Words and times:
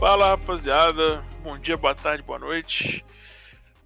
Fala 0.00 0.28
rapaziada, 0.28 1.20
bom 1.42 1.58
dia, 1.58 1.76
boa 1.76 1.94
tarde, 1.94 2.22
boa 2.22 2.38
noite. 2.38 3.04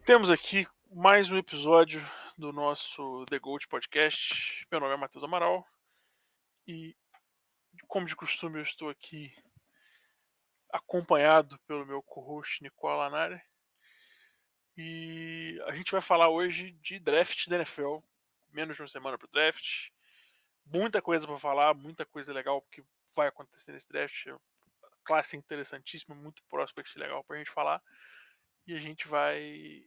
Temos 0.06 0.30
aqui 0.30 0.64
mais 0.92 1.28
um 1.28 1.36
episódio 1.36 2.00
do 2.38 2.52
nosso 2.52 3.24
The 3.28 3.36
Gold 3.40 3.66
Podcast. 3.66 4.64
Meu 4.70 4.78
nome 4.78 4.94
é 4.94 4.96
Matheus 4.96 5.24
Amaral 5.24 5.66
e, 6.68 6.96
como 7.88 8.06
de 8.06 8.14
costume, 8.14 8.60
eu 8.60 8.62
estou 8.62 8.90
aqui 8.90 9.34
acompanhado 10.70 11.58
pelo 11.66 11.84
meu 11.84 12.00
co-host 12.00 12.62
Nicola 12.62 13.08
Lanari. 13.08 13.42
E 14.76 15.60
a 15.66 15.72
gente 15.72 15.90
vai 15.90 16.00
falar 16.00 16.30
hoje 16.30 16.70
de 16.80 17.00
draft 17.00 17.48
da 17.48 17.56
NFL. 17.56 17.98
Menos 18.52 18.76
de 18.76 18.82
uma 18.82 18.88
semana 18.88 19.18
para 19.18 19.26
o 19.26 19.32
draft. 19.32 19.88
Muita 20.64 21.02
coisa 21.02 21.26
para 21.26 21.40
falar, 21.40 21.74
muita 21.74 22.06
coisa 22.06 22.32
legal 22.32 22.62
que 22.70 22.84
vai 23.16 23.26
acontecer 23.26 23.72
nesse 23.72 23.88
draft 23.88 24.28
classe 25.04 25.36
interessantíssima, 25.36 26.14
muito 26.14 26.42
prospect 26.48 26.98
legal 26.98 27.22
para 27.24 27.36
a 27.36 27.38
gente 27.38 27.50
falar. 27.50 27.82
E 28.66 28.74
a 28.74 28.78
gente 28.78 29.06
vai 29.06 29.82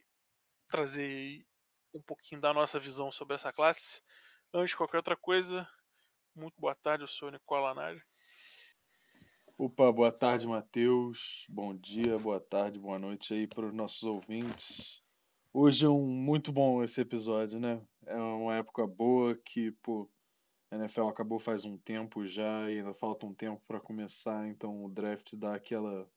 trazer 0.69 1.45
um 1.93 2.01
pouquinho 2.01 2.39
da 2.41 2.53
nossa 2.53 2.79
visão 2.79 3.11
sobre 3.11 3.35
essa 3.35 3.51
classe. 3.51 4.01
Antes 4.53 4.71
de 4.71 4.77
qualquer 4.77 4.97
outra 4.97 5.15
coisa, 5.15 5.67
muito 6.35 6.59
boa 6.59 6.75
tarde, 6.75 7.03
eu 7.03 7.07
sou 7.07 7.29
o 7.29 7.31
Nicola 7.31 7.73
Nari. 7.73 8.01
Opa, 9.57 9.91
boa 9.91 10.11
tarde, 10.11 10.47
Matheus. 10.47 11.47
Bom 11.49 11.75
dia, 11.75 12.17
boa 12.19 12.39
tarde, 12.39 12.79
boa 12.79 12.99
noite 12.99 13.33
aí 13.33 13.47
para 13.47 13.65
os 13.65 13.73
nossos 13.73 14.03
ouvintes. 14.03 15.03
Hoje 15.51 15.87
é 15.87 15.89
um 15.89 16.05
muito 16.05 16.51
bom 16.51 16.83
esse 16.83 17.01
episódio, 17.01 17.59
né? 17.59 17.81
É 18.05 18.15
uma 18.15 18.55
época 18.57 18.85
boa 18.85 19.35
que, 19.35 19.71
pô, 19.81 20.07
a 20.69 20.75
NFL 20.75 21.07
acabou 21.07 21.39
faz 21.39 21.63
um 21.63 21.77
tempo 21.77 22.25
já 22.25 22.69
e 22.69 22.79
ainda 22.79 22.93
falta 22.93 23.25
um 23.25 23.33
tempo 23.33 23.61
para 23.67 23.79
começar, 23.79 24.47
então 24.47 24.83
o 24.83 24.89
draft 24.89 25.33
dá 25.35 25.55
aquela 25.55 26.09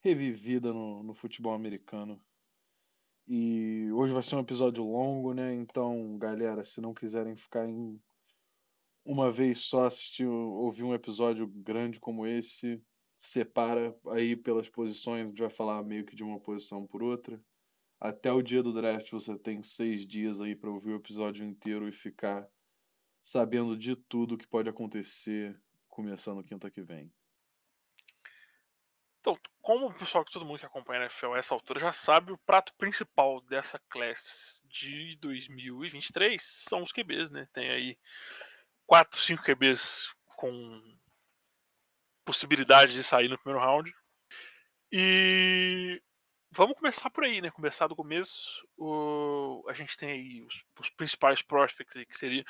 revivida 0.00 0.72
no, 0.72 1.02
no 1.02 1.14
futebol 1.14 1.54
americano. 1.54 2.20
E 3.26 3.88
hoje 3.92 4.12
vai 4.12 4.22
ser 4.22 4.36
um 4.36 4.40
episódio 4.40 4.84
longo, 4.84 5.32
né? 5.32 5.54
Então, 5.54 6.18
galera, 6.18 6.64
se 6.64 6.80
não 6.80 6.92
quiserem 6.92 7.36
ficar 7.36 7.68
em 7.68 8.00
uma 9.04 9.30
vez 9.30 9.60
só 9.60 9.86
assistir, 9.86 10.26
ouvir 10.26 10.84
um 10.84 10.94
episódio 10.94 11.46
grande 11.46 11.98
como 11.98 12.26
esse, 12.26 12.82
separa 13.18 13.96
aí 14.08 14.36
pelas 14.36 14.68
posições, 14.68 15.24
a 15.24 15.26
gente 15.28 15.40
vai 15.40 15.50
falar 15.50 15.82
meio 15.82 16.04
que 16.04 16.14
de 16.14 16.22
uma 16.22 16.38
posição 16.40 16.86
por 16.86 17.02
outra. 17.02 17.40
Até 18.00 18.32
o 18.32 18.42
dia 18.42 18.62
do 18.62 18.72
draft 18.72 19.10
você 19.12 19.38
tem 19.38 19.62
seis 19.62 20.04
dias 20.04 20.40
aí 20.40 20.56
para 20.56 20.70
ouvir 20.70 20.90
o 20.90 20.96
episódio 20.96 21.46
inteiro 21.46 21.88
e 21.88 21.92
ficar 21.92 22.48
sabendo 23.22 23.76
de 23.76 23.94
tudo 23.94 24.36
que 24.36 24.46
pode 24.46 24.68
acontecer 24.68 25.58
começando 25.88 26.42
quinta 26.42 26.70
que 26.70 26.82
vem. 26.82 27.12
Então, 29.20 29.38
como 29.60 29.86
o 29.86 29.94
pessoal 29.94 30.24
que 30.24 30.32
todo 30.32 30.44
mundo 30.44 30.58
que 30.58 30.66
acompanha 30.66 31.02
a 31.02 31.04
NFL 31.04 31.34
a 31.34 31.38
essa 31.38 31.54
altura 31.54 31.78
já 31.78 31.92
sabe, 31.92 32.32
o 32.32 32.38
prato 32.38 32.74
principal 32.76 33.40
dessa 33.42 33.78
classe 33.88 34.60
de 34.66 35.16
2023 35.20 36.42
são 36.42 36.82
os 36.82 36.90
QBs, 36.90 37.30
né? 37.30 37.46
Tem 37.52 37.70
aí 37.70 37.96
4, 38.84 39.20
5 39.20 39.44
QBs 39.44 40.12
com 40.36 40.98
possibilidade 42.24 42.94
de 42.94 43.04
sair 43.04 43.28
no 43.28 43.38
primeiro 43.38 43.64
round. 43.64 43.94
E 44.90 46.02
vamos 46.50 46.76
começar 46.76 47.08
por 47.08 47.22
aí, 47.22 47.40
né? 47.40 47.50
Começar 47.52 47.86
do 47.86 47.94
começo. 47.94 48.66
O... 48.76 49.64
A 49.68 49.72
gente 49.72 49.96
tem 49.96 50.10
aí 50.10 50.42
os, 50.42 50.64
os 50.80 50.90
principais 50.90 51.42
prospects 51.42 51.96
aí, 51.96 52.04
que 52.04 52.16
seria 52.16 52.44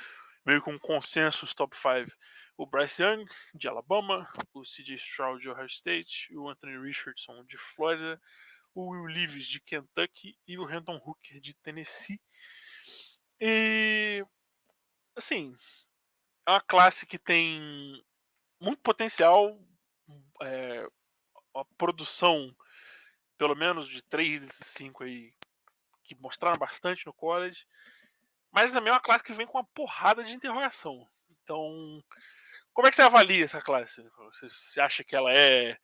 meio 0.45 0.61
com 0.63 0.73
um 0.73 0.79
consenso 0.79 1.47
top 1.55 1.77
5. 1.77 2.11
O 2.57 2.67
Bryce 2.67 3.03
Young, 3.03 3.25
de 3.55 3.69
Alabama, 3.69 4.29
o 4.53 4.63
CJ 4.63 4.95
Stroud, 4.97 5.41
de 5.41 5.49
Ohio 5.49 5.67
State, 5.67 6.37
o 6.37 6.49
Anthony 6.49 6.79
Richardson, 6.79 7.45
de 7.45 7.57
Florida, 7.57 8.21
o 8.75 8.91
Will 8.91 9.07
Levis, 9.07 9.47
de 9.47 9.61
Kentucky 9.61 10.39
e 10.47 10.59
o 10.59 10.65
Renton 10.65 10.97
Hooker, 10.97 11.41
de 11.41 11.55
Tennessee. 11.57 12.21
E, 13.41 14.25
assim, 15.17 15.55
é 16.47 16.51
uma 16.51 16.61
classe 16.61 17.07
que 17.07 17.19
tem 17.19 17.61
muito 18.61 18.81
potencial, 18.83 19.59
é, 20.43 20.87
a 21.55 21.65
produção, 21.77 22.55
pelo 23.37 23.55
menos 23.55 23.89
de 23.89 24.03
três 24.03 24.41
desses 24.41 24.69
cinco 24.69 25.05
aí, 25.05 25.33
que 26.05 26.15
mostraram 26.15 26.59
bastante 26.59 27.07
no 27.07 27.13
college. 27.13 27.67
Mas 28.53 28.71
também 28.71 28.91
é 28.91 28.93
uma 28.93 29.01
classe 29.01 29.25
que 29.25 29.33
vem 29.33 29.47
com 29.47 29.59
uma 29.59 29.67
porrada 29.75 30.23
de 30.23 30.35
interrogação. 30.35 31.09
Então, 31.43 32.05
como 32.75 32.87
é 32.87 32.91
que 32.91 32.97
você 32.97 33.03
avalia 33.03 33.45
essa 33.45 33.63
classe? 33.63 34.03
Você, 34.51 34.81
acha 34.81 35.03
que 35.03 35.17
ela 35.17 35.33
é 35.33 35.77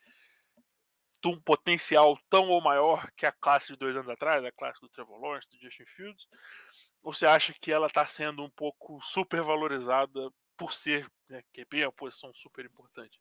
de 1.21 1.29
um 1.29 1.41
potencial 1.41 2.17
tão 2.29 2.49
ou 2.49 2.61
maior 2.61 3.11
que 3.17 3.27
a 3.27 3.33
classe 3.33 3.69
de 3.69 3.79
dois 3.79 3.97
anos 3.97 4.11
atrás, 4.11 4.45
a 4.45 4.53
classe 4.53 4.81
do 4.81 4.89
Trevor 4.89 5.19
Lawrence, 5.19 5.49
do 5.51 5.59
Justin 5.61 5.87
Fields? 5.87 6.29
Ou 7.03 7.13
você 7.13 7.27
acha 7.27 7.55
que 7.55 7.73
ela 7.73 7.87
está 7.87 8.07
sendo 8.07 8.45
um 8.45 8.51
pouco 8.51 9.01
supervalorizada 9.03 10.31
por 10.57 10.73
ser 10.73 11.11
né, 11.29 11.43
QB, 11.53 11.85
uma 11.85 11.93
posição 11.93 12.33
super 12.35 12.65
importante? 12.67 13.19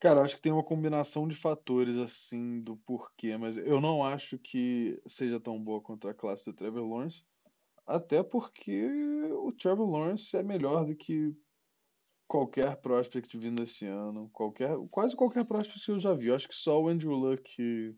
Cara, 0.00 0.20
acho 0.20 0.36
que 0.36 0.42
tem 0.42 0.52
uma 0.52 0.62
combinação 0.62 1.26
de 1.26 1.34
fatores 1.34 1.98
assim 1.98 2.60
do 2.60 2.76
porquê, 2.76 3.36
mas 3.36 3.56
eu 3.56 3.80
não 3.80 4.04
acho 4.04 4.38
que 4.38 5.00
seja 5.06 5.40
tão 5.40 5.60
boa 5.62 5.80
quanto 5.80 6.06
a 6.06 6.14
classe 6.14 6.44
do 6.44 6.52
Trevor 6.52 6.88
Lawrence, 6.88 7.26
até 7.84 8.22
porque 8.22 8.86
o 9.32 9.50
Trevor 9.50 9.90
Lawrence 9.90 10.36
é 10.36 10.42
melhor 10.42 10.84
do 10.84 10.94
que 10.94 11.34
qualquer 12.28 12.76
prospect 12.76 13.36
vindo 13.36 13.62
esse 13.62 13.86
ano, 13.86 14.28
qualquer, 14.32 14.76
quase 14.90 15.16
qualquer 15.16 15.44
prospect 15.44 15.84
que 15.84 15.90
eu 15.90 15.98
já 15.98 16.12
vi. 16.12 16.28
Eu 16.28 16.36
acho 16.36 16.46
que 16.48 16.54
só 16.54 16.80
o 16.80 16.88
Andrew 16.88 17.14
Luck 17.14 17.96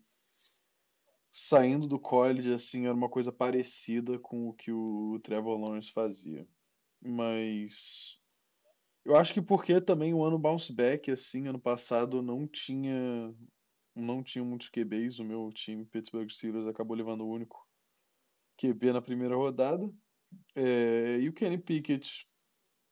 saindo 1.29 1.87
do 1.87 1.99
college 1.99 2.51
assim 2.51 2.85
era 2.85 2.95
uma 2.95 3.09
coisa 3.09 3.31
parecida 3.31 4.17
com 4.17 4.47
o 4.47 4.53
que 4.53 4.71
o 4.71 5.19
Trevor 5.21 5.59
Lawrence 5.59 5.91
fazia. 5.91 6.47
Mas 7.01 8.20
eu 9.03 9.15
acho 9.15 9.33
que 9.33 9.41
porque 9.41 9.81
também 9.81 10.13
o 10.13 10.23
ano 10.23 10.37
bounce 10.37 10.73
back, 10.73 11.09
assim, 11.11 11.47
ano 11.47 11.59
passado 11.59 12.21
não 12.21 12.47
tinha 12.47 13.33
não 13.93 14.23
tinha 14.23 14.43
muitos 14.43 14.69
QBs, 14.69 15.19
o 15.19 15.25
meu 15.25 15.49
time 15.51 15.85
Pittsburgh 15.85 16.29
Steelers 16.29 16.65
acabou 16.65 16.95
levando 16.95 17.21
o 17.21 17.29
único 17.29 17.67
QB 18.57 18.93
na 18.93 19.01
primeira 19.01 19.35
rodada. 19.35 19.91
É, 20.55 21.17
e 21.19 21.27
o 21.27 21.33
Kenny 21.33 21.57
Pickett 21.57 22.25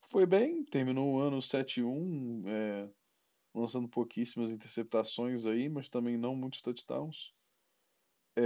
foi 0.09 0.25
bem, 0.25 0.65
terminou 0.65 1.13
o 1.13 1.19
ano 1.19 1.37
7-1, 1.37 2.43
é, 2.47 2.89
lançando 3.55 3.87
pouquíssimas 3.87 4.51
interceptações 4.51 5.45
aí, 5.45 5.69
mas 5.69 5.89
também 5.89 6.17
não 6.17 6.35
muitos 6.35 6.61
touchdowns. 6.61 7.33
É, 8.37 8.43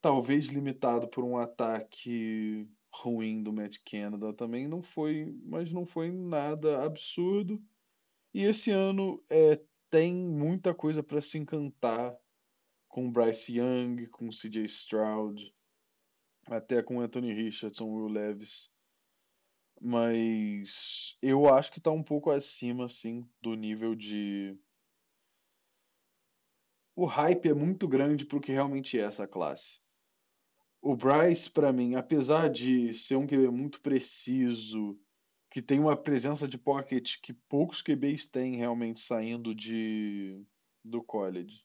talvez 0.00 0.46
limitado 0.46 1.08
por 1.08 1.24
um 1.24 1.36
ataque 1.36 2.66
ruim 2.92 3.42
do 3.42 3.52
Matt 3.52 3.78
Canada 3.84 4.32
também 4.32 4.66
não 4.66 4.82
foi, 4.82 5.34
mas 5.44 5.72
não 5.72 5.86
foi 5.86 6.10
nada 6.10 6.84
absurdo. 6.84 7.62
E 8.34 8.42
esse 8.44 8.70
ano 8.70 9.22
é, 9.28 9.60
tem 9.90 10.14
muita 10.14 10.74
coisa 10.74 11.02
para 11.02 11.20
se 11.20 11.38
encantar 11.38 12.16
com 12.88 13.10
Bryce 13.10 13.58
Young, 13.58 14.06
com 14.08 14.28
CJ 14.30 14.64
Stroud, 14.64 15.54
até 16.48 16.82
com 16.82 17.00
Anthony 17.00 17.32
Richardson, 17.32 17.86
Will 17.86 18.08
Levis. 18.08 18.72
Mas 19.80 21.16
eu 21.22 21.48
acho 21.48 21.72
que 21.72 21.78
está 21.78 21.90
um 21.90 22.02
pouco 22.02 22.30
acima 22.30 22.84
assim 22.84 23.28
do 23.40 23.54
nível 23.54 23.94
de 23.94 24.58
o 26.94 27.06
hype 27.06 27.48
é 27.48 27.54
muito 27.54 27.88
grande 27.88 28.26
para 28.26 28.36
o 28.36 28.40
que 28.40 28.52
realmente 28.52 28.98
é 28.98 29.02
essa 29.02 29.26
classe 29.26 29.80
o 30.82 30.96
Bryce, 30.96 31.50
para 31.50 31.72
mim, 31.72 31.94
apesar 31.94 32.48
de 32.48 32.94
ser 32.94 33.16
um 33.16 33.26
QB 33.26 33.50
muito 33.50 33.80
preciso, 33.80 34.98
que 35.50 35.60
tem 35.60 35.78
uma 35.78 35.96
presença 35.96 36.46
de 36.48 36.56
pocket 36.56 37.16
que 37.20 37.32
poucos 37.32 37.82
QBs 37.82 38.26
têm 38.26 38.56
realmente 38.56 39.00
saindo 39.00 39.54
de 39.54 40.42
do 40.84 41.02
college. 41.02 41.64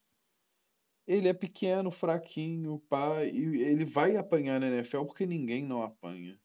Ele 1.07 1.27
é 1.27 1.33
pequeno, 1.33 1.91
fraquinho, 1.91 2.79
pá, 2.89 3.23
e 3.23 3.61
ele 3.61 3.85
vai 3.85 4.17
apanhar 4.17 4.59
na 4.59 4.67
NFL 4.67 5.05
porque 5.05 5.25
ninguém 5.25 5.63
não 5.63 5.83
apanha. 5.83 6.37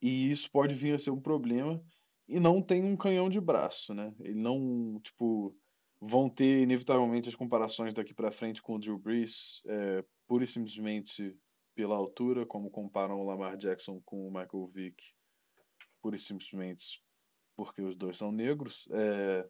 E 0.00 0.30
isso 0.30 0.50
pode 0.50 0.74
vir 0.74 0.94
a 0.94 0.98
ser 0.98 1.10
um 1.10 1.20
problema. 1.20 1.84
E 2.28 2.38
não 2.38 2.62
tem 2.62 2.84
um 2.84 2.96
canhão 2.96 3.28
de 3.28 3.40
braço, 3.40 3.92
né? 3.92 4.14
Ele 4.20 4.40
não, 4.40 5.00
tipo, 5.00 5.54
vão 6.00 6.30
ter 6.30 6.62
inevitavelmente 6.62 7.28
as 7.28 7.34
comparações 7.34 7.92
daqui 7.92 8.14
para 8.14 8.30
frente 8.30 8.62
com 8.62 8.76
o 8.76 8.78
Drew 8.78 8.98
Brees, 8.98 9.60
é, 9.66 10.04
pura 10.26 10.44
e 10.44 10.46
simplesmente 10.46 11.36
pela 11.74 11.96
altura, 11.96 12.46
como 12.46 12.70
comparam 12.70 13.20
o 13.20 13.24
Lamar 13.24 13.56
Jackson 13.56 14.00
com 14.04 14.28
o 14.28 14.30
Michael 14.30 14.66
Vick, 14.68 15.02
pura 16.00 16.16
e 16.16 16.18
simplesmente 16.18 17.02
porque 17.56 17.82
os 17.82 17.96
dois 17.96 18.16
são 18.16 18.32
negros, 18.32 18.88
é, 18.90 19.48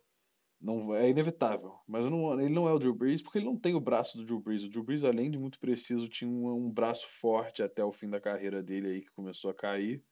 não, 0.61 0.95
é 0.95 1.09
inevitável. 1.09 1.79
Mas 1.87 2.07
não, 2.07 2.41
ele 2.41 2.53
não 2.53 2.69
é 2.69 2.73
o 2.73 2.79
Drew 2.79 2.95
Brees 2.95 3.23
porque 3.23 3.39
ele 3.39 3.47
não 3.47 3.59
tem 3.59 3.75
o 3.75 3.81
braço 3.81 4.17
do 4.17 4.25
Drew 4.25 4.41
Brees. 4.41 4.63
O 4.63 4.69
Drew 4.69 4.85
Brees, 4.85 5.05
além 5.05 5.31
de 5.31 5.39
muito 5.39 5.59
preciso, 5.59 6.09
tinha 6.09 6.31
um, 6.31 6.67
um 6.67 6.71
braço 6.71 7.07
forte 7.09 7.63
até 7.63 7.85
o 7.85 7.93
fim 7.93 8.09
da 8.09 8.21
carreira 8.21 8.63
dele 8.63 8.89
aí 8.89 9.01
que 9.03 9.11
começou 9.13 9.51
a 9.51 9.55
cair. 9.55 10.05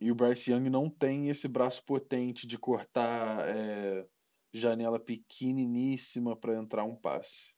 E 0.00 0.10
o 0.10 0.14
Bryce 0.14 0.52
Young 0.52 0.68
não 0.68 0.90
tem 0.90 1.28
esse 1.28 1.48
braço 1.48 1.84
potente 1.84 2.46
de 2.46 2.58
cortar 2.58 3.48
é, 3.48 4.06
janela 4.52 5.00
pequeniníssima 5.00 6.36
para 6.36 6.56
entrar 6.56 6.84
um 6.84 6.96
passe. 6.96 7.54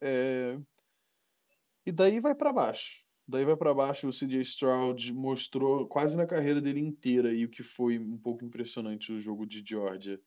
É... 0.00 0.58
E 1.90 1.92
daí 1.92 2.20
vai 2.20 2.36
para 2.36 2.52
baixo. 2.52 3.04
Daí 3.26 3.44
vai 3.44 3.56
para 3.56 3.74
baixo 3.74 4.08
o 4.08 4.12
CJ 4.12 4.42
Stroud 4.42 5.12
mostrou 5.12 5.88
quase 5.88 6.16
na 6.16 6.24
carreira 6.24 6.60
dele 6.60 6.78
inteira 6.78 7.34
e 7.34 7.44
o 7.44 7.48
que 7.48 7.64
foi 7.64 7.98
um 7.98 8.16
pouco 8.16 8.44
impressionante 8.44 9.10
no 9.10 9.18
jogo 9.18 9.44
de 9.44 9.60
Georgia 9.66 10.22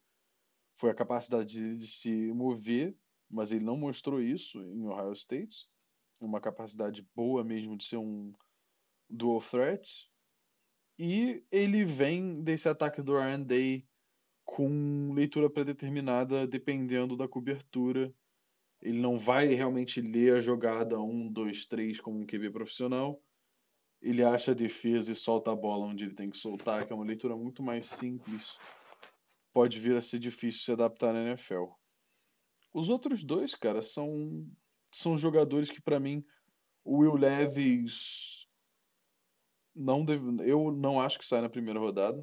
foi 0.73 0.89
a 0.89 0.93
capacidade 0.93 1.57
dele 1.57 1.77
de 1.77 1.87
se 1.87 2.33
mover, 2.33 2.93
mas 3.29 3.53
ele 3.53 3.63
não 3.63 3.77
mostrou 3.77 4.21
isso 4.21 4.61
em 4.61 4.85
Ohio 4.85 5.13
State. 5.13 5.65
Uma 6.19 6.41
capacidade 6.41 7.07
boa 7.15 7.45
mesmo 7.45 7.77
de 7.77 7.85
ser 7.85 7.95
um 7.95 8.33
dual 9.09 9.39
threat. 9.39 10.11
E 10.99 11.45
ele 11.49 11.85
vem 11.85 12.43
desse 12.43 12.67
ataque 12.67 13.01
do 13.01 13.13
Ryan 13.13 13.41
Day 13.41 13.87
com 14.43 15.13
leitura 15.13 15.49
predeterminada 15.49 16.45
dependendo 16.45 17.15
da 17.15 17.25
cobertura 17.25 18.13
ele 18.83 18.99
não 18.99 19.17
vai 19.17 19.47
realmente 19.47 20.01
ler 20.01 20.35
a 20.35 20.39
jogada 20.41 20.99
1, 20.99 21.31
2, 21.31 21.65
3 21.67 22.01
como 22.01 22.19
um 22.19 22.25
QB 22.25 22.51
profissional. 22.51 23.23
Ele 24.01 24.21
acha 24.21 24.51
a 24.51 24.53
defesa 24.53 25.13
e 25.13 25.15
solta 25.15 25.51
a 25.51 25.55
bola 25.55 25.85
onde 25.85 26.03
ele 26.03 26.13
tem 26.13 26.29
que 26.29 26.37
soltar, 26.37 26.85
que 26.85 26.91
é 26.91 26.95
uma 26.95 27.05
leitura 27.05 27.33
muito 27.37 27.63
mais 27.63 27.85
simples. 27.85 28.57
Pode 29.53 29.79
vir 29.79 29.95
a 29.95 30.01
ser 30.01 30.19
difícil 30.19 30.63
se 30.63 30.71
adaptar 30.73 31.13
na 31.13 31.23
NFL. 31.23 31.67
Os 32.73 32.89
outros 32.89 33.23
dois, 33.23 33.55
cara, 33.55 33.81
são, 33.81 34.45
são 34.91 35.15
jogadores 35.15 35.71
que, 35.71 35.81
para 35.81 35.99
mim, 35.99 36.21
o 36.83 36.97
Will 36.97 37.15
Levis 37.15 38.49
não 39.73 40.03
deve, 40.03 40.27
eu 40.49 40.73
não 40.73 40.99
acho 40.99 41.19
que 41.19 41.25
sai 41.25 41.39
na 41.39 41.49
primeira 41.49 41.79
rodada. 41.79 42.21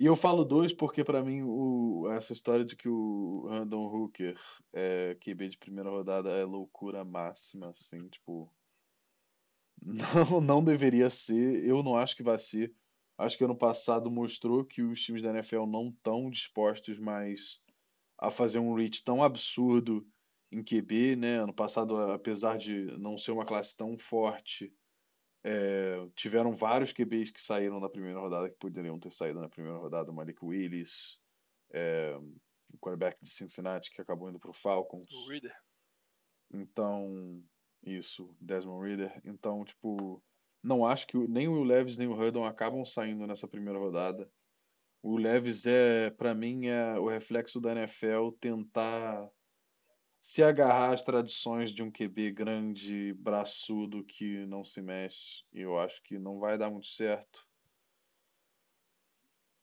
E 0.00 0.06
eu 0.06 0.16
falo 0.16 0.46
dois 0.46 0.72
porque, 0.72 1.04
para 1.04 1.22
mim, 1.22 1.42
o, 1.42 2.10
essa 2.12 2.32
história 2.32 2.64
de 2.64 2.74
que 2.74 2.88
o 2.88 3.46
Randall 3.50 3.94
Hooker 3.94 4.34
é 4.72 5.14
QB 5.20 5.50
de 5.50 5.58
primeira 5.58 5.90
rodada 5.90 6.30
é 6.30 6.42
loucura 6.42 7.04
máxima, 7.04 7.68
assim, 7.68 8.08
tipo. 8.08 8.50
Não, 9.82 10.40
não 10.40 10.64
deveria 10.64 11.08
ser. 11.10 11.66
Eu 11.66 11.82
não 11.82 11.96
acho 11.96 12.16
que 12.16 12.22
vai 12.22 12.38
ser. 12.38 12.74
Acho 13.16 13.36
que 13.36 13.44
ano 13.44 13.56
passado 13.56 14.10
mostrou 14.10 14.64
que 14.64 14.82
os 14.82 15.02
times 15.02 15.22
da 15.22 15.30
NFL 15.30 15.64
não 15.66 15.88
estão 15.88 16.30
dispostos 16.30 16.98
mais 16.98 17.62
a 18.18 18.30
fazer 18.30 18.58
um 18.58 18.74
reach 18.74 19.02
tão 19.02 19.22
absurdo 19.22 20.06
em 20.52 20.62
QB, 20.62 21.16
né? 21.16 21.42
Ano 21.42 21.52
passado, 21.52 21.96
apesar 22.10 22.56
de 22.56 22.86
não 22.98 23.18
ser 23.18 23.32
uma 23.32 23.44
classe 23.44 23.76
tão 23.76 23.98
forte, 23.98 24.72
é, 25.42 26.06
tiveram 26.14 26.52
vários 26.52 26.92
QBs 26.92 27.30
que 27.30 27.40
saíram 27.40 27.80
na 27.80 27.88
primeira 27.88 28.20
rodada 28.20 28.50
que 28.50 28.56
poderiam 28.58 28.98
ter 28.98 29.10
saído 29.10 29.40
na 29.40 29.48
primeira 29.48 29.78
rodada. 29.78 30.10
O 30.10 30.14
Malik 30.14 30.44
Willis, 30.44 31.20
é, 31.72 32.16
o 32.72 32.78
quarterback 32.78 33.20
de 33.22 33.30
Cincinnati 33.30 33.90
que 33.90 34.00
acabou 34.00 34.28
indo 34.28 34.38
para 34.38 34.50
o 34.50 34.54
Falcons. 34.54 35.10
O 35.10 35.28
Reader. 35.28 35.56
Então, 36.52 37.42
isso, 37.82 38.34
Desmond 38.40 38.86
Reader. 38.86 39.20
Então, 39.24 39.64
tipo, 39.64 40.22
não 40.62 40.86
acho 40.86 41.06
que 41.06 41.16
nem 41.16 41.48
o 41.48 41.52
Will 41.52 41.64
Levis 41.64 41.96
nem 41.96 42.08
o 42.08 42.14
Hurdon 42.14 42.44
acabam 42.44 42.84
saindo 42.84 43.26
nessa 43.26 43.48
primeira 43.48 43.78
rodada. 43.78 44.30
O 45.02 45.16
Levis 45.16 45.64
é, 45.66 46.10
para 46.10 46.34
mim, 46.34 46.66
é 46.66 46.98
o 46.98 47.08
reflexo 47.08 47.60
da 47.60 47.72
NFL 47.72 48.32
tentar 48.38 49.30
se 50.20 50.42
agarrar 50.42 50.92
às 50.92 51.02
tradições 51.02 51.72
de 51.72 51.82
um 51.82 51.90
QB 51.90 52.32
grande, 52.32 53.14
braçudo, 53.14 54.04
que 54.04 54.44
não 54.46 54.62
se 54.64 54.82
mexe, 54.82 55.42
eu 55.50 55.78
acho 55.78 56.02
que 56.02 56.18
não 56.18 56.38
vai 56.38 56.58
dar 56.58 56.70
muito 56.70 56.88
certo. 56.88 57.48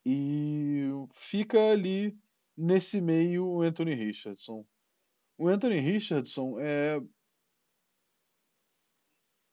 E 0.04 0.88
fica 1.13 1.71
ali 1.71 2.18
nesse 2.57 3.00
meio 3.00 3.45
o 3.45 3.62
Anthony 3.62 3.94
Richardson. 3.94 4.65
O 5.38 5.48
Anthony 5.48 5.80
Richardson 5.80 6.59
é 6.59 7.00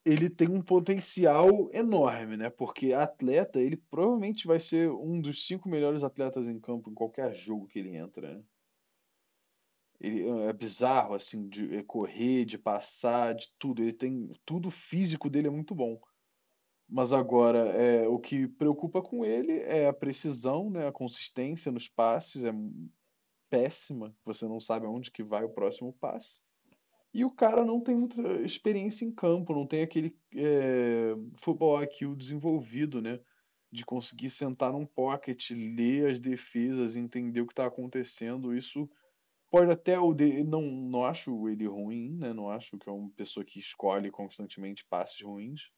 ele 0.07 0.29
tem 0.29 0.49
um 0.49 0.63
potencial 0.63 1.71
enorme, 1.73 2.37
né? 2.37 2.51
Porque 2.51 2.93
atleta, 2.93 3.59
ele 3.61 3.77
provavelmente 3.77 4.47
vai 4.47 4.61
ser 4.61 4.91
um 4.91 5.21
dos 5.21 5.47
cinco 5.47 5.69
melhores 5.69 6.05
atletas 6.05 6.47
em 6.47 6.61
campo 6.61 6.91
em 6.91 6.95
qualquer 6.95 7.35
jogo 7.35 7.67
que 7.67 7.79
ele 7.79 7.97
entra, 7.97 8.35
né? 8.37 8.45
Ele 10.01 10.29
é 10.29 10.53
bizarro, 10.53 11.15
assim, 11.15 11.49
de 11.49 11.77
é, 11.77 11.83
correr, 11.83 12.45
de 12.45 12.59
passar, 12.59 13.35
de 13.35 13.53
tudo. 13.59 13.83
Ele 13.83 13.93
tem. 13.93 14.29
Tudo 14.45 14.71
físico 14.71 15.31
dele 15.31 15.49
é 15.49 15.51
muito 15.51 15.75
bom. 15.75 16.01
Mas 16.89 17.13
agora, 17.13 17.71
é, 17.71 18.07
o 18.07 18.19
que 18.19 18.47
preocupa 18.47 19.01
com 19.01 19.25
ele 19.25 19.61
é 19.61 19.87
a 19.87 19.93
precisão, 19.93 20.69
né, 20.69 20.87
a 20.87 20.93
consistência 20.93 21.73
nos 21.73 21.89
passes 21.89 22.45
é 22.45 22.53
péssima. 23.49 24.15
Você 24.25 24.47
não 24.47 24.61
sabe 24.61 24.87
aonde 24.87 25.11
que 25.11 25.23
vai 25.23 25.45
o 25.45 25.49
próximo 25.49 25.93
passe. 25.93 26.43
E 27.13 27.25
o 27.25 27.31
cara 27.31 27.65
não 27.65 27.81
tem 27.81 27.95
muita 27.95 28.21
experiência 28.43 29.05
em 29.05 29.13
campo, 29.13 29.55
não 29.55 29.67
tem 29.67 29.83
aquele 29.83 30.19
é, 30.35 31.15
futebol 31.37 31.81
IQ 31.83 32.17
desenvolvido, 32.17 33.01
né? 33.01 33.21
De 33.71 33.85
conseguir 33.85 34.31
sentar 34.31 34.73
num 34.73 34.85
pocket, 34.85 35.51
ler 35.53 36.11
as 36.11 36.19
defesas, 36.19 36.97
entender 36.97 37.41
o 37.41 37.47
que 37.47 37.53
está 37.53 37.67
acontecendo. 37.67 38.55
Isso 38.55 38.91
pode 39.51 39.71
até 39.71 39.99
o 39.99 40.15
não 40.47 40.63
não 40.63 41.05
acho 41.05 41.49
ele 41.49 41.67
ruim, 41.67 42.17
né? 42.17 42.33
Não 42.33 42.51
acho 42.51 42.79
que 42.79 42.89
é 42.89 42.93
uma 42.93 43.11
pessoa 43.11 43.45
que 43.45 43.59
escolhe 43.59 44.11
constantemente 44.11 44.85
passes 44.87 45.21
ruins, 45.21 45.71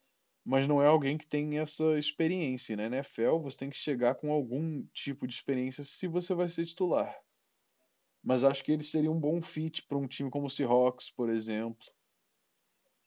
mas 0.44 0.66
não 0.66 0.82
é 0.82 0.86
alguém 0.86 1.18
que 1.18 1.26
tem 1.26 1.58
essa 1.58 1.98
experiência, 1.98 2.76
né? 2.76 2.88
Na 2.88 2.96
NFL 2.96 3.38
você 3.38 3.58
tem 3.58 3.70
que 3.70 3.76
chegar 3.76 4.14
com 4.14 4.32
algum 4.32 4.84
tipo 4.92 5.26
de 5.26 5.34
experiência 5.34 5.84
se 5.84 6.06
você 6.06 6.34
vai 6.34 6.48
ser 6.48 6.64
titular. 6.66 7.14
Mas 8.22 8.44
acho 8.44 8.64
que 8.64 8.72
ele 8.72 8.82
seria 8.82 9.10
um 9.10 9.20
bom 9.20 9.40
fit 9.40 9.84
para 9.86 9.98
um 9.98 10.06
time 10.06 10.30
como 10.30 10.46
o 10.46 10.50
Seahawks, 10.50 11.10
por 11.10 11.30
exemplo, 11.30 11.86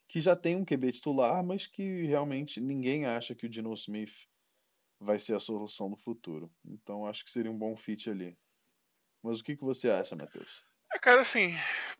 que 0.07 0.19
já 0.19 0.35
tem 0.35 0.55
um 0.55 0.65
QB 0.65 0.91
titular, 0.91 1.43
mas 1.43 1.67
que 1.67 2.03
realmente 2.05 2.59
ninguém 2.59 3.05
acha 3.05 3.35
que 3.35 3.45
o 3.45 3.49
Dino 3.49 3.73
Smith 3.73 4.27
vai 4.99 5.19
ser 5.19 5.35
a 5.35 5.39
solução 5.39 5.89
no 5.89 5.97
futuro. 5.97 6.51
Então 6.65 7.05
acho 7.05 7.23
que 7.23 7.31
seria 7.31 7.51
um 7.51 7.57
bom 7.57 7.75
fit 7.75 8.09
ali. 8.09 8.37
Mas 9.21 9.39
o 9.39 9.43
que, 9.43 9.55
que 9.55 9.63
você 9.63 9.89
acha, 9.89 10.15
Matheus? 10.15 10.63
É, 10.93 10.99
cara, 10.99 11.21
assim, 11.21 11.49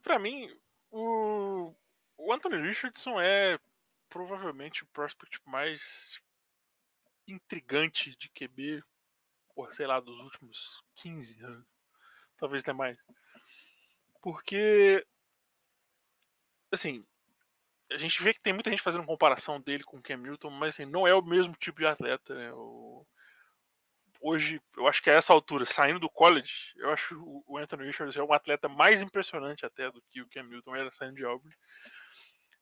para 0.01 0.17
mim, 0.17 0.49
o, 0.91 1.73
o 2.17 2.33
Anthony 2.33 2.61
Richardson 2.61 3.19
é 3.19 3.59
provavelmente 4.09 4.83
o 4.83 4.87
prospect 4.87 5.39
mais 5.45 6.21
intrigante 7.27 8.15
de 8.17 8.29
QB, 8.29 8.83
por 9.53 9.71
sei 9.71 9.85
lá, 9.85 9.99
dos 9.99 10.21
últimos 10.21 10.83
15 10.95 11.43
anos. 11.43 11.67
Talvez 12.37 12.61
até 12.61 12.73
mais. 12.73 12.97
Porque, 14.21 15.05
assim, 16.71 17.05
a 17.91 17.97
gente 17.97 18.21
vê 18.21 18.33
que 18.33 18.41
tem 18.41 18.53
muita 18.53 18.69
gente 18.69 18.81
fazendo 18.81 19.05
comparação 19.05 19.59
dele 19.59 19.83
com 19.83 19.97
o 19.97 20.01
Cam 20.01 20.17
Newton, 20.17 20.49
mas 20.49 20.75
assim, 20.75 20.85
não 20.85 21.07
é 21.07 21.13
o 21.13 21.21
mesmo 21.21 21.53
tipo 21.55 21.79
de 21.79 21.87
atleta, 21.87 22.35
né? 22.35 22.53
O, 22.53 23.05
hoje, 24.19 24.61
eu 24.75 24.87
acho 24.87 25.01
que 25.01 25.09
a 25.09 25.13
essa 25.13 25.33
altura, 25.33 25.65
saindo 25.65 25.99
do 25.99 26.09
college, 26.09 26.73
eu 26.77 26.89
acho 26.91 27.15
o 27.47 27.57
Anthony 27.57 27.85
Richards 27.85 28.15
é 28.15 28.23
um 28.23 28.33
atleta 28.33 28.67
mais 28.67 29.01
impressionante 29.01 29.65
até 29.65 29.89
do 29.91 30.01
que 30.09 30.21
o 30.21 30.27
Cam 30.29 30.43
Newton 30.43 30.75
era 30.75 30.91
saindo 30.91 31.15
de 31.15 31.25
Auburn. 31.25 31.55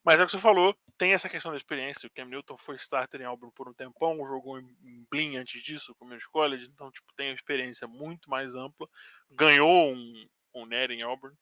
Mas 0.04 0.20
é 0.20 0.24
o 0.24 0.26
que 0.26 0.32
você 0.32 0.38
falou, 0.38 0.78
tem 0.98 1.14
essa 1.14 1.28
questão 1.28 1.52
da 1.52 1.58
experiência. 1.58 2.08
O 2.08 2.12
Cam 2.12 2.26
Newton 2.26 2.58
foi 2.58 2.76
starter 2.78 3.22
em 3.22 3.26
Auburn 3.26 3.52
por 3.54 3.68
um 3.68 3.74
tempão, 3.74 4.26
jogou 4.26 4.60
em 4.60 5.06
Blin 5.12 5.38
antes 5.38 5.62
disso, 5.62 5.94
como 5.96 6.18
de 6.18 6.28
college, 6.30 6.70
então 6.74 6.92
tipo, 6.92 7.12
tem 7.16 7.30
uma 7.30 7.36
experiência 7.36 7.88
muito 7.88 8.30
mais 8.30 8.56
ampla. 8.56 8.88
Ganhou 9.30 9.92
um, 9.92 10.30
um 10.54 10.66
NER 10.66 10.92
em 10.92 11.02
Auburn. 11.02 11.36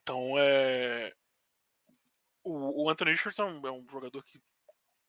Então 0.00 0.34
é. 0.38 1.12
O, 2.42 2.84
o 2.84 2.90
Anthony 2.90 3.12
Richardson 3.12 3.60
é 3.64 3.70
um 3.70 3.86
jogador 3.88 4.22
que 4.22 4.40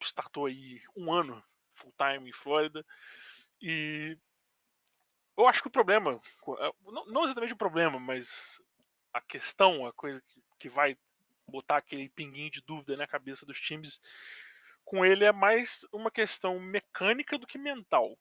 startou 0.02 0.46
aí 0.46 0.82
um 0.96 1.12
ano 1.12 1.44
full 1.70 1.94
time 1.98 2.30
em 2.30 2.34
Flórida 2.34 2.86
e 3.62 4.18
eu 5.38 5.48
acho 5.48 5.62
que 5.62 5.68
o 5.68 5.72
problema, 5.72 6.20
é, 6.60 6.72
não 7.08 7.24
exatamente 7.24 7.54
o 7.54 7.58
problema, 7.58 8.00
mas 8.00 8.60
a 9.14 9.22
questão, 9.22 9.86
a 9.86 9.94
coisa 9.94 10.22
que, 10.60 10.68
vai 10.68 10.96
botar 11.48 11.78
aquele 11.78 12.10
pinguinho 12.10 12.52
de 12.52 12.62
dúvida 12.62 12.98
na 12.98 13.08
cabeça 13.08 13.46
dos 13.46 13.60
times 13.60 14.02
com 14.84 15.06
ele 15.06 15.24
é 15.24 15.32
mais 15.32 15.86
uma 15.92 16.10
questão 16.10 16.60
mecânica 16.60 17.38
do 17.38 17.48
que 17.48 17.58
mental. 17.58 18.18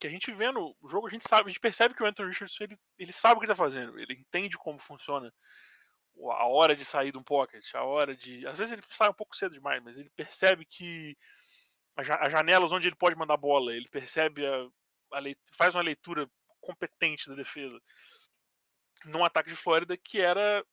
Que 0.00 0.06
a 0.06 0.10
gente 0.10 0.32
vê 0.32 0.50
no 0.50 0.76
jogo, 0.86 1.06
a 1.06 1.10
gente 1.10 1.28
sabe, 1.28 1.46
a 1.46 1.48
gente 1.48 1.60
percebe 1.60 1.94
que 1.94 2.02
o 2.02 2.06
Anthony 2.06 2.28
Richardson 2.28 2.64
ele, 2.64 2.78
ele 2.98 3.12
sabe 3.12 3.36
o 3.36 3.40
que 3.40 3.46
está 3.46 3.54
fazendo, 3.54 3.98
ele 3.98 4.14
entende 4.14 4.56
como 4.56 4.78
funciona 4.78 5.32
a 6.32 6.46
hora 6.46 6.74
de 6.74 6.84
sair 6.84 7.12
de 7.12 7.18
um 7.18 7.22
pocket, 7.22 7.74
a 7.74 7.84
hora 7.84 8.16
de. 8.16 8.46
Às 8.46 8.58
vezes 8.58 8.72
ele 8.72 8.82
sai 8.88 9.08
um 9.08 9.14
pouco 9.14 9.36
cedo 9.36 9.52
demais, 9.52 9.82
mas 9.82 9.98
ele 9.98 10.10
percebe 10.10 10.64
que 10.64 11.16
as 11.98 12.32
janelas 12.32 12.72
onde 12.72 12.88
ele 12.88 12.96
pode 12.96 13.16
mandar 13.16 13.36
bola, 13.36 13.74
ele 13.74 13.88
percebe 13.88 14.46
a, 14.46 14.68
a 15.12 15.18
leitura, 15.18 15.46
faz 15.56 15.74
uma 15.74 15.82
leitura 15.82 16.30
competente 16.60 17.28
da 17.28 17.34
defesa 17.34 17.80
num 19.04 19.24
ataque 19.24 19.50
de 19.50 19.56
Flórida 19.56 19.96
que 19.96 20.20
era 20.20 20.64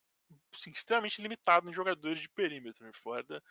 assim, 0.54 0.72
extremamente 0.72 1.22
limitado 1.22 1.70
em 1.70 1.74
jogadores 1.74 2.22
de 2.22 2.30
perímetro. 2.30 2.86
Né? 2.86 2.92
Flórida 2.94 3.42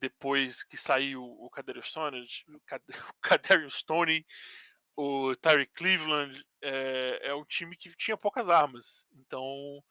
depois 0.00 0.62
que 0.64 0.76
saiu 0.76 1.24
o 1.24 1.48
Kadarius 1.50 1.88
Stone, 1.88 2.26
o 2.48 3.20
Kadarius 3.20 3.74
Stone, 3.74 4.26
o 4.96 5.34
Tyreek 5.36 5.72
Cleveland, 5.72 6.44
é, 6.62 7.28
é 7.28 7.34
um 7.34 7.44
time 7.44 7.76
que 7.76 7.94
tinha 7.96 8.16
poucas 8.16 8.48
armas. 8.48 9.06
Então, 9.12 9.82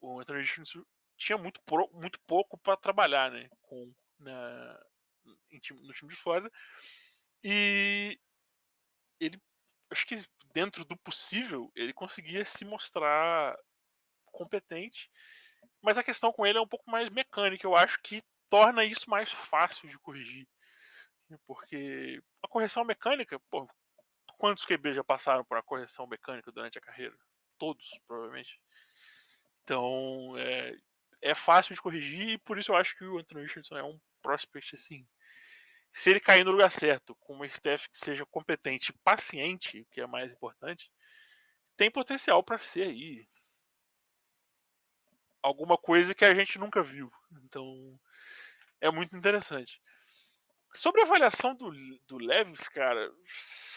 o 0.00 0.20
Anthony 0.20 0.40
Richardson 0.40 0.84
tinha 1.16 1.38
muito, 1.38 1.60
muito 1.92 2.20
pouco 2.26 2.58
para 2.58 2.76
trabalhar 2.76 3.30
né, 3.30 3.48
com, 3.62 3.92
na, 4.18 4.80
no 5.24 5.60
time 5.92 6.08
de 6.08 6.16
Flórida. 6.16 6.50
E 7.42 8.18
ele, 9.18 9.40
acho 9.90 10.06
que 10.06 10.16
dentro 10.52 10.84
do 10.84 10.96
possível, 10.96 11.70
ele 11.74 11.92
conseguia 11.92 12.44
se 12.44 12.64
mostrar 12.64 13.56
competente. 14.26 15.10
Mas 15.80 15.98
a 15.98 16.02
questão 16.02 16.32
com 16.32 16.46
ele 16.46 16.58
é 16.58 16.60
um 16.60 16.68
pouco 16.68 16.90
mais 16.90 17.10
mecânica. 17.10 17.66
Eu 17.66 17.76
acho 17.76 18.00
que 18.02 18.22
torna 18.48 18.84
isso 18.84 19.08
mais 19.08 19.32
fácil 19.32 19.88
de 19.88 19.98
corrigir. 19.98 20.46
Porque 21.46 22.22
a 22.42 22.48
correção 22.48 22.84
mecânica, 22.84 23.40
pô, 23.50 23.66
quantos 24.38 24.66
QB 24.66 24.92
já 24.92 25.04
passaram 25.04 25.44
por 25.44 25.56
a 25.56 25.62
correção 25.62 26.06
mecânica 26.06 26.52
durante 26.52 26.78
a 26.78 26.80
carreira? 26.80 27.16
Todos, 27.58 27.98
provavelmente. 28.06 28.60
Então, 29.62 30.34
é, 30.36 30.76
é 31.20 31.34
fácil 31.34 31.74
de 31.74 31.80
corrigir 31.80 32.30
e 32.30 32.38
por 32.38 32.58
isso 32.58 32.72
eu 32.72 32.76
acho 32.76 32.96
que 32.96 33.04
o 33.04 33.18
Anthony 33.18 33.42
Richardson 33.42 33.76
é 33.76 33.82
um 33.82 33.98
prospect 34.22 34.74
assim. 34.74 35.06
Se 35.92 36.10
ele 36.10 36.20
cair 36.20 36.44
no 36.44 36.52
lugar 36.52 36.70
certo, 36.70 37.14
com 37.16 37.34
uma 37.34 37.46
staff 37.46 37.88
que 37.90 37.98
seja 37.98 38.24
competente 38.26 38.90
e 38.90 38.98
paciente, 39.04 39.86
que 39.90 40.00
é 40.00 40.06
mais 40.06 40.32
importante, 40.32 40.90
tem 41.76 41.90
potencial 41.90 42.42
para 42.42 42.56
ser 42.56 42.84
aí 42.84 43.28
alguma 45.42 45.76
coisa 45.76 46.14
que 46.14 46.24
a 46.24 46.34
gente 46.34 46.58
nunca 46.58 46.82
viu. 46.82 47.12
Então, 47.44 48.00
é 48.80 48.90
muito 48.90 49.16
interessante. 49.16 49.82
Sobre 50.74 51.02
a 51.02 51.04
avaliação 51.04 51.54
do, 51.54 51.70
do 52.06 52.16
Levis, 52.16 52.68
cara, 52.68 53.12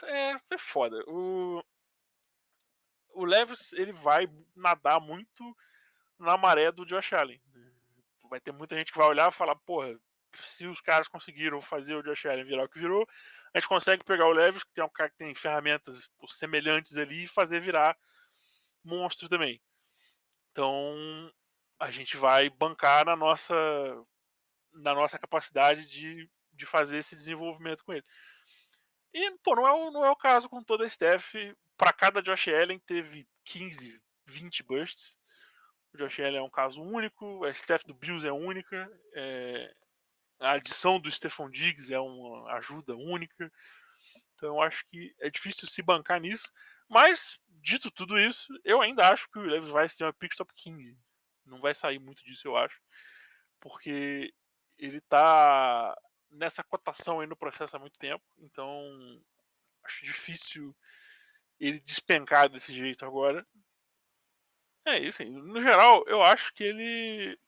é, 0.06 0.32
é 0.52 0.58
foda. 0.58 0.98
O, 1.08 1.62
o 3.14 3.26
Levis 3.26 3.74
ele 3.74 3.92
vai 3.92 4.28
nadar 4.56 5.02
muito 5.02 5.58
na 6.18 6.38
maré 6.38 6.72
do 6.72 6.86
Josh 6.86 7.14
Allen. 7.14 7.42
Vai 8.30 8.40
ter 8.40 8.54
muita 8.54 8.78
gente 8.78 8.92
que 8.92 8.98
vai 8.98 9.08
olhar 9.08 9.30
e 9.30 9.36
falar, 9.36 9.56
porra, 9.58 10.00
se 10.36 10.68
os 10.68 10.82
caras 10.82 11.08
conseguiram 11.08 11.62
fazer 11.62 11.96
o 11.96 12.04
Josh 12.04 12.26
Allen 12.26 12.46
virar 12.46 12.66
o 12.66 12.70
que 12.70 12.80
virou, 12.80 13.08
a 13.54 13.60
gente 13.60 13.70
consegue 13.70 14.04
pegar 14.04 14.28
o 14.28 14.34
Levis, 14.34 14.64
que 14.64 14.74
tem 14.74 14.84
um 14.84 14.90
cara 14.90 15.10
que 15.10 15.18
tem 15.18 15.34
ferramentas 15.34 16.10
semelhantes 16.28 16.98
ali, 16.98 17.24
e 17.24 17.28
fazer 17.28 17.60
virar 17.60 17.96
monstro 18.84 19.30
também. 19.30 19.62
Então 20.52 21.32
a 21.80 21.92
gente 21.92 22.18
vai 22.18 22.50
bancar 22.50 23.06
na 23.06 23.16
nossa 23.16 23.56
na 24.74 24.94
nossa 24.94 25.18
capacidade 25.18 25.88
de, 25.88 26.30
de 26.54 26.66
fazer 26.66 26.98
esse 26.98 27.16
desenvolvimento 27.16 27.84
com 27.84 27.94
ele. 27.94 28.06
E, 29.14 29.32
pô, 29.38 29.56
não 29.56 29.66
é, 29.66 29.72
o, 29.72 29.92
não 29.92 30.06
é 30.06 30.12
o 30.12 30.16
caso 30.16 30.50
com 30.50 30.62
toda 30.62 30.84
a 30.84 30.88
staff. 30.88 31.56
Para 31.78 31.94
cada 31.94 32.22
Josh 32.22 32.50
Allen 32.50 32.80
teve 32.80 33.26
15, 33.46 34.02
20 34.28 34.64
bursts. 34.64 35.18
O 35.94 35.98
Josh 35.98 36.20
Allen 36.20 36.38
é 36.38 36.42
um 36.42 36.50
caso 36.50 36.82
único, 36.82 37.46
a 37.46 37.52
staff 37.52 37.86
do 37.86 37.94
Bills 37.94 38.28
é 38.28 38.32
única, 38.32 38.92
é, 39.14 39.74
a 40.40 40.54
adição 40.54 41.00
do 41.00 41.12
Stephon 41.12 41.50
Diggs 41.50 41.94
é 41.94 42.00
uma 42.00 42.54
ajuda 42.54 42.96
única. 42.96 43.52
Então 44.34 44.50
eu 44.50 44.62
acho 44.62 44.86
que 44.88 45.16
é 45.20 45.30
difícil 45.30 45.68
se 45.68 45.82
bancar 45.82 46.20
nisso. 46.20 46.52
Mas, 46.90 47.40
dito 47.50 47.90
tudo 47.90 48.20
isso, 48.20 48.48
eu 48.64 48.82
ainda 48.82 49.10
acho 49.10 49.30
que 49.32 49.40
o 49.40 49.42
Levis 49.42 49.70
vai 49.70 49.90
ser 49.90 50.04
uma 50.04 50.14
pick 50.14 50.36
top 50.36 50.54
15. 50.56 50.98
Não 51.46 51.60
vai 51.60 51.74
sair 51.74 52.00
muito 52.00 52.24
disso, 52.24 52.48
eu 52.48 52.56
acho. 52.56 52.80
Porque 53.60 54.34
ele 54.78 55.02
tá 55.02 55.98
nessa 56.30 56.64
cotação 56.64 57.20
aí 57.20 57.28
no 57.28 57.36
processo 57.36 57.76
há 57.76 57.80
muito 57.80 57.98
tempo. 57.98 58.24
Então, 58.38 59.22
acho 59.84 60.06
difícil 60.06 60.76
ele 61.60 61.80
despencar 61.80 62.50
desse 62.50 62.74
jeito 62.74 63.06
agora. 63.06 63.46
É 64.86 65.00
isso, 65.00 65.24
assim, 65.24 65.32
no 65.32 65.60
geral, 65.62 66.04
eu 66.08 66.22
acho 66.22 66.54
que 66.54 66.64
ele 66.64 67.40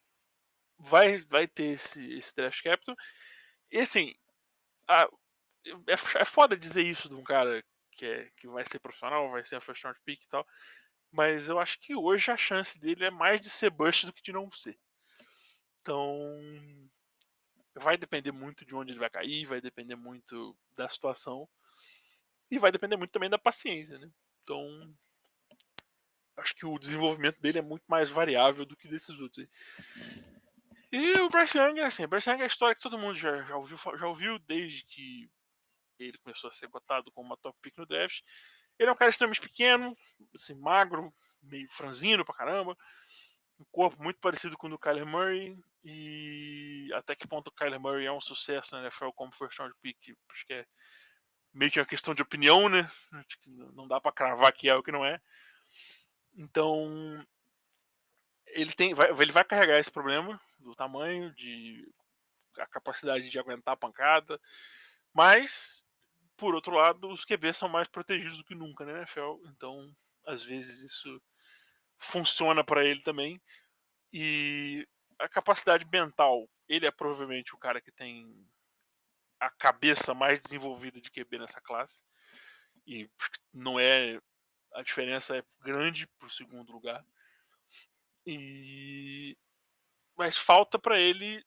vai, 0.77 1.17
vai 1.17 1.47
ter 1.47 1.73
esse, 1.73 2.05
esse 2.13 2.33
trash 2.33 2.61
capital. 2.61 2.95
E 3.71 3.79
assim, 3.79 4.13
a, 4.87 5.07
é, 5.87 5.93
é 5.93 6.25
foda 6.25 6.57
dizer 6.57 6.83
isso 6.83 7.09
de 7.09 7.15
um 7.15 7.23
cara 7.23 7.63
que, 7.91 8.05
é, 8.05 8.29
que 8.37 8.47
vai 8.47 8.63
ser 8.65 8.79
profissional, 8.79 9.29
vai 9.31 9.43
ser 9.43 9.55
a 9.55 9.61
first 9.61 9.83
round 9.83 9.99
pick 10.05 10.23
e 10.23 10.29
tal. 10.29 10.45
Mas 11.11 11.49
eu 11.49 11.59
acho 11.59 11.79
que 11.79 11.95
hoje 11.95 12.31
a 12.31 12.37
chance 12.37 12.79
dele 12.79 13.05
é 13.05 13.11
mais 13.11 13.39
de 13.39 13.49
ser 13.49 13.69
bust 13.69 14.05
do 14.05 14.13
que 14.13 14.21
de 14.21 14.31
não 14.31 14.51
ser. 14.51 14.77
Então, 15.81 16.09
vai 17.75 17.97
depender 17.97 18.31
muito 18.31 18.65
de 18.65 18.75
onde 18.75 18.91
ele 18.91 18.99
vai 18.99 19.09
cair, 19.09 19.45
vai 19.45 19.61
depender 19.61 19.95
muito 19.95 20.57
da 20.75 20.87
situação. 20.89 21.47
E 22.51 22.57
vai 22.57 22.71
depender 22.71 22.97
muito 22.97 23.11
também 23.11 23.29
da 23.29 23.37
paciência, 23.37 23.97
né? 23.97 24.09
Então, 24.43 24.95
acho 26.37 26.55
que 26.55 26.65
o 26.65 26.79
desenvolvimento 26.79 27.39
dele 27.41 27.59
é 27.59 27.61
muito 27.61 27.83
mais 27.87 28.09
variável 28.09 28.65
do 28.65 28.75
que 28.75 28.87
desses 28.87 29.19
outros. 29.19 29.47
E 30.91 31.19
o 31.19 31.29
Bryce 31.29 31.57
Young, 31.57 31.81
assim, 31.81 32.05
o 32.05 32.07
Bryce 32.07 32.29
Young 32.29 32.39
é 32.39 32.43
a 32.43 32.47
história 32.47 32.75
que 32.75 32.81
todo 32.81 32.97
mundo 32.97 33.15
já, 33.15 33.41
já, 33.43 33.55
ouviu, 33.55 33.77
já 33.77 34.07
ouviu 34.07 34.39
desde 34.39 34.85
que 34.85 35.29
ele 35.99 36.17
começou 36.19 36.47
a 36.47 36.51
ser 36.51 36.69
cotado 36.69 37.11
como 37.11 37.27
uma 37.27 37.37
top 37.37 37.57
pick 37.61 37.77
no 37.77 37.85
draft. 37.85 38.21
Ele 38.79 38.89
é 38.89 38.93
um 38.93 38.95
cara 38.95 39.09
extremamente 39.09 39.41
pequeno, 39.41 39.91
assim, 40.33 40.53
magro, 40.53 41.13
meio 41.41 41.67
franzino 41.69 42.23
pra 42.23 42.35
caramba. 42.35 42.77
Um 43.59 43.65
corpo 43.71 44.01
muito 44.01 44.19
parecido 44.19 44.57
com 44.57 44.67
o 44.67 44.69
do 44.69 44.79
Kyler 44.79 45.05
Murray. 45.05 45.57
E 45.83 46.89
até 46.93 47.15
que 47.15 47.27
ponto 47.27 47.47
o 47.47 47.51
Kyler 47.51 47.79
Murray 47.79 48.05
é 48.05 48.11
um 48.11 48.21
sucesso 48.21 48.75
na 48.75 48.81
NFL 48.83 49.09
como 49.15 49.33
first 49.33 49.57
round 49.57 49.73
pick, 49.81 49.97
acho 50.31 50.45
que 50.45 50.53
é 50.53 50.65
meio 51.53 51.71
que 51.71 51.79
uma 51.79 51.85
questão 51.85 52.13
de 52.13 52.21
opinião, 52.21 52.69
né? 52.69 52.89
Acho 53.13 53.39
que 53.41 53.49
não 53.73 53.87
dá 53.87 53.99
para 53.99 54.11
cravar 54.11 54.53
que 54.53 54.69
é 54.69 54.75
o 54.75 54.83
que 54.83 54.91
não 54.91 55.03
é. 55.03 55.19
Então, 56.35 57.25
ele 58.47 58.73
tem, 58.73 58.93
vai, 58.93 59.09
ele 59.09 59.31
vai 59.31 59.43
carregar 59.43 59.79
esse 59.79 59.91
problema 59.91 60.39
do 60.59 60.75
tamanho, 60.75 61.33
de 61.33 61.87
a 62.57 62.65
capacidade 62.65 63.29
de 63.29 63.39
aguentar 63.39 63.73
a 63.75 63.77
pancada, 63.77 64.39
mas 65.13 65.83
por 66.37 66.53
outro 66.53 66.75
lado, 66.75 67.09
os 67.09 67.25
QBs 67.25 67.57
são 67.57 67.67
mais 67.67 67.87
protegidos 67.87 68.37
do 68.37 68.43
que 68.43 68.53
nunca 68.53 68.85
na 68.85 68.99
NFL, 68.99 69.37
então 69.45 69.91
às 70.25 70.43
vezes 70.43 70.83
isso 70.83 71.21
funciona 71.97 72.63
para 72.63 72.85
ele 72.85 73.01
também. 73.01 73.41
E 74.13 74.87
a 75.19 75.27
capacidade 75.27 75.85
mental, 75.91 76.47
ele 76.69 76.85
é 76.85 76.91
provavelmente 76.91 77.55
o 77.55 77.57
cara 77.57 77.81
que 77.81 77.91
tem 77.91 78.47
a 79.39 79.49
cabeça 79.49 80.13
mais 80.13 80.39
desenvolvida 80.39 81.01
de 81.01 81.09
QB 81.09 81.39
nessa 81.39 81.59
classe. 81.59 82.03
E 82.85 83.09
não 83.51 83.79
é 83.79 84.19
a 84.73 84.83
diferença 84.83 85.35
é 85.35 85.43
grande 85.61 86.07
para 86.19 86.27
o 86.27 86.31
segundo 86.31 86.71
lugar. 86.71 87.03
E 88.29 89.37
mas 90.17 90.37
falta 90.37 90.77
para 90.77 90.99
ele 90.99 91.41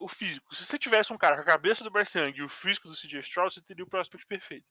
o 0.00 0.08
físico. 0.08 0.54
Se 0.54 0.64
você 0.64 0.78
tivesse 0.78 1.12
um 1.12 1.18
cara 1.18 1.36
com 1.36 1.42
a 1.42 1.44
cabeça 1.44 1.84
do 1.84 1.90
Young 1.90 2.36
e 2.36 2.42
o 2.42 2.48
físico 2.48 2.88
do 2.88 2.96
CJ 2.96 3.20
Stroud, 3.20 3.54
você 3.54 3.62
teria 3.62 3.84
o 3.84 3.88
prospect 3.88 4.26
perfeito. 4.26 4.66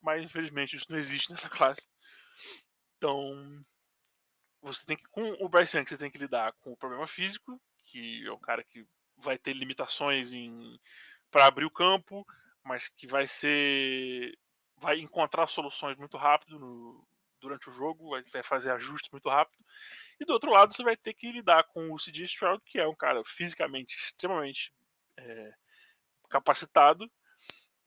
Mas 0.00 0.22
infelizmente 0.22 0.76
isso 0.76 0.86
não 0.88 0.98
existe 0.98 1.30
nessa 1.30 1.48
classe. 1.48 1.88
Então, 2.96 3.64
você 4.62 4.84
tem 4.86 4.96
que 4.96 5.08
com 5.08 5.32
o 5.44 5.48
Bryce 5.48 5.76
Young 5.76 5.88
você 5.88 5.98
tem 5.98 6.10
que 6.10 6.18
lidar 6.18 6.52
com 6.60 6.72
o 6.72 6.76
problema 6.76 7.08
físico, 7.08 7.60
que 7.84 8.24
é 8.26 8.32
um 8.32 8.38
cara 8.38 8.62
que 8.62 8.86
vai 9.16 9.36
ter 9.36 9.54
limitações 9.54 10.32
em 10.32 10.78
para 11.30 11.46
abrir 11.46 11.64
o 11.64 11.70
campo, 11.70 12.24
mas 12.62 12.88
que 12.88 13.06
vai 13.06 13.26
ser 13.26 14.38
vai 14.76 15.00
encontrar 15.00 15.46
soluções 15.48 15.98
muito 15.98 16.16
rápido 16.16 16.58
no, 16.58 17.04
durante 17.40 17.68
o 17.68 17.72
jogo, 17.72 18.10
vai 18.30 18.42
fazer 18.42 18.70
ajustes 18.72 19.10
muito 19.10 19.28
rápido. 19.28 19.64
E 20.20 20.24
do 20.24 20.32
outro 20.32 20.50
lado, 20.50 20.74
você 20.74 20.82
vai 20.82 20.96
ter 20.96 21.14
que 21.14 21.30
lidar 21.30 21.64
com 21.64 21.92
o 21.92 21.96
CJ 21.96 22.24
Stroud, 22.24 22.62
que 22.66 22.78
é 22.78 22.86
um 22.86 22.94
cara 22.94 23.22
fisicamente 23.24 23.96
extremamente 23.96 24.72
é, 25.16 25.52
capacitado, 26.28 27.08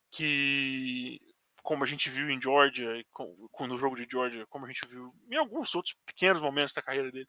que, 0.09 1.19
como 1.61 1.83
a 1.83 1.87
gente 1.87 2.09
viu 2.09 2.29
em 2.29 2.41
Georgia, 2.41 3.03
com, 3.11 3.67
no 3.67 3.77
jogo 3.77 3.95
de 3.95 4.07
Georgia, 4.09 4.45
como 4.47 4.65
a 4.65 4.67
gente 4.67 4.87
viu 4.87 5.07
em 5.29 5.35
alguns 5.35 5.75
outros 5.75 5.95
pequenos 6.05 6.41
momentos 6.41 6.73
da 6.73 6.81
carreira 6.81 7.11
dele, 7.11 7.27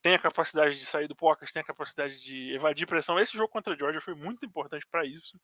tem 0.00 0.14
a 0.14 0.18
capacidade 0.18 0.78
de 0.78 0.86
sair 0.86 1.08
do 1.08 1.16
pocket, 1.16 1.50
tem 1.50 1.62
a 1.62 1.66
capacidade 1.66 2.20
de 2.20 2.54
evadir 2.54 2.86
pressão. 2.86 3.18
Esse 3.18 3.36
jogo 3.36 3.48
contra 3.48 3.74
a 3.74 3.76
Georgia 3.76 4.00
foi 4.00 4.14
muito 4.14 4.46
importante 4.46 4.86
para 4.88 5.04
isso, 5.04 5.38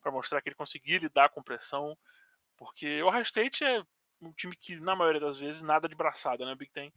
para 0.00 0.10
mostrar 0.10 0.40
que 0.40 0.48
ele 0.48 0.56
conseguia 0.56 0.98
lidar 0.98 1.28
com 1.28 1.42
pressão, 1.42 1.96
porque 2.56 3.02
o 3.02 3.06
Ohio 3.06 3.22
State 3.22 3.64
é 3.64 3.82
um 4.20 4.32
time 4.32 4.56
que, 4.56 4.80
na 4.80 4.96
maioria 4.96 5.20
das 5.20 5.36
vezes, 5.36 5.62
nada 5.62 5.88
de 5.88 5.94
braçada, 5.94 6.44
né, 6.44 6.54
Big 6.54 6.72
Ten. 6.72 6.92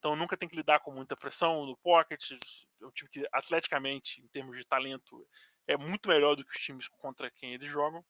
Então 0.00 0.16
nunca 0.16 0.34
tem 0.34 0.48
que 0.48 0.56
lidar 0.56 0.80
com 0.80 0.90
muita 0.90 1.14
pressão 1.14 1.66
no 1.66 1.76
pocket. 1.76 2.32
É 2.80 2.86
um 2.86 2.90
time 2.90 3.10
que 3.10 3.28
atleticamente, 3.30 4.20
em 4.22 4.28
termos 4.28 4.56
de 4.56 4.66
talento, 4.66 5.28
é 5.68 5.76
muito 5.76 6.08
melhor 6.08 6.34
do 6.34 6.44
que 6.44 6.56
os 6.56 6.60
times 6.60 6.88
contra 6.88 7.30
quem 7.30 7.52
eles 7.52 7.68
jogam. 7.68 8.02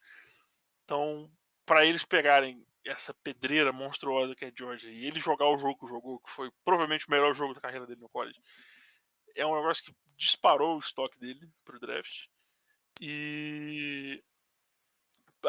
Então, 0.85 1.29
para 1.67 1.85
eles 1.85 2.05
pegarem 2.05 2.65
essa 2.87 3.13
pedreira 3.13 3.73
monstruosa 3.73 4.37
que 4.37 4.45
é 4.45 4.53
Georgia 4.57 4.91
e 4.91 5.05
ele 5.05 5.19
jogar 5.19 5.49
o 5.49 5.59
jogo 5.59 5.81
que 5.81 5.87
jogou, 5.89 6.21
que 6.21 6.31
foi 6.31 6.51
provavelmente 6.65 7.09
o 7.09 7.11
melhor 7.11 7.35
jogo 7.35 7.55
da 7.55 7.61
carreira 7.61 7.87
dele 7.87 8.01
no 8.01 8.09
college, 8.09 8.41
é 9.35 9.45
um 9.45 9.57
negócio 9.57 9.85
que 9.85 9.95
disparou 10.17 10.77
o 10.77 10.81
estoque 10.81 11.19
dele 11.19 11.51
pro 11.65 11.81
draft. 11.81 12.29
E 13.01 14.23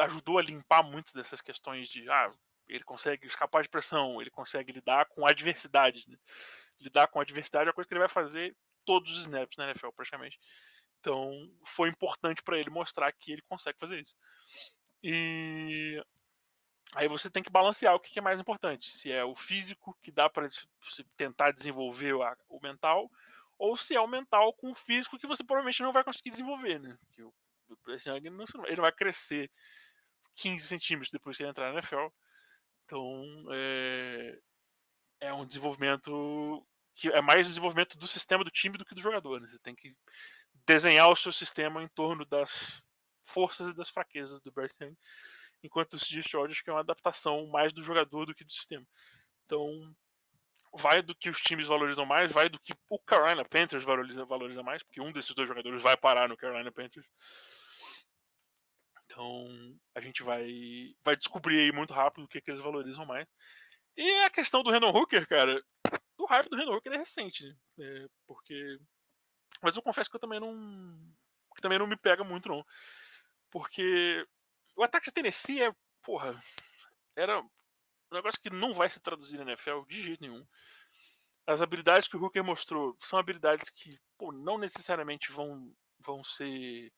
ajudou 0.00 0.38
a 0.38 0.42
limpar 0.42 0.82
muitas 0.82 1.12
dessas 1.12 1.40
questões 1.40 1.88
de 1.88 2.08
ah, 2.10 2.32
ele 2.68 2.84
consegue 2.84 3.26
escapar 3.26 3.62
de 3.62 3.68
pressão, 3.68 4.20
ele 4.20 4.30
consegue 4.30 4.72
lidar 4.72 5.06
com 5.06 5.26
adversidade. 5.26 6.04
Né? 6.08 6.16
Lidar 6.80 7.06
com 7.08 7.20
adversidade 7.20 7.68
é 7.68 7.70
a 7.70 7.72
coisa 7.72 7.88
que 7.88 7.94
ele 7.94 8.00
vai 8.00 8.08
fazer 8.08 8.56
todos 8.84 9.12
os 9.12 9.20
snaps 9.20 9.56
na 9.56 9.66
NFL, 9.66 9.90
praticamente. 9.90 10.38
Então, 11.00 11.30
foi 11.64 11.88
importante 11.88 12.42
para 12.42 12.58
ele 12.58 12.70
mostrar 12.70 13.12
que 13.12 13.32
ele 13.32 13.42
consegue 13.42 13.78
fazer 13.78 14.00
isso. 14.00 14.14
E 15.02 16.00
aí 16.94 17.08
você 17.08 17.28
tem 17.28 17.42
que 17.42 17.50
balancear 17.50 17.94
o 17.94 18.00
que 18.00 18.18
é 18.18 18.22
mais 18.22 18.40
importante. 18.40 18.90
Se 18.90 19.10
é 19.10 19.24
o 19.24 19.34
físico, 19.34 19.96
que 20.02 20.12
dá 20.12 20.30
para 20.30 20.46
tentar 21.16 21.50
desenvolver 21.50 22.14
o 22.14 22.60
mental, 22.62 23.10
ou 23.58 23.76
se 23.76 23.94
é 23.94 24.00
o 24.00 24.06
mental 24.06 24.52
com 24.54 24.70
o 24.70 24.74
físico 24.74 25.18
que 25.18 25.26
você 25.26 25.44
provavelmente 25.44 25.82
não 25.82 25.92
vai 25.92 26.04
conseguir 26.04 26.30
desenvolver, 26.30 26.78
né? 26.80 26.96
Que 27.12 27.22
o 27.22 27.32
Bryce 27.84 28.08
Young 28.08 28.30
não, 28.30 28.66
ele 28.66 28.80
vai 28.80 28.92
crescer 28.92 29.50
15 30.34 30.66
centímetros 30.66 31.10
depois 31.10 31.36
que 31.36 31.42
ele 31.42 31.50
entrar 31.50 31.68
na 31.72 31.78
NFL. 31.78 32.08
Então, 32.92 33.24
é, 33.50 34.38
é 35.22 35.32
um 35.32 35.46
desenvolvimento 35.46 36.62
que 36.94 37.08
é 37.08 37.22
mais 37.22 37.46
o 37.46 37.48
desenvolvimento 37.48 37.96
do 37.96 38.06
sistema 38.06 38.44
do 38.44 38.50
time 38.50 38.76
do 38.76 38.84
que 38.84 38.94
do 38.94 39.00
jogador. 39.00 39.40
Né? 39.40 39.46
Você 39.46 39.58
tem 39.60 39.74
que 39.74 39.96
desenhar 40.66 41.08
o 41.08 41.16
seu 41.16 41.32
sistema 41.32 41.82
em 41.82 41.88
torno 41.88 42.26
das 42.26 42.82
forças 43.24 43.68
e 43.68 43.74
das 43.74 43.88
fraquezas 43.88 44.42
do 44.42 44.52
Young, 44.54 44.94
enquanto 45.62 45.94
o 45.94 45.96
Stroud 45.96 46.52
acho 46.52 46.62
que 46.62 46.68
é 46.68 46.72
uma 46.72 46.80
adaptação 46.80 47.46
mais 47.46 47.72
do 47.72 47.82
jogador 47.82 48.26
do 48.26 48.34
que 48.34 48.44
do 48.44 48.52
sistema. 48.52 48.86
Então, 49.46 49.96
vai 50.74 51.00
do 51.00 51.14
que 51.14 51.30
os 51.30 51.40
times 51.40 51.68
valorizam 51.68 52.04
mais, 52.04 52.30
vai 52.30 52.50
do 52.50 52.60
que 52.60 52.74
o 52.90 52.98
Carolina 52.98 53.42
Panthers 53.42 53.84
valoriza, 53.84 54.26
valoriza 54.26 54.62
mais, 54.62 54.82
porque 54.82 55.00
um 55.00 55.12
desses 55.12 55.34
dois 55.34 55.48
jogadores 55.48 55.82
vai 55.82 55.96
parar 55.96 56.28
no 56.28 56.36
Carolina 56.36 56.70
Panthers. 56.70 57.06
Então 59.12 59.78
a 59.94 60.00
gente 60.00 60.22
vai, 60.22 60.94
vai 61.04 61.14
descobrir 61.14 61.60
aí 61.60 61.72
muito 61.72 61.92
rápido 61.92 62.24
o 62.24 62.28
que, 62.28 62.40
que 62.40 62.50
eles 62.50 62.62
valorizam 62.62 63.04
mais. 63.04 63.28
E 63.94 64.10
a 64.22 64.30
questão 64.30 64.62
do 64.62 64.70
Renan 64.70 64.88
Hooker, 64.88 65.28
cara, 65.28 65.62
o 66.18 66.24
hype 66.24 66.48
do 66.48 66.56
Renan 66.56 66.72
Hooker 66.72 66.92
é 66.92 66.96
recente, 66.96 67.44
né? 67.44 67.54
É, 67.80 68.06
porque. 68.26 68.78
Mas 69.60 69.76
eu 69.76 69.82
confesso 69.82 70.08
que 70.08 70.16
eu 70.16 70.20
também 70.20 70.40
não. 70.40 70.54
Que 71.54 71.60
também 71.60 71.78
não 71.78 71.86
me 71.86 71.96
pega 71.96 72.24
muito, 72.24 72.48
não. 72.48 72.64
Porque 73.50 74.26
o 74.74 74.82
ataque 74.82 75.06
de 75.06 75.12
Tennessee 75.12 75.62
é. 75.62 75.74
Porra. 76.02 76.42
Era 77.14 77.38
um 77.38 77.50
negócio 78.14 78.40
que 78.40 78.48
não 78.48 78.72
vai 78.72 78.88
se 78.88 78.98
traduzir 78.98 79.36
na 79.36 79.44
NFL 79.44 79.82
de 79.86 80.00
jeito 80.00 80.22
nenhum. 80.22 80.44
As 81.46 81.60
habilidades 81.60 82.08
que 82.08 82.16
o 82.16 82.22
Hooker 82.22 82.42
mostrou 82.42 82.96
são 83.00 83.18
habilidades 83.18 83.68
que 83.68 83.98
pô, 84.16 84.32
não 84.32 84.56
necessariamente 84.56 85.30
vão, 85.30 85.70
vão 86.00 86.24
ser 86.24 86.90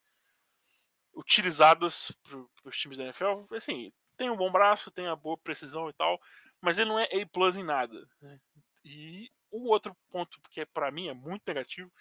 utilizadas 1.15 2.13
para 2.23 2.69
os 2.69 2.77
times 2.77 2.99
da 2.99 3.05
NFL. 3.05 3.47
Assim, 3.55 3.93
tem 4.17 4.31
um 4.31 4.37
bom 4.37 4.51
braço, 4.51 4.91
tem 4.91 5.07
a 5.07 5.17
boa 5.17 5.37
precisão 5.39 5.89
e 5.89 5.93
tal, 5.93 6.21
mas 6.61 6.79
ele 6.79 6.91
não 6.91 6.99
é 6.99 7.05
A 7.05 7.27
plus 7.27 7.57
em 7.57 7.65
nada. 7.65 8.09
Né? 8.21 8.39
E 8.85 9.31
o 9.51 9.69
outro 9.69 9.97
ponto 10.11 10.41
que 10.51 10.61
é, 10.61 10.65
para 10.67 10.91
mim 10.91 11.09
é 11.09 11.15
muito 11.15 11.43
negativo 11.47 11.93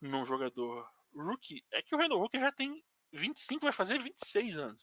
num 0.00 0.24
jogador 0.24 0.88
rookie 1.14 1.64
é 1.72 1.82
que 1.82 1.94
o 1.94 1.98
Randall 1.98 2.22
Hooker 2.22 2.40
já 2.40 2.52
tem 2.52 2.82
25, 3.12 3.62
vai 3.62 3.72
fazer 3.72 3.98
26 3.98 4.58
anos. 4.58 4.82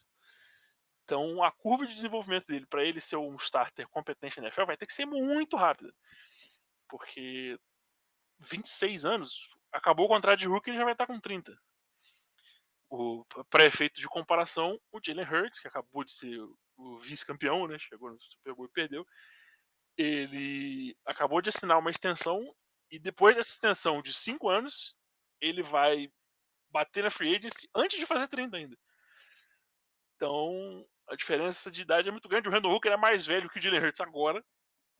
Então 1.04 1.42
a 1.42 1.50
curva 1.50 1.86
de 1.86 1.94
desenvolvimento 1.94 2.46
dele 2.46 2.66
para 2.66 2.84
ele 2.84 3.00
ser 3.00 3.16
um 3.16 3.36
starter 3.36 3.88
competente 3.88 4.38
na 4.38 4.48
NFL 4.48 4.66
vai 4.66 4.76
ter 4.76 4.86
que 4.86 4.92
ser 4.92 5.06
muito 5.06 5.56
rápida. 5.56 5.92
Porque 6.88 7.58
26 8.40 9.06
anos, 9.06 9.50
acabou 9.72 10.06
o 10.06 10.08
contrato 10.08 10.38
de 10.38 10.48
rookie 10.48 10.70
e 10.70 10.74
já 10.74 10.84
vai 10.84 10.92
estar 10.92 11.06
com 11.06 11.18
30 11.18 11.58
o 12.90 13.24
pré-efeito 13.50 14.00
de 14.00 14.08
comparação, 14.08 14.80
o 14.90 15.00
Jalen 15.04 15.26
Hurts, 15.26 15.60
que 15.60 15.68
acabou 15.68 16.04
de 16.04 16.12
ser 16.12 16.40
o 16.76 16.98
vice-campeão, 16.98 17.66
né? 17.66 17.78
Chegou 17.78 18.10
no 18.10 18.20
Super 18.20 18.54
Bowl 18.54 18.66
e 18.66 18.72
perdeu. 18.72 19.06
Ele 19.96 20.96
acabou 21.04 21.40
de 21.40 21.50
assinar 21.50 21.78
uma 21.78 21.90
extensão 21.90 22.40
e 22.90 22.98
depois 22.98 23.36
dessa 23.36 23.50
extensão 23.50 24.00
de 24.00 24.14
5 24.14 24.48
anos, 24.48 24.96
ele 25.40 25.62
vai 25.62 26.10
bater 26.70 27.02
na 27.02 27.10
free 27.10 27.36
agency 27.36 27.68
antes 27.74 27.98
de 27.98 28.06
fazer 28.06 28.28
30 28.28 28.56
ainda. 28.56 28.78
Então, 30.16 30.86
a 31.08 31.14
diferença 31.14 31.70
de 31.70 31.82
idade 31.82 32.08
é 32.08 32.12
muito 32.12 32.28
grande. 32.28 32.48
O 32.48 32.52
Randall 32.52 32.72
Hooker 32.72 32.92
é 32.92 32.96
mais 32.96 33.26
velho 33.26 33.48
que 33.48 33.58
o 33.58 33.62
Jalen 33.62 33.80
Hurts 33.80 34.00
agora. 34.00 34.44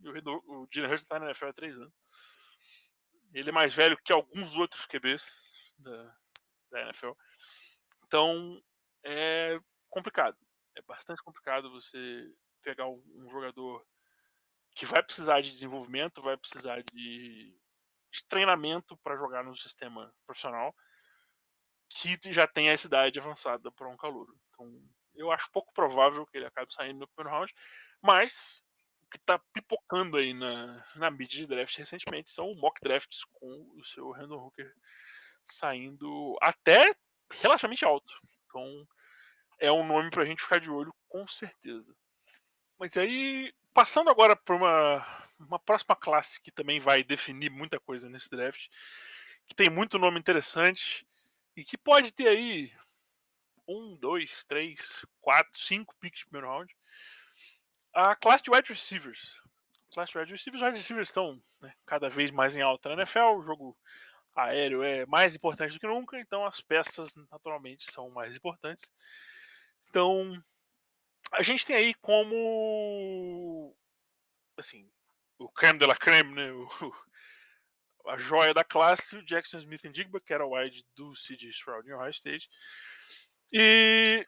E 0.01 0.09
o, 0.09 0.13
o 0.13 0.69
Jalen 0.73 0.91
Hurts 0.91 1.03
está 1.03 1.19
na 1.19 1.27
NFL 1.27 1.47
há 1.47 1.53
3 1.53 1.77
anos. 1.77 1.95
Ele 3.33 3.49
é 3.49 3.53
mais 3.53 3.75
velho 3.75 3.99
que 4.05 4.13
alguns 4.13 4.55
outros 4.57 4.87
QBs 4.87 5.75
da, 5.79 6.17
da 6.71 6.83
NFL. 6.83 7.13
Então 8.09 8.61
é 9.05 9.61
complicado. 9.89 10.37
É 10.77 10.83
bastante 10.83 11.23
complicado 11.23 11.71
você 11.71 12.27
pegar 12.63 12.89
um 12.89 13.29
jogador 13.31 13.87
que 14.75 14.87
vai 14.87 15.03
precisar 15.03 15.41
de 15.41 15.51
desenvolvimento, 15.51 16.23
vai 16.23 16.37
precisar 16.37 16.83
de, 16.93 17.55
de 18.13 18.25
treinamento 18.29 18.97
para 18.99 19.17
jogar 19.17 19.45
no 19.45 19.57
sistema 19.57 20.13
profissional, 20.25 20.75
que 21.89 22.17
já 22.33 22.47
tem 22.47 22.69
essa 22.69 22.87
idade 22.87 23.19
avançada 23.19 23.71
para 23.73 23.89
um 23.89 23.97
calor. 23.97 24.27
Então, 24.49 24.67
eu 25.15 25.31
acho 25.31 25.51
pouco 25.51 25.73
provável 25.73 26.27
que 26.27 26.37
ele 26.37 26.47
acabe 26.47 26.73
saindo 26.73 27.01
no 27.01 27.09
primeiro 27.09 27.37
round, 27.37 27.53
mas 28.01 28.63
o 29.03 29.09
que 29.11 29.17
está 29.17 29.39
pipocando 29.53 30.17
aí 30.17 30.33
na, 30.33 30.87
na 30.95 31.11
mídia 31.11 31.41
de 31.41 31.47
draft 31.47 31.77
recentemente 31.77 32.31
são 32.31 32.55
mock 32.55 32.81
drafts 32.81 33.25
com 33.33 33.73
o 33.77 33.85
seu 33.85 34.11
Randall 34.13 34.47
Hooker 34.47 34.73
saindo 35.43 36.37
até 36.41 36.95
relativamente 37.31 37.85
alto. 37.85 38.13
Então 38.47 38.87
é 39.59 39.71
um 39.73 39.87
nome 39.87 40.11
para 40.11 40.23
a 40.23 40.27
gente 40.27 40.43
ficar 40.43 40.61
de 40.61 40.71
olho 40.71 40.95
com 41.09 41.27
certeza. 41.27 41.95
Mas 42.79 42.97
aí, 42.97 43.53
passando 43.75 44.09
agora 44.09 44.37
para 44.37 44.55
uma, 44.55 45.27
uma 45.39 45.59
próxima 45.59 45.97
classe 45.97 46.41
que 46.41 46.53
também 46.53 46.79
vai 46.79 47.03
definir 47.03 47.51
muita 47.51 47.81
coisa 47.81 48.09
nesse 48.09 48.31
draft, 48.31 48.69
que 49.47 49.55
tem 49.55 49.69
muito 49.69 49.99
nome 49.99 50.19
interessante 50.19 51.07
e 51.57 51.65
que 51.65 51.77
pode 51.77 52.15
ter 52.15 52.29
aí 52.29 52.73
um, 53.67 53.97
dois, 53.97 54.45
três, 54.45 55.05
quatro, 55.21 55.59
cinco 55.59 55.95
picks 56.01 56.21
de 56.21 56.27
primeiro 56.27 56.49
round. 56.49 56.75
A 57.93 58.15
classe 58.15 58.45
de 58.45 58.51
wide 58.51 58.69
receivers. 58.69 59.43
A 59.91 59.95
classe 59.95 60.13
de 60.13 60.19
wide 60.19 60.33
receivers, 60.33 60.63
wide 60.63 60.77
receivers 60.77 61.09
estão 61.09 61.43
né, 61.61 61.75
cada 61.85 62.09
vez 62.09 62.31
mais 62.31 62.57
em 62.57 62.63
alta 62.63 62.91
na 62.91 63.03
NFL. 63.03 63.39
O 63.39 63.43
jogo 63.43 63.77
aéreo 64.39 64.83
é 64.83 65.05
mais 65.07 65.35
importante 65.35 65.75
do 65.75 65.81
que 65.81 65.87
nunca, 65.87 66.19
então 66.19 66.45
as 66.45 66.61
peças 66.61 67.17
naturalmente 67.31 67.91
são 67.91 68.11
mais 68.11 68.37
importantes. 68.37 68.91
Então, 69.89 70.41
a 71.33 71.43
gente 71.43 71.67
tem 71.67 71.77
aí 71.77 71.95
como 71.95 73.75
assim, 74.57 74.91
o 75.39 75.49
creme 75.49 75.79
de 75.79 75.87
la 75.87 75.95
creme, 75.95 76.35
né? 76.35 76.53
O, 76.53 76.69
a 78.07 78.17
joia 78.17 78.55
da 78.55 78.65
classe, 78.65 79.17
o 79.17 79.25
Jackson 79.25 79.59
Smith 79.59 79.85
and 79.85 79.95
Jigba, 79.95 80.21
que 80.21 80.33
era 80.33 80.45
o 80.45 80.57
wide 80.57 80.85
do 80.95 81.13
CG 81.13 81.51
Stroud 81.51 81.89
em 81.89 81.93
Ohio 81.93 82.11
State. 82.11 82.49
E 83.53 84.27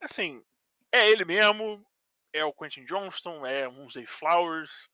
assim, 0.00 0.42
é 0.90 1.08
ele 1.08 1.24
mesmo, 1.24 1.84
é 2.32 2.44
o 2.44 2.52
Quentin 2.52 2.84
Johnston, 2.84 3.46
é 3.46 3.68
um 3.68 3.88
Zay 3.88 4.06
Flowers, 4.06 4.88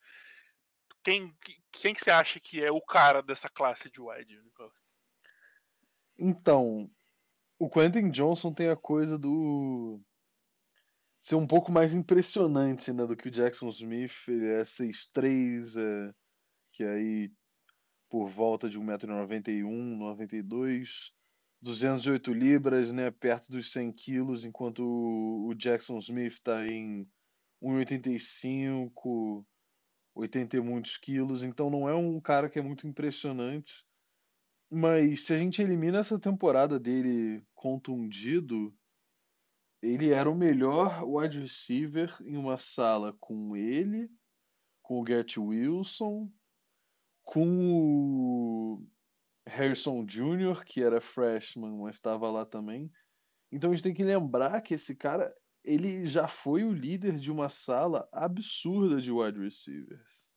quem, 1.08 1.34
quem 1.72 1.94
que 1.94 2.02
você 2.02 2.10
acha 2.10 2.38
que 2.38 2.62
é 2.62 2.70
o 2.70 2.82
cara 2.82 3.22
dessa 3.22 3.48
classe 3.48 3.90
de 3.90 3.98
wide? 3.98 4.38
Então, 6.18 6.90
o 7.58 7.70
Quentin 7.70 8.10
Johnson 8.10 8.52
tem 8.52 8.68
a 8.68 8.76
coisa 8.76 9.18
do 9.18 10.00
ser 11.18 11.36
um 11.36 11.46
pouco 11.46 11.72
mais 11.72 11.94
impressionante 11.94 12.92
né, 12.92 13.06
do 13.06 13.16
que 13.16 13.28
o 13.28 13.30
Jackson 13.30 13.70
Smith. 13.70 14.28
Ele 14.28 14.48
é 14.48 14.62
6'3", 14.62 15.76
é, 15.76 16.14
que 16.72 16.84
aí 16.84 17.32
por 18.10 18.28
volta 18.28 18.68
de 18.68 18.78
1,91m, 18.78 19.96
92 19.96 21.12
208 21.60 22.32
libras, 22.32 22.92
né, 22.92 23.10
perto 23.10 23.50
dos 23.50 23.72
100 23.72 23.92
quilos, 23.92 24.44
enquanto 24.44 24.84
o 24.84 25.54
Jackson 25.54 25.98
Smith 25.98 26.34
está 26.34 26.64
em 26.66 27.08
1,85 27.62 29.44
80 30.18 30.56
e 30.56 30.60
muitos 30.60 30.96
quilos, 30.96 31.44
então 31.44 31.70
não 31.70 31.88
é 31.88 31.94
um 31.94 32.20
cara 32.20 32.50
que 32.50 32.58
é 32.58 32.62
muito 32.62 32.86
impressionante. 32.86 33.86
Mas 34.70 35.24
se 35.24 35.32
a 35.32 35.38
gente 35.38 35.62
elimina 35.62 35.98
essa 35.98 36.18
temporada 36.18 36.78
dele 36.78 37.42
contundido, 37.54 38.76
ele 39.80 40.10
era 40.10 40.28
o 40.28 40.34
melhor 40.34 41.04
wide 41.04 41.40
receiver 41.40 42.14
em 42.22 42.36
uma 42.36 42.58
sala 42.58 43.16
com 43.20 43.56
ele, 43.56 44.10
com 44.82 45.00
o 45.00 45.06
Gert 45.06 45.38
Wilson, 45.38 46.30
com 47.22 47.72
o 47.72 48.86
Harrison 49.46 50.04
Jr., 50.04 50.64
que 50.64 50.82
era 50.82 51.00
freshman, 51.00 51.78
mas 51.78 51.96
estava 51.96 52.28
lá 52.30 52.44
também. 52.44 52.90
Então 53.52 53.70
a 53.70 53.74
gente 53.74 53.84
tem 53.84 53.94
que 53.94 54.04
lembrar 54.04 54.60
que 54.62 54.74
esse 54.74 54.96
cara 54.96 55.32
ele 55.68 56.06
já 56.06 56.26
foi 56.26 56.64
o 56.64 56.72
líder 56.72 57.18
de 57.18 57.30
uma 57.30 57.48
sala 57.48 58.08
absurda 58.10 59.00
de 59.00 59.12
wide 59.12 59.38
receivers. 59.38 60.30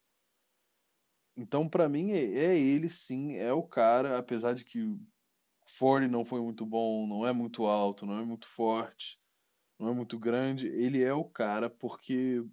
Então, 1.38 1.68
para 1.68 1.88
mim, 1.88 2.12
é, 2.12 2.24
é, 2.24 2.60
ele 2.60 2.90
sim, 2.90 3.38
é 3.38 3.54
o 3.54 3.64
cara, 3.64 4.18
apesar 4.18 4.54
de 4.54 4.66
que 4.66 4.80
Ford 5.66 6.10
não 6.10 6.26
foi 6.26 6.42
muito 6.42 6.66
bom, 6.66 7.08
não 7.08 7.26
é 7.26 7.32
muito 7.32 7.66
alto, 7.66 8.06
não 8.06 8.20
é 8.20 8.26
muito 8.26 8.46
forte, 8.46 9.18
não 9.80 9.90
é 9.90 9.94
muito 9.94 10.20
grande. 10.20 10.68
Ele 10.68 11.02
é 11.02 11.14
o 11.14 11.24
cara 11.24 11.70
porque 11.70 12.44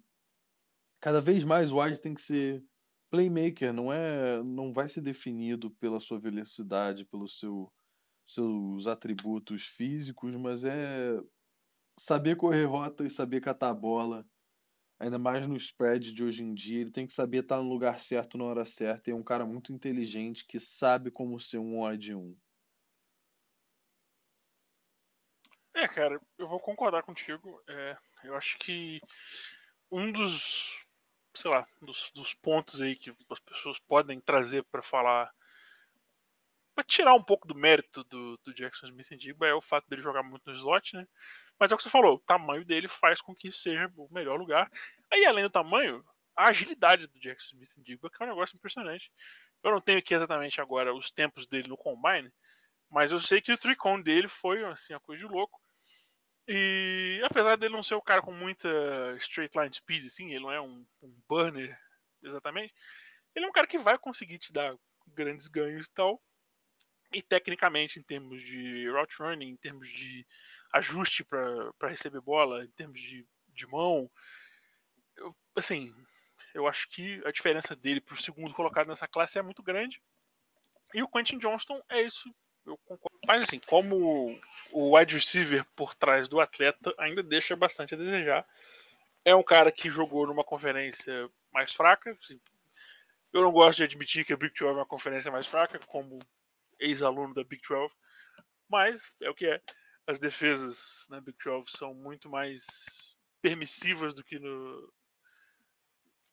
cada 1.01 1.19
vez 1.19 1.43
mais 1.43 1.71
o 1.71 1.81
wide 1.81 2.01
tem 2.01 2.13
que 2.13 2.21
ser 2.21 2.63
playmaker, 3.09 3.73
não 3.73 3.91
é, 3.91 4.41
não 4.43 4.71
vai 4.71 4.87
ser 4.87 5.01
definido 5.01 5.69
pela 5.71 5.99
sua 5.99 6.19
velocidade, 6.19 7.05
pelos 7.05 7.39
seu, 7.39 7.71
seus 8.23 8.87
atributos 8.87 9.65
físicos, 9.65 10.35
mas 10.37 10.63
é 10.63 11.19
saber 11.99 12.37
correr 12.37 12.63
rota 12.63 13.05
e 13.05 13.09
saber 13.09 13.41
catar 13.41 13.69
a 13.69 13.75
bola. 13.75 14.25
Ainda 14.99 15.19
mais 15.19 15.47
no 15.47 15.55
spread 15.55 16.13
de 16.13 16.23
hoje 16.23 16.43
em 16.43 16.53
dia, 16.53 16.81
ele 16.81 16.91
tem 16.91 17.05
que 17.05 17.13
saber 17.13 17.39
estar 17.43 17.57
no 17.57 17.69
lugar 17.69 17.99
certo 17.99 18.37
na 18.37 18.45
hora 18.45 18.65
certa. 18.65 19.09
E 19.09 19.13
é 19.13 19.15
um 19.15 19.23
cara 19.23 19.45
muito 19.45 19.71
inteligente 19.73 20.45
que 20.45 20.59
sabe 20.59 21.11
como 21.11 21.39
ser 21.39 21.57
um 21.57 21.83
wide 21.83 22.15
1. 22.15 22.35
É, 25.75 25.87
cara, 25.87 26.19
eu 26.37 26.47
vou 26.47 26.59
concordar 26.59 27.03
contigo. 27.03 27.61
É, 27.67 27.97
eu 28.23 28.35
acho 28.35 28.57
que 28.59 28.99
um 29.91 30.11
dos, 30.11 30.85
sei 31.33 31.51
lá, 31.51 31.67
dos, 31.81 32.11
dos 32.13 32.33
pontos 32.33 32.81
aí 32.81 32.95
que 32.95 33.13
as 33.29 33.39
pessoas 33.39 33.79
podem 33.79 34.19
trazer 34.19 34.63
para 34.65 34.81
falar, 34.81 35.33
para 36.75 36.83
tirar 36.83 37.13
um 37.13 37.23
pouco 37.23 37.47
do 37.47 37.55
mérito 37.55 38.03
do, 38.05 38.37
do 38.43 38.53
Jackson 38.53 38.87
Smith 38.87 39.17
Digba 39.17 39.47
é 39.47 39.53
o 39.53 39.61
fato 39.61 39.87
dele 39.87 40.01
jogar 40.01 40.23
muito 40.23 40.49
no 40.49 40.55
slot, 40.55 40.95
né? 40.95 41.07
Mas 41.59 41.71
é 41.71 41.75
o 41.75 41.77
que 41.77 41.83
você 41.83 41.89
falou, 41.89 42.15
o 42.15 42.19
tamanho 42.19 42.63
dele 42.63 42.87
faz 42.87 43.21
com 43.21 43.35
que 43.35 43.51
seja 43.51 43.91
o 43.97 44.07
melhor 44.11 44.39
lugar. 44.39 44.71
Aí, 45.11 45.25
além 45.25 45.43
do 45.43 45.49
tamanho, 45.49 46.03
a 46.35 46.47
agilidade 46.47 47.05
do 47.07 47.19
Jackson 47.19 47.57
Smith 47.57 47.73
Digba, 47.77 48.09
que 48.09 48.23
é 48.23 48.25
um 48.25 48.29
negócio 48.29 48.55
impressionante. 48.55 49.11
Eu 49.61 49.71
não 49.71 49.81
tenho 49.81 49.99
aqui 49.99 50.13
exatamente 50.13 50.61
agora 50.61 50.95
os 50.95 51.11
tempos 51.11 51.45
dele 51.45 51.67
no 51.67 51.75
Combine, 51.75 52.31
mas 52.89 53.11
eu 53.11 53.19
sei 53.19 53.41
que 53.41 53.51
o 53.51 53.57
tricon 53.57 54.01
dele 54.01 54.27
foi 54.27 54.63
assim, 54.63 54.93
uma 54.93 55.01
coisa 55.01 55.25
de 55.25 55.31
louco. 55.31 55.59
E 56.47 57.21
apesar 57.25 57.57
dele 57.57 57.73
não 57.73 57.83
ser 57.83 57.95
o 57.95 58.01
cara 58.01 58.21
com 58.21 58.31
muita 58.31 58.69
straight 59.17 59.55
line 59.57 59.73
speed, 59.73 60.05
assim, 60.05 60.31
ele 60.31 60.39
não 60.39 60.51
é 60.51 60.61
um, 60.61 60.85
um 61.01 61.21
burner 61.27 61.77
exatamente, 62.23 62.73
ele 63.35 63.45
é 63.45 63.47
um 63.47 63.51
cara 63.51 63.67
que 63.67 63.77
vai 63.77 63.97
conseguir 63.97 64.39
te 64.39 64.51
dar 64.51 64.75
grandes 65.07 65.47
ganhos 65.47 65.87
e 65.87 65.91
tal. 65.91 66.21
E 67.13 67.21
tecnicamente, 67.21 67.99
em 67.99 68.03
termos 68.03 68.41
de 68.41 68.89
route 68.89 69.21
running, 69.21 69.49
em 69.49 69.57
termos 69.57 69.89
de 69.89 70.25
ajuste 70.73 71.23
para 71.23 71.71
receber 71.83 72.21
bola, 72.21 72.63
em 72.63 72.69
termos 72.69 72.99
de, 72.99 73.25
de 73.53 73.67
mão. 73.67 74.09
Eu, 75.15 75.35
assim, 75.55 75.93
eu 76.53 76.67
acho 76.67 76.87
que 76.89 77.21
a 77.25 77.31
diferença 77.31 77.75
dele 77.75 78.01
para 78.01 78.13
o 78.13 78.21
segundo 78.21 78.53
colocado 78.53 78.87
nessa 78.87 79.07
classe 79.07 79.37
é 79.37 79.41
muito 79.41 79.63
grande. 79.63 80.01
E 80.93 81.03
o 81.03 81.07
Quentin 81.07 81.37
Johnston 81.37 81.81
é 81.89 82.01
isso, 82.01 82.33
eu 82.65 82.77
concordo. 82.79 83.19
Mas 83.27 83.43
assim, 83.43 83.59
como 83.59 84.27
o 84.71 84.97
wide 84.97 85.13
receiver 85.13 85.65
por 85.75 85.93
trás 85.93 86.27
do 86.27 86.39
atleta 86.39 86.93
ainda 86.97 87.21
deixa 87.21 87.55
bastante 87.55 87.93
a 87.93 87.97
desejar. 87.97 88.45
É 89.25 89.35
um 89.35 89.43
cara 89.43 89.71
que 89.71 89.89
jogou 89.89 90.25
numa 90.25 90.43
conferência 90.43 91.29
mais 91.51 91.73
fraca. 91.73 92.11
Assim, 92.11 92.39
eu 93.33 93.41
não 93.41 93.51
gosto 93.51 93.77
de 93.77 93.83
admitir 93.83 94.25
que 94.25 94.33
a 94.33 94.37
Big 94.37 94.53
12 94.57 94.73
é 94.73 94.77
uma 94.77 94.85
conferência 94.85 95.31
mais 95.31 95.45
fraca, 95.45 95.79
como 95.87 96.17
ex-aluno 96.79 97.33
da 97.33 97.43
Big 97.43 97.61
12, 97.67 97.93
mas 98.67 99.11
é 99.21 99.29
o 99.29 99.35
que 99.35 99.45
é 99.45 99.61
as 100.09 100.17
defesas 100.17 101.05
na 101.07 101.21
Big 101.21 101.37
12 101.37 101.69
são 101.69 101.93
muito 101.93 102.27
mais 102.27 103.15
permissivas 103.43 104.11
do 104.11 104.23
que 104.23 104.39
no, 104.39 104.91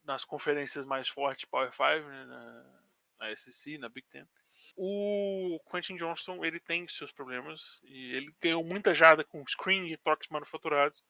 nas 0.03 0.25
conferências 0.25 0.87
mais 0.87 1.11
fortes 1.11 1.45
Power 1.45 1.71
5, 1.71 1.85
né, 2.09 2.25
na, 2.25 2.81
na 3.19 3.37
SEC, 3.37 3.77
na 3.77 3.91
Big 3.91 4.09
Ten. 4.09 4.27
O 4.75 5.61
Quentin 5.71 5.97
Johnston 5.97 6.43
ele 6.43 6.59
tem 6.59 6.89
seus 6.89 7.13
problemas 7.13 7.83
e 7.85 8.15
ele 8.15 8.35
ganhou 8.41 8.65
muita 8.65 8.95
jada 8.95 9.23
com 9.23 9.47
screen 9.47 9.93
e 9.93 9.97
toques 9.99 10.31
manufaturados, 10.31 11.05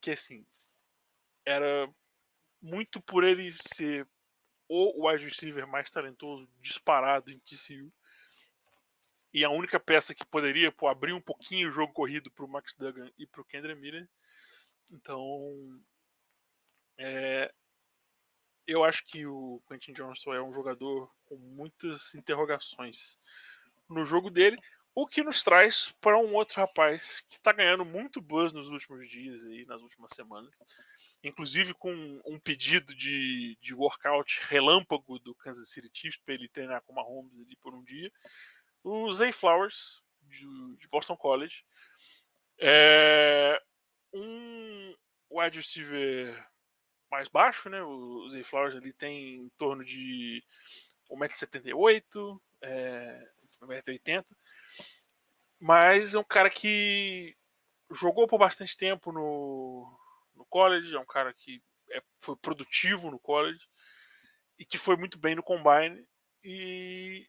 que 0.00 0.12
assim 0.12 0.46
era 1.44 1.92
muito 2.62 3.02
por 3.02 3.24
ele 3.24 3.50
ser 3.50 4.06
o 4.68 5.08
wide 5.08 5.24
receiver 5.24 5.66
mais 5.66 5.90
talentoso 5.90 6.48
disparado 6.60 7.32
em 7.32 7.38
TCU 7.40 7.92
e 9.32 9.44
a 9.44 9.50
única 9.50 9.78
peça 9.78 10.14
que 10.14 10.26
poderia 10.26 10.72
pô, 10.72 10.88
abrir 10.88 11.12
um 11.12 11.20
pouquinho 11.20 11.68
o 11.68 11.72
jogo 11.72 11.92
corrido 11.92 12.30
para 12.30 12.44
o 12.44 12.48
Max 12.48 12.74
Duggan 12.74 13.10
e 13.16 13.26
para 13.26 13.40
o 13.40 13.44
Kendra 13.44 13.74
Miller. 13.74 14.08
Então, 14.90 15.80
é, 16.98 17.52
eu 18.66 18.84
acho 18.84 19.04
que 19.06 19.24
o 19.26 19.62
Quentin 19.68 19.92
Johnston 19.92 20.34
é 20.34 20.42
um 20.42 20.52
jogador 20.52 21.10
com 21.26 21.36
muitas 21.36 22.14
interrogações 22.14 23.18
no 23.88 24.04
jogo 24.04 24.30
dele, 24.30 24.58
o 24.94 25.06
que 25.06 25.22
nos 25.22 25.42
traz 25.42 25.92
para 26.00 26.18
um 26.18 26.34
outro 26.34 26.60
rapaz 26.60 27.20
que 27.20 27.34
está 27.34 27.52
ganhando 27.52 27.84
muito 27.84 28.20
buzz 28.20 28.52
nos 28.52 28.68
últimos 28.68 29.08
dias 29.08 29.44
e 29.44 29.64
nas 29.66 29.82
últimas 29.82 30.10
semanas, 30.12 30.60
inclusive 31.22 31.72
com 31.74 31.92
um 32.26 32.38
pedido 32.38 32.94
de, 32.94 33.56
de 33.60 33.74
workout 33.74 34.40
relâmpago 34.44 35.18
do 35.20 35.34
Kansas 35.36 35.68
City 35.70 35.90
Chiefs 35.94 36.20
para 36.24 36.34
ele 36.34 36.48
treinar 36.48 36.82
com 36.82 36.92
Mahomes 36.92 37.38
ali 37.38 37.56
por 37.56 37.72
um 37.72 37.82
dia 37.84 38.10
o 38.82 39.12
Zay 39.12 39.32
Flowers, 39.32 40.02
de, 40.22 40.76
de 40.76 40.88
Boston 40.88 41.16
College. 41.16 41.64
É 42.58 43.60
um 44.12 44.94
wide 45.30 45.58
receiver 45.58 46.46
mais 47.10 47.28
baixo, 47.28 47.68
né? 47.68 47.82
O 47.82 48.28
Zay 48.28 48.42
Flowers 48.42 48.74
ele 48.74 48.92
tem 48.92 49.36
em 49.36 49.48
torno 49.50 49.84
de 49.84 50.42
1,78m, 51.10 52.40
é, 52.62 53.28
1,80m. 53.62 54.24
Mas 55.58 56.14
é 56.14 56.18
um 56.18 56.24
cara 56.24 56.48
que 56.48 57.36
jogou 57.90 58.26
por 58.26 58.38
bastante 58.38 58.76
tempo 58.76 59.12
no, 59.12 59.98
no 60.34 60.44
college, 60.46 60.94
é 60.94 60.98
um 60.98 61.06
cara 61.06 61.34
que 61.34 61.62
é, 61.90 62.02
foi 62.18 62.36
produtivo 62.36 63.10
no 63.10 63.18
college 63.18 63.68
e 64.58 64.64
que 64.64 64.78
foi 64.78 64.96
muito 64.96 65.18
bem 65.18 65.34
no 65.34 65.42
combine. 65.42 66.06
E 66.42 67.28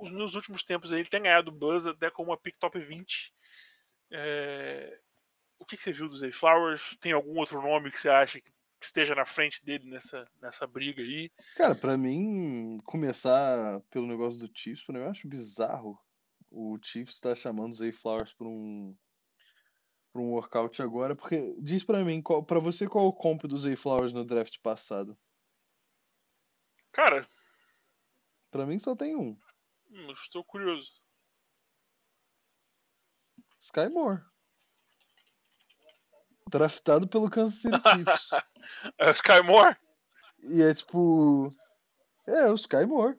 nos 0.00 0.34
últimos 0.34 0.62
tempos 0.62 0.92
ele 0.92 1.04
tem 1.04 1.22
ganhado 1.22 1.50
buzz 1.52 1.86
até 1.86 2.10
com 2.10 2.22
uma 2.22 2.36
pick 2.36 2.56
top 2.56 2.78
20. 2.78 3.32
É... 4.10 5.00
O 5.58 5.64
que, 5.64 5.76
que, 5.76 5.82
você 5.82 5.92
viu 5.92 6.08
do 6.08 6.16
Zay 6.16 6.30
Flowers? 6.30 6.96
Tem 7.00 7.12
algum 7.12 7.36
outro 7.38 7.60
nome 7.60 7.90
que 7.90 8.00
você 8.00 8.08
acha 8.08 8.40
que 8.40 8.50
esteja 8.80 9.14
na 9.14 9.24
frente 9.24 9.64
dele 9.64 9.90
nessa, 9.90 10.26
nessa 10.40 10.66
briga 10.66 11.02
aí? 11.02 11.30
Cara, 11.56 11.74
para 11.74 11.96
mim, 11.96 12.78
começar 12.84 13.80
pelo 13.90 14.06
negócio 14.06 14.38
do 14.38 14.50
Chiefs, 14.56 14.86
eu 14.88 15.08
acho 15.08 15.26
bizarro 15.26 15.98
o 16.50 16.78
Chiefs 16.82 17.16
estar 17.16 17.30
tá 17.30 17.34
chamando 17.34 17.72
o 17.72 17.76
Zay 17.76 17.92
Flowers 17.92 18.32
para 18.32 18.46
um 18.46 18.96
para 20.10 20.22
um 20.22 20.30
workout 20.30 20.80
agora, 20.80 21.14
porque 21.14 21.54
diz 21.60 21.84
para 21.84 22.02
mim, 22.02 22.22
para 22.46 22.58
você 22.58 22.88
qual 22.88 23.06
o 23.06 23.12
comp 23.12 23.42
do 23.42 23.58
Zay 23.58 23.76
Flowers 23.76 24.12
no 24.12 24.24
draft 24.24 24.58
passado? 24.62 25.16
Cara, 26.90 27.28
para 28.50 28.64
mim 28.64 28.78
só 28.78 28.96
tem 28.96 29.14
um. 29.14 29.38
Hum, 29.90 30.12
estou 30.12 30.44
curioso. 30.44 30.92
Sky 33.60 33.88
Moore. 33.88 34.22
Draftado 36.50 37.06
pelo 37.08 37.30
Kansas 37.30 37.60
City 37.60 37.76
Chiefs. 37.76 38.30
é 38.98 39.10
o 39.10 39.12
Sky 39.12 39.42
Moore? 39.44 39.76
E 40.42 40.62
é 40.62 40.72
tipo. 40.72 41.50
É, 42.26 42.50
o 42.50 42.54
Sky 42.54 42.86
Moore. 42.86 43.18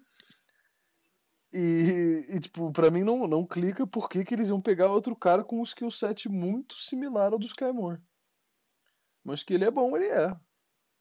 E, 1.51 2.25
e, 2.29 2.39
tipo, 2.39 2.71
pra 2.71 2.91
mim 2.91 3.03
não, 3.03 3.27
não 3.27 3.45
clica 3.45 3.85
porque 3.87 4.23
que 4.23 4.35
eles 4.35 4.49
iam 4.49 4.61
pegar 4.61 4.91
outro 4.91 5.15
cara 5.15 5.43
com 5.43 5.59
um 5.59 5.63
skill 5.63 5.89
set 5.89 6.29
muito 6.29 6.75
similar 6.75 7.33
ao 7.33 7.39
do 7.39 7.47
Sky 7.47 7.71
Moore. 7.71 7.99
Mas 9.23 9.43
que 9.43 9.55
ele 9.55 9.65
é 9.65 9.71
bom, 9.71 9.95
ele 9.95 10.07
é. 10.07 10.35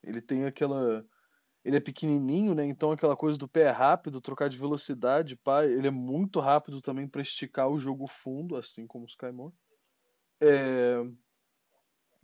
Ele 0.03 0.23
tem 0.23 0.47
aquela 0.47 1.07
ele 1.65 1.77
é 1.77 1.81
pequenininho, 1.81 2.55
né? 2.55 2.65
Então 2.65 2.93
aquela 2.93 3.17
coisa 3.17 3.39
do 3.39 3.49
pé 3.49 3.63
é 3.63 3.71
rápido, 3.71 4.21
trocar 4.21 4.49
de 4.49 4.57
velocidade, 4.57 5.37
pá, 5.37 5.65
ele 5.65 5.89
é 5.89 5.91
muito 5.91 6.41
rápido 6.41 6.81
também 6.81 7.07
para 7.07 7.23
esticar 7.23 7.69
o 7.69 7.79
jogo 7.79 8.07
fundo, 8.07 8.57
assim 8.57 8.87
como 8.87 9.05
o 9.05 9.09
Skymore. 9.09 9.55
É... 10.41 11.03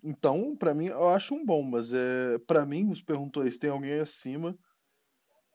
Então, 0.02 0.54
para 0.54 0.74
mim, 0.74 0.86
eu 0.86 1.08
acho 1.08 1.34
um 1.34 1.44
bom, 1.44 1.62
mas 1.62 1.92
é 1.92 2.38
para 2.46 2.66
mim, 2.66 2.88
você 2.88 3.02
perguntou 3.02 3.42
aí 3.42 3.50
se 3.50 3.58
tem 3.58 3.70
alguém 3.70 4.00
acima. 4.00 4.56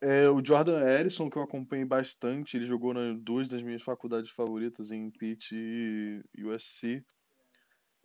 É 0.02 0.30
o 0.30 0.44
Jordan 0.44 0.80
Harrison, 0.80 1.30
que 1.30 1.38
eu 1.38 1.44
acompanhei 1.44 1.86
bastante, 1.86 2.56
ele 2.56 2.65
jogou 2.65 2.94
nas 2.94 3.20
duas 3.22 3.50
das 3.50 3.62
minhas 3.62 3.84
faculdades 3.84 4.32
favoritas, 4.32 4.92
em 4.92 5.12
Pitt 5.12 5.54
e 5.54 6.44
USC. 6.44 7.04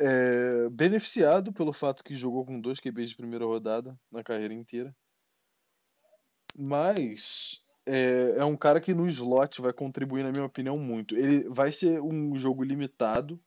É, 0.00 0.68
beneficiado 0.70 1.52
pelo 1.52 1.72
fato 1.72 2.02
que 2.02 2.16
jogou 2.16 2.44
com 2.44 2.60
dois 2.60 2.80
QBs 2.80 3.10
de 3.10 3.16
primeira 3.16 3.44
rodada 3.44 3.96
na 4.10 4.24
carreira 4.24 4.52
inteira. 4.52 4.94
Mas 6.56 7.62
é, 7.86 8.36
é, 8.38 8.44
um 8.44 8.56
cara 8.56 8.80
que 8.80 8.94
no 8.94 9.06
slot 9.08 9.60
vai 9.60 9.72
contribuir, 9.72 10.22
na 10.22 10.30
minha 10.32 10.44
opinião, 10.44 10.76
muito. 10.76 11.16
Ele 11.16 11.48
vai 11.48 11.72
ser 11.72 12.00
um 12.00 12.36
jogo 12.36 12.62
limitado, 12.62 13.40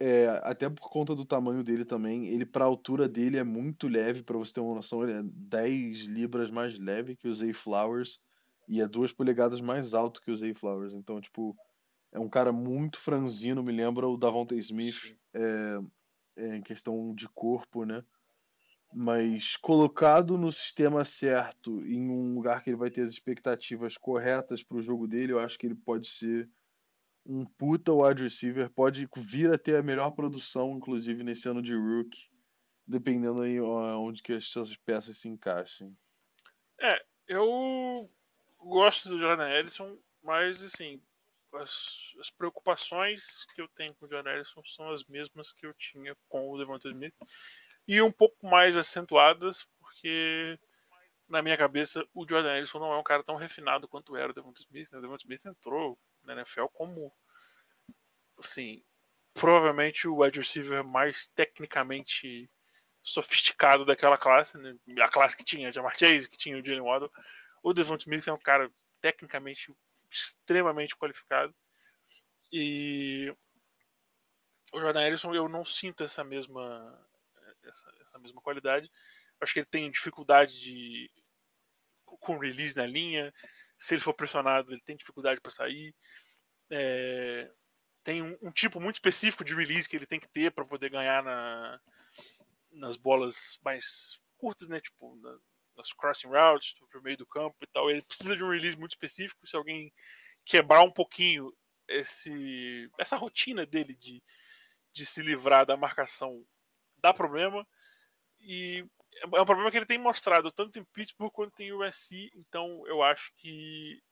é, 0.00 0.28
até 0.44 0.68
por 0.70 0.90
conta 0.90 1.14
do 1.14 1.24
tamanho 1.24 1.62
dele 1.64 1.84
também. 1.84 2.28
Ele, 2.28 2.46
para 2.46 2.64
a 2.64 2.68
altura 2.68 3.08
dele, 3.08 3.38
é 3.38 3.44
muito 3.44 3.88
leve, 3.88 4.22
para 4.22 4.38
você 4.38 4.54
ter 4.54 4.60
uma 4.60 4.74
noção. 4.74 5.02
Ele 5.02 5.12
é 5.20 5.22
10 5.24 6.00
libras 6.06 6.50
mais 6.50 6.78
leve 6.78 7.16
que 7.16 7.28
o 7.28 7.34
Zay 7.34 7.52
Flowers 7.52 8.20
e 8.68 8.80
é 8.80 8.88
2 8.88 9.12
polegadas 9.12 9.60
mais 9.60 9.94
alto 9.94 10.20
que 10.22 10.30
o 10.30 10.36
Zay 10.36 10.54
Flowers. 10.54 10.94
Então, 10.94 11.20
tipo, 11.20 11.56
É 12.12 12.18
um 12.20 12.28
cara 12.28 12.52
muito 12.52 12.98
franzino, 12.98 13.62
me 13.62 13.72
lembra 13.72 14.08
o 14.08 14.16
Davonta 14.16 14.54
Smith 14.56 15.16
é, 15.34 15.78
é, 16.36 16.56
em 16.56 16.62
questão 16.62 17.14
de 17.14 17.28
corpo, 17.28 17.84
né? 17.84 18.04
Mas 18.92 19.56
colocado 19.56 20.36
no 20.36 20.50
sistema 20.50 21.04
certo, 21.04 21.80
em 21.86 22.10
um 22.10 22.34
lugar 22.34 22.62
que 22.62 22.70
ele 22.70 22.76
vai 22.76 22.90
ter 22.90 23.02
as 23.02 23.10
expectativas 23.10 23.96
corretas 23.96 24.64
para 24.64 24.78
o 24.78 24.82
jogo 24.82 25.06
dele, 25.06 25.32
eu 25.32 25.38
acho 25.38 25.56
que 25.56 25.66
ele 25.66 25.76
pode 25.76 26.08
ser 26.08 26.50
um 27.24 27.44
puta 27.44 27.92
wide 27.92 28.22
receiver, 28.22 28.68
pode 28.70 29.08
vir 29.16 29.52
a 29.52 29.58
ter 29.58 29.76
a 29.76 29.82
melhor 29.82 30.10
produção, 30.10 30.76
inclusive 30.76 31.22
nesse 31.22 31.48
ano 31.48 31.62
de 31.62 31.74
rookie, 31.74 32.28
dependendo 32.86 33.42
aí 33.42 33.60
onde 33.60 34.22
que 34.22 34.32
as 34.32 34.46
suas 34.46 34.74
peças 34.74 35.18
se 35.18 35.28
encaixem. 35.28 35.96
É, 36.80 37.00
eu 37.28 38.10
gosto 38.58 39.08
do 39.08 39.20
Jordan 39.20 39.48
Ellison, 39.50 39.96
mas 40.22 40.62
assim, 40.62 41.00
as, 41.54 42.14
as, 42.18 42.30
preocupações 42.30 43.44
que 43.54 43.60
eu 43.60 43.68
tenho 43.68 43.94
com 43.94 44.06
o 44.06 44.08
Jordan 44.08 44.32
Ellison 44.32 44.62
são 44.64 44.90
as 44.90 45.04
mesmas 45.04 45.52
que 45.52 45.66
eu 45.66 45.74
tinha 45.74 46.16
com 46.28 46.50
o 46.50 46.58
Devonta 46.58 46.88
Smith 46.88 47.14
e 47.86 48.00
um 48.00 48.12
pouco 48.12 48.46
mais 48.46 48.76
acentuadas, 48.76 49.68
porque 49.78 50.58
na 51.28 51.42
minha 51.42 51.56
cabeça 51.56 52.04
o 52.14 52.26
Jordan 52.28 52.56
Ellison 52.56 52.78
não 52.78 52.92
é 52.92 52.98
um 52.98 53.02
cara 53.02 53.22
tão 53.22 53.36
refinado 53.36 53.88
quanto 53.88 54.16
era 54.16 54.30
o 54.30 54.34
Devonta 54.34 54.60
Smith. 54.60 54.90
Né? 54.90 54.98
O 54.98 55.02
Devonta 55.02 55.22
Smith 55.22 55.44
entrou 55.46 55.98
na 56.24 56.34
NFL 56.34 56.66
como, 56.72 57.12
assim, 58.38 58.82
provavelmente 59.32 60.08
o 60.08 60.22
wide 60.22 60.38
receiver 60.38 60.84
mais 60.84 61.28
tecnicamente 61.28 62.50
sofisticado 63.02 63.84
daquela 63.84 64.18
classe, 64.18 64.58
né? 64.58 64.76
a 65.00 65.08
classe 65.08 65.36
que 65.36 65.44
tinha 65.44 65.72
Jamar 65.72 65.96
Chase, 65.98 66.28
que 66.28 66.36
tinha 66.36 66.58
o 66.58 66.64
Jalen 66.64 66.82
Waddle. 66.82 67.12
O 67.62 67.72
Devonta 67.72 68.02
Smith 68.02 68.26
é 68.28 68.32
um 68.32 68.38
cara 68.38 68.70
tecnicamente 69.00 69.72
extremamente 70.10 70.96
qualificado 70.96 71.54
e 72.52 73.32
o 74.72 74.80
Jordan 74.80 75.06
Ellison 75.06 75.34
eu 75.34 75.48
não 75.48 75.64
sinto 75.64 76.02
essa 76.02 76.24
mesma 76.24 77.08
essa, 77.64 77.90
essa 78.00 78.18
mesma 78.18 78.40
qualidade. 78.40 78.90
Acho 79.40 79.52
que 79.52 79.60
ele 79.60 79.66
tem 79.66 79.90
dificuldade 79.90 80.60
de 80.60 81.10
com 82.04 82.38
release 82.38 82.76
na 82.76 82.86
linha. 82.86 83.32
Se 83.78 83.94
ele 83.94 84.02
for 84.02 84.14
pressionado, 84.14 84.72
ele 84.72 84.82
tem 84.82 84.96
dificuldade 84.96 85.40
para 85.40 85.50
sair. 85.50 85.94
É, 86.70 87.50
tem 88.02 88.22
um, 88.22 88.36
um, 88.42 88.50
tipo 88.50 88.80
muito 88.80 88.96
específico 88.96 89.44
de 89.44 89.54
release 89.54 89.88
que 89.88 89.96
ele 89.96 90.06
tem 90.06 90.20
que 90.20 90.28
ter 90.28 90.52
para 90.52 90.64
poder 90.64 90.90
ganhar 90.90 91.22
na, 91.22 91.80
nas 92.72 92.96
bolas 92.96 93.58
mais 93.64 94.20
curtas, 94.36 94.68
né? 94.68 94.80
Tipo, 94.80 95.16
na, 95.16 95.38
nas 95.76 95.92
crossing 95.92 96.28
routes, 96.28 96.74
pro 96.90 97.02
meio 97.02 97.16
do 97.16 97.26
campo 97.26 97.56
e 97.62 97.66
tal. 97.66 97.90
Ele 97.90 98.02
precisa 98.02 98.36
de 98.36 98.44
um 98.44 98.50
release 98.50 98.76
muito 98.76 98.92
específico. 98.92 99.46
Se 99.46 99.56
alguém 99.56 99.92
quebrar 100.44 100.82
um 100.82 100.92
pouquinho 100.92 101.52
esse, 101.88 102.90
essa 102.98 103.16
rotina 103.16 103.66
dele 103.66 103.94
de, 103.94 104.22
de 104.92 105.06
se 105.06 105.22
livrar 105.22 105.66
da 105.66 105.76
marcação 105.76 106.44
dá 107.00 107.12
problema. 107.12 107.66
E 108.40 108.86
é 109.22 109.26
um 109.26 109.44
problema 109.44 109.70
que 109.70 109.76
ele 109.76 109.86
tem 109.86 109.98
mostrado 109.98 110.50
tanto 110.50 110.78
em 110.78 110.84
Pittsburgh 110.84 111.32
quanto 111.32 111.60
em 111.60 111.72
USC, 111.72 112.30
então 112.34 112.86
eu 112.86 113.02
acho 113.02 113.32
que 113.36 114.02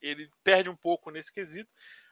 ele 0.00 0.28
perde 0.42 0.68
um 0.68 0.76
pouco 0.76 1.10
nesse 1.10 1.32
quesito. 1.32 1.70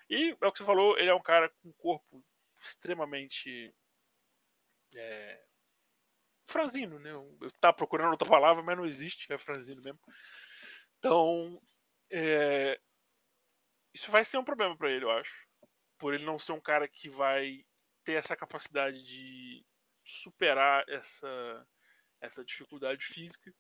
E 0.09 0.37
é 0.41 0.47
o 0.47 0.53
que 0.53 0.59
você 0.59 0.65
falou, 0.65 0.99
ele 0.99 1.11
é 1.11 1.15
um 1.15 1.23
cara 1.23 1.49
com 1.49 1.69
um 1.69 1.73
corpo 1.73 2.25
extremamente 2.61 3.75
é, 4.95 5.45
franzino, 6.45 6.99
né? 6.99 7.11
Eu 7.11 7.51
tava 7.61 7.77
procurando 7.77 8.11
outra 8.11 8.29
palavra, 8.29 8.63
mas 8.63 8.77
não 8.77 8.87
existe, 8.87 9.33
é 9.33 9.39
franzino 9.39 9.81
mesmo. 9.83 10.01
Então, 10.99 11.61
é, 12.11 12.79
isso 13.95 14.11
vai 14.11 14.25
ser 14.25 14.39
um 14.39 14.45
problema 14.45 14.77
para 14.77 14.91
ele, 14.91 15.05
eu 15.05 15.11
acho. 15.11 15.47
Por 15.99 16.15
ele 16.15 16.25
não 16.25 16.39
ser 16.39 16.53
um 16.53 16.61
cara 16.61 16.89
que 16.89 17.09
vai 17.09 17.65
ter 18.05 18.15
essa 18.15 18.37
capacidade 18.37 19.05
de 19.05 19.65
superar 20.11 20.85
essa, 20.89 21.67
essa 22.21 22.45
dificuldade 22.45 23.05
física. 23.05 23.55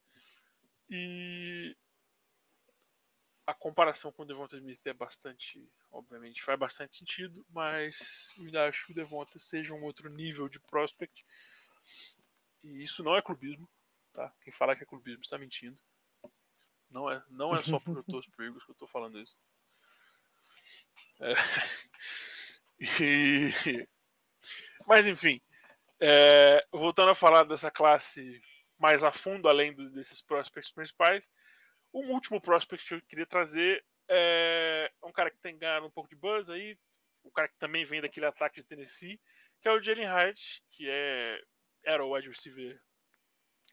E 0.88 1.76
a 3.46 3.54
comparação 3.54 4.12
com 4.12 4.22
o 4.22 4.26
Devonta 4.26 4.56
Smith 4.56 4.86
é 4.86 4.92
bastante, 4.92 5.68
obviamente, 5.90 6.42
faz 6.42 6.58
bastante 6.58 6.96
sentido, 6.96 7.44
mas 7.50 8.32
eu 8.36 8.44
ainda 8.44 8.68
acho 8.68 8.86
que 8.86 8.92
o 8.92 8.94
Devonta 8.94 9.38
seja 9.38 9.74
um 9.74 9.82
outro 9.82 10.08
nível 10.08 10.48
de 10.48 10.60
prospect. 10.60 11.24
E 12.62 12.82
isso 12.82 13.02
não 13.02 13.16
é 13.16 13.22
clubismo, 13.22 13.68
tá? 14.12 14.32
Quem 14.42 14.52
fala 14.52 14.76
que 14.76 14.82
é 14.82 14.86
clubismo 14.86 15.22
está 15.22 15.38
mentindo. 15.38 15.80
Não 16.90 17.10
é, 17.10 17.24
não 17.30 17.54
é 17.54 17.62
só 17.62 17.78
por 17.78 17.96
eu 17.96 18.04
torço 18.04 18.30
pro 18.30 18.44
Eagles 18.44 18.64
que 18.64 18.70
eu 18.70 18.76
tô 18.76 18.86
falando 18.86 19.20
isso. 19.20 19.38
É. 21.20 21.34
E... 22.82 23.86
Mas 24.88 25.06
enfim, 25.06 25.38
é, 26.00 26.64
voltando 26.72 27.10
a 27.10 27.14
falar 27.14 27.44
dessa 27.44 27.70
classe 27.70 28.40
mais 28.78 29.04
a 29.04 29.12
fundo, 29.12 29.48
além 29.48 29.74
desses 29.74 30.22
prospects 30.22 30.72
principais, 30.72 31.30
um 31.92 32.12
último 32.12 32.40
prospect 32.40 32.86
que 32.86 32.94
eu 32.94 33.02
queria 33.02 33.26
trazer 33.26 33.84
é 34.08 34.90
um 35.04 35.12
cara 35.12 35.30
que 35.30 35.38
tem 35.38 35.56
ganhado 35.56 35.86
um 35.86 35.90
pouco 35.90 36.08
de 36.08 36.16
buzz 36.16 36.50
aí, 36.50 36.76
um 37.24 37.30
cara 37.30 37.48
que 37.48 37.58
também 37.58 37.84
vem 37.84 38.00
daquele 38.00 38.26
ataque 38.26 38.60
de 38.60 38.66
Tennessee, 38.66 39.20
que 39.60 39.68
é 39.68 39.72
o 39.72 39.80
Jalen 39.80 40.06
Hyde, 40.06 40.62
que 40.72 40.88
é, 40.88 41.40
era 41.84 42.04
o 42.04 42.14
wide 42.14 42.28
receiver, 42.28 42.80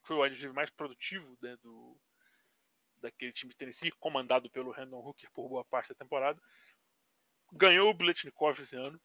foi 0.04 0.16
o 0.16 0.22
wide 0.22 0.36
receiver 0.36 0.56
mais 0.56 0.70
produtivo 0.70 1.36
né, 1.42 1.56
do, 1.64 2.00
daquele 2.98 3.32
time 3.32 3.50
de 3.50 3.58
Tennessee, 3.58 3.92
comandado 3.92 4.50
pelo 4.52 4.72
Randall 4.72 5.06
Hooker 5.08 5.32
por 5.32 5.50
boa 5.50 5.66
parte 5.66 5.90
da 5.90 5.96
temporada. 5.96 6.40
Ganhou 7.54 7.90
o 7.90 7.94
Biletnikov 7.94 8.62
esse 8.62 8.76
ano, 8.76 9.02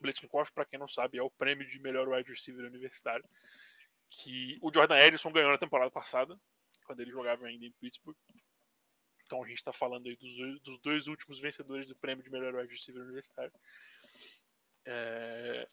Blitznikoff, 0.00 0.52
para 0.52 0.64
quem 0.64 0.78
não 0.78 0.88
sabe, 0.88 1.18
é 1.18 1.22
o 1.22 1.30
prêmio 1.30 1.68
de 1.68 1.78
melhor 1.80 2.08
wide 2.08 2.30
receiver 2.30 2.64
universitário 2.64 3.24
que 4.10 4.58
o 4.62 4.70
Jordan 4.72 4.98
Edison 4.98 5.30
ganhou 5.30 5.50
na 5.50 5.58
temporada 5.58 5.90
passada, 5.90 6.38
quando 6.84 7.00
ele 7.00 7.10
jogava 7.10 7.46
ainda 7.46 7.66
em 7.66 7.72
Pittsburgh. 7.72 8.16
Então 9.24 9.42
a 9.44 9.46
gente 9.46 9.58
está 9.58 9.72
falando 9.72 10.06
aí 10.06 10.16
dos, 10.16 10.62
dos, 10.62 10.80
dois 10.80 11.06
últimos 11.06 11.38
vencedores 11.38 11.86
do 11.86 11.94
prêmio 11.96 12.24
de 12.24 12.30
melhor 12.30 12.54
wide 12.54 12.72
receiver 12.72 13.02
universitário. 13.02 13.52
É... 14.86 15.66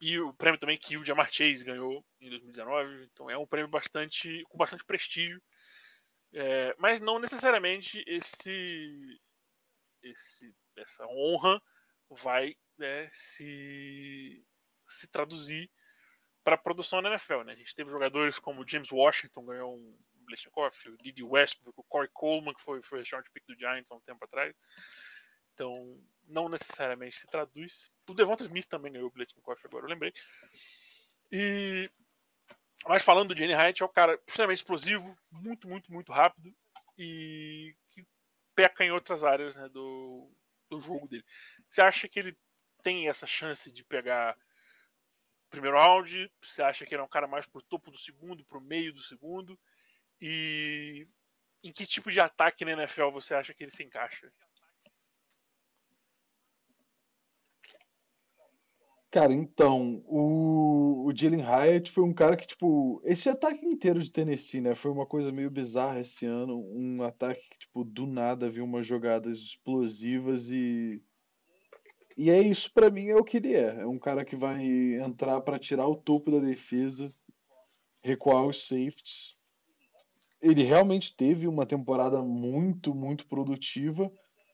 E 0.00 0.20
o 0.20 0.32
prêmio 0.34 0.60
também 0.60 0.76
que 0.76 0.96
o 0.96 1.04
Jamar 1.04 1.32
Chase 1.32 1.64
ganhou 1.64 2.04
em 2.20 2.28
2019. 2.28 3.04
Então 3.04 3.30
é 3.30 3.38
um 3.38 3.46
prêmio 3.46 3.70
bastante 3.70 4.44
com 4.44 4.58
bastante 4.58 4.84
prestígio. 4.84 5.42
É... 6.34 6.74
Mas 6.78 7.00
não 7.00 7.18
necessariamente 7.18 8.04
esse, 8.06 9.18
esse 10.02 10.54
essa 10.76 11.06
honra 11.06 11.60
vai 12.10 12.54
né, 12.78 13.08
se, 13.12 14.44
se 14.86 15.08
traduzir 15.08 15.70
para 16.44 16.54
a 16.54 16.58
produção 16.58 17.00
na 17.00 17.10
NFL. 17.10 17.42
Né? 17.44 17.52
A 17.52 17.56
gente 17.56 17.74
teve 17.74 17.90
jogadores 17.90 18.38
como 18.38 18.66
James 18.66 18.90
Washington, 18.90 19.44
ganhou 19.44 19.76
um 19.76 19.98
Blechnikov, 20.24 20.74
o 20.86 20.96
Didi 21.02 21.22
Westbrook, 21.22 21.78
o 21.78 21.84
Corey 21.84 22.10
Coleman, 22.12 22.54
que 22.54 22.62
foi, 22.62 22.82
foi 22.82 23.04
short 23.04 23.30
pick 23.32 23.44
do 23.46 23.58
Giants 23.58 23.90
há 23.90 23.96
um 23.96 24.00
tempo 24.00 24.24
atrás. 24.24 24.54
Então, 25.54 26.00
não 26.26 26.48
necessariamente 26.48 27.16
se 27.16 27.26
traduz. 27.26 27.90
O 28.08 28.14
Devonta 28.14 28.44
Smith 28.44 28.66
também 28.66 28.92
ganhou 28.92 29.08
o 29.08 29.10
Blechnikov, 29.10 29.58
agora 29.64 29.84
eu 29.84 29.90
lembrei. 29.90 30.12
E 31.32 31.90
mas 32.86 33.02
falando 33.02 33.34
do 33.34 33.36
Jenny 33.36 33.54
Hyatt, 33.54 33.82
é 33.82 33.86
um 33.86 33.92
cara 33.92 34.20
extremamente 34.26 34.58
explosivo, 34.58 35.18
muito, 35.30 35.68
muito, 35.68 35.92
muito 35.92 36.12
rápido 36.12 36.54
e 36.96 37.74
que 37.90 38.06
peca 38.54 38.84
em 38.84 38.90
outras 38.90 39.24
áreas 39.24 39.56
né, 39.56 39.68
do, 39.68 40.30
do 40.70 40.78
jogo 40.78 41.08
dele. 41.08 41.24
Você 41.68 41.82
acha 41.82 42.08
que 42.08 42.18
ele 42.18 42.38
tem 42.82 43.08
essa 43.08 43.26
chance 43.26 43.70
de 43.70 43.84
pegar 43.84 44.36
primeiro 45.50 45.78
round? 45.78 46.30
Você 46.42 46.62
acha 46.62 46.84
que 46.86 46.94
ele 46.94 47.02
é 47.02 47.04
um 47.04 47.08
cara 47.08 47.26
mais 47.26 47.46
pro 47.46 47.62
topo 47.62 47.90
do 47.90 47.98
segundo, 47.98 48.44
pro 48.44 48.60
meio 48.60 48.92
do 48.92 49.00
segundo? 49.00 49.58
E 50.20 51.06
em 51.62 51.72
que 51.72 51.86
tipo 51.86 52.10
de 52.10 52.20
ataque 52.20 52.64
na 52.64 52.72
NFL 52.72 53.10
você 53.10 53.34
acha 53.34 53.54
que 53.54 53.64
ele 53.64 53.70
se 53.70 53.82
encaixa? 53.82 54.32
Cara, 59.10 59.32
então, 59.32 60.02
o, 60.06 61.06
o 61.06 61.16
Jalen 61.16 61.40
Hyatt 61.40 61.90
foi 61.90 62.04
um 62.04 62.12
cara 62.12 62.36
que, 62.36 62.46
tipo, 62.46 63.00
esse 63.02 63.26
ataque 63.30 63.64
inteiro 63.64 64.02
de 64.02 64.12
Tennessee, 64.12 64.60
né, 64.60 64.74
foi 64.74 64.90
uma 64.90 65.06
coisa 65.06 65.32
meio 65.32 65.50
bizarra 65.50 66.00
esse 66.00 66.26
ano, 66.26 66.60
um 66.70 67.02
ataque 67.02 67.40
que, 67.48 67.58
tipo, 67.58 67.84
do 67.84 68.06
nada 68.06 68.50
viu 68.50 68.64
umas 68.64 68.86
jogadas 68.86 69.38
explosivas 69.38 70.50
e 70.50 71.02
e 72.18 72.30
é 72.30 72.40
isso 72.40 72.72
para 72.72 72.90
mim 72.90 73.06
é 73.06 73.16
o 73.16 73.22
que 73.22 73.36
ele 73.36 73.54
é. 73.54 73.82
É 73.82 73.86
um 73.86 73.98
cara 73.98 74.24
que 74.24 74.34
vai 74.34 74.60
entrar 74.96 75.40
para 75.40 75.56
tirar 75.56 75.86
o 75.86 75.94
topo 75.94 76.32
da 76.32 76.40
defesa, 76.40 77.08
recuar 78.02 78.44
os 78.44 78.66
safeties. 78.66 79.36
Ele 80.42 80.64
realmente 80.64 81.16
teve 81.16 81.46
uma 81.46 81.64
temporada 81.64 82.20
muito, 82.20 82.92
muito 82.92 83.24
produtiva, 83.28 84.10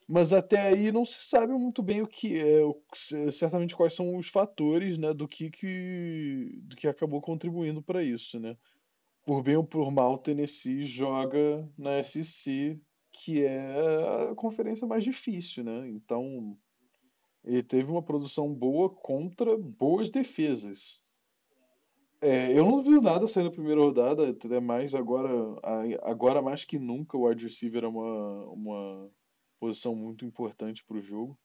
mas 0.06 0.34
até 0.34 0.60
aí 0.60 0.92
não 0.92 1.06
se 1.06 1.24
sabe 1.24 1.54
muito 1.54 1.82
bem 1.82 2.02
o 2.02 2.06
que 2.06 2.38
é, 2.38 2.60
certamente 3.30 3.74
quais 3.74 3.94
são 3.94 4.14
os 4.14 4.28
fatores, 4.28 4.98
né, 4.98 5.14
do 5.14 5.26
que, 5.26 5.50
que 5.50 6.60
do 6.64 6.76
que 6.76 6.86
acabou 6.86 7.22
contribuindo 7.22 7.82
para 7.82 8.04
isso, 8.04 8.38
né? 8.38 8.58
Por 9.24 9.42
bem 9.42 9.56
ou 9.56 9.64
por 9.64 9.90
mal, 9.90 10.18
Tennessee 10.18 10.84
joga 10.84 11.66
na 11.78 12.02
SEC 12.02 12.78
que 13.10 13.44
é 13.44 14.30
a 14.30 14.34
conferência 14.34 14.86
mais 14.86 15.04
difícil, 15.04 15.64
né? 15.64 15.88
Então, 15.88 16.58
ele 17.44 17.62
teve 17.62 17.90
uma 17.90 18.02
produção 18.02 18.52
boa 18.52 18.88
contra 18.88 19.56
boas 19.56 20.10
defesas. 20.10 21.02
É, 22.20 22.58
eu 22.58 22.64
não 22.64 22.80
vi 22.80 22.98
nada 23.00 23.28
sair 23.28 23.44
na 23.44 23.50
primeira 23.50 23.82
rodada, 23.82 24.30
até 24.30 24.58
mais 24.58 24.94
agora, 24.94 25.28
agora 26.02 26.40
mais 26.40 26.64
que 26.64 26.78
nunca 26.78 27.18
o 27.18 27.28
wide 27.28 27.44
receiver 27.44 27.84
é 27.84 27.88
uma, 27.88 28.46
uma 28.46 29.10
posição 29.60 29.94
muito 29.94 30.24
importante 30.24 30.82
para 30.84 30.96
o 30.96 31.02
jogo 31.02 31.38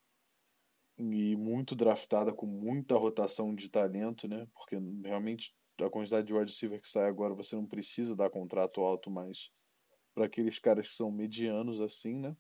e 0.98 1.36
muito 1.36 1.76
draftada 1.76 2.32
com 2.32 2.46
muita 2.46 2.96
rotação 2.96 3.54
de 3.54 3.70
talento, 3.70 4.28
né? 4.28 4.48
Porque 4.54 4.78
realmente 5.04 5.54
a 5.82 5.90
quantidade 5.90 6.28
de 6.28 6.34
wide 6.34 6.52
receiver 6.52 6.80
que 6.80 6.88
sai 6.88 7.10
agora 7.10 7.34
você 7.34 7.56
não 7.56 7.66
precisa 7.66 8.16
dar 8.16 8.30
contrato 8.30 8.82
alto 8.82 9.12
mais 9.12 9.50
para 10.14 10.26
aqueles 10.26 10.60
caras 10.60 10.90
que 10.90 10.96
são 10.96 11.12
medianos 11.12 11.82
assim, 11.82 12.20
né? 12.20 12.36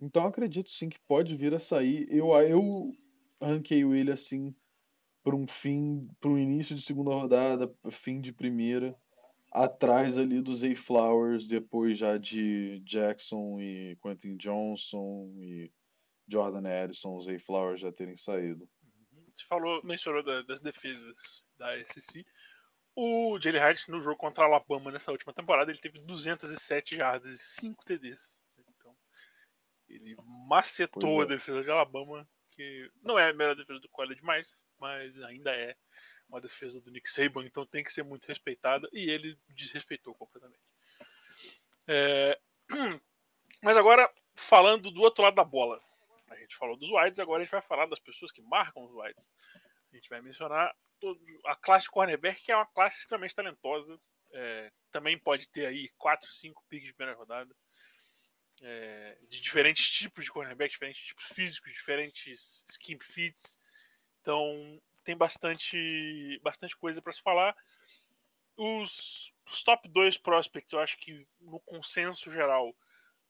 Então 0.00 0.26
acredito 0.26 0.70
sim 0.70 0.88
que 0.88 0.98
pode 1.06 1.34
vir 1.36 1.54
a 1.54 1.58
sair. 1.58 2.06
Eu 2.10 2.32
eu 2.40 2.92
ele 3.94 4.10
assim 4.10 4.54
para 5.22 5.36
um 5.36 5.46
fim, 5.46 6.08
para 6.20 6.30
um 6.30 6.38
início 6.38 6.74
de 6.74 6.82
segunda 6.82 7.10
rodada, 7.12 7.72
fim 7.90 8.20
de 8.20 8.32
primeira, 8.32 8.96
atrás 9.52 10.18
ali 10.18 10.40
do 10.40 10.54
Zay 10.54 10.74
Flowers, 10.74 11.46
depois 11.46 11.98
já 11.98 12.18
de 12.18 12.80
Jackson 12.80 13.60
e 13.60 13.96
Quentin 14.02 14.36
Johnson 14.36 15.32
e 15.38 15.70
Jordan 16.26 16.66
Addison, 16.68 17.20
Zay 17.20 17.38
Flowers 17.38 17.80
já 17.80 17.92
terem 17.92 18.16
saído. 18.16 18.68
Você 19.34 19.44
falou, 19.46 19.82
mencionou 19.84 20.22
das 20.44 20.60
defesas 20.60 21.42
da 21.56 21.72
SEC. 21.84 22.24
O 22.94 23.38
Jalen 23.40 23.62
Hurts 23.62 23.88
no 23.88 24.02
jogo 24.02 24.16
contra 24.16 24.44
a 24.44 24.46
Alabama 24.46 24.90
nessa 24.90 25.10
última 25.10 25.32
temporada, 25.32 25.70
ele 25.70 25.80
teve 25.80 25.98
207 26.00 26.96
jardas 26.96 27.32
e 27.32 27.38
5 27.38 27.84
TDs. 27.84 28.41
Ele 29.94 30.16
macetou 30.48 31.20
é. 31.20 31.24
a 31.24 31.28
defesa 31.28 31.62
de 31.62 31.70
Alabama, 31.70 32.26
que 32.50 32.90
não 33.02 33.18
é 33.18 33.30
a 33.30 33.32
melhor 33.32 33.54
defesa 33.54 33.80
do 33.80 33.88
college 33.88 34.22
mais, 34.22 34.64
mas 34.78 35.16
ainda 35.22 35.50
é 35.50 35.76
uma 36.28 36.40
defesa 36.40 36.80
do 36.80 36.90
Nick 36.90 37.08
Saban, 37.08 37.44
então 37.44 37.66
tem 37.66 37.84
que 37.84 37.92
ser 37.92 38.02
muito 38.02 38.26
respeitada 38.26 38.88
e 38.92 39.10
ele 39.10 39.36
desrespeitou 39.50 40.14
completamente. 40.14 40.60
É... 41.86 42.38
Mas 43.62 43.76
agora, 43.76 44.12
falando 44.34 44.90
do 44.90 45.02
outro 45.02 45.22
lado 45.22 45.34
da 45.34 45.44
bola, 45.44 45.80
a 46.28 46.36
gente 46.36 46.56
falou 46.56 46.76
dos 46.76 46.90
wides, 46.90 47.20
agora 47.20 47.42
a 47.42 47.44
gente 47.44 47.52
vai 47.52 47.62
falar 47.62 47.86
das 47.86 48.00
pessoas 48.00 48.32
que 48.32 48.42
marcam 48.42 48.84
os 48.84 48.92
wides. 48.92 49.28
A 49.92 49.94
gente 49.94 50.08
vai 50.08 50.20
mencionar 50.20 50.74
todo, 50.98 51.20
a 51.46 51.54
classe 51.54 51.88
cornerback, 51.88 52.42
que 52.42 52.50
é 52.50 52.56
uma 52.56 52.66
classe 52.66 53.00
extremamente 53.00 53.34
talentosa. 53.34 54.00
É, 54.32 54.72
também 54.90 55.18
pode 55.18 55.48
ter 55.48 55.66
aí 55.66 55.88
4, 55.98 56.28
5 56.28 56.64
picks 56.68 56.88
de 56.88 56.94
primeira 56.94 57.18
rodada. 57.18 57.54
É, 58.64 59.18
de 59.28 59.40
diferentes 59.40 59.90
tipos 59.90 60.24
de 60.24 60.30
cornerback, 60.30 60.70
diferentes 60.70 61.02
tipos 61.04 61.24
físicos, 61.26 61.72
diferentes 61.72 62.64
scheme 62.68 63.02
fits. 63.02 63.58
Então 64.20 64.80
tem 65.02 65.16
bastante, 65.16 66.38
bastante 66.42 66.76
coisa 66.76 67.02
para 67.02 67.12
se 67.12 67.20
falar. 67.20 67.56
Os, 68.56 69.32
os, 69.46 69.62
top 69.64 69.88
2 69.88 70.18
prospects, 70.18 70.72
eu 70.72 70.78
acho 70.78 70.96
que 70.98 71.26
no 71.40 71.58
consenso 71.60 72.30
geral, 72.30 72.74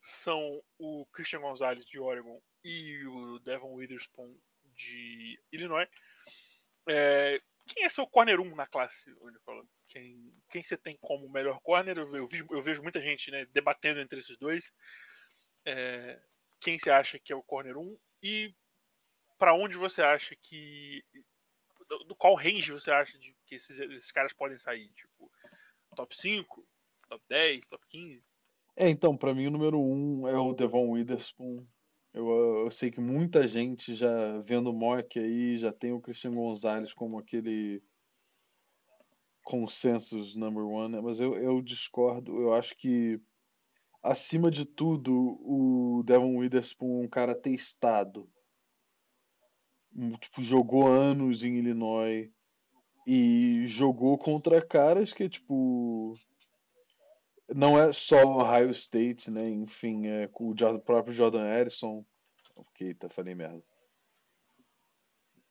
são 0.00 0.62
o 0.78 1.06
Christian 1.06 1.40
Gonzalez 1.40 1.86
de 1.86 1.98
Oregon 1.98 2.42
e 2.64 3.06
o 3.06 3.38
Devon 3.38 3.72
Witherspoon 3.72 4.36
de 4.74 5.40
Illinois. 5.50 5.88
É, 6.88 7.40
quem 7.66 7.84
é 7.84 7.88
seu 7.88 8.06
corner 8.06 8.40
1 8.40 8.54
na 8.54 8.66
classe, 8.66 9.08
Nicola? 9.10 9.64
Quem, 9.88 10.34
quem 10.50 10.62
você 10.62 10.76
tem 10.76 10.96
como 11.00 11.28
melhor 11.30 11.60
corner? 11.60 11.98
Eu, 11.98 12.16
eu, 12.16 12.28
eu 12.50 12.62
vejo 12.62 12.82
muita 12.82 13.00
gente 13.00 13.30
né, 13.30 13.46
debatendo 13.46 14.00
entre 14.00 14.18
esses 14.18 14.36
dois. 14.36 14.72
É, 15.64 16.20
quem 16.60 16.78
você 16.78 16.90
acha 16.90 17.18
que 17.18 17.32
é 17.32 17.36
o 17.36 17.42
corner 17.42 17.76
1 17.76 17.96
e 18.22 18.54
para 19.38 19.54
onde 19.54 19.76
você 19.76 20.02
acha 20.02 20.36
que. 20.36 21.02
Do, 21.88 22.04
do, 22.04 22.14
qual 22.14 22.34
range 22.34 22.72
você 22.72 22.90
acha 22.90 23.18
de 23.18 23.34
que 23.46 23.56
esses, 23.56 23.78
esses 23.78 24.10
caras 24.12 24.32
podem 24.32 24.58
sair? 24.58 24.88
Tipo, 24.90 25.30
top 25.96 26.16
5, 26.16 26.66
top 27.08 27.24
10, 27.28 27.66
top 27.66 27.84
15? 27.88 28.32
É, 28.76 28.88
então, 28.88 29.16
para 29.16 29.34
mim 29.34 29.48
o 29.48 29.50
número 29.50 29.80
1 29.80 30.28
é 30.28 30.38
o 30.38 30.54
Devon 30.54 30.90
Witherspoon. 30.90 31.66
Eu, 32.14 32.28
eu, 32.64 32.70
sei 32.70 32.90
que 32.90 33.00
muita 33.00 33.46
gente 33.46 33.94
já 33.94 34.38
vendo 34.40 34.70
o 34.70 34.72
mock 34.72 35.18
aí 35.18 35.56
já 35.56 35.72
tem 35.72 35.92
o 35.92 36.00
Christian 36.00 36.34
Gonzalez 36.34 36.92
como 36.92 37.18
aquele 37.18 37.82
consensus 39.42 40.36
number 40.36 40.64
one, 40.64 40.94
né? 40.94 41.00
mas 41.00 41.20
eu, 41.20 41.34
eu 41.34 41.60
discordo. 41.60 42.40
Eu 42.40 42.52
acho 42.52 42.76
que 42.76 43.20
acima 44.02 44.50
de 44.50 44.64
tudo 44.64 45.38
o 45.40 46.02
Devon 46.04 46.36
Witherspoon 46.36 47.02
é 47.02 47.04
um 47.06 47.08
cara 47.08 47.34
testado 47.34 48.28
tipo, 50.20 50.42
jogou 50.42 50.86
anos 50.86 51.42
em 51.42 51.56
Illinois 51.56 52.30
e 53.06 53.66
jogou 53.66 54.16
contra 54.16 54.64
caras 54.64 55.12
que, 55.12 55.28
tipo, 55.28 56.16
não 57.48 57.78
é 57.78 57.92
só 57.92 58.22
Ohio 58.24 58.70
State, 58.70 59.30
né? 59.30 59.48
Enfim, 59.48 60.06
é 60.06 60.28
com 60.28 60.50
o 60.50 60.80
próprio 60.80 61.12
Jordan 61.12 61.44
Harrison. 61.44 62.04
Ok, 62.54 62.94
tá, 62.94 63.08
falei 63.08 63.34
merda. 63.34 63.62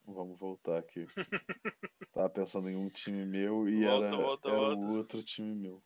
Vamos 0.06 0.40
voltar 0.40 0.80
aqui. 0.80 1.06
Tava 2.12 2.30
pensando 2.30 2.70
em 2.70 2.76
um 2.76 2.90
time 2.90 3.26
meu 3.26 3.70
e 3.70 3.86
volta, 3.86 4.06
era, 4.06 4.16
volta, 4.16 4.50
era 4.50 4.58
volta. 4.58 4.92
outro 4.92 5.24
time 5.24 5.56
meu. 5.56 5.84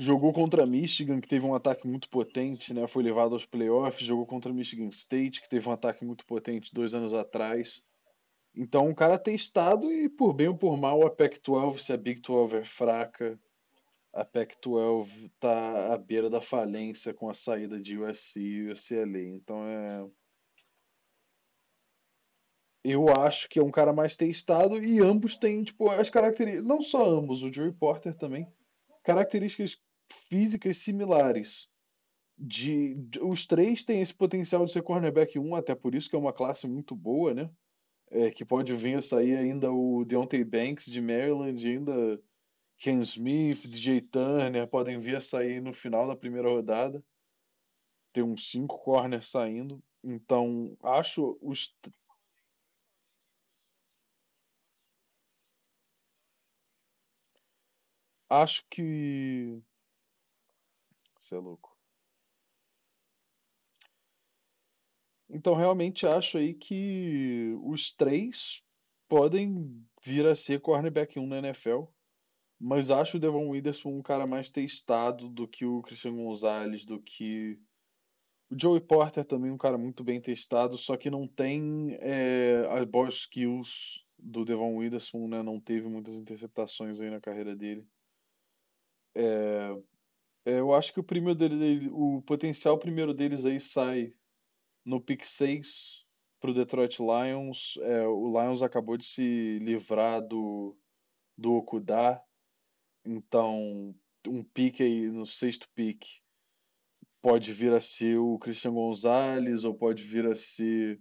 Jogou 0.00 0.32
contra 0.32 0.64
Michigan, 0.64 1.20
que 1.20 1.28
teve 1.28 1.44
um 1.44 1.54
ataque 1.54 1.86
muito 1.86 2.08
potente, 2.08 2.72
né? 2.72 2.86
Foi 2.86 3.02
levado 3.02 3.34
aos 3.34 3.44
playoffs. 3.44 4.06
Jogou 4.06 4.24
contra 4.24 4.50
Michigan 4.50 4.88
State, 4.88 5.42
que 5.42 5.48
teve 5.48 5.68
um 5.68 5.72
ataque 5.72 6.06
muito 6.06 6.24
potente 6.24 6.72
dois 6.72 6.94
anos 6.94 7.12
atrás. 7.12 7.82
Então, 8.54 8.88
um 8.88 8.94
cara 8.94 9.18
testado 9.18 9.92
e, 9.92 10.08
por 10.08 10.32
bem 10.32 10.48
ou 10.48 10.56
por 10.56 10.74
mal, 10.78 11.06
a 11.06 11.10
Pac-12, 11.10 11.80
se 11.80 11.92
a 11.92 11.98
Big 11.98 12.18
12 12.22 12.56
é 12.56 12.64
fraca, 12.64 13.38
a 14.10 14.24
Pac-12 14.24 15.26
está 15.26 15.92
à 15.92 15.98
beira 15.98 16.30
da 16.30 16.40
falência 16.40 17.12
com 17.12 17.28
a 17.28 17.34
saída 17.34 17.78
de 17.78 17.98
USC 17.98 18.40
e 18.40 18.70
UCLA. 18.70 19.20
Então, 19.20 19.66
é... 19.66 20.06
Eu 22.82 23.10
acho 23.10 23.50
que 23.50 23.58
é 23.58 23.62
um 23.62 23.70
cara 23.70 23.92
mais 23.92 24.16
testado 24.16 24.82
e 24.82 24.98
ambos 24.98 25.36
têm, 25.36 25.62
tipo, 25.62 25.90
as 25.90 26.08
características... 26.08 26.66
Não 26.66 26.80
só 26.80 27.06
ambos, 27.06 27.42
o 27.42 27.52
Joey 27.52 27.72
Porter 27.72 28.14
também. 28.14 28.50
Características 29.04 29.78
físicas 30.12 30.78
similares. 30.78 31.68
De, 32.38 32.94
de, 32.94 33.20
os 33.20 33.46
três 33.46 33.82
têm 33.82 34.00
esse 34.00 34.14
potencial 34.14 34.64
de 34.64 34.72
ser 34.72 34.82
cornerback 34.82 35.38
1, 35.38 35.54
até 35.54 35.74
por 35.74 35.94
isso 35.94 36.08
que 36.08 36.16
é 36.16 36.18
uma 36.18 36.32
classe 36.32 36.66
muito 36.66 36.94
boa, 36.96 37.34
né? 37.34 37.50
É, 38.10 38.30
que 38.30 38.44
pode 38.44 38.74
vir 38.74 38.96
a 38.96 39.02
sair 39.02 39.36
ainda 39.36 39.70
o 39.70 40.04
Deontay 40.04 40.42
Banks 40.44 40.86
de 40.86 41.00
Maryland, 41.00 41.64
ainda 41.66 42.20
Ken 42.78 43.00
Smith, 43.00 43.68
DJ 43.68 44.00
Turner, 44.00 44.66
podem 44.66 44.98
vir 44.98 45.16
a 45.16 45.20
sair 45.20 45.60
no 45.60 45.72
final 45.72 46.08
da 46.08 46.16
primeira 46.16 46.48
rodada. 46.48 47.04
Tem 48.12 48.24
uns 48.24 48.50
cinco 48.50 48.78
corners 48.78 49.28
saindo. 49.28 49.82
Então, 50.02 50.76
acho 50.82 51.38
os. 51.42 51.76
Acho 58.30 58.64
que 58.70 59.62
você 61.20 61.36
é 61.36 61.38
louco. 61.38 61.76
Então, 65.28 65.54
realmente 65.54 66.06
acho 66.06 66.38
aí 66.38 66.54
que 66.54 67.54
os 67.62 67.92
três 67.92 68.64
podem 69.08 69.84
vir 70.02 70.26
a 70.26 70.34
ser 70.34 70.60
cornerback 70.60 71.18
1 71.18 71.26
na 71.26 71.38
NFL. 71.38 71.84
Mas 72.58 72.90
acho 72.90 73.16
o 73.16 73.20
Devon 73.20 73.48
Witherspoon 73.48 73.98
um 73.98 74.02
cara 74.02 74.26
mais 74.26 74.50
testado 74.50 75.28
do 75.28 75.48
que 75.48 75.64
o 75.64 75.80
Christian 75.82 76.16
Gonzalez, 76.16 76.84
do 76.84 77.00
que 77.00 77.58
o 78.50 78.60
Joey 78.60 78.80
Porter 78.80 79.24
também 79.24 79.50
um 79.50 79.56
cara 79.56 79.78
muito 79.78 80.04
bem 80.04 80.20
testado, 80.20 80.76
só 80.76 80.96
que 80.96 81.08
não 81.08 81.26
tem 81.26 81.96
é, 82.00 82.66
as 82.68 82.84
boas 82.84 83.14
skills 83.14 84.04
do 84.18 84.44
Devon 84.44 84.76
Witherspoon, 84.76 85.28
né? 85.28 85.42
Não 85.42 85.58
teve 85.58 85.88
muitas 85.88 86.18
interceptações 86.18 87.00
aí 87.00 87.08
na 87.08 87.20
carreira 87.20 87.56
dele. 87.56 87.86
É, 89.14 89.74
é, 90.44 90.58
eu 90.58 90.72
acho 90.72 90.92
que 90.92 91.00
o 91.00 91.04
primeiro 91.04 91.38
dele, 91.38 91.88
o 91.92 92.22
potencial 92.22 92.78
primeiro 92.78 93.12
deles 93.12 93.44
aí 93.44 93.60
sai 93.60 94.12
no 94.84 95.00
pick 95.00 95.24
6 95.24 96.06
pro 96.40 96.54
Detroit 96.54 96.98
Lions. 96.98 97.76
É, 97.82 98.06
o 98.06 98.28
Lions 98.28 98.62
acabou 98.62 98.96
de 98.96 99.04
se 99.04 99.58
livrar 99.58 100.26
do, 100.26 100.76
do 101.36 101.52
Okuda. 101.54 102.22
Então, 103.04 103.94
um 104.26 104.42
pick 104.42 104.80
aí 104.80 105.08
no 105.08 105.26
sexto 105.26 105.68
pick 105.74 106.04
pode 107.22 107.52
vir 107.52 107.72
a 107.72 107.80
ser 107.80 108.18
o 108.18 108.38
Christian 108.38 108.72
Gonzalez 108.72 109.64
ou 109.64 109.74
pode 109.74 110.02
vir 110.02 110.26
a 110.26 110.34
ser 110.34 110.98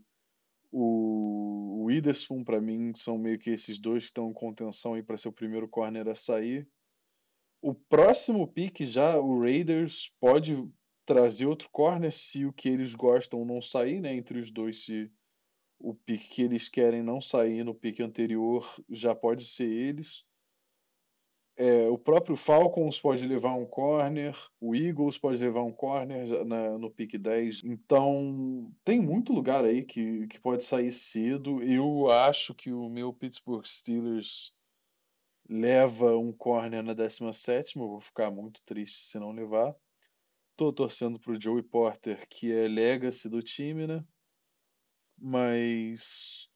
o 0.71 1.85
Witherspoon. 1.85 2.43
Para 2.43 2.59
mim, 2.59 2.91
são 2.95 3.17
meio 3.17 3.39
que 3.39 3.51
esses 3.51 3.79
dois 3.79 4.03
que 4.03 4.09
estão 4.09 4.29
em 4.29 4.33
contenção 4.33 4.95
aí 4.95 5.03
para 5.03 5.17
ser 5.17 5.29
o 5.29 5.33
primeiro 5.33 5.67
corner 5.67 6.07
a 6.09 6.15
sair. 6.15 6.67
O 7.61 7.73
próximo 7.73 8.47
pick 8.47 8.81
já, 8.81 9.19
o 9.19 9.41
Raiders 9.41 10.11
pode 10.19 10.67
trazer 11.05 11.45
outro 11.45 11.69
corner 11.71 12.11
se 12.11 12.45
o 12.45 12.53
que 12.53 12.69
eles 12.69 12.95
gostam 12.95 13.43
não 13.43 13.61
sair, 13.61 13.99
né? 13.99 14.15
Entre 14.15 14.39
os 14.39 14.51
dois, 14.51 14.85
se 14.85 15.11
o 15.79 15.93
pick 15.93 16.29
que 16.29 16.41
eles 16.41 16.69
querem 16.69 17.01
não 17.01 17.19
sair 17.19 17.63
no 17.63 17.73
pick 17.73 17.99
anterior, 17.99 18.65
já 18.89 19.15
pode 19.15 19.45
ser 19.45 19.69
eles. 19.69 20.23
É, 21.57 21.89
o 21.89 21.97
próprio 21.97 22.37
Falcons 22.37 23.01
pode 23.01 23.27
levar 23.27 23.53
um 23.53 23.65
corner, 23.65 24.33
o 24.61 24.73
Eagles 24.73 25.17
pode 25.17 25.43
levar 25.43 25.61
um 25.63 25.73
corner 25.73 26.45
na, 26.45 26.77
no 26.77 26.89
pick 26.89 27.17
10. 27.17 27.65
Então, 27.65 28.71
tem 28.85 29.01
muito 29.01 29.33
lugar 29.33 29.65
aí 29.65 29.83
que, 29.83 30.25
que 30.27 30.39
pode 30.39 30.63
sair 30.63 30.93
cedo. 30.93 31.61
Eu 31.61 32.09
acho 32.09 32.53
que 32.53 32.71
o 32.71 32.87
meu 32.87 33.11
Pittsburgh 33.11 33.65
Steelers 33.65 34.53
leva 35.49 36.15
um 36.15 36.31
corner 36.31 36.83
na 36.83 36.93
17. 36.93 37.77
Eu 37.77 37.87
vou 37.87 37.99
ficar 37.99 38.29
muito 38.29 38.61
triste 38.63 38.99
se 38.99 39.19
não 39.19 39.31
levar. 39.31 39.75
Tô 40.55 40.71
torcendo 40.71 41.19
pro 41.19 41.41
Joey 41.41 41.63
Porter, 41.63 42.27
que 42.29 42.51
é 42.53 42.67
legacy 42.67 43.29
do 43.29 43.41
time, 43.41 43.87
né? 43.87 44.03
Mas 45.17 46.49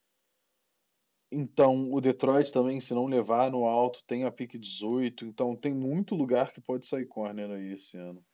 então, 1.36 1.92
o 1.92 2.00
Detroit 2.00 2.52
também, 2.52 2.78
se 2.78 2.94
não 2.94 3.06
levar 3.06 3.50
no 3.50 3.64
alto, 3.64 4.04
tem 4.04 4.24
a 4.24 4.30
pick 4.30 4.56
18. 4.56 5.24
Então, 5.24 5.56
tem 5.56 5.74
muito 5.74 6.14
lugar 6.14 6.52
que 6.52 6.60
pode 6.60 6.86
sair 6.86 7.06
corner 7.06 7.50
aí 7.50 7.72
esse 7.72 7.98
ano. 7.98 8.24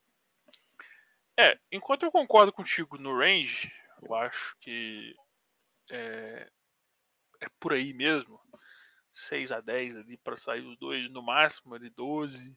É, 1.39 1.59
enquanto 1.73 2.03
eu 2.03 2.13
concordo 2.13 2.53
contigo 2.53 2.99
no 2.99 3.17
range, 3.17 3.73
eu 4.03 4.15
acho 4.15 4.55
que 4.61 5.15
é, 5.91 6.51
é 7.41 7.47
por 7.59 7.73
aí 7.73 7.95
mesmo. 7.95 8.39
6 9.13 9.53
a 9.53 9.61
10 9.61 9.97
ali 9.97 10.17
para 10.17 10.37
sair 10.37 10.61
os 10.61 10.77
dois, 10.79 11.11
no 11.11 11.23
máximo 11.23 11.75
ali 11.75 11.91
12. 11.91 12.57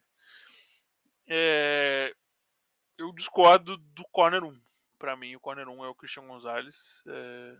É, 1.27 2.13
eu 2.97 3.11
discordo 3.13 3.77
do 3.77 4.03
corner 4.11 4.43
1. 4.43 4.61
Para 4.97 5.15
mim, 5.15 5.35
o 5.35 5.39
corner 5.39 5.67
1 5.67 5.85
é 5.85 5.87
o 5.87 5.95
Christian 5.95 6.27
Gonzalez. 6.27 7.03
É, 7.07 7.57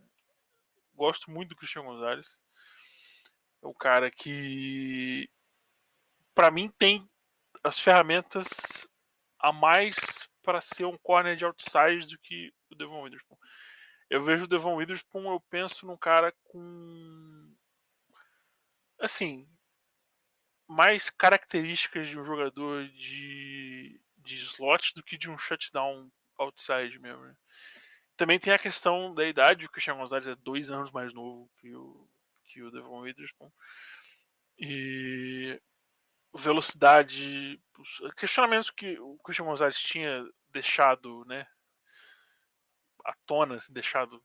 gosto 0.95 1.31
muito 1.31 1.49
do 1.49 1.55
Christian 1.55 1.83
Gonzalez. 1.83 2.43
É 3.61 3.67
um 3.67 3.73
cara 3.73 4.11
que, 4.11 5.29
para 6.35 6.51
mim, 6.51 6.67
tem 6.67 7.09
as 7.63 7.79
ferramentas 7.79 8.87
a 9.39 9.51
mais 9.51 10.29
para 10.43 10.59
ser 10.61 10.85
um 10.85 10.97
corner 10.97 11.35
de 11.35 11.45
outside 11.45 12.07
do 12.07 12.19
que 12.19 12.53
o 12.69 12.75
Devon 12.75 13.01
Witherspoon. 13.03 13.37
Eu 14.09 14.21
vejo 14.21 14.43
o 14.43 14.47
Devon 14.47 14.75
Witherspoon, 14.75 15.31
eu 15.31 15.39
penso 15.49 15.85
num 15.87 15.97
cara 15.97 16.33
com. 16.43 17.55
Assim. 19.03 19.45
Mais 20.65 21.09
características 21.09 22.07
de 22.07 22.17
um 22.17 22.23
jogador 22.23 22.87
de, 22.87 23.99
de 24.17 24.35
slot 24.35 24.93
do 24.95 25.03
que 25.03 25.17
de 25.17 25.29
um 25.29 25.37
shutdown 25.37 26.09
outside 26.37 26.97
mesmo. 26.99 27.21
Né? 27.21 27.35
Também 28.15 28.39
tem 28.39 28.53
a 28.53 28.57
questão 28.57 29.13
da 29.13 29.27
idade, 29.27 29.65
o 29.65 29.69
Christian 29.69 29.97
Gonzalez 29.97 30.27
é 30.29 30.35
dois 30.35 30.71
anos 30.71 30.89
mais 30.91 31.13
novo 31.13 31.51
que 31.57 31.75
o, 31.75 32.09
que 32.45 32.63
o 32.63 32.71
Devon 32.71 33.01
Witherspoon. 33.01 33.51
E 34.57 35.61
velocidade, 36.33 37.61
questionamentos 38.15 38.71
que 38.71 38.97
o 38.99 39.17
Christian 39.17 39.45
Gonzalez 39.45 39.77
tinha 39.77 40.25
deixado, 40.49 41.25
né, 41.25 41.45
à 43.03 43.13
tona, 43.27 43.55
assim, 43.55 43.73
deixado 43.73 44.23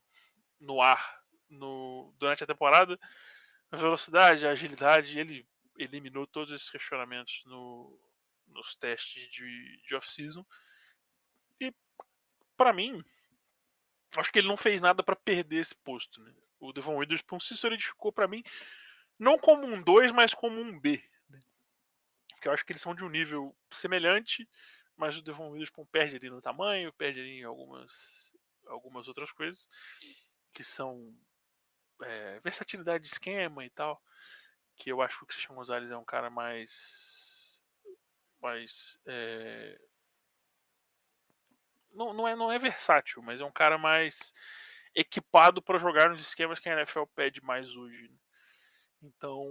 no 0.57 0.81
ar 0.81 1.21
no, 1.49 2.13
durante 2.17 2.45
a 2.45 2.47
temporada, 2.47 2.97
a 3.71 3.77
velocidade, 3.77 4.47
a 4.47 4.51
agilidade, 4.51 5.19
ele 5.19 5.47
eliminou 5.77 6.25
todos 6.27 6.53
esses 6.53 6.69
questionamentos 6.69 7.43
no, 7.45 7.97
nos 8.47 8.75
testes 8.75 9.29
de, 9.29 9.81
de 9.85 9.95
off-season. 9.95 10.45
E 11.59 11.73
para 12.57 12.73
mim, 12.73 13.03
acho 14.17 14.31
que 14.31 14.39
ele 14.39 14.47
não 14.47 14.57
fez 14.57 14.81
nada 14.81 15.03
para 15.03 15.15
perder 15.15 15.59
esse 15.59 15.75
posto. 15.75 16.21
Né? 16.21 16.33
O 16.59 16.73
Devon 16.73 16.97
Witherspoon 16.97 17.39
se 17.39 17.55
solidificou 17.55 18.11
para 18.11 18.27
mim 18.27 18.43
não 19.17 19.37
como 19.37 19.65
um 19.65 19.81
2, 19.81 20.11
mas 20.11 20.33
como 20.33 20.59
um 20.59 20.79
B. 20.79 21.03
Né? 21.29 21.39
Porque 22.31 22.47
eu 22.47 22.51
acho 22.51 22.65
que 22.65 22.71
eles 22.71 22.81
são 22.81 22.95
de 22.95 23.03
um 23.03 23.09
nível 23.09 23.55
semelhante, 23.69 24.47
mas 24.95 25.17
o 25.17 25.21
Devon 25.21 25.51
Witherspoon 25.51 25.85
perde 25.85 26.15
ali 26.15 26.29
no 26.29 26.41
tamanho, 26.41 26.93
perde 26.93 27.19
ali 27.19 27.39
em 27.39 27.43
algumas, 27.43 28.33
algumas 28.67 29.07
outras 29.07 29.31
coisas, 29.31 29.67
que 30.51 30.63
são 30.63 31.13
é, 32.03 32.39
versatilidade 32.41 33.03
de 33.03 33.09
esquema 33.09 33.65
e 33.65 33.69
tal, 33.69 34.01
que 34.75 34.91
eu 34.91 35.01
acho 35.01 35.17
que 35.17 35.23
o 35.23 35.27
Christian 35.27 35.55
Gonzalez 35.55 35.91
é 35.91 35.97
um 35.97 36.05
cara 36.05 36.29
mais 36.29 37.63
mais 38.41 38.97
é, 39.05 39.77
não, 41.93 42.13
não, 42.13 42.27
é, 42.27 42.35
não 42.35 42.51
é 42.51 42.57
versátil, 42.57 43.21
mas 43.21 43.41
é 43.41 43.45
um 43.45 43.51
cara 43.51 43.77
mais 43.77 44.33
equipado 44.95 45.61
para 45.61 45.79
jogar 45.79 46.09
nos 46.09 46.21
esquemas 46.21 46.59
que 46.59 46.69
a 46.69 46.73
NFL 46.73 47.03
pede 47.15 47.41
mais 47.43 47.75
hoje. 47.75 48.07
Né? 48.07 48.17
Então, 49.03 49.45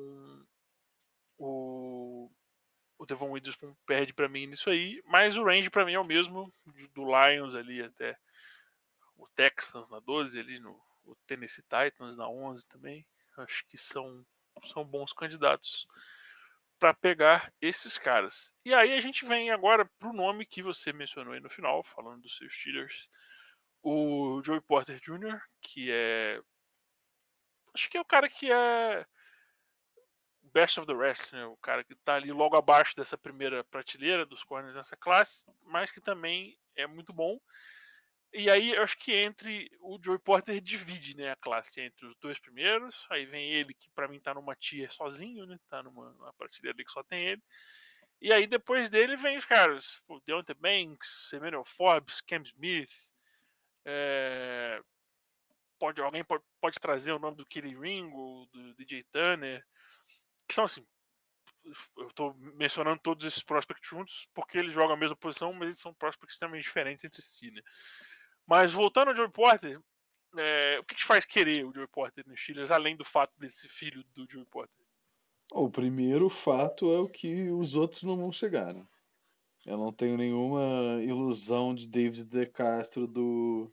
o, 1.36 2.30
o 2.98 3.06
Devon 3.06 3.30
Witherspoon 3.30 3.74
perde 3.86 4.12
para 4.12 4.28
mim 4.28 4.46
nisso 4.46 4.70
aí, 4.70 5.02
mas 5.06 5.36
o 5.36 5.44
range 5.44 5.70
para 5.70 5.84
mim 5.84 5.94
é 5.94 6.00
o 6.00 6.06
mesmo 6.06 6.52
do 6.94 7.04
Lions 7.04 7.54
ali 7.54 7.82
até 7.82 8.16
o 9.16 9.26
Texans 9.28 9.90
na 9.90 10.00
12 10.00 10.38
ali 10.38 10.58
no 10.60 10.80
o 11.10 11.16
Tennessee 11.26 11.62
Titans 11.62 12.16
na 12.16 12.28
11 12.28 12.66
também. 12.66 13.06
Acho 13.36 13.64
que 13.66 13.78
são 13.78 14.24
são 14.64 14.84
bons 14.84 15.12
candidatos 15.12 15.86
para 16.78 16.94
pegar 16.94 17.52
esses 17.60 17.98
caras. 17.98 18.54
E 18.64 18.72
aí 18.72 18.92
a 18.92 19.00
gente 19.00 19.24
vem 19.24 19.50
agora 19.50 19.88
pro 19.98 20.12
nome 20.12 20.46
que 20.46 20.62
você 20.62 20.92
mencionou 20.92 21.34
aí 21.34 21.40
no 21.40 21.50
final, 21.50 21.82
falando 21.82 22.22
dos 22.22 22.36
seus 22.36 22.54
Steelers, 22.54 23.08
o 23.82 24.40
Joey 24.44 24.60
Porter 24.60 24.98
Jr., 25.00 25.40
que 25.60 25.90
é 25.90 26.40
acho 27.74 27.88
que 27.88 27.96
é 27.96 28.00
o 28.00 28.04
cara 28.04 28.28
que 28.28 28.50
é 28.50 29.06
best 30.52 30.80
of 30.80 30.86
the 30.86 30.94
rest, 30.94 31.32
né? 31.32 31.44
O 31.46 31.56
cara 31.58 31.84
que 31.84 31.92
está 31.92 32.14
ali 32.14 32.32
logo 32.32 32.56
abaixo 32.56 32.96
dessa 32.96 33.18
primeira 33.18 33.62
prateleira 33.64 34.24
dos 34.24 34.42
corners 34.42 34.74
dessa 34.74 34.96
classe, 34.96 35.44
mas 35.62 35.90
que 35.90 36.00
também 36.00 36.58
é 36.74 36.86
muito 36.86 37.12
bom. 37.12 37.38
E 38.32 38.50
aí 38.50 38.74
eu 38.74 38.82
acho 38.82 38.98
que 38.98 39.12
entre 39.12 39.70
o 39.80 39.98
Joey 40.02 40.18
Porter 40.18 40.60
divide, 40.60 41.16
né, 41.16 41.30
a 41.30 41.36
classe 41.36 41.80
entre 41.80 42.06
os 42.06 42.14
dois 42.18 42.38
primeiros, 42.38 43.06
aí 43.10 43.24
vem 43.24 43.50
ele 43.50 43.72
que 43.72 43.90
para 43.90 44.06
mim 44.06 44.20
tá 44.20 44.34
numa 44.34 44.54
tier 44.54 44.92
sozinho, 44.92 45.46
né? 45.46 45.58
Tá 45.68 45.82
numa, 45.82 46.12
numa 46.12 46.32
prateleira 46.34 46.76
ali 46.76 46.84
que 46.84 46.92
só 46.92 47.02
tem 47.02 47.28
ele. 47.28 47.42
E 48.20 48.32
aí 48.32 48.46
depois 48.46 48.90
dele 48.90 49.16
vem 49.16 49.38
os 49.38 49.46
caras, 49.46 50.02
o 50.08 50.20
Deontay 50.20 50.56
Banks, 50.56 51.32
Emmanuel 51.32 51.64
Forbes, 51.64 52.20
Cam 52.20 52.42
Smith, 52.42 52.90
é... 53.86 54.80
pode 55.78 56.00
alguém 56.02 56.24
pode, 56.24 56.44
pode 56.60 56.78
trazer 56.80 57.12
o 57.12 57.18
nome 57.18 57.36
do 57.36 57.46
Kelly 57.46 57.78
Ringo, 57.78 58.46
do 58.52 58.74
DJ 58.74 59.04
Turner, 59.10 59.64
que 60.46 60.54
são 60.54 60.64
assim. 60.64 60.86
Eu 61.96 62.08
estou 62.08 62.34
mencionando 62.34 63.00
todos 63.00 63.26
esses 63.26 63.42
prospects 63.42 63.88
juntos 63.88 64.28
porque 64.34 64.58
eles 64.58 64.72
jogam 64.72 64.94
a 64.94 64.98
mesma 64.98 65.16
posição, 65.16 65.52
mas 65.52 65.62
eles 65.64 65.78
são 65.78 65.94
prospects 65.94 66.34
extremamente 66.34 66.64
diferentes 66.64 67.04
entre 67.04 67.22
si, 67.22 67.50
né? 67.50 67.62
Mas 68.48 68.72
voltando 68.72 69.08
ao 69.08 69.16
Joey 69.16 69.30
Porter, 69.30 69.78
é, 70.38 70.78
o 70.80 70.84
que 70.84 70.94
te 70.94 71.04
faz 71.04 71.26
querer 71.26 71.66
o 71.66 71.74
Joey 71.74 71.86
Porter 71.86 72.26
nos 72.26 72.40
Steelers, 72.40 72.70
além 72.70 72.96
do 72.96 73.04
fato 73.04 73.38
desse 73.38 73.68
filho 73.68 74.02
do 74.14 74.26
Joey 74.28 74.46
Porter? 74.46 74.86
O 75.52 75.70
primeiro 75.70 76.30
fato 76.30 76.90
é 76.90 76.98
o 76.98 77.08
que 77.08 77.50
os 77.50 77.74
outros 77.74 78.02
não 78.04 78.16
vão 78.16 78.32
chegar, 78.32 78.72
né? 78.72 78.82
Eu 79.66 79.76
não 79.76 79.92
tenho 79.92 80.16
nenhuma 80.16 81.02
ilusão 81.02 81.74
de 81.74 81.86
David 81.86 82.26
De 82.26 82.46
Castro 82.46 83.06
do, 83.06 83.70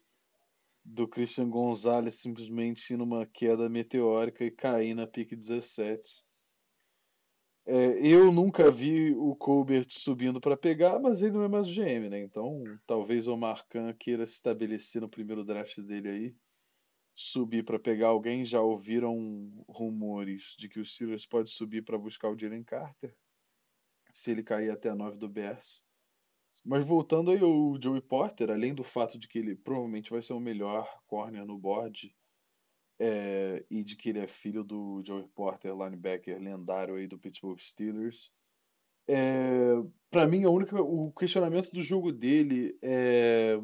do 0.83 1.07
Christian 1.07 1.49
Gonzalez 1.49 2.15
simplesmente 2.15 2.97
numa 2.97 3.25
queda 3.25 3.69
meteórica 3.69 4.43
e 4.43 4.51
cair 4.51 4.93
na 4.93 5.07
pique 5.07 5.37
17. 5.37 6.24
É, 7.67 7.97
eu 7.99 8.31
nunca 8.31 8.69
vi 8.69 9.15
o 9.15 9.35
Colbert 9.35 9.87
subindo 9.89 10.39
para 10.39 10.55
pegar, 10.55 10.99
mas 10.99 11.23
ele 11.23 11.31
não 11.31 11.43
é 11.43 11.47
mais 11.47 11.67
o 11.67 11.71
GM, 11.71 12.09
né? 12.09 12.21
Então 12.21 12.63
talvez 12.85 13.27
o 13.27 13.35
Marcan 13.35 13.91
queira 13.93 14.23
se 14.25 14.33
estabelecer 14.33 15.01
no 15.01 15.09
primeiro 15.09 15.43
draft 15.43 15.79
dele 15.79 16.09
aí, 16.09 16.35
subir 17.15 17.65
para 17.65 17.79
pegar 17.79 18.09
alguém. 18.09 18.45
Já 18.45 18.61
ouviram 18.61 19.51
rumores 19.67 20.55
de 20.59 20.69
que 20.69 20.79
o 20.79 20.85
Steelers 20.85 21.25
pode 21.25 21.49
subir 21.49 21.83
para 21.83 21.97
buscar 21.97 22.29
o 22.29 22.37
Jalen 22.37 22.63
Carter, 22.63 23.15
se 24.13 24.29
ele 24.29 24.43
cair 24.43 24.69
até 24.69 24.89
a 24.89 24.95
9 24.95 25.17
do 25.17 25.27
Bears. 25.27 25.83
Mas 26.63 26.85
voltando 26.85 27.31
aí 27.31 27.41
o 27.43 27.79
Joey 27.81 28.01
Porter, 28.01 28.51
além 28.51 28.75
do 28.75 28.83
fato 28.83 29.17
de 29.17 29.27
que 29.27 29.39
ele 29.39 29.55
provavelmente 29.55 30.11
vai 30.11 30.21
ser 30.21 30.33
o 30.33 30.39
melhor 30.39 30.87
corner 31.07 31.45
no 31.45 31.57
board 31.57 32.15
é, 32.99 33.65
e 33.69 33.83
de 33.83 33.95
que 33.95 34.09
ele 34.09 34.19
é 34.19 34.27
filho 34.27 34.63
do 34.63 35.01
Joey 35.05 35.27
Porter, 35.35 35.75
linebacker 35.75 36.39
lendário 36.39 36.95
aí 36.95 37.07
do 37.07 37.19
Pittsburgh 37.19 37.59
Steelers. 37.59 38.31
É, 39.07 39.73
para 40.09 40.27
mim, 40.27 40.43
a 40.45 40.49
única, 40.49 40.81
o 40.81 41.11
questionamento 41.11 41.71
do 41.71 41.81
jogo 41.81 42.11
dele 42.11 42.77
é, 42.81 43.59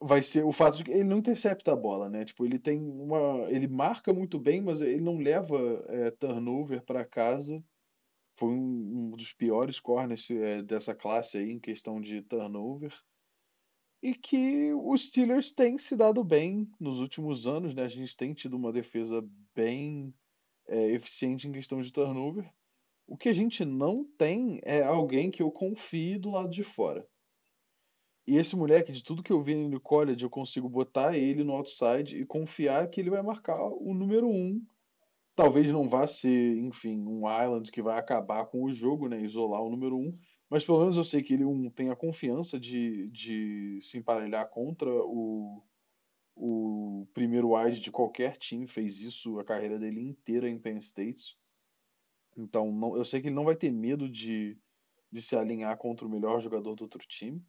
vai 0.00 0.22
ser 0.22 0.44
o 0.44 0.52
fato 0.52 0.78
de 0.78 0.84
que 0.84 0.90
ele 0.90 1.04
não 1.04 1.18
intercepta 1.18 1.72
a 1.72 1.76
bola, 1.76 2.08
né? 2.08 2.24
Tipo, 2.24 2.46
ele 2.46 2.58
tem 2.58 2.80
uma, 2.80 3.48
ele 3.50 3.68
marca 3.68 4.12
muito 4.12 4.38
bem, 4.38 4.60
mas 4.62 4.80
ele 4.80 5.00
não 5.00 5.18
leva 5.18 5.84
é, 5.88 6.10
turnover 6.10 6.82
para 6.82 7.04
casa. 7.04 7.62
foi 8.36 8.50
um, 8.50 9.10
um 9.12 9.16
dos 9.16 9.32
piores 9.32 9.78
corners 9.80 10.30
é, 10.30 10.62
dessa 10.62 10.94
classe 10.94 11.38
aí 11.38 11.50
em 11.50 11.60
questão 11.60 12.00
de 12.00 12.22
turnover. 12.22 12.92
E 14.02 14.14
que 14.14 14.72
os 14.72 15.08
Steelers 15.08 15.52
têm 15.52 15.76
se 15.76 15.94
dado 15.94 16.24
bem 16.24 16.70
nos 16.80 17.00
últimos 17.00 17.46
anos, 17.46 17.74
né? 17.74 17.84
A 17.84 17.88
gente 17.88 18.16
tem 18.16 18.32
tido 18.32 18.56
uma 18.56 18.72
defesa 18.72 19.22
bem 19.54 20.14
é, 20.66 20.92
eficiente 20.92 21.46
em 21.46 21.52
questão 21.52 21.80
de 21.80 21.92
turnover. 21.92 22.50
O 23.06 23.16
que 23.16 23.28
a 23.28 23.32
gente 23.32 23.64
não 23.64 24.04
tem 24.16 24.60
é 24.62 24.82
alguém 24.82 25.30
que 25.30 25.42
eu 25.42 25.50
confie 25.50 26.16
do 26.16 26.30
lado 26.30 26.50
de 26.50 26.62
fora. 26.62 27.06
E 28.26 28.36
esse 28.36 28.54
moleque, 28.54 28.92
de 28.92 29.02
tudo 29.02 29.22
que 29.22 29.32
eu 29.32 29.42
vi 29.42 29.56
no 29.56 29.80
college, 29.80 30.22
eu 30.22 30.30
consigo 30.30 30.68
botar 30.68 31.18
ele 31.18 31.42
no 31.42 31.52
outside 31.54 32.16
e 32.16 32.24
confiar 32.24 32.88
que 32.88 33.00
ele 33.00 33.10
vai 33.10 33.20
marcar 33.22 33.60
o 33.60 33.92
número 33.92 34.28
um. 34.28 34.64
Talvez 35.34 35.72
não 35.72 35.88
vá 35.88 36.06
ser, 36.06 36.56
enfim, 36.58 37.04
um 37.04 37.22
Island 37.28 37.72
que 37.72 37.82
vai 37.82 37.98
acabar 37.98 38.46
com 38.46 38.62
o 38.62 38.72
jogo, 38.72 39.08
né? 39.08 39.20
Isolar 39.20 39.60
o 39.60 39.70
número 39.70 39.96
um. 39.96 40.16
Mas 40.50 40.64
pelo 40.64 40.80
menos 40.80 40.96
eu 40.96 41.04
sei 41.04 41.22
que 41.22 41.32
ele 41.32 41.44
um, 41.44 41.70
tem 41.70 41.90
a 41.90 41.96
confiança 41.96 42.58
de, 42.58 43.08
de 43.10 43.78
se 43.80 43.98
emparelhar 43.98 44.48
contra 44.50 44.90
o, 44.90 45.62
o 46.34 47.06
primeiro 47.14 47.54
wide 47.54 47.80
de 47.80 47.92
qualquer 47.92 48.36
time. 48.36 48.66
Fez 48.66 49.00
isso 49.00 49.38
a 49.38 49.44
carreira 49.44 49.78
dele 49.78 50.00
inteira 50.00 50.48
em 50.48 50.58
Penn 50.58 50.78
State. 50.78 51.38
Então 52.36 52.72
não, 52.72 52.96
eu 52.96 53.04
sei 53.04 53.20
que 53.20 53.28
ele 53.28 53.34
não 53.36 53.44
vai 53.44 53.54
ter 53.54 53.70
medo 53.70 54.08
de, 54.08 54.58
de 55.10 55.22
se 55.22 55.36
alinhar 55.36 55.76
contra 55.78 56.04
o 56.04 56.10
melhor 56.10 56.40
jogador 56.40 56.74
do 56.74 56.82
outro 56.82 57.06
time. 57.06 57.40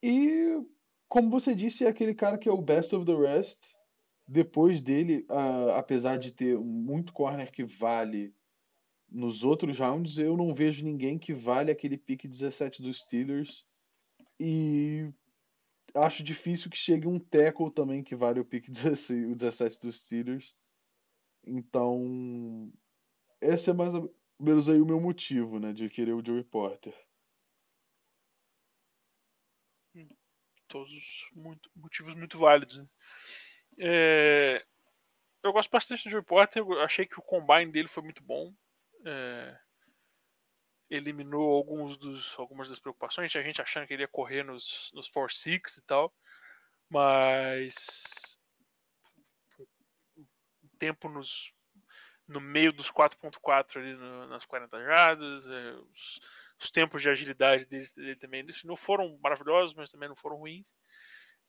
E, 0.00 0.62
como 1.08 1.28
você 1.28 1.56
disse, 1.56 1.84
é 1.84 1.88
aquele 1.88 2.14
cara 2.14 2.38
que 2.38 2.48
é 2.48 2.52
o 2.52 2.62
best 2.62 2.94
of 2.94 3.04
the 3.04 3.16
rest. 3.16 3.74
Depois 4.28 4.80
dele, 4.80 5.26
uh, 5.28 5.72
apesar 5.72 6.18
de 6.18 6.32
ter 6.32 6.56
muito 6.56 7.12
corner 7.12 7.50
que 7.50 7.64
vale 7.64 8.32
nos 9.10 9.44
outros 9.44 9.78
rounds, 9.78 10.18
eu 10.18 10.36
não 10.36 10.52
vejo 10.52 10.84
ninguém 10.84 11.18
que 11.18 11.32
vale 11.32 11.70
aquele 11.70 11.98
pique 11.98 12.28
17 12.28 12.82
dos 12.82 13.00
Steelers. 13.00 13.66
E 14.38 15.12
acho 15.94 16.22
difícil 16.22 16.70
que 16.70 16.78
chegue 16.78 17.06
um 17.06 17.18
tackle 17.18 17.70
também 17.70 18.02
que 18.02 18.14
vale 18.14 18.40
o 18.40 18.44
pique 18.44 18.70
16, 18.72 19.32
o 19.32 19.34
17 19.34 19.80
dos 19.80 20.00
Steelers. 20.00 20.54
Então, 21.44 22.72
esse 23.40 23.70
é 23.70 23.72
mais 23.72 23.94
ou 23.94 24.14
menos 24.38 24.68
aí 24.68 24.80
o 24.80 24.86
meu 24.86 25.00
motivo, 25.00 25.58
né, 25.58 25.72
de 25.72 25.88
querer 25.88 26.12
o 26.12 26.24
Joey 26.24 26.44
Porter. 26.44 26.94
todos 30.70 31.28
muito, 31.34 31.68
motivos 31.74 32.14
muito 32.14 32.38
válidos. 32.38 32.78
Né? 32.78 32.86
É, 33.78 34.64
eu 35.42 35.52
gosto 35.52 35.70
bastante 35.70 36.08
do 36.08 36.14
Reporter, 36.14 36.62
eu 36.62 36.80
achei 36.80 37.04
que 37.04 37.18
o 37.18 37.22
combine 37.22 37.70
dele 37.70 37.88
foi 37.88 38.02
muito 38.02 38.22
bom. 38.22 38.54
É, 39.04 39.58
eliminou 40.90 41.54
alguns 41.54 41.96
dos, 41.96 42.36
algumas 42.38 42.68
das 42.68 42.80
preocupações, 42.80 43.34
a 43.36 43.42
gente 43.42 43.62
achando 43.62 43.86
que 43.86 43.94
ele 43.94 44.02
ia 44.02 44.08
correr 44.08 44.42
nos, 44.42 44.90
nos 44.92 45.08
4-6 45.10 45.78
e 45.78 45.82
tal, 45.82 46.12
mas 46.88 48.38
tempo 50.80 51.08
nos, 51.08 51.52
no 52.26 52.40
meio 52.40 52.72
dos 52.72 52.90
4.4 52.90 53.76
ali 53.78 53.94
no, 53.94 54.26
nas 54.26 54.46
40 54.46 54.82
jardas, 54.82 55.46
é, 55.46 55.72
os, 55.92 56.20
os 56.58 56.70
tempos 56.70 57.02
de 57.02 57.10
agilidade 57.10 57.66
dele, 57.66 57.86
dele 57.94 58.16
também 58.16 58.46
não 58.64 58.76
foram 58.76 59.18
maravilhosos, 59.22 59.74
mas 59.74 59.92
também 59.92 60.08
não 60.08 60.16
foram 60.16 60.36
ruins. 60.36 60.74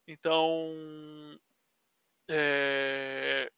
Então, 0.06 0.70
é, 2.30 3.52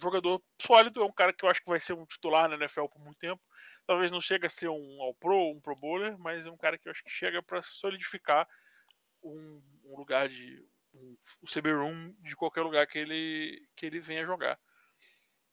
jogador 0.00 0.42
sólido, 0.60 1.02
é 1.02 1.04
um 1.04 1.12
cara 1.12 1.32
que 1.32 1.44
eu 1.44 1.48
acho 1.48 1.60
que 1.60 1.68
vai 1.68 1.80
ser 1.80 1.92
um 1.92 2.04
titular 2.06 2.48
na 2.48 2.56
NFL 2.56 2.86
por 2.86 3.00
muito 3.00 3.18
tempo. 3.18 3.42
Talvez 3.86 4.10
não 4.10 4.20
chegue 4.20 4.46
a 4.46 4.50
ser 4.50 4.68
um 4.68 5.02
All-Pro, 5.02 5.50
um 5.50 5.60
Pro 5.60 5.76
Bowler, 5.76 6.18
mas 6.18 6.46
é 6.46 6.50
um 6.50 6.56
cara 6.56 6.76
que 6.76 6.88
eu 6.88 6.92
acho 6.92 7.04
que 7.04 7.10
chega 7.10 7.42
para 7.42 7.62
solidificar 7.62 8.48
um, 9.22 9.62
um, 9.84 9.96
lugar 9.96 10.28
de 10.28 10.64
um, 10.92 11.16
o 11.40 11.46
CB-Room 11.46 12.14
de 12.20 12.36
qualquer 12.36 12.62
lugar 12.62 12.86
que 12.86 12.98
ele, 12.98 13.66
que 13.76 13.86
ele 13.86 14.00
venha 14.00 14.26
jogar. 14.26 14.58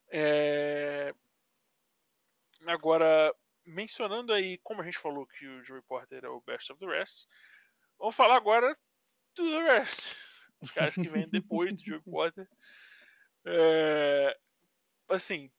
É... 0.10 1.14
Agora, 2.66 3.34
mencionando 3.66 4.34
aí, 4.34 4.58
como 4.60 4.82
a 4.82 4.86
gente 4.86 4.98
falou 4.98 5.26
que 5.26 5.48
o 5.48 5.64
Joey 5.64 5.82
Porter 5.82 6.24
é 6.24 6.30
o 6.30 6.42
best 6.42 6.72
of 6.72 6.80
the 6.80 6.86
rest, 6.86 7.26
vamos 8.00 8.16
falar 8.16 8.36
agora 8.36 8.78
do 9.36 9.44
the 9.44 9.74
rest. 9.74 10.16
Os 10.62 10.72
caras 10.72 10.96
que 10.96 11.08
vêm 11.08 11.28
depois 11.28 11.74
do 11.74 11.84
Joey 11.84 12.02
Porter. 12.10 12.48
É, 13.46 14.38
assim, 15.10 15.52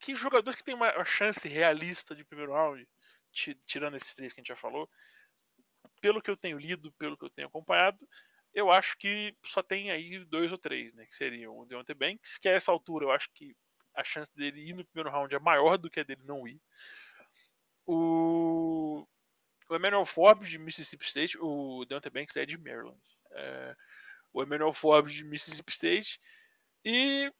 que 0.00 0.14
jogador 0.14 0.54
que 0.54 0.64
tem 0.64 0.74
uma 0.74 1.04
chance 1.04 1.48
realista 1.48 2.14
de 2.14 2.24
primeiro 2.24 2.52
round, 2.52 2.86
tirando 3.66 3.96
esses 3.96 4.14
três 4.14 4.32
que 4.32 4.40
a 4.40 4.42
gente 4.42 4.48
já 4.48 4.56
falou, 4.56 4.88
pelo 6.00 6.22
que 6.22 6.30
eu 6.30 6.36
tenho 6.36 6.58
lido, 6.58 6.92
pelo 6.92 7.16
que 7.16 7.24
eu 7.24 7.30
tenho 7.30 7.48
acompanhado, 7.48 8.06
eu 8.54 8.70
acho 8.70 8.96
que 8.96 9.36
só 9.44 9.62
tem 9.62 9.90
aí 9.90 10.24
dois 10.24 10.50
ou 10.50 10.58
três, 10.58 10.94
né? 10.94 11.04
Que 11.06 11.14
seriam 11.14 11.58
o 11.58 11.66
Deontay 11.66 11.94
Banks, 11.94 12.38
que 12.38 12.48
a 12.48 12.52
essa 12.52 12.72
altura 12.72 13.06
eu 13.06 13.10
acho 13.10 13.30
que 13.34 13.54
a 13.94 14.02
chance 14.04 14.34
dele 14.34 14.60
ir 14.60 14.74
no 14.74 14.84
primeiro 14.84 15.10
round 15.10 15.34
é 15.34 15.38
maior 15.38 15.76
do 15.76 15.90
que 15.90 16.00
a 16.00 16.02
dele 16.02 16.22
não 16.24 16.46
ir 16.48 16.60
o, 17.86 19.06
o 19.70 19.76
Emmanuel 19.76 20.04
Forbes 20.04 20.48
de 20.48 20.58
Mississippi 20.58 21.06
State, 21.06 21.38
o 21.40 21.84
Deontay 21.86 22.10
Banks 22.10 22.36
é 22.36 22.44
de 22.44 22.58
Maryland. 22.58 23.00
É, 23.30 23.76
o 24.32 24.42
Emmanuel 24.42 24.72
Forbes 24.72 25.14
de 25.14 25.24
Mississippi 25.24 25.72
State. 25.72 26.20
E, 26.88 27.32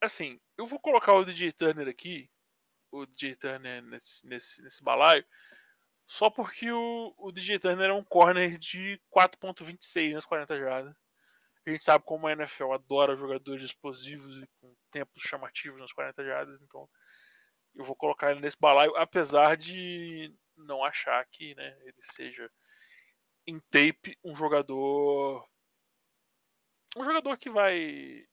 assim, 0.00 0.40
eu 0.56 0.64
vou 0.64 0.80
colocar 0.80 1.12
o 1.12 1.26
DJ 1.26 1.52
Turner 1.52 1.86
aqui, 1.88 2.30
o 2.90 3.04
DJ 3.04 3.36
Turner 3.36 3.82
nesse, 3.82 4.26
nesse, 4.26 4.62
nesse 4.62 4.82
balaio, 4.82 5.22
só 6.06 6.30
porque 6.30 6.72
o, 6.72 7.14
o 7.18 7.30
DJ 7.30 7.58
Turner 7.58 7.90
é 7.90 7.92
um 7.92 8.02
corner 8.02 8.56
de 8.56 8.98
4.26 9.14 10.14
nas 10.14 10.24
40 10.24 10.58
jardas. 10.58 10.96
A 11.66 11.70
gente 11.70 11.82
sabe 11.82 12.02
como 12.06 12.26
a 12.26 12.32
NFL 12.32 12.72
adora 12.72 13.14
jogadores 13.14 13.62
explosivos 13.62 14.38
e 14.38 14.46
com 14.58 14.74
tempos 14.90 15.22
chamativos 15.22 15.78
nas 15.78 15.92
40 15.92 16.24
jardas, 16.24 16.58
então 16.62 16.88
eu 17.74 17.84
vou 17.84 17.94
colocar 17.94 18.30
ele 18.30 18.40
nesse 18.40 18.56
balaio, 18.58 18.96
apesar 18.96 19.54
de 19.58 20.34
não 20.56 20.82
achar 20.82 21.22
que 21.26 21.54
né, 21.56 21.76
ele 21.82 22.00
seja 22.00 22.50
em 23.46 23.60
tape 23.70 24.18
um 24.24 24.34
jogador 24.34 25.46
um 26.96 27.04
jogador 27.04 27.36
que 27.36 27.50
vai 27.50 28.26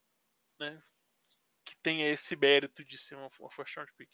né, 0.64 0.82
que 1.66 1.76
tenha 1.78 2.10
esse 2.10 2.36
mérito 2.36 2.84
de 2.84 2.98
ser 2.98 3.16
uma, 3.16 3.30
uma 3.40 3.52
first 3.52 3.76
round 3.76 3.92
pick. 3.98 4.10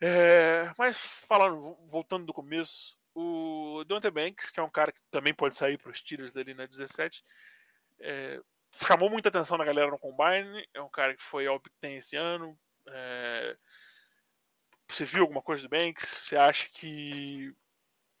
É, 0.00 0.72
mas 0.76 0.98
falando, 0.98 1.76
voltando 1.86 2.26
do 2.26 2.34
começo, 2.34 2.98
o 3.14 3.84
Deontay 3.86 4.10
Banks, 4.10 4.50
que 4.50 4.60
é 4.60 4.62
um 4.62 4.70
cara 4.70 4.92
que 4.92 5.00
também 5.10 5.32
pode 5.32 5.56
sair 5.56 5.78
para 5.78 5.90
os 5.90 6.02
tiros 6.02 6.32
dali 6.32 6.52
na 6.52 6.66
17, 6.66 7.22
é, 8.00 8.40
chamou 8.72 9.08
muita 9.08 9.28
atenção 9.28 9.56
na 9.56 9.64
galera 9.64 9.90
no 9.90 9.98
Combine, 9.98 10.66
é 10.74 10.80
um 10.80 10.90
cara 10.90 11.14
que 11.14 11.22
foi 11.22 11.46
ao 11.46 11.58
Big 11.58 11.74
Ten 11.80 11.96
esse 11.96 12.16
ano, 12.16 12.58
é, 12.88 13.56
você 14.88 15.04
viu 15.04 15.22
alguma 15.22 15.42
coisa 15.42 15.62
do 15.62 15.68
Banks? 15.68 16.04
Você 16.04 16.36
acha 16.36 16.68
que 16.70 17.54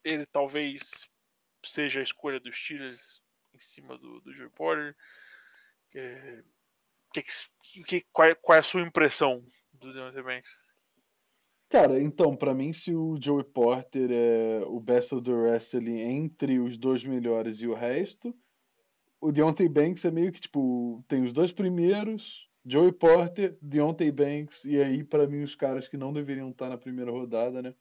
ele 0.02 0.26
talvez 0.26 1.08
seja 1.64 2.00
a 2.00 2.02
escolha 2.02 2.40
dos 2.40 2.56
Steelers 2.56 3.22
em 3.52 3.58
cima 3.58 3.98
do, 3.98 4.20
do 4.20 4.34
Joe 4.34 4.50
Porter? 4.50 4.96
É, 5.94 6.42
que, 7.22 7.82
que, 7.82 8.06
qual, 8.12 8.28
é, 8.28 8.34
qual, 8.34 8.56
é 8.56 8.60
a 8.60 8.62
sua 8.62 8.82
impressão 8.82 9.44
do 9.72 9.92
Deontay 9.92 10.22
Banks? 10.22 10.50
Cara, 11.68 12.00
então, 12.00 12.36
para 12.36 12.54
mim, 12.54 12.72
se 12.72 12.94
o 12.94 13.16
Joey 13.20 13.44
Porter 13.44 14.10
é 14.12 14.62
o 14.66 14.78
best 14.78 15.14
of 15.14 15.24
the 15.24 15.32
rest 15.32 15.74
ali 15.74 16.00
entre 16.00 16.58
os 16.60 16.78
dois 16.78 17.04
melhores 17.04 17.60
e 17.60 17.66
o 17.66 17.74
resto, 17.74 18.34
o 19.20 19.32
Deontay 19.32 19.68
Banks 19.68 20.04
é 20.04 20.10
meio 20.10 20.30
que 20.30 20.40
tipo, 20.40 21.02
tem 21.08 21.24
os 21.24 21.32
dois 21.32 21.52
primeiros, 21.52 22.48
Joey 22.66 22.92
Porter, 22.92 23.58
Deontay 23.60 24.10
Banks, 24.10 24.64
e 24.64 24.80
aí, 24.80 25.02
para 25.02 25.26
mim, 25.26 25.42
os 25.42 25.54
caras 25.54 25.88
que 25.88 25.96
não 25.96 26.12
deveriam 26.12 26.50
estar 26.50 26.68
na 26.68 26.78
primeira 26.78 27.10
rodada, 27.10 27.60
né? 27.60 27.74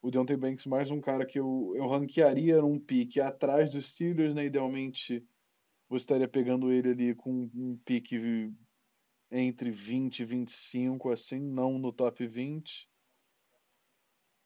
O 0.00 0.10
Deontay 0.10 0.36
Banks, 0.36 0.64
mais 0.66 0.90
um 0.90 1.00
cara 1.00 1.26
que 1.26 1.38
eu, 1.38 1.72
eu 1.76 1.86
ranquearia 1.86 2.60
num 2.60 2.78
pique 2.78 3.20
atrás 3.20 3.70
dos 3.70 3.92
Steelers, 3.92 4.34
né? 4.34 4.46
Idealmente, 4.46 5.26
você 5.90 6.04
estaria 6.04 6.28
pegando 6.28 6.72
ele 6.72 6.90
ali 6.90 7.14
com 7.14 7.50
um 7.54 7.76
pique 7.84 8.50
entre 9.30 9.70
20 9.70 10.20
e 10.20 10.24
25, 10.24 11.10
assim, 11.10 11.40
não 11.40 11.78
no 11.78 11.92
top 11.92 12.26
20. 12.26 12.88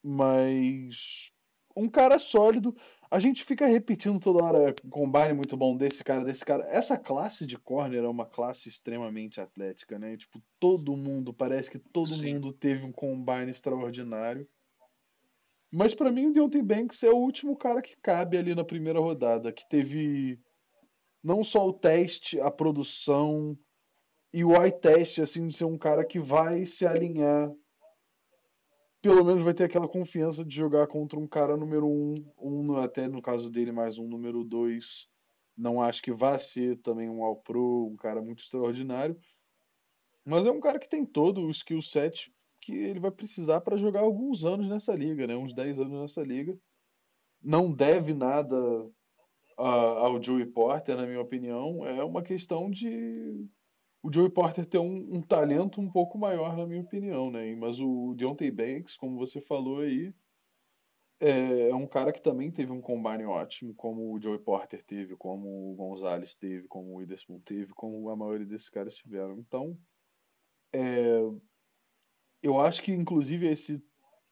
Mas 0.02 1.32
um 1.76 1.88
cara 1.88 2.18
sólido. 2.18 2.76
A 3.10 3.18
gente 3.18 3.44
fica 3.44 3.66
repetindo 3.66 4.20
toda 4.20 4.44
hora 4.44 4.74
combine 4.90 5.34
muito 5.34 5.56
bom 5.56 5.76
desse 5.76 6.02
cara, 6.02 6.24
desse 6.24 6.44
cara. 6.44 6.64
Essa 6.68 6.96
classe 6.96 7.46
de 7.46 7.56
corner 7.58 8.04
é 8.04 8.08
uma 8.08 8.26
classe 8.26 8.68
extremamente 8.68 9.40
atlética, 9.40 9.98
né? 9.98 10.16
Tipo, 10.16 10.42
todo 10.58 10.96
mundo, 10.96 11.32
parece 11.32 11.70
que 11.70 11.78
todo 11.78 12.14
Sim. 12.14 12.34
mundo 12.34 12.52
teve 12.52 12.84
um 12.84 12.92
combine 12.92 13.50
extraordinário. 13.50 14.48
Mas 15.70 15.94
para 15.94 16.10
mim 16.12 16.26
o 16.26 16.32
Deontay 16.32 16.62
Banks 16.62 17.02
é 17.02 17.10
o 17.10 17.16
último 17.16 17.56
cara 17.56 17.82
que 17.82 17.96
cabe 18.00 18.38
ali 18.38 18.54
na 18.54 18.64
primeira 18.64 19.00
rodada, 19.00 19.52
que 19.52 19.68
teve 19.68 20.40
não 21.22 21.42
só 21.42 21.66
o 21.66 21.72
teste, 21.72 22.40
a 22.40 22.50
produção 22.50 23.58
e 24.34 24.44
o 24.44 24.60
eye 24.60 24.72
test 24.72 25.20
assim 25.20 25.46
de 25.46 25.54
ser 25.54 25.64
um 25.64 25.78
cara 25.78 26.04
que 26.04 26.18
vai 26.18 26.66
se 26.66 26.84
alinhar 26.84 27.54
pelo 29.00 29.22
menos 29.22 29.44
vai 29.44 29.54
ter 29.54 29.64
aquela 29.64 29.86
confiança 29.86 30.44
de 30.44 30.56
jogar 30.56 30.88
contra 30.88 31.20
um 31.20 31.26
cara 31.26 31.56
número 31.56 31.86
um, 31.86 32.14
um 32.40 32.76
até 32.78 33.06
no 33.06 33.22
caso 33.22 33.48
dele 33.48 33.70
mais 33.70 33.96
um 33.98 34.08
número 34.08 34.42
dois. 34.42 35.10
Não 35.56 35.80
acho 35.80 36.02
que 36.02 36.10
vá 36.10 36.38
ser 36.38 36.78
também 36.78 37.08
um 37.08 37.22
All 37.22 37.36
Pro, 37.36 37.86
um 37.92 37.96
cara 37.96 38.22
muito 38.22 38.42
extraordinário. 38.42 39.16
Mas 40.24 40.46
é 40.46 40.50
um 40.50 40.58
cara 40.58 40.78
que 40.78 40.88
tem 40.88 41.04
todo 41.04 41.42
o 41.42 41.50
skill 41.50 41.82
set 41.82 42.32
que 42.62 42.72
ele 42.72 42.98
vai 42.98 43.10
precisar 43.10 43.60
para 43.60 43.76
jogar 43.76 44.00
alguns 44.00 44.46
anos 44.46 44.66
nessa 44.68 44.94
liga, 44.94 45.26
né? 45.26 45.36
Uns 45.36 45.52
10 45.52 45.80
anos 45.80 46.00
nessa 46.00 46.22
liga. 46.22 46.58
Não 47.42 47.70
deve 47.70 48.14
nada 48.14 48.56
ao 49.58 50.20
Joey 50.20 50.46
Porter, 50.46 50.96
na 50.96 51.06
minha 51.06 51.20
opinião. 51.20 51.86
É 51.86 52.02
uma 52.02 52.22
questão 52.22 52.70
de 52.70 53.46
o 54.04 54.12
Joey 54.12 54.28
Porter 54.28 54.66
ter 54.66 54.78
um, 54.78 55.16
um, 55.16 55.22
talento 55.22 55.80
um 55.80 55.90
pouco 55.90 56.18
maior, 56.18 56.54
na 56.54 56.66
minha 56.66 56.82
opinião, 56.82 57.30
né? 57.30 57.56
Mas 57.56 57.80
o 57.80 58.14
Deontay 58.14 58.50
Banks, 58.50 58.96
como 58.96 59.16
você 59.16 59.40
falou 59.40 59.80
aí, 59.80 60.12
é, 61.18 61.70
é, 61.70 61.74
um 61.74 61.86
cara 61.86 62.12
que 62.12 62.20
também 62.20 62.50
teve 62.50 62.70
um 62.70 62.82
combine 62.82 63.24
ótimo, 63.24 63.74
como 63.74 64.12
o 64.12 64.20
Joey 64.20 64.38
Porter 64.38 64.84
teve, 64.84 65.16
como 65.16 65.72
o 65.72 65.74
Gonzalez 65.74 66.36
teve, 66.36 66.68
como 66.68 66.90
o 66.90 66.96
Witherspoon 66.96 67.40
teve, 67.40 67.72
como 67.72 68.10
a 68.10 68.16
maioria 68.16 68.44
desses 68.44 68.68
caras 68.68 68.94
tiveram. 68.94 69.38
Então, 69.38 69.74
é, 70.70 71.20
eu 72.42 72.60
acho 72.60 72.82
que, 72.82 72.92
inclusive, 72.92 73.48
esse 73.48 73.82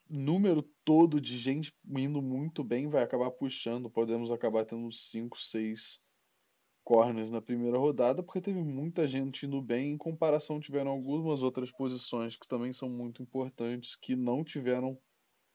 número 0.07 0.63
todo 0.85 1.19
de 1.19 1.39
gente 1.39 1.75
indo 1.97 2.21
muito 2.21 2.63
bem 2.63 2.91
vai 2.91 3.03
acabar 3.03 3.31
puxando. 3.31 3.89
Podemos 3.89 4.31
acabar 4.31 4.67
tendo 4.67 4.93
5, 4.93 5.41
6 5.41 6.02
corners 6.85 7.31
na 7.31 7.41
primeira 7.41 7.79
rodada, 7.79 8.23
porque 8.23 8.41
teve 8.41 8.63
muita 8.63 9.07
gente 9.07 9.47
indo 9.47 9.61
bem. 9.63 9.93
Em 9.93 9.99
comparação, 9.99 10.61
tiveram 10.61 10.91
algumas 10.91 11.43
outras 11.43 11.71
posições 11.71 12.37
que 12.37 12.49
também 12.49 12.73
são 12.73 12.89
muito 12.89 13.23
importantes 13.23 13.97
que 13.97 14.17
não 14.17 14.45
tiveram, 14.45 14.99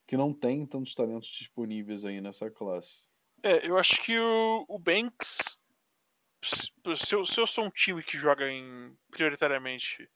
que 0.07 0.17
não 0.17 0.33
tem 0.33 0.65
tantos 0.65 0.95
talentos 0.95 1.29
disponíveis 1.29 2.05
aí 2.05 2.21
nessa 2.21 2.49
classe. 2.49 3.09
É, 3.43 3.67
eu 3.67 3.77
acho 3.77 4.01
que 4.01 4.17
o, 4.17 4.65
o 4.67 4.79
Banks, 4.79 5.59
se 6.41 7.15
eu, 7.15 7.25
se 7.25 7.39
eu 7.39 7.47
sou 7.47 7.65
um 7.65 7.69
time 7.69 8.01
que 8.01 8.17
joga 8.17 8.49
em 8.49 8.95
prioritariamente 9.11 10.07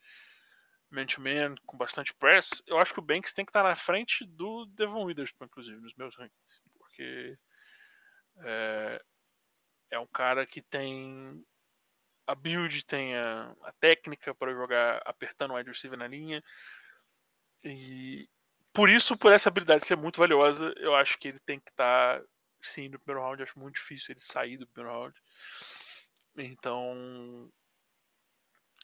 man-to-man, 0.89 1.55
com 1.65 1.77
bastante 1.77 2.13
press, 2.15 2.61
eu 2.67 2.77
acho 2.77 2.93
que 2.93 2.99
o 2.99 3.03
Banks 3.03 3.33
tem 3.33 3.45
que 3.45 3.49
estar 3.49 3.63
na 3.63 3.75
frente 3.75 4.25
do 4.25 4.65
Devon 4.65 5.05
Witherspoon, 5.05 5.45
inclusive, 5.45 5.79
nos 5.79 5.95
meus 5.95 6.15
rankings. 6.15 6.61
Porque 6.77 7.37
é, 8.43 9.01
é 9.91 9.99
um 9.99 10.07
cara 10.07 10.45
que 10.45 10.61
tem 10.61 11.45
a 12.25 12.33
build, 12.33 12.85
tem 12.85 13.15
a, 13.15 13.53
a 13.63 13.71
técnica 13.73 14.33
para 14.33 14.53
jogar 14.53 15.01
apertando 15.05 15.51
o 15.51 15.55
wide 15.55 15.69
receiver 15.69 15.99
na 15.99 16.07
linha. 16.07 16.41
E 17.63 18.27
por 18.73 18.89
isso, 18.89 19.17
por 19.17 19.33
essa 19.33 19.49
habilidade 19.49 19.85
ser 19.85 19.97
muito 19.97 20.17
valiosa, 20.17 20.73
eu 20.77 20.95
acho 20.95 21.17
que 21.19 21.27
ele 21.27 21.39
tem 21.39 21.59
que 21.59 21.69
estar 21.69 22.23
sim 22.61 22.87
no 22.87 22.99
primeiro 22.99 23.25
round. 23.25 23.41
Eu 23.41 23.43
acho 23.43 23.59
muito 23.59 23.75
difícil 23.75 24.13
ele 24.13 24.21
sair 24.21 24.57
do 24.57 24.67
primeiro 24.67 24.97
round. 24.97 25.21
Então, 26.37 27.51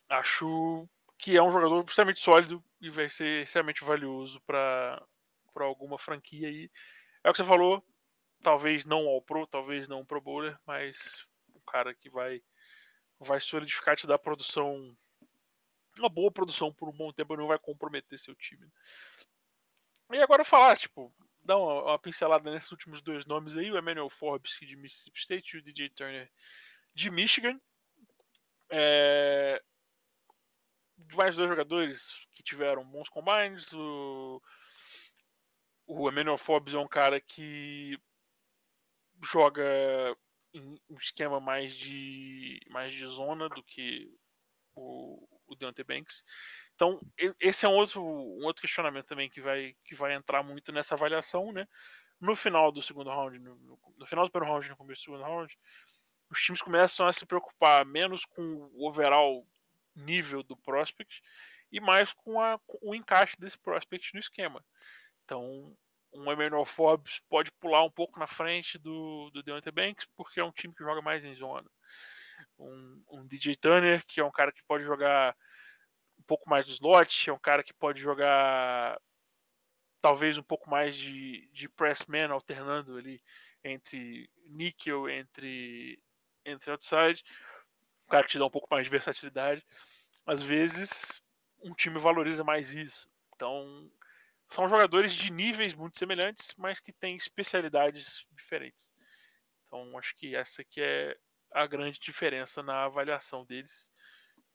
acho 0.09 0.87
que 1.17 1.37
é 1.37 1.41
um 1.41 1.49
jogador 1.49 1.83
extremamente 1.85 2.19
sólido 2.19 2.63
e 2.81 2.89
vai 2.89 3.09
ser 3.09 3.43
extremamente 3.43 3.83
valioso 3.83 4.41
para 4.41 5.01
alguma 5.55 5.97
franquia 5.97 6.49
aí. 6.49 6.69
É 7.23 7.29
o 7.29 7.31
que 7.31 7.37
você 7.37 7.43
falou, 7.43 7.83
talvez 8.41 8.85
não 8.85 9.07
ao 9.07 9.21
pro, 9.21 9.47
talvez 9.47 9.87
não 9.87 10.05
pro 10.05 10.21
bowler, 10.21 10.57
mas 10.65 11.25
um 11.55 11.61
cara 11.61 11.93
que 11.93 12.09
vai 12.09 12.41
vai 13.19 13.39
solidificar 13.39 13.95
te 13.95 14.05
dar 14.05 14.19
produção 14.19 14.95
uma 15.99 16.09
boa 16.09 16.31
produção 16.31 16.71
por 16.71 16.89
um 16.89 16.93
bom 16.93 17.11
tempo 17.11 17.35
não 17.35 17.47
vai 17.47 17.57
comprometer 17.57 18.17
seu 18.19 18.35
time. 18.35 18.71
E 20.11 20.17
agora 20.21 20.43
falar, 20.43 20.77
tipo, 20.77 21.13
dar 21.41 21.57
uma, 21.57 21.83
uma, 21.83 21.99
pincelada 21.99 22.51
nesses 22.51 22.71
últimos 22.71 23.01
dois 23.01 23.25
nomes 23.25 23.57
aí, 23.57 23.71
o 23.71 23.77
Emmanuel 23.77 24.09
Forbes 24.09 24.57
de 24.61 24.75
Mississippi 24.75 25.19
State 25.19 25.55
e 25.55 25.59
o 25.59 25.63
DJ 25.63 25.89
Turner 25.89 26.31
de 26.93 27.09
Michigan. 27.09 27.59
É, 28.69 29.61
mais 31.13 31.35
dois 31.35 31.49
jogadores 31.49 32.27
que 32.33 32.43
tiveram 32.43 32.85
bons 32.85 33.09
combines. 33.09 33.73
O, 33.73 34.41
o 35.85 36.09
Emmanuel 36.09 36.37
Forbes 36.37 36.73
é 36.73 36.79
um 36.79 36.87
cara 36.87 37.19
que 37.19 37.97
joga 39.23 39.63
um 40.53 40.97
esquema 40.99 41.39
mais 41.39 41.73
de 41.73 42.59
mais 42.69 42.93
de 42.93 43.05
zona 43.05 43.47
do 43.49 43.63
que 43.63 44.09
o, 44.75 45.27
o 45.47 45.55
Deontay 45.55 45.83
Banks. 45.83 46.23
Então, 46.75 46.99
esse 47.39 47.65
é 47.65 47.69
um 47.69 47.73
outro, 47.73 48.03
um 48.03 48.45
outro 48.45 48.61
questionamento 48.61 49.07
também 49.07 49.29
que 49.29 49.41
vai, 49.41 49.75
que 49.83 49.95
vai 49.95 50.13
entrar 50.13 50.43
muito 50.43 50.71
nessa 50.71 50.93
avaliação, 50.93 51.51
né? 51.51 51.67
No 52.19 52.35
final 52.35 52.71
do 52.71 52.81
segundo 52.81 53.09
round, 53.09 53.39
no, 53.39 53.79
no 53.97 54.05
final 54.05 54.25
do 54.25 54.31
primeiro 54.31 54.53
round, 54.53 54.69
no 54.69 54.77
começo 54.77 55.01
do 55.01 55.05
segundo 55.05 55.23
round, 55.23 55.57
os 56.29 56.39
times 56.39 56.61
começam 56.61 57.07
a 57.07 57.13
se 57.13 57.25
preocupar 57.25 57.85
menos 57.85 58.25
com 58.25 58.41
o 58.41 58.87
overall 58.87 59.47
nível 59.95 60.43
do 60.43 60.55
prospect 60.55 61.23
e 61.71 61.79
mais 61.79 62.13
com, 62.13 62.39
a, 62.39 62.59
com 62.59 62.77
o 62.81 62.95
encaixe 62.95 63.35
desse 63.39 63.57
prospect 63.57 64.13
no 64.13 64.19
esquema. 64.19 64.63
Então, 65.23 65.75
um 66.13 66.31
Emmanuel 66.31 66.65
Forbes 66.65 67.21
pode 67.29 67.51
pular 67.53 67.83
um 67.83 67.91
pouco 67.91 68.19
na 68.19 68.27
frente 68.27 68.77
do, 68.77 69.29
do 69.31 69.43
Deontay 69.43 69.71
Banks, 69.71 70.07
porque 70.15 70.39
é 70.39 70.43
um 70.43 70.51
time 70.51 70.73
que 70.73 70.83
joga 70.83 71.01
mais 71.01 71.25
em 71.25 71.35
zona. 71.35 71.69
Um, 72.57 73.03
um 73.11 73.27
DJ 73.27 73.55
Turner, 73.55 74.05
que 74.05 74.19
é 74.19 74.23
um 74.23 74.31
cara 74.31 74.51
que 74.51 74.63
pode 74.67 74.83
jogar 74.83 75.35
um 76.19 76.23
pouco 76.23 76.49
mais 76.49 76.65
do 76.65 76.71
slot, 76.71 77.29
é 77.29 77.33
um 77.33 77.39
cara 77.39 77.63
que 77.63 77.73
pode 77.73 78.01
jogar 78.01 78.99
talvez 80.01 80.37
um 80.37 80.43
pouco 80.43 80.69
mais 80.69 80.95
de, 80.95 81.49
de 81.51 81.67
pressman, 81.69 82.31
alternando 82.31 82.97
ali 82.97 83.21
entre 83.63 84.29
níquel, 84.45 85.09
entre, 85.09 85.99
entre 86.45 86.71
outside 86.71 87.23
um 88.07 88.09
cara 88.09 88.23
que 88.23 88.29
te 88.29 88.39
dá 88.39 88.45
um 88.45 88.49
pouco 88.49 88.67
mais 88.71 88.85
de 88.85 88.89
versatilidade. 88.89 89.63
Às 90.25 90.41
vezes, 90.41 91.21
um 91.61 91.73
time 91.73 91.99
valoriza 91.99 92.43
mais 92.43 92.73
isso. 92.73 93.09
Então, 93.35 93.91
são 94.47 94.67
jogadores 94.67 95.13
de 95.13 95.31
níveis 95.31 95.73
muito 95.73 95.99
semelhantes, 95.99 96.53
mas 96.57 96.79
que 96.79 96.93
têm 96.93 97.15
especialidades 97.15 98.25
diferentes. 98.31 98.93
Então, 99.67 99.97
acho 99.97 100.15
que 100.15 100.35
essa 100.35 100.61
aqui 100.61 100.81
é 100.81 101.15
a 101.51 101.67
grande 101.67 101.99
diferença 101.99 102.63
na 102.63 102.85
avaliação 102.85 103.45
deles. 103.45 103.91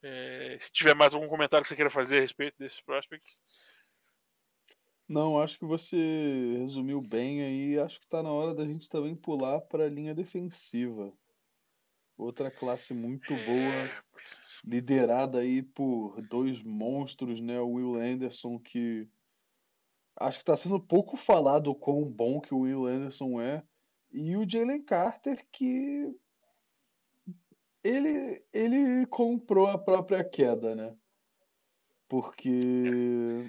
É, 0.03 0.57
se 0.59 0.72
tiver 0.72 0.95
mais 0.95 1.14
algum 1.14 1.28
comentário 1.28 1.62
que 1.62 1.68
você 1.68 1.76
queira 1.76 1.90
fazer 1.90 2.18
a 2.18 2.20
respeito 2.20 2.59
desses 2.59 2.80
prospects. 2.80 3.40
Não, 5.09 5.38
acho 5.38 5.59
que 5.59 5.66
você 5.66 6.57
resumiu 6.59 7.01
bem 7.01 7.43
aí. 7.43 7.78
Acho 7.78 7.99
que 7.99 8.07
está 8.07 8.22
na 8.22 8.30
hora 8.32 8.55
da 8.55 8.64
gente 8.64 8.88
também 8.88 9.14
pular 9.14 9.61
para 9.61 9.84
a 9.84 9.88
linha 9.88 10.14
defensiva. 10.14 11.12
Outra 12.16 12.51
classe 12.51 12.95
muito 12.95 13.34
boa, 13.34 13.90
liderada 14.64 15.40
aí 15.40 15.62
por 15.62 16.20
dois 16.22 16.62
monstros, 16.62 17.40
né? 17.40 17.61
O 17.61 17.72
Will 17.72 18.01
Anderson, 18.01 18.59
que 18.59 19.09
acho 20.23 20.39
que 20.39 20.43
está 20.43 20.57
sendo 20.57 20.81
pouco 20.81 21.16
falado 21.16 21.70
o 21.70 21.75
quão 21.75 22.05
bom 22.05 22.41
que 22.41 22.55
o 22.55 22.61
Will 22.61 22.87
Anderson 22.87 23.41
é, 23.41 23.62
e 24.11 24.37
o 24.37 24.49
Jalen 24.49 24.83
Carter, 24.83 25.47
que 25.51 26.14
ele, 27.83 28.45
ele 28.53 29.07
comprou 29.07 29.66
a 29.66 29.79
própria 29.79 30.23
queda, 30.23 30.75
né? 30.75 30.95
Porque 32.09 33.49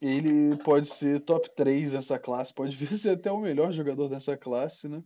ele 0.00 0.56
pode 0.64 0.88
ser 0.88 1.20
top 1.20 1.48
3 1.54 1.92
nessa 1.92 2.18
classe, 2.18 2.52
pode 2.52 2.76
vir 2.76 2.96
ser 2.98 3.10
até 3.10 3.30
o 3.30 3.40
melhor 3.40 3.72
jogador 3.72 4.08
dessa 4.08 4.36
classe, 4.36 4.88
né? 4.88 5.02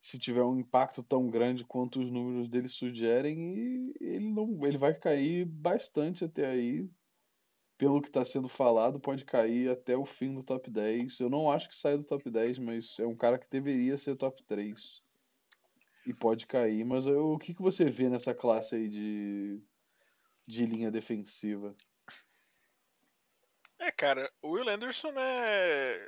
se 0.00 0.18
tiver 0.18 0.42
um 0.42 0.58
impacto 0.58 1.02
tão 1.02 1.28
grande 1.28 1.64
quanto 1.64 2.00
os 2.00 2.10
números 2.10 2.48
dele 2.48 2.68
sugerem, 2.68 3.38
e 3.38 3.94
ele 4.00 4.30
não, 4.30 4.64
ele 4.64 4.78
vai 4.78 4.94
cair 4.94 5.44
bastante 5.44 6.24
até 6.24 6.46
aí. 6.46 6.88
Pelo 7.80 8.02
que 8.02 8.08
está 8.08 8.22
sendo 8.26 8.46
falado, 8.46 9.00
pode 9.00 9.24
cair 9.24 9.70
até 9.70 9.96
o 9.96 10.04
fim 10.04 10.34
do 10.34 10.44
top 10.44 10.70
10. 10.70 11.18
Eu 11.18 11.30
não 11.30 11.50
acho 11.50 11.66
que 11.66 11.74
saia 11.74 11.96
do 11.96 12.04
top 12.04 12.30
10, 12.30 12.58
mas 12.58 12.98
é 12.98 13.06
um 13.06 13.16
cara 13.16 13.38
que 13.38 13.48
deveria 13.48 13.96
ser 13.96 14.16
top 14.16 14.44
3. 14.44 15.02
E 16.06 16.12
pode 16.12 16.46
cair. 16.46 16.84
Mas 16.84 17.06
eu, 17.06 17.32
o 17.32 17.38
que, 17.38 17.54
que 17.54 17.62
você 17.62 17.86
vê 17.86 18.10
nessa 18.10 18.34
classe 18.34 18.74
aí 18.76 18.86
de, 18.86 19.62
de 20.46 20.66
linha 20.66 20.90
defensiva? 20.90 21.74
É, 23.78 23.90
cara, 23.90 24.30
o 24.42 24.50
Will 24.50 24.68
Anderson 24.68 25.14
é. 25.16 26.06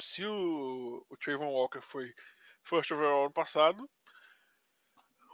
Se 0.00 0.26
o, 0.26 1.06
o 1.08 1.16
Trayvon 1.18 1.52
Walker 1.52 1.82
foi 1.82 2.12
first 2.64 2.90
overall 2.90 3.26
ano 3.26 3.32
passado. 3.32 3.88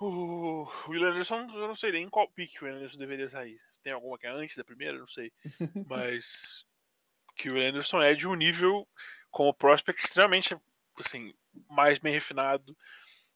O 0.00 0.70
Will 0.88 1.04
Anderson, 1.04 1.48
eu 1.54 1.66
não 1.66 1.74
sei 1.74 1.90
nem 1.90 2.04
em 2.04 2.08
qual 2.08 2.30
pick 2.30 2.62
o 2.62 2.64
Will 2.64 2.76
Anderson 2.76 2.98
deveria 2.98 3.28
sair. 3.28 3.56
Tem 3.82 3.92
alguma 3.92 4.16
que 4.16 4.26
é 4.26 4.30
antes 4.30 4.56
da 4.56 4.64
primeira? 4.64 4.96
Não 4.96 5.08
sei. 5.08 5.32
Mas 5.88 6.64
que 7.34 7.48
o 7.48 7.54
Will 7.54 7.68
Anderson 7.68 8.00
é 8.02 8.14
de 8.14 8.26
um 8.28 8.34
nível 8.34 8.86
como 9.30 9.52
prospect 9.52 10.00
extremamente 10.00 10.56
assim, 10.98 11.34
mais 11.68 11.98
bem 11.98 12.12
refinado. 12.12 12.76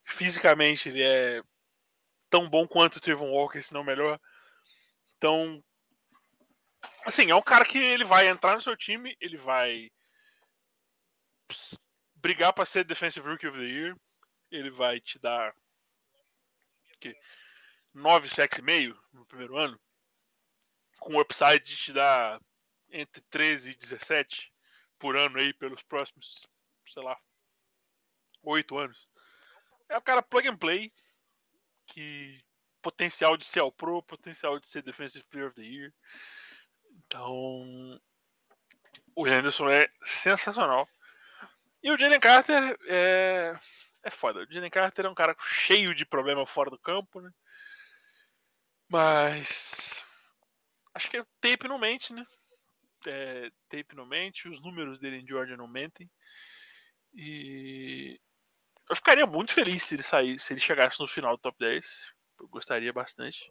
Fisicamente 0.05 0.89
ele 0.89 1.03
é 1.03 1.43
tão 2.31 2.49
bom 2.49 2.67
quanto 2.67 2.97
o 2.97 3.01
Trayvon 3.01 3.31
Walker, 3.31 3.63
se 3.63 3.75
não 3.75 3.85
melhor. 3.85 4.21
Então, 5.17 5.63
assim, 7.05 7.31
é 7.31 7.35
um 7.35 7.43
cara 7.43 7.65
que 7.65 7.79
ele 7.79 8.05
vai 8.05 8.29
entrar 8.29 8.55
no 8.55 8.61
seu 8.61 8.77
time, 8.77 9.17
ele 9.21 9.37
vai 9.37 9.91
brigar 12.17 12.53
para 12.53 12.65
ser 12.65 12.85
Defensive 12.85 13.29
Rookie 13.29 13.47
of 13.47 13.59
the 13.59 13.65
Year. 13.65 13.97
Ele 14.51 14.71
vai 14.71 15.01
te 15.01 15.19
dar 15.19 15.55
que, 17.03 17.17
9 17.95 18.29
sacks 18.29 18.59
e 18.59 18.63
meio 18.63 18.99
no 19.13 19.27
primeiro 19.27 19.57
ano. 19.59 19.79
Com 21.01 21.19
upside 21.19 21.61
de 21.61 21.77
te 21.77 21.93
dar 21.93 22.41
entre 22.91 23.21
13 23.23 23.73
e 23.73 23.77
17 23.77 24.53
por 24.99 25.17
ano 25.17 25.39
aí 25.39 25.53
pelos 25.55 25.83
próximos, 25.83 26.47
sei 26.87 27.03
lá, 27.03 27.19
8 28.43 28.79
anos. 28.79 29.09
É 29.89 29.97
o 29.97 30.03
cara 30.03 30.23
plug 30.23 30.49
and 30.49 30.57
play 30.57 30.93
que 31.87 32.41
potencial 32.81 33.37
de 33.37 33.45
ser 33.45 33.61
ao 33.61 33.73
pro, 33.73 34.03
potencial 34.03 34.59
de 34.59 34.69
ser 34.69 34.83
Defensive 34.83 35.25
Player 35.27 35.49
of 35.49 35.57
the 35.57 35.63
Year. 35.63 35.93
Então, 36.91 38.01
o 39.15 39.27
Henderson 39.27 39.69
é 39.71 39.89
sensacional. 40.05 40.89
E 41.83 41.91
o 41.91 41.99
Jalen 41.99 42.21
Carter 42.21 42.79
é, 42.87 43.59
é 44.03 44.11
foda. 44.11 44.41
O 44.41 44.53
Jalen 44.53 44.71
Carter 44.71 45.07
é 45.07 45.09
um 45.09 45.15
cara 45.15 45.37
cheio 45.39 45.95
de 45.95 46.05
problema 46.05 46.47
fora 46.47 46.71
do 46.71 46.79
campo, 46.79 47.21
né? 47.21 47.31
Mas 48.89 50.05
acho 50.95 51.11
que 51.11 51.19
o 51.19 51.27
tape 51.41 51.69
não 51.69 51.79
mente, 51.79 52.13
né? 52.13 52.25
É, 53.07 53.51
tape 53.69 53.97
não 53.97 54.07
mente, 54.07 54.49
os 54.49 54.61
números 54.61 54.99
dele 54.99 55.19
em 55.19 55.27
Georgia 55.27 55.57
não 55.57 55.67
mentem. 55.67 56.11
E 57.15 58.21
eu 58.89 58.97
ficaria 58.97 59.27
muito 59.27 59.53
feliz 59.53 59.83
se 59.83 59.95
ele 59.95 60.03
saísse, 60.03 60.47
se 60.47 60.53
ele 60.53 60.61
chegasse 60.61 61.01
no 61.01 61.07
final 61.07 61.37
do 61.37 61.41
top 61.41 61.59
10. 61.59 62.13
Eu 62.41 62.49
gostaria 62.49 62.93
bastante. 62.93 63.51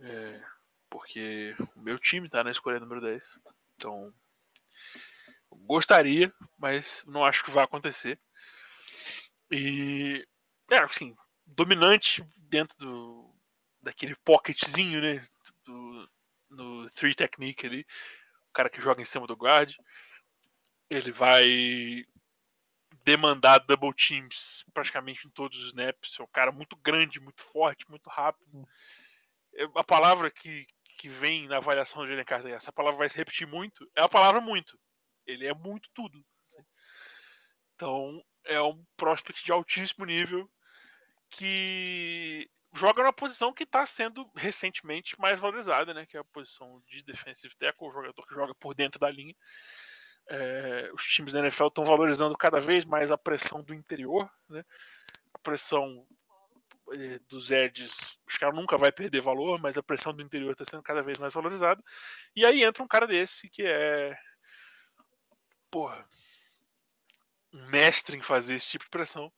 É, 0.00 0.42
porque 0.88 1.54
o 1.76 1.80
meu 1.80 1.98
time 1.98 2.28
tá 2.28 2.42
na 2.42 2.50
escolha 2.50 2.80
número 2.80 3.00
10. 3.00 3.22
Então, 3.76 4.12
gostaria, 5.50 6.32
mas 6.58 7.04
não 7.06 7.24
acho 7.24 7.44
que 7.44 7.50
vai 7.50 7.64
acontecer. 7.64 8.18
E, 9.52 10.26
é, 10.70 10.82
assim, 10.82 11.14
dominante 11.44 12.24
dentro 12.36 12.78
do, 12.78 13.34
daquele 13.82 14.16
pocketzinho, 14.24 15.00
né? 15.00 15.22
Do, 15.64 16.10
no 16.50 16.90
three 16.90 17.14
technique 17.14 17.66
ali. 17.66 17.86
O 18.48 18.52
cara 18.52 18.70
que 18.70 18.80
joga 18.80 19.02
em 19.02 19.04
cima 19.04 19.26
do 19.26 19.36
guard. 19.36 19.74
Ele 20.88 21.12
vai 21.12 22.04
demandar 23.04 23.58
double 23.58 23.92
teams 23.94 24.64
praticamente 24.72 25.26
em 25.26 25.30
todos 25.30 25.58
os 25.58 25.66
snaps. 25.68 26.18
É 26.18 26.22
um 26.22 26.28
cara 26.28 26.52
muito 26.52 26.76
grande, 26.76 27.20
muito 27.20 27.42
forte, 27.42 27.88
muito 27.88 28.08
rápido. 28.08 28.66
A 29.74 29.84
palavra 29.84 30.30
que, 30.30 30.66
que 30.98 31.08
vem 31.08 31.46
na 31.46 31.58
avaliação 31.58 32.02
do 32.02 32.08
Jalen 32.08 32.24
Carter, 32.24 32.52
essa 32.52 32.72
palavra 32.72 32.98
vai 32.98 33.08
se 33.08 33.16
repetir 33.16 33.46
muito, 33.46 33.90
é 33.96 34.02
a 34.02 34.08
palavra 34.08 34.40
muito. 34.40 34.78
Ele 35.26 35.46
é 35.46 35.54
muito 35.54 35.90
tudo. 35.94 36.24
Assim. 36.42 36.62
Então, 37.74 38.24
é 38.44 38.60
um 38.60 38.84
prospect 38.96 39.44
de 39.44 39.52
altíssimo 39.52 40.04
nível 40.04 40.50
que 41.30 42.48
joga 42.74 43.02
numa 43.02 43.12
posição 43.12 43.52
que 43.52 43.64
está 43.64 43.84
sendo 43.84 44.28
recentemente 44.34 45.18
mais 45.20 45.38
valorizada, 45.38 45.92
né? 45.92 46.06
Que 46.06 46.16
é 46.16 46.20
a 46.20 46.24
posição 46.24 46.82
de 46.86 47.02
defensive 47.02 47.54
tackle, 47.56 47.88
o 47.88 47.90
jogador 47.90 48.26
que 48.26 48.34
joga 48.34 48.54
por 48.54 48.74
dentro 48.74 48.98
da 48.98 49.10
linha. 49.10 49.34
É, 50.28 50.90
os 50.94 51.04
times 51.04 51.32
da 51.32 51.40
NFL 51.40 51.66
estão 51.66 51.84
valorizando 51.84 52.36
cada 52.36 52.60
vez 52.60 52.84
mais 52.84 53.10
a 53.10 53.18
pressão 53.18 53.62
do 53.62 53.74
interior, 53.74 54.30
né? 54.48 54.64
A 55.34 55.38
pressão 55.38 56.06
é, 56.92 57.18
dos 57.28 57.50
edges, 57.50 58.18
os 58.26 58.38
caras 58.38 58.54
nunca 58.54 58.78
vai 58.78 58.92
perder 58.92 59.20
valor, 59.20 59.60
mas 59.60 59.76
a 59.76 59.82
pressão 59.82 60.14
do 60.14 60.22
interior 60.22 60.52
está 60.52 60.64
sendo 60.64 60.82
cada 60.82 61.02
vez 61.02 61.18
mais 61.18 61.32
valorizada. 61.32 61.82
E 62.34 62.44
aí 62.46 62.62
entra 62.62 62.82
um 62.82 62.88
cara 62.88 63.06
desse 63.06 63.48
que 63.48 63.62
é 63.62 64.16
porra, 65.70 66.06
mestre 67.52 68.16
em 68.16 68.22
fazer 68.22 68.54
esse 68.54 68.68
tipo 68.68 68.84
de 68.84 68.90
pressão, 68.90 69.32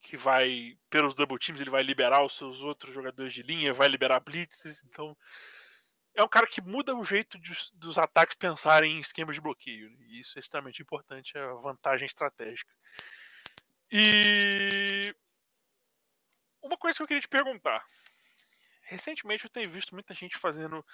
que 0.00 0.16
vai, 0.16 0.76
pelos 0.90 1.14
double 1.14 1.38
teams, 1.38 1.60
ele 1.60 1.70
vai 1.70 1.82
liberar 1.82 2.24
os 2.24 2.36
seus 2.36 2.60
outros 2.60 2.94
jogadores 2.94 3.32
de 3.32 3.42
linha, 3.42 3.72
vai 3.72 3.88
liberar 3.88 4.20
blitzes, 4.20 4.84
então 4.84 5.16
é 6.14 6.22
um 6.22 6.28
cara 6.28 6.46
que 6.46 6.60
muda 6.60 6.94
o 6.94 7.02
jeito 7.02 7.38
de, 7.38 7.52
dos 7.74 7.98
ataques 7.98 8.36
pensarem 8.36 8.96
em 8.96 9.00
esquemas 9.00 9.34
de 9.34 9.40
bloqueio, 9.40 9.90
e 10.02 10.20
isso 10.20 10.38
é 10.38 10.40
extremamente 10.40 10.82
importante, 10.82 11.36
é 11.36 11.40
a 11.40 11.54
vantagem 11.54 12.06
estratégica. 12.06 12.72
E 13.90 15.14
uma 16.62 16.76
coisa 16.76 16.96
que 16.96 17.02
eu 17.02 17.06
queria 17.06 17.20
te 17.20 17.28
perguntar. 17.28 17.84
Recentemente 18.82 19.44
eu 19.44 19.50
tenho 19.50 19.68
visto 19.68 19.94
muita 19.94 20.14
gente 20.14 20.36
fazendo 20.36 20.84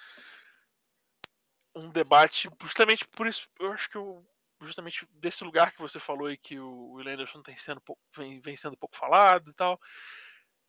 um 1.75 1.89
debate, 1.89 2.49
justamente 2.61 3.07
por 3.07 3.27
isso, 3.27 3.47
eu 3.59 3.71
acho 3.71 3.89
que 3.89 3.97
eu 3.97 4.25
justamente 4.61 5.07
desse 5.11 5.43
lugar 5.43 5.71
que 5.71 5.81
você 5.81 5.99
falou 5.99 6.31
e 6.31 6.37
que 6.37 6.59
o 6.59 6.93
Will 6.93 7.09
Anderson 7.09 7.41
tem 7.41 7.55
sendo 7.55 7.81
vem, 8.15 8.39
vem 8.39 8.55
sendo 8.55 8.77
pouco 8.77 8.95
falado 8.95 9.49
e 9.49 9.53
tal. 9.53 9.79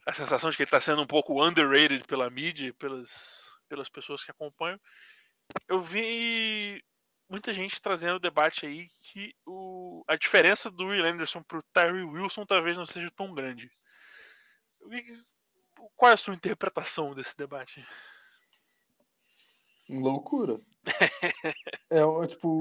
A 0.07 0.13
sensação 0.13 0.51
de 0.51 0.57
que 0.57 0.63
ele 0.63 0.69
está 0.69 0.81
sendo 0.81 1.03
um 1.03 1.07
pouco 1.07 1.45
underrated 1.45 2.05
pela 2.05 2.29
mídia, 2.29 2.75
pelas, 2.75 3.53
pelas 3.69 3.89
pessoas 3.89 4.25
que 4.25 4.31
acompanham. 4.31 4.81
Eu 5.69 5.81
vi 5.81 6.83
muita 7.29 7.53
gente 7.53 7.81
trazendo 7.81 8.17
o 8.17 8.21
debate 8.21 8.67
aí 8.67 8.89
que 9.05 9.35
o, 9.47 10.05
a 10.07 10.17
diferença 10.17 10.71
do 10.71 10.87
Will 10.87 11.05
Anderson 11.05 11.43
pro 11.43 11.63
Tyree 11.73 12.03
Wilson 12.03 12.45
talvez 12.45 12.77
não 12.77 12.85
seja 12.85 13.11
tão 13.11 13.33
grande. 13.33 13.71
Qual 15.97 16.11
é 16.11 16.15
a 16.15 16.19
sua 16.19 16.35
interpretação 16.35 17.15
desse 17.15 17.37
debate? 17.37 17.87
Loucura. 20.01 20.59
é, 21.91 22.27
tipo, 22.27 22.61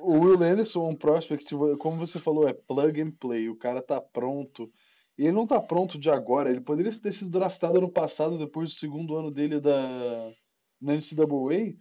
o 0.00 0.12
Will 0.20 0.42
Anderson 0.42 0.86
é 0.86 0.88
um 0.90 0.96
prospect, 0.96 1.54
como 1.78 1.96
você 1.96 2.18
falou, 2.18 2.48
é 2.48 2.52
plug 2.52 3.00
and 3.00 3.12
play. 3.12 3.48
O 3.48 3.56
cara 3.56 3.82
tá 3.82 4.00
pronto. 4.00 4.70
E 5.18 5.24
ele 5.24 5.32
não 5.32 5.46
tá 5.46 5.60
pronto 5.60 5.98
de 5.98 6.10
agora. 6.10 6.50
Ele 6.50 6.60
poderia 6.60 6.92
ter 6.92 7.12
sido 7.12 7.30
draftado 7.30 7.78
ano 7.78 7.90
passado, 7.90 8.38
depois 8.38 8.70
do 8.70 8.74
segundo 8.74 9.16
ano 9.16 9.30
dele 9.30 9.60
da 9.60 10.32
na 10.80 10.94
NCAA. 10.94 11.76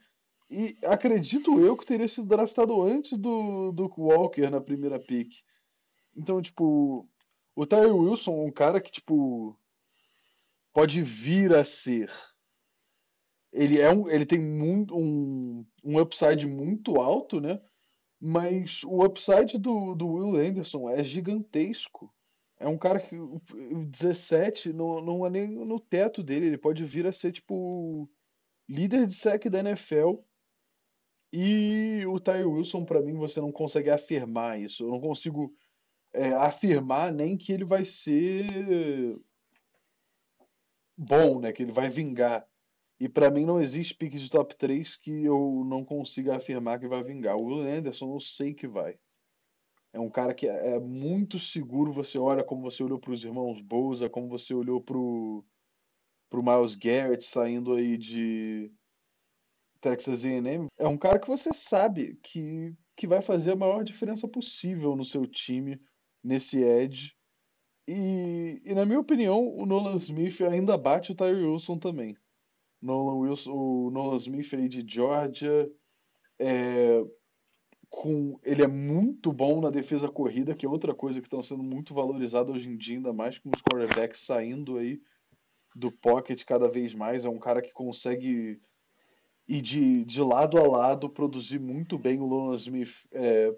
E 0.51 0.75
acredito 0.83 1.59
eu 1.59 1.77
que 1.77 1.85
teria 1.85 2.07
sido 2.07 2.27
draftado 2.27 2.81
antes 2.81 3.17
do, 3.17 3.71
do 3.71 3.89
Walker 3.97 4.49
na 4.49 4.59
primeira 4.59 4.99
pick. 4.99 5.31
Então, 6.17 6.41
tipo, 6.41 7.07
o 7.55 7.65
Tyre 7.65 7.91
Wilson 7.91 8.33
é 8.33 8.45
um 8.45 8.51
cara 8.51 8.81
que, 8.81 8.91
tipo, 8.91 9.57
pode 10.73 11.01
vir 11.01 11.53
a 11.53 11.63
ser 11.63 12.11
ele 13.51 13.79
é 13.79 13.91
um, 13.91 14.09
ele 14.09 14.25
tem 14.25 14.39
muito, 14.39 14.95
um, 14.95 15.65
um 15.83 15.99
upside 15.99 16.47
muito 16.47 16.99
alto, 17.01 17.39
né? 17.41 17.61
Mas 18.19 18.83
o 18.83 19.03
upside 19.03 19.57
do, 19.57 19.95
do 19.95 20.07
Will 20.07 20.35
Anderson 20.35 20.89
é 20.89 21.03
gigantesco. 21.03 22.13
É 22.59 22.67
um 22.67 22.77
cara 22.77 22.99
que 22.99 23.15
o 23.15 23.41
17 23.85 24.73
não, 24.73 24.99
não 25.01 25.25
é 25.25 25.29
nem 25.29 25.47
no 25.47 25.79
teto 25.79 26.21
dele. 26.21 26.47
Ele 26.47 26.57
pode 26.57 26.83
vir 26.83 27.07
a 27.07 27.11
ser 27.11 27.31
tipo 27.31 28.09
líder 28.67 29.07
de 29.07 29.13
sec 29.13 29.45
da 29.45 29.59
NFL. 29.59 30.17
E 31.31 32.03
o 32.07 32.19
Ty 32.19 32.43
Wilson, 32.43 32.83
para 32.83 33.01
mim, 33.01 33.13
você 33.15 33.39
não 33.39 33.51
consegue 33.51 33.89
afirmar 33.89 34.59
isso. 34.59 34.83
Eu 34.83 34.89
não 34.89 34.99
consigo 34.99 35.55
é, 36.11 36.33
afirmar 36.33 37.13
nem 37.13 37.37
que 37.37 37.53
ele 37.53 37.63
vai 37.63 37.85
ser 37.85 39.17
bom, 40.97 41.39
né? 41.39 41.53
Que 41.53 41.63
ele 41.63 41.71
vai 41.71 41.87
vingar. 41.87 42.48
E 42.99 43.07
para 43.07 43.31
mim 43.31 43.45
não 43.45 43.61
existe 43.61 43.95
pique 43.95 44.17
de 44.17 44.29
top 44.29 44.55
3 44.57 44.97
que 44.97 45.23
eu 45.23 45.63
não 45.65 45.85
consiga 45.85 46.35
afirmar 46.35 46.79
que 46.79 46.87
vai 46.87 47.01
vingar. 47.01 47.37
O 47.37 47.45
Will 47.45 47.61
Anderson 47.61 48.13
eu 48.13 48.19
sei 48.19 48.53
que 48.53 48.67
vai. 48.67 48.99
É 49.93 49.99
um 49.99 50.09
cara 50.09 50.33
que 50.33 50.47
é, 50.47 50.75
é 50.75 50.79
muito 50.79 51.39
seguro. 51.39 51.93
Você 51.93 52.19
olha 52.19 52.43
como 52.43 52.61
você 52.61 52.83
olhou 52.83 52.99
para 52.99 53.11
os 53.11 53.23
irmãos 53.23 53.61
Bouza, 53.61 54.09
como 54.09 54.27
você 54.27 54.53
olhou 54.53 54.81
para 54.81 54.97
o 54.97 55.43
Miles 56.33 56.75
Garrett 56.75 57.23
saindo 57.23 57.73
aí 57.73 57.97
de 57.97 58.71
Texas 59.79 60.25
A&M. 60.25 60.67
É 60.77 60.87
um 60.87 60.97
cara 60.97 61.19
que 61.19 61.27
você 61.27 61.53
sabe 61.53 62.19
que, 62.21 62.75
que 62.97 63.07
vai 63.07 63.21
fazer 63.21 63.53
a 63.53 63.55
maior 63.55 63.83
diferença 63.83 64.27
possível 64.27 64.95
no 64.95 65.05
seu 65.05 65.25
time, 65.25 65.79
nesse 66.23 66.61
edge. 66.61 67.15
E, 67.87 68.61
e 68.65 68.73
na 68.75 68.85
minha 68.85 68.99
opinião, 68.99 69.47
o 69.47 69.65
Nolan 69.65 69.95
Smith 69.95 70.41
ainda 70.41 70.77
bate 70.77 71.11
o 71.11 71.15
Tyree 71.15 71.45
Wilson 71.45 71.79
também. 71.79 72.15
Nolan 72.81 73.17
Wilson, 73.17 73.51
o 73.51 73.91
Nolan 73.91 74.15
Smith 74.15 74.53
aí 74.53 74.69
de 74.69 74.83
Georgia, 74.87 75.69
é, 76.39 77.03
com, 77.89 78.39
ele 78.43 78.63
é 78.63 78.67
muito 78.67 79.33
bom 79.33 79.59
na 79.59 79.69
defesa 79.69 80.07
corrida, 80.07 80.53
que 80.53 80.65
é 80.65 80.69
outra 80.69 80.93
coisa 80.93 81.19
que 81.19 81.27
está 81.27 81.41
sendo 81.41 81.63
muito 81.63 81.93
valorizada 81.93 82.51
hoje 82.51 82.69
em 82.69 82.77
dia, 82.77 82.97
ainda 82.97 83.11
mais 83.11 83.37
com 83.37 83.49
os 83.49 83.61
quarterbacks 83.61 84.21
saindo 84.21 84.77
aí 84.77 85.01
do 85.75 85.91
pocket 85.91 86.43
cada 86.45 86.69
vez 86.69 86.93
mais. 86.93 87.25
É 87.25 87.29
um 87.29 87.39
cara 87.39 87.61
que 87.61 87.73
consegue 87.73 88.61
ir 89.47 89.61
de, 89.61 90.05
de 90.05 90.21
lado 90.21 90.57
a 90.57 90.67
lado, 90.67 91.09
produzir 91.09 91.59
muito 91.59 91.97
bem 91.97 92.19
o 92.19 92.27
Nolan 92.27 92.55
Smith. 92.55 93.07
É, 93.11 93.53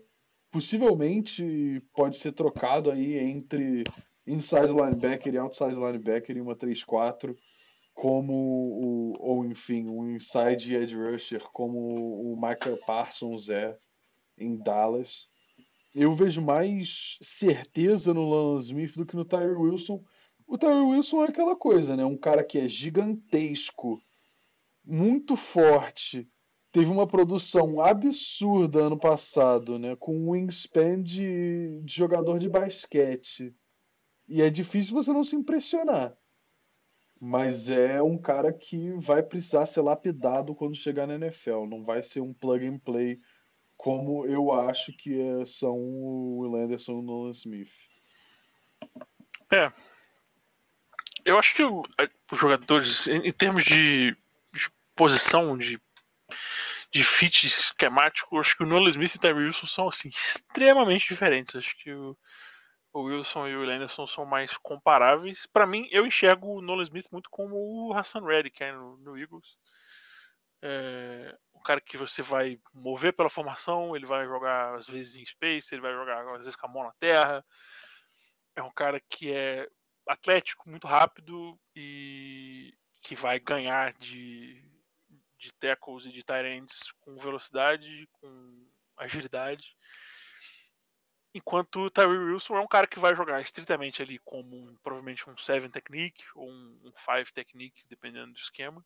possivelmente 0.50 1.82
pode 1.94 2.18
ser 2.18 2.32
trocado 2.32 2.90
aí 2.90 3.18
entre 3.18 3.84
inside 4.26 4.72
linebacker 4.72 5.34
e 5.34 5.38
outside 5.38 5.76
linebacker 5.76 6.38
em 6.38 6.42
uma 6.42 6.56
3-4 6.56 7.36
como 8.02 8.34
o, 8.34 9.14
ou 9.20 9.46
enfim, 9.46 9.88
um 9.88 10.10
inside 10.10 10.76
edge 10.76 10.96
rusher 10.96 11.44
como 11.54 11.78
o 11.78 12.36
Michael 12.36 12.80
Parsons 12.84 13.48
é 13.48 13.78
em 14.36 14.58
Dallas. 14.58 15.30
eu 15.94 16.16
vejo 16.16 16.42
mais 16.42 17.20
certeza 17.22 18.12
no 18.12 18.28
Lano 18.28 18.58
Smith 18.58 18.96
do 18.96 19.06
que 19.06 19.16
no 19.16 19.24
Tyree 19.24 19.54
Wilson. 19.54 20.04
O 20.48 20.58
Tyree 20.58 20.82
Wilson 20.82 21.26
é 21.26 21.28
aquela 21.28 21.56
coisa, 21.56 21.96
né? 21.96 22.04
Um 22.04 22.18
cara 22.18 22.44
que 22.44 22.58
é 22.58 22.68
gigantesco, 22.68 24.02
muito 24.84 25.36
forte, 25.36 26.28
teve 26.72 26.90
uma 26.90 27.06
produção 27.06 27.80
absurda 27.82 28.86
ano 28.86 28.98
passado, 28.98 29.78
né? 29.78 29.96
Com 29.96 30.18
um 30.18 30.32
wingspan 30.32 31.04
de, 31.04 31.80
de 31.84 31.94
jogador 31.94 32.40
de 32.40 32.50
basquete. 32.50 33.56
E 34.28 34.42
é 34.42 34.50
difícil 34.50 34.96
você 34.96 35.14
não 35.14 35.24
se 35.24 35.36
impressionar. 35.36 36.18
Mas 37.24 37.70
é 37.70 38.02
um 38.02 38.18
cara 38.18 38.52
que 38.52 38.94
vai 38.94 39.22
precisar 39.22 39.68
ser 39.68 39.82
lapidado 39.82 40.56
quando 40.56 40.76
chegar 40.76 41.06
na 41.06 41.14
NFL. 41.14 41.68
Não 41.68 41.84
vai 41.84 42.02
ser 42.02 42.20
um 42.20 42.34
plug 42.34 42.66
and 42.66 42.80
play 42.80 43.22
como 43.78 44.26
eu 44.26 44.52
acho 44.52 44.92
que 44.92 45.22
é, 45.22 45.46
são 45.46 45.76
o 45.76 46.40
Will 46.40 46.64
Anderson 46.64 46.94
e 46.94 46.96
o 46.96 47.02
Nolan 47.04 47.30
Smith. 47.30 47.72
É. 49.52 49.72
Eu 51.24 51.38
acho 51.38 51.54
que 51.54 51.64
os 51.64 52.40
jogadores, 52.40 53.06
em, 53.08 53.32
termos 53.32 53.66
de, 53.66 54.18
de, 54.52 54.72
posição, 54.96 55.56
de, 55.56 55.80
de 56.92 57.04
fit 57.04 57.46
esquemático, 57.46 58.40
acho 58.40 58.58
que 58.58 58.64
o 58.64 58.68
Nolan 58.68 58.90
Smith 58.90 59.14
e 59.14 59.18
o 59.18 59.20
Tyree 59.20 59.46
Wilson 59.46 59.68
são 59.68 59.88
assim, 59.88 60.10
extremamente 60.10 61.08
diferentes. 61.08 61.56
Acho 61.56 61.78
que 61.84 61.92
o, 61.92 62.18
o 62.94 63.04
Wilson 63.04 63.48
e 63.48 63.56
o 63.56 63.62
Will 63.62 63.72
Anderson 63.72 64.06
são 64.06 64.26
mais 64.26 64.58
comparáveis. 64.58 65.46
Para 65.46 65.66
mim, 65.66 65.88
eu 65.92 66.06
enxergo 66.06 66.56
o 66.56 66.62
Nolan 66.62 66.84
Smith 66.84 67.08
muito 67.12 67.30
como 67.30 67.56
o 67.56 67.94
Hassan 67.94 68.26
Reddick 68.26 68.62
é, 68.64 68.72
no, 68.72 68.98
no 68.98 69.18
Eagles. 69.18 69.58
É, 70.62 71.36
um 71.56 71.62
cara 71.62 71.80
que 71.80 71.98
você 71.98 72.22
vai 72.22 72.60
mover 72.74 73.14
pela 73.14 73.30
formação, 73.30 73.96
ele 73.96 74.06
vai 74.06 74.26
jogar 74.26 74.76
às 74.76 74.88
vezes 74.88 75.16
em 75.16 75.26
space, 75.26 75.74
ele 75.74 75.82
vai 75.82 75.94
jogar 75.94 76.22
às 76.36 76.44
vezes 76.44 76.56
com 76.56 76.68
a 76.68 76.70
mão 76.70 76.84
na 76.84 76.94
terra. 76.94 77.44
É 78.56 78.62
um 78.62 78.72
cara 78.72 79.00
que 79.00 79.32
é 79.32 79.68
atlético, 80.08 80.70
muito 80.70 80.88
rápido 80.88 81.58
e 81.76 82.74
que 83.02 83.16
vai 83.16 83.40
ganhar 83.40 83.94
de, 83.94 84.62
de 85.38 85.54
tackles 85.56 86.06
e 86.06 86.12
de 86.12 86.24
tight 86.24 86.46
ends 86.46 86.92
com 87.00 87.16
velocidade, 87.16 88.08
com 88.14 88.68
agilidade. 88.98 89.76
Enquanto 91.34 91.82
o 91.82 91.90
Tyree 91.90 92.18
Wilson 92.18 92.58
é 92.58 92.60
um 92.60 92.68
cara 92.68 92.86
que 92.86 93.00
vai 93.00 93.16
jogar 93.16 93.42
estritamente 93.42 94.02
ali 94.02 94.20
como 94.20 94.56
um, 94.56 94.76
provavelmente 94.84 95.30
um 95.30 95.38
7 95.38 95.70
technique 95.70 96.26
ou 96.36 96.50
um 96.50 96.92
5 96.96 97.34
technique, 97.34 97.88
dependendo 97.88 98.34
do 98.34 98.38
esquema. 98.38 98.86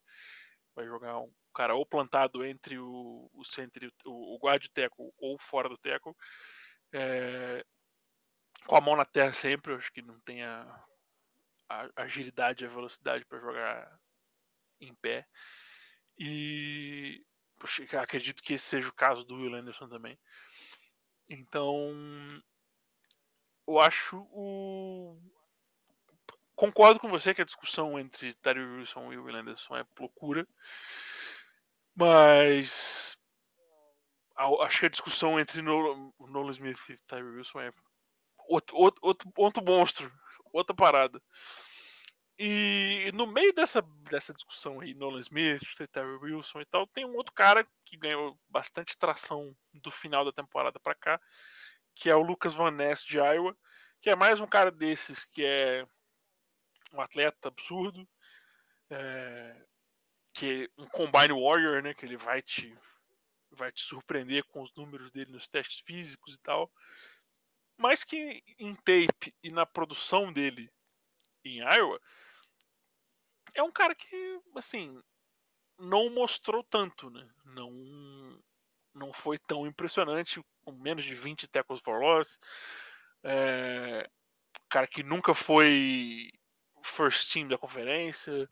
Vai 0.75 0.85
jogar 0.85 1.17
um 1.19 1.31
cara 1.53 1.73
ou 1.73 1.85
plantado 1.85 2.45
entre 2.45 2.77
o, 2.77 3.29
o, 3.33 3.41
entre 3.59 3.87
o, 4.05 4.35
o 4.35 4.39
guard 4.39 4.67
teco 4.67 5.13
ou 5.17 5.37
fora 5.39 5.67
do 5.67 5.77
teco. 5.77 6.15
É, 6.93 7.65
com 8.67 8.75
a 8.75 8.81
mão 8.81 8.95
na 8.95 9.05
terra 9.05 9.33
sempre, 9.33 9.73
eu 9.73 9.77
acho 9.77 9.91
que 9.91 10.01
não 10.01 10.19
tem 10.19 10.43
a, 10.43 10.85
a 11.69 11.89
agilidade 12.03 12.63
e 12.63 12.67
a 12.67 12.69
velocidade 12.69 13.25
para 13.25 13.39
jogar 13.39 13.99
em 14.79 14.93
pé. 14.95 15.25
E 16.17 17.25
poxa, 17.57 17.83
acredito 17.99 18.43
que 18.43 18.53
esse 18.53 18.65
seja 18.65 18.89
o 18.89 18.93
caso 18.93 19.25
do 19.25 19.35
Will 19.35 19.55
Anderson 19.55 19.87
também. 19.87 20.17
Então, 21.29 21.93
eu 23.67 23.79
acho 23.79 24.17
o. 24.31 25.17
Concordo 26.55 26.99
com 26.99 27.09
você 27.09 27.33
que 27.33 27.41
a 27.41 27.45
discussão 27.45 27.99
entre 27.99 28.33
Terry 28.35 28.63
Wilson 28.63 29.11
e 29.11 29.17
Will 29.17 29.35
Anderson 29.35 29.75
é 29.75 29.85
loucura. 29.99 30.47
Mas 31.95 33.17
acho 34.61 34.79
que 34.79 34.85
a 34.85 34.89
discussão 34.89 35.39
entre 35.39 35.61
Nolan 35.61 36.49
Smith 36.49 36.89
e 36.89 36.97
Tyree 37.07 37.37
Wilson 37.37 37.61
é 37.61 37.71
outro, 38.47 38.75
outro, 38.77 38.99
outro, 39.01 39.31
outro 39.37 39.63
monstro, 39.63 40.11
outra 40.51 40.75
parada. 40.75 41.21
E 42.37 43.11
no 43.13 43.25
meio 43.25 43.53
dessa, 43.53 43.81
dessa 44.09 44.33
discussão 44.33 44.81
aí, 44.81 44.93
Nolan 44.93 45.19
Smith, 45.19 45.61
Tyree 45.91 46.17
Wilson 46.21 46.61
e 46.61 46.65
tal, 46.65 46.85
tem 46.85 47.05
um 47.05 47.15
outro 47.15 47.33
cara 47.33 47.65
que 47.85 47.95
ganhou 47.95 48.37
bastante 48.49 48.97
tração 48.97 49.55
do 49.73 49.89
final 49.89 50.25
da 50.25 50.33
temporada 50.33 50.77
para 50.79 50.95
cá, 50.95 51.21
que 51.95 52.09
é 52.09 52.15
o 52.15 52.21
Lucas 52.21 52.53
Van 52.53 52.71
Ness 52.71 53.05
de 53.05 53.17
Iowa, 53.17 53.55
que 54.01 54.09
é 54.09 54.15
mais 54.15 54.41
um 54.41 54.47
cara 54.47 54.69
desses 54.69 55.23
que 55.23 55.45
é 55.45 55.87
um 56.93 56.99
atleta 56.99 57.47
absurdo, 57.47 58.07
é, 58.89 59.65
que 60.33 60.69
um 60.77 60.85
Combine 60.87 61.33
Warrior, 61.33 61.81
né? 61.81 61.93
Que 61.93 62.05
ele 62.05 62.17
vai 62.17 62.41
te 62.41 62.77
vai 63.51 63.71
te 63.71 63.81
surpreender 63.81 64.43
com 64.45 64.61
os 64.61 64.73
números 64.75 65.09
dele 65.11 65.31
nos 65.31 65.47
testes 65.47 65.79
físicos 65.79 66.35
e 66.35 66.41
tal. 66.41 66.69
Mas 67.77 68.03
que 68.03 68.43
em 68.59 68.75
tape 68.75 69.33
e 69.41 69.49
na 69.49 69.65
produção 69.65 70.31
dele 70.31 70.69
em 71.49 71.59
Iowa 71.59 71.99
é 73.55 73.63
um 73.63 73.71
cara 73.71 73.95
que 73.95 74.39
assim 74.55 75.01
não 75.79 76.09
mostrou 76.09 76.63
tanto, 76.63 77.09
né? 77.09 77.27
Não 77.45 77.71
não 78.93 79.11
foi 79.11 79.37
tão 79.37 79.67
impressionante, 79.67 80.41
com 80.63 80.71
menos 80.71 81.03
de 81.03 81.15
20 81.15 81.47
tackles 81.49 81.81
for 81.81 81.99
loss. 81.99 82.39
É, 83.23 84.09
cara 84.69 84.87
que 84.87 85.03
nunca 85.03 85.33
foi 85.33 86.31
first 86.83 87.31
team 87.31 87.47
da 87.47 87.57
conferência. 87.57 88.49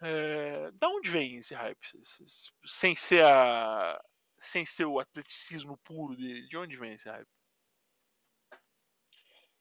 É, 0.00 0.70
da 0.72 0.88
onde 0.88 1.10
vem 1.10 1.36
esse 1.36 1.54
hype? 1.54 1.78
Sem 2.64 2.94
ser 2.94 3.24
a. 3.24 4.02
Sem 4.38 4.64
ser 4.66 4.84
o 4.84 4.98
atleticismo 4.98 5.78
puro 5.78 6.16
dele, 6.16 6.46
de 6.48 6.56
onde 6.56 6.76
vem 6.76 6.92
esse 6.92 7.08
hype? 7.08 7.28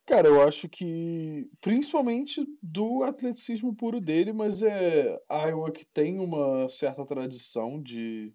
Cara, 0.06 0.28
eu 0.28 0.41
acho 0.41 0.68
que 0.68 1.49
principalmente 1.62 2.45
do 2.62 3.04
atleticismo 3.04 3.74
puro 3.74 4.01
dele, 4.01 4.34
mas 4.34 4.62
é 4.62 5.18
Iowa 5.32 5.72
que 5.72 5.86
tem 5.86 6.20
uma 6.20 6.68
certa 6.68 7.06
tradição 7.06 7.82
de, 7.82 8.34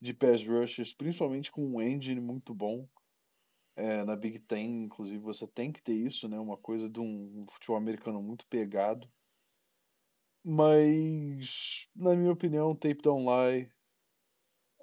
de 0.00 0.14
pass 0.14 0.46
rushers, 0.46 0.94
principalmente 0.94 1.52
com 1.52 1.66
um 1.66 1.82
engine 1.82 2.20
muito 2.20 2.54
bom. 2.54 2.88
É, 3.76 4.04
na 4.04 4.16
Big 4.16 4.38
Ten, 4.40 4.84
inclusive, 4.84 5.22
você 5.22 5.46
tem 5.46 5.70
que 5.70 5.82
ter 5.82 5.94
isso, 5.94 6.28
né? 6.28 6.38
Uma 6.38 6.56
coisa 6.56 6.90
de 6.90 7.00
um 7.00 7.46
futebol 7.48 7.76
americano 7.76 8.22
muito 8.22 8.46
pegado. 8.46 9.10
Mas, 10.44 11.88
na 11.94 12.14
minha 12.14 12.32
opinião, 12.32 12.74
Tape 12.74 13.00
Don't 13.02 13.24
Lie, 13.24 13.70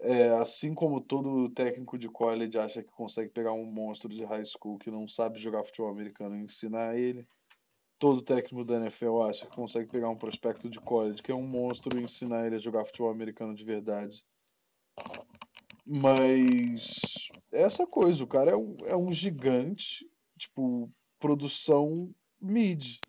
é, 0.01 0.29
assim 0.29 0.73
como 0.73 1.01
todo 1.01 1.49
técnico 1.49 1.97
de 1.97 2.07
college 2.09 2.57
acha 2.57 2.81
que 2.81 2.91
consegue 2.91 3.29
pegar 3.29 3.53
um 3.53 3.65
monstro 3.65 4.09
de 4.09 4.23
high 4.23 4.45
school 4.45 4.77
que 4.77 4.89
não 4.89 5.07
sabe 5.07 5.39
jogar 5.39 5.63
futebol 5.63 5.91
americano 5.91 6.37
e 6.37 6.43
ensinar 6.43 6.97
ele, 6.97 7.27
todo 7.97 8.21
técnico 8.21 8.63
da 8.63 8.77
NFL 8.77 9.23
acha 9.23 9.45
que 9.45 9.55
consegue 9.55 9.91
pegar 9.91 10.09
um 10.09 10.15
prospecto 10.15 10.69
de 10.69 10.79
college 10.79 11.21
que 11.21 11.31
é 11.31 11.35
um 11.35 11.45
monstro 11.45 11.99
e 11.99 12.03
ensinar 12.03 12.47
ele 12.47 12.55
a 12.55 12.59
jogar 12.59 12.85
futebol 12.85 13.11
americano 13.11 13.53
de 13.53 13.65
verdade. 13.65 14.25
Mas 15.85 17.29
essa 17.51 17.85
coisa, 17.85 18.23
o 18.23 18.27
cara 18.27 18.51
é 18.51 18.55
um, 18.55 18.77
é 18.85 18.95
um 18.95 19.11
gigante, 19.11 20.07
tipo, 20.37 20.89
produção 21.19 22.13
mid. 22.39 22.99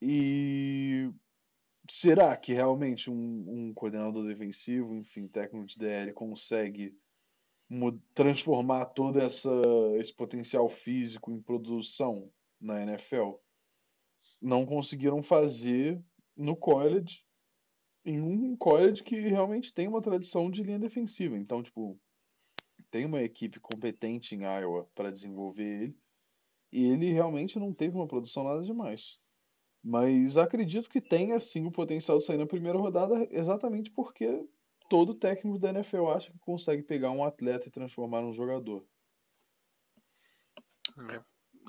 E 0.00 1.10
será 1.88 2.36
que 2.36 2.52
realmente 2.52 3.10
um, 3.10 3.44
um 3.68 3.74
coordenador 3.74 4.26
defensivo, 4.26 4.94
enfim, 4.94 5.26
técnico 5.28 5.66
de 5.66 5.78
DL, 5.78 6.12
consegue 6.12 6.96
transformar 8.14 8.86
todo 8.86 9.18
essa, 9.20 9.50
esse 9.98 10.14
potencial 10.14 10.68
físico 10.68 11.30
em 11.32 11.40
produção 11.40 12.30
na 12.60 12.82
NFL? 12.82 13.34
Não 14.40 14.64
conseguiram 14.64 15.22
fazer 15.22 16.00
no 16.36 16.56
college, 16.56 17.24
em 18.04 18.20
um 18.20 18.56
college 18.56 19.02
que 19.02 19.16
realmente 19.20 19.74
tem 19.74 19.88
uma 19.88 20.02
tradição 20.02 20.50
de 20.50 20.62
linha 20.62 20.78
defensiva. 20.78 21.36
Então, 21.36 21.62
tipo, 21.62 21.98
tem 22.90 23.04
uma 23.04 23.22
equipe 23.22 23.58
competente 23.58 24.34
em 24.34 24.42
Iowa 24.42 24.88
para 24.94 25.10
desenvolver 25.10 25.82
ele, 25.82 25.98
e 26.72 26.84
ele 26.84 27.12
realmente 27.12 27.58
não 27.58 27.72
teve 27.72 27.96
uma 27.96 28.06
produção 28.06 28.44
nada 28.44 28.62
demais. 28.62 29.20
Mas 29.88 30.36
acredito 30.36 30.90
que 30.90 31.00
tenha 31.00 31.38
sim 31.38 31.64
o 31.64 31.70
potencial 31.70 32.18
de 32.18 32.24
sair 32.24 32.38
na 32.38 32.44
primeira 32.44 32.76
rodada, 32.76 33.24
exatamente 33.30 33.88
porque 33.92 34.44
todo 34.90 35.14
técnico 35.14 35.60
da 35.60 35.68
NFL 35.70 36.08
acha 36.08 36.32
que 36.32 36.38
consegue 36.40 36.82
pegar 36.82 37.12
um 37.12 37.22
atleta 37.22 37.68
e 37.68 37.70
transformar 37.70 38.20
num 38.20 38.32
jogador. 38.32 38.84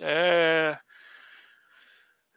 É. 0.01 0.79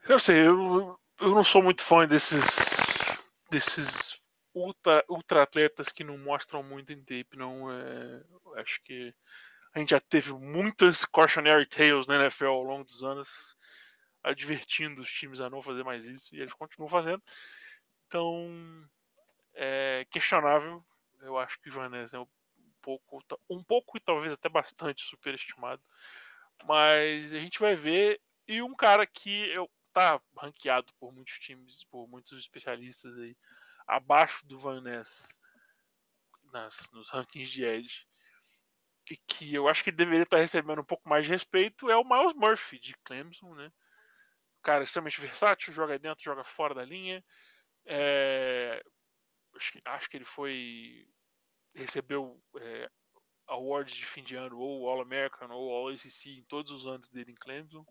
Eu 0.06 0.18
sei, 0.18 0.46
eu, 0.46 0.98
eu 1.18 1.34
não 1.34 1.42
sou 1.42 1.62
muito 1.62 1.82
fã 1.82 2.06
desses. 2.06 3.24
desses 3.50 4.20
ultra, 4.52 5.02
ultra 5.08 5.44
atletas 5.44 5.88
que 5.88 6.04
não 6.04 6.18
mostram 6.18 6.62
muito 6.62 6.92
em 6.92 7.02
tape, 7.02 7.38
não. 7.38 7.72
É, 7.72 8.22
acho 8.56 8.82
que 8.84 9.14
a 9.74 9.78
gente 9.78 9.92
já 9.92 10.00
teve 10.00 10.34
muitas 10.34 11.06
cautionary 11.06 11.66
tales 11.66 12.06
na 12.06 12.16
NFL 12.16 12.48
ao 12.48 12.64
longo 12.64 12.84
dos 12.84 13.02
anos 13.02 13.56
advertindo 14.22 15.02
os 15.02 15.10
times 15.10 15.40
a 15.40 15.50
não 15.50 15.62
fazer 15.62 15.84
mais 15.84 16.06
isso 16.06 16.34
e 16.34 16.40
eles 16.40 16.52
continuam 16.52 16.88
fazendo. 16.88 17.22
Então, 18.06 18.88
é 19.54 20.06
questionável. 20.10 20.84
Eu 21.20 21.38
acho 21.38 21.60
que 21.60 21.68
o 21.68 21.72
Ivan 21.72 21.90
é 21.96 22.18
o 22.18 22.28
pouco, 22.80 23.22
um 23.48 23.62
pouco 23.62 23.96
e 23.96 24.00
talvez 24.00 24.32
até 24.32 24.48
bastante 24.48 25.02
superestimado. 25.02 25.82
Mas 26.64 27.34
a 27.34 27.38
gente 27.38 27.58
vai 27.58 27.74
ver. 27.74 28.20
E 28.46 28.62
um 28.62 28.74
cara 28.74 29.06
que 29.06 29.48
eu, 29.50 29.70
tá 29.92 30.20
ranqueado 30.36 30.92
por 30.98 31.12
muitos 31.12 31.38
times, 31.38 31.84
por 31.84 32.08
muitos 32.08 32.38
especialistas 32.38 33.16
aí, 33.18 33.36
abaixo 33.86 34.46
do 34.46 34.58
Van 34.58 34.80
Ness 34.80 35.40
nas, 36.52 36.90
nos 36.92 37.08
rankings 37.08 37.50
de 37.50 37.64
Edge. 37.64 38.06
E 39.10 39.16
que 39.16 39.54
eu 39.54 39.68
acho 39.68 39.82
que 39.82 39.90
deveria 39.90 40.22
estar 40.22 40.38
recebendo 40.38 40.80
um 40.80 40.84
pouco 40.84 41.08
mais 41.08 41.24
de 41.26 41.32
respeito 41.32 41.90
é 41.90 41.96
o 41.96 42.04
Miles 42.04 42.34
Murphy 42.34 42.78
de 42.78 42.94
Clemson, 43.04 43.54
né? 43.54 43.72
Cara 44.62 44.84
extremamente 44.84 45.20
versátil, 45.20 45.72
joga 45.72 45.98
dentro, 45.98 46.22
joga 46.22 46.44
fora 46.44 46.74
da 46.74 46.84
linha. 46.84 47.24
É, 47.86 48.82
acho, 49.56 49.72
que, 49.72 49.80
acho 49.84 50.10
que 50.10 50.16
ele 50.16 50.24
foi. 50.24 51.08
recebeu 51.74 52.42
é, 52.58 52.90
awards 53.46 53.94
de 53.94 54.06
fim 54.06 54.22
de 54.22 54.36
ano, 54.36 54.58
ou 54.58 54.88
All-American, 54.88 55.50
ou 55.50 55.70
All-ACC, 55.74 56.38
em 56.38 56.44
todos 56.44 56.72
os 56.72 56.86
anos 56.86 57.08
dele 57.08 57.32
em 57.32 57.36
Clemson. 57.36 57.84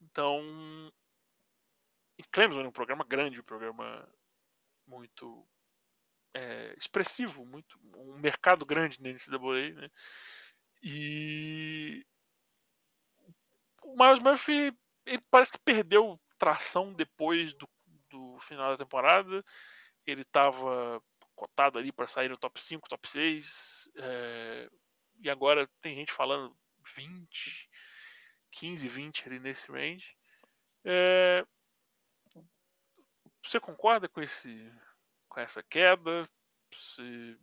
Então. 0.00 0.42
E 2.16 2.22
Clemson 2.24 2.62
é 2.62 2.68
um 2.68 2.72
programa 2.72 3.04
grande, 3.04 3.40
um 3.40 3.44
programa 3.44 4.08
muito 4.86 5.46
é, 6.34 6.74
expressivo, 6.76 7.44
muito 7.44 7.78
um 7.96 8.18
mercado 8.18 8.64
grande 8.64 9.00
na 9.00 9.10
NCAA, 9.10 9.74
né? 9.74 9.90
E 10.82 12.04
o 13.82 13.96
Miles 13.96 14.20
Murphy 14.20 14.76
ele 15.08 15.22
parece 15.30 15.52
que 15.52 15.58
perdeu 15.58 16.20
tração 16.38 16.92
depois 16.92 17.52
do, 17.54 17.68
do 18.10 18.38
final 18.40 18.70
da 18.70 18.84
temporada. 18.84 19.42
Ele 20.06 20.22
estava 20.22 21.02
cotado 21.34 21.78
ali 21.78 21.92
para 21.92 22.06
sair 22.06 22.28
no 22.28 22.36
top 22.36 22.60
5, 22.60 22.88
top 22.88 23.08
6. 23.08 23.90
É, 23.96 24.70
e 25.20 25.30
agora 25.30 25.68
tem 25.80 25.94
gente 25.94 26.12
falando 26.12 26.56
20, 26.96 27.68
15, 28.52 28.88
20 28.88 29.28
ali 29.28 29.40
nesse 29.40 29.70
range. 29.70 30.16
É, 30.84 31.44
você 33.42 33.58
concorda 33.58 34.08
com 34.08 34.20
esse 34.20 34.72
com 35.28 35.40
essa 35.40 35.62
queda? 35.62 36.28
Você 36.72 37.38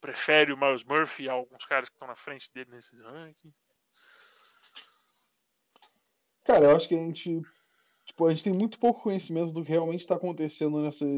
prefere 0.00 0.52
o 0.52 0.58
Miles 0.58 0.84
Murphy 0.84 1.28
a 1.28 1.32
alguns 1.32 1.64
caras 1.64 1.88
que 1.88 1.94
estão 1.94 2.08
na 2.08 2.16
frente 2.16 2.50
dele 2.52 2.70
nesses 2.70 3.00
rankings? 3.02 3.56
Cara, 6.44 6.66
eu 6.66 6.76
acho 6.76 6.88
que 6.88 6.94
a 6.94 6.98
gente. 6.98 7.40
Tipo, 8.04 8.26
a 8.26 8.30
gente 8.30 8.44
tem 8.44 8.52
muito 8.52 8.78
pouco 8.78 9.02
conhecimento 9.02 9.52
do 9.52 9.64
que 9.64 9.70
realmente 9.70 10.00
está 10.00 10.16
acontecendo 10.16 10.82
nessas 10.82 11.08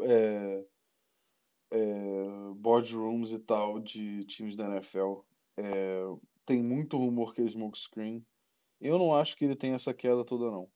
é, 0.00 0.64
é, 1.70 2.24
boardrooms 2.56 3.30
e 3.30 3.38
tal 3.38 3.78
de 3.78 4.24
times 4.24 4.56
da 4.56 4.66
NFL. 4.66 5.20
É, 5.56 6.02
tem 6.44 6.62
muito 6.62 6.98
rumor 6.98 7.32
que 7.32 7.42
é 7.42 7.44
smokescreen. 7.44 8.26
Eu 8.80 8.98
não 8.98 9.14
acho 9.14 9.36
que 9.36 9.44
ele 9.44 9.54
tem 9.54 9.72
essa 9.72 9.94
queda 9.94 10.24
toda, 10.24 10.50
não. 10.50 10.68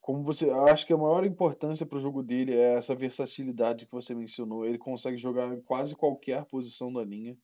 Como 0.00 0.22
você. 0.22 0.50
Acho 0.50 0.86
que 0.86 0.92
a 0.92 0.96
maior 0.96 1.24
importância 1.24 1.86
para 1.86 1.98
o 1.98 2.00
jogo 2.00 2.22
dele 2.22 2.54
é 2.54 2.74
essa 2.74 2.94
versatilidade 2.94 3.86
que 3.86 3.92
você 3.92 4.14
mencionou. 4.14 4.64
Ele 4.64 4.78
consegue 4.78 5.16
jogar 5.18 5.52
em 5.52 5.60
quase 5.60 5.94
qualquer 5.94 6.44
posição 6.46 6.92
da 6.92 7.04
linha. 7.04 7.36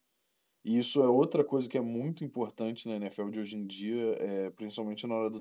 E 0.65 0.79
isso 0.79 1.03
é 1.03 1.09
outra 1.09 1.45
coisa 1.45 1.69
que 1.69 1.77
é 1.77 1.81
muito 1.81 2.25
importante 2.25 2.89
na 2.89 2.97
NFL 2.97 3.31
de 3.31 3.41
hoje 3.41 3.57
em 3.57 3.67
dia, 3.67 4.13
é, 4.21 4.51
principalmente 4.51 5.07
na 5.07 5.15
hora 5.15 5.31
do 5.31 5.41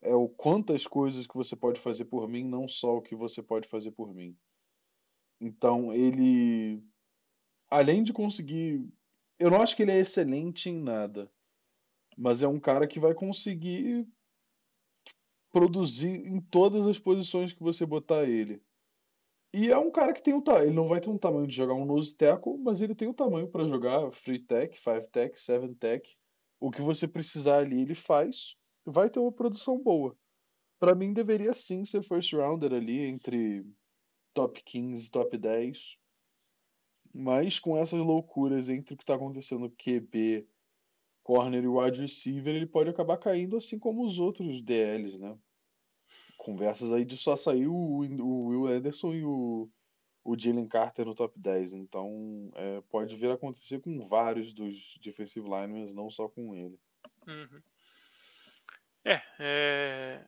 é 0.00 0.14
o 0.14 0.28
quantas 0.28 0.86
coisas 0.86 1.26
que 1.26 1.36
você 1.36 1.56
pode 1.56 1.80
fazer 1.80 2.04
por 2.04 2.28
mim, 2.28 2.44
não 2.44 2.68
só 2.68 2.96
o 2.96 3.02
que 3.02 3.16
você 3.16 3.42
pode 3.42 3.68
fazer 3.68 3.90
por 3.90 4.14
mim. 4.14 4.36
Então, 5.40 5.92
ele 5.92 6.82
além 7.70 8.02
de 8.02 8.12
conseguir, 8.12 8.88
eu 9.38 9.50
não 9.50 9.60
acho 9.60 9.76
que 9.76 9.82
ele 9.82 9.92
é 9.92 9.98
excelente 9.98 10.70
em 10.70 10.80
nada, 10.80 11.30
mas 12.16 12.42
é 12.42 12.48
um 12.48 12.58
cara 12.58 12.86
que 12.86 12.98
vai 12.98 13.14
conseguir 13.14 14.06
produzir 15.50 16.26
em 16.26 16.40
todas 16.40 16.86
as 16.86 16.98
posições 16.98 17.52
que 17.52 17.62
você 17.62 17.84
botar 17.86 18.24
ele. 18.24 18.62
E 19.52 19.70
é 19.70 19.78
um 19.78 19.90
cara 19.90 20.12
que 20.12 20.22
tem 20.22 20.34
um 20.34 20.42
ele 20.60 20.74
não 20.74 20.88
vai 20.88 21.00
ter 21.00 21.08
um 21.08 21.16
tamanho 21.16 21.46
de 21.46 21.56
jogar 21.56 21.74
um 21.74 21.86
nose 21.86 22.14
tackle, 22.14 22.58
mas 22.58 22.80
ele 22.82 22.94
tem 22.94 23.08
o 23.08 23.14
tamanho 23.14 23.48
para 23.48 23.64
jogar 23.64 24.12
free 24.12 24.38
tech, 24.38 24.78
five 24.78 25.08
tech, 25.08 25.40
seven 25.40 25.74
tech. 25.74 26.16
O 26.60 26.70
que 26.70 26.82
você 26.82 27.08
precisar 27.08 27.58
ali 27.58 27.80
ele 27.80 27.94
faz, 27.94 28.56
vai 28.84 29.08
ter 29.08 29.18
uma 29.18 29.32
produção 29.32 29.82
boa. 29.82 30.14
Para 30.78 30.94
mim 30.94 31.12
deveria 31.12 31.54
sim 31.54 31.84
ser 31.84 32.02
first 32.02 32.32
rounder 32.34 32.74
ali 32.74 33.00
entre 33.00 33.64
top 34.34 34.62
15, 34.62 35.10
top 35.10 35.38
10. 35.38 35.96
Mas 37.14 37.58
com 37.58 37.76
essas 37.76 38.00
loucuras 38.00 38.68
entre 38.68 38.94
o 38.94 38.96
que 38.96 39.02
está 39.02 39.14
acontecendo 39.14 39.70
QB, 39.70 40.46
corner 41.22 41.64
e 41.64 41.68
wide 41.68 42.00
receiver, 42.00 42.54
ele 42.54 42.66
pode 42.66 42.90
acabar 42.90 43.16
caindo 43.16 43.56
assim 43.56 43.78
como 43.78 44.04
os 44.04 44.18
outros 44.18 44.62
DLs, 44.62 45.18
né? 45.18 45.38
Conversas 46.38 46.92
aí 46.92 47.04
de 47.04 47.16
só 47.16 47.36
sair 47.36 47.66
o, 47.66 47.74
o 47.74 48.46
Will 48.46 48.66
Anderson 48.68 49.12
e 49.12 49.24
o, 49.24 49.68
o 50.24 50.38
Jalen 50.38 50.68
Carter 50.68 51.04
no 51.04 51.14
top 51.14 51.38
10. 51.38 51.74
Então 51.74 52.50
é, 52.54 52.80
pode 52.88 53.16
vir 53.16 53.30
a 53.30 53.34
acontecer 53.34 53.80
com 53.80 54.06
vários 54.06 54.54
dos 54.54 54.96
defensive 55.02 55.46
linemen, 55.46 55.92
não 55.92 56.08
só 56.08 56.28
com 56.28 56.54
ele. 56.54 56.78
Uhum. 57.26 57.60
É, 59.04 59.22
é, 59.38 60.26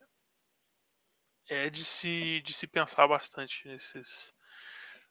é 1.49 1.71
de, 1.71 1.85
se, 1.85 2.43
de 2.43 2.53
se 2.53 2.67
pensar 2.67 3.07
bastante 3.07 3.67
nesses, 3.69 4.35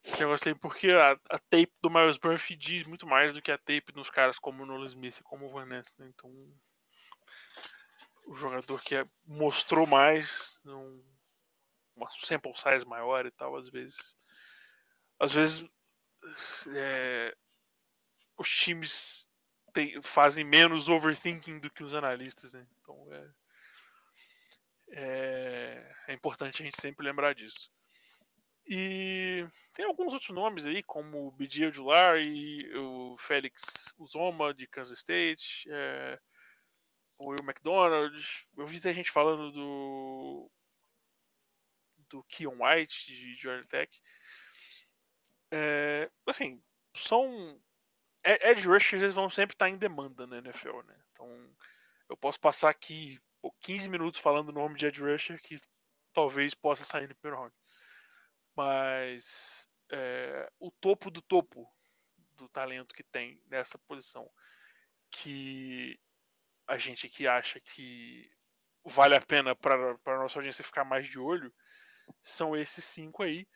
nesse 0.03 0.19
negócio 0.19 0.49
aí, 0.49 0.55
porque 0.55 0.87
a, 0.87 1.11
a, 1.29 1.39
tape 1.39 1.71
do 1.81 1.89
Miles 1.89 2.19
Murphy 2.23 2.55
diz 2.55 2.83
muito 2.87 3.07
mais 3.07 3.33
do 3.33 3.41
que 3.41 3.51
a 3.51 3.57
tape 3.57 3.91
dos 3.93 4.09
caras 4.09 4.37
como 4.37 4.63
o 4.63 4.65
Nolan 4.65 4.85
Smith 4.85 5.17
e 5.17 5.23
como 5.23 5.45
o 5.45 5.49
Van 5.49 5.65
Ness, 5.65 5.97
né? 5.97 6.09
Então 6.09 6.31
o 8.29 8.35
jogador 8.35 8.79
que 8.81 8.95
é, 8.95 9.05
mostrou 9.25 9.87
mais, 9.87 10.61
um, 10.63 11.03
uma 11.95 12.07
sample 12.09 12.53
size 12.55 12.85
maior 12.85 13.25
e 13.25 13.31
tal, 13.31 13.57
às 13.57 13.67
vezes. 13.69 14.15
Às 15.19 15.31
vezes 15.31 15.67
é, 16.75 17.35
os 18.37 18.47
times 18.47 19.27
tem, 19.73 19.99
fazem 20.03 20.45
menos 20.45 20.89
overthinking 20.89 21.59
do 21.59 21.71
que 21.71 21.83
os 21.83 21.95
analistas, 21.95 22.53
né? 22.53 22.67
Então 22.79 23.07
é, 23.11 23.29
é, 24.91 25.95
é, 26.09 26.13
importante 26.13 26.61
a 26.61 26.65
gente 26.65 26.79
sempre 26.79 27.05
lembrar 27.05 27.33
disso. 27.33 27.71
E 28.67 29.43
tem 29.73 29.85
alguns 29.85 30.13
outros 30.13 30.29
nomes 30.29 30.67
aí, 30.67 30.83
como 30.83 31.27
o 31.27 31.31
Bidia 31.31 31.69
Odular 31.69 32.19
e 32.19 32.71
o 32.77 33.17
Félix 33.17 33.91
Uzoma 33.97 34.53
de 34.53 34.67
Kansas 34.67 34.99
State. 34.99 35.67
É, 35.67 36.19
o 37.19 37.29
Will 37.29 37.43
McDonald. 37.43 38.47
Eu 38.57 38.65
vi 38.65 38.79
a 38.87 38.93
gente 38.93 39.11
falando 39.11 39.51
do. 39.51 40.51
do 42.09 42.23
Keon 42.23 42.57
White 42.63 43.13
de 43.13 43.35
Georgia 43.35 43.69
Tech. 43.69 44.01
É, 45.51 46.09
assim, 46.25 46.63
são. 46.95 47.61
Edge 48.23 48.67
rushers 48.67 49.01
eles 49.01 49.15
vão 49.15 49.29
sempre 49.29 49.53
estar 49.53 49.69
em 49.69 49.77
demanda 49.77 50.25
na 50.25 50.39
NFL, 50.39 50.81
né? 50.83 50.95
Então, 51.11 51.55
eu 52.09 52.17
posso 52.17 52.39
passar 52.39 52.69
aqui 52.69 53.19
15 53.61 53.89
minutos 53.89 54.19
falando 54.19 54.49
o 54.49 54.53
nome 54.53 54.75
de 54.75 54.85
Edge 54.85 55.01
rusher 55.01 55.41
que 55.41 55.59
talvez 56.13 56.53
possa 56.53 56.83
sair 56.83 57.07
no 57.07 57.15
primeiro 57.15 57.41
round. 57.41 57.55
Mas 58.55 59.69
é, 59.89 60.51
o 60.59 60.69
topo 60.69 61.09
do 61.09 61.21
topo 61.21 61.71
do 62.33 62.49
talento 62.49 62.93
que 62.93 63.03
tem 63.03 63.41
nessa 63.47 63.77
posição, 63.79 64.29
que 65.09 65.97
a 66.69 66.77
gente 66.77 67.09
que 67.09 67.27
acha 67.27 67.59
que 67.59 68.31
vale 68.85 69.15
a 69.15 69.21
pena 69.21 69.55
para 69.55 69.97
a 70.05 70.17
nossa 70.19 70.37
audiência 70.37 70.63
ficar 70.63 70.85
mais 70.85 71.07
de 71.07 71.19
olho 71.19 71.51
são 72.21 72.55
esses 72.55 72.85
cinco 72.85 73.23
aí. 73.23 73.47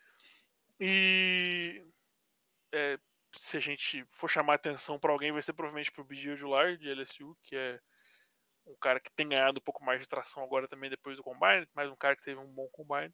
E 0.79 1.85
é, 2.73 2.97
se 3.35 3.55
a 3.55 3.59
gente 3.59 4.03
for 4.09 4.27
chamar 4.27 4.55
atenção 4.55 4.99
para 4.99 5.11
alguém, 5.11 5.31
vai 5.31 5.43
ser 5.43 5.53
provavelmente 5.53 5.91
para 5.91 6.01
o 6.01 6.05
Bidio 6.05 6.35
Jular 6.35 6.75
de 6.75 6.89
LSU, 6.89 7.37
que 7.43 7.55
é 7.55 7.79
um 8.65 8.75
cara 8.77 8.99
que 8.99 9.11
tem 9.11 9.29
ganhado 9.29 9.59
um 9.59 9.63
pouco 9.63 9.83
mais 9.83 10.01
de 10.01 10.07
tração 10.07 10.43
agora 10.43 10.67
também 10.67 10.89
depois 10.89 11.17
do 11.17 11.23
Combine, 11.23 11.67
mais 11.75 11.91
um 11.91 11.95
cara 11.95 12.15
que 12.15 12.23
teve 12.23 12.39
um 12.39 12.51
bom 12.51 12.67
Combine, 12.69 13.13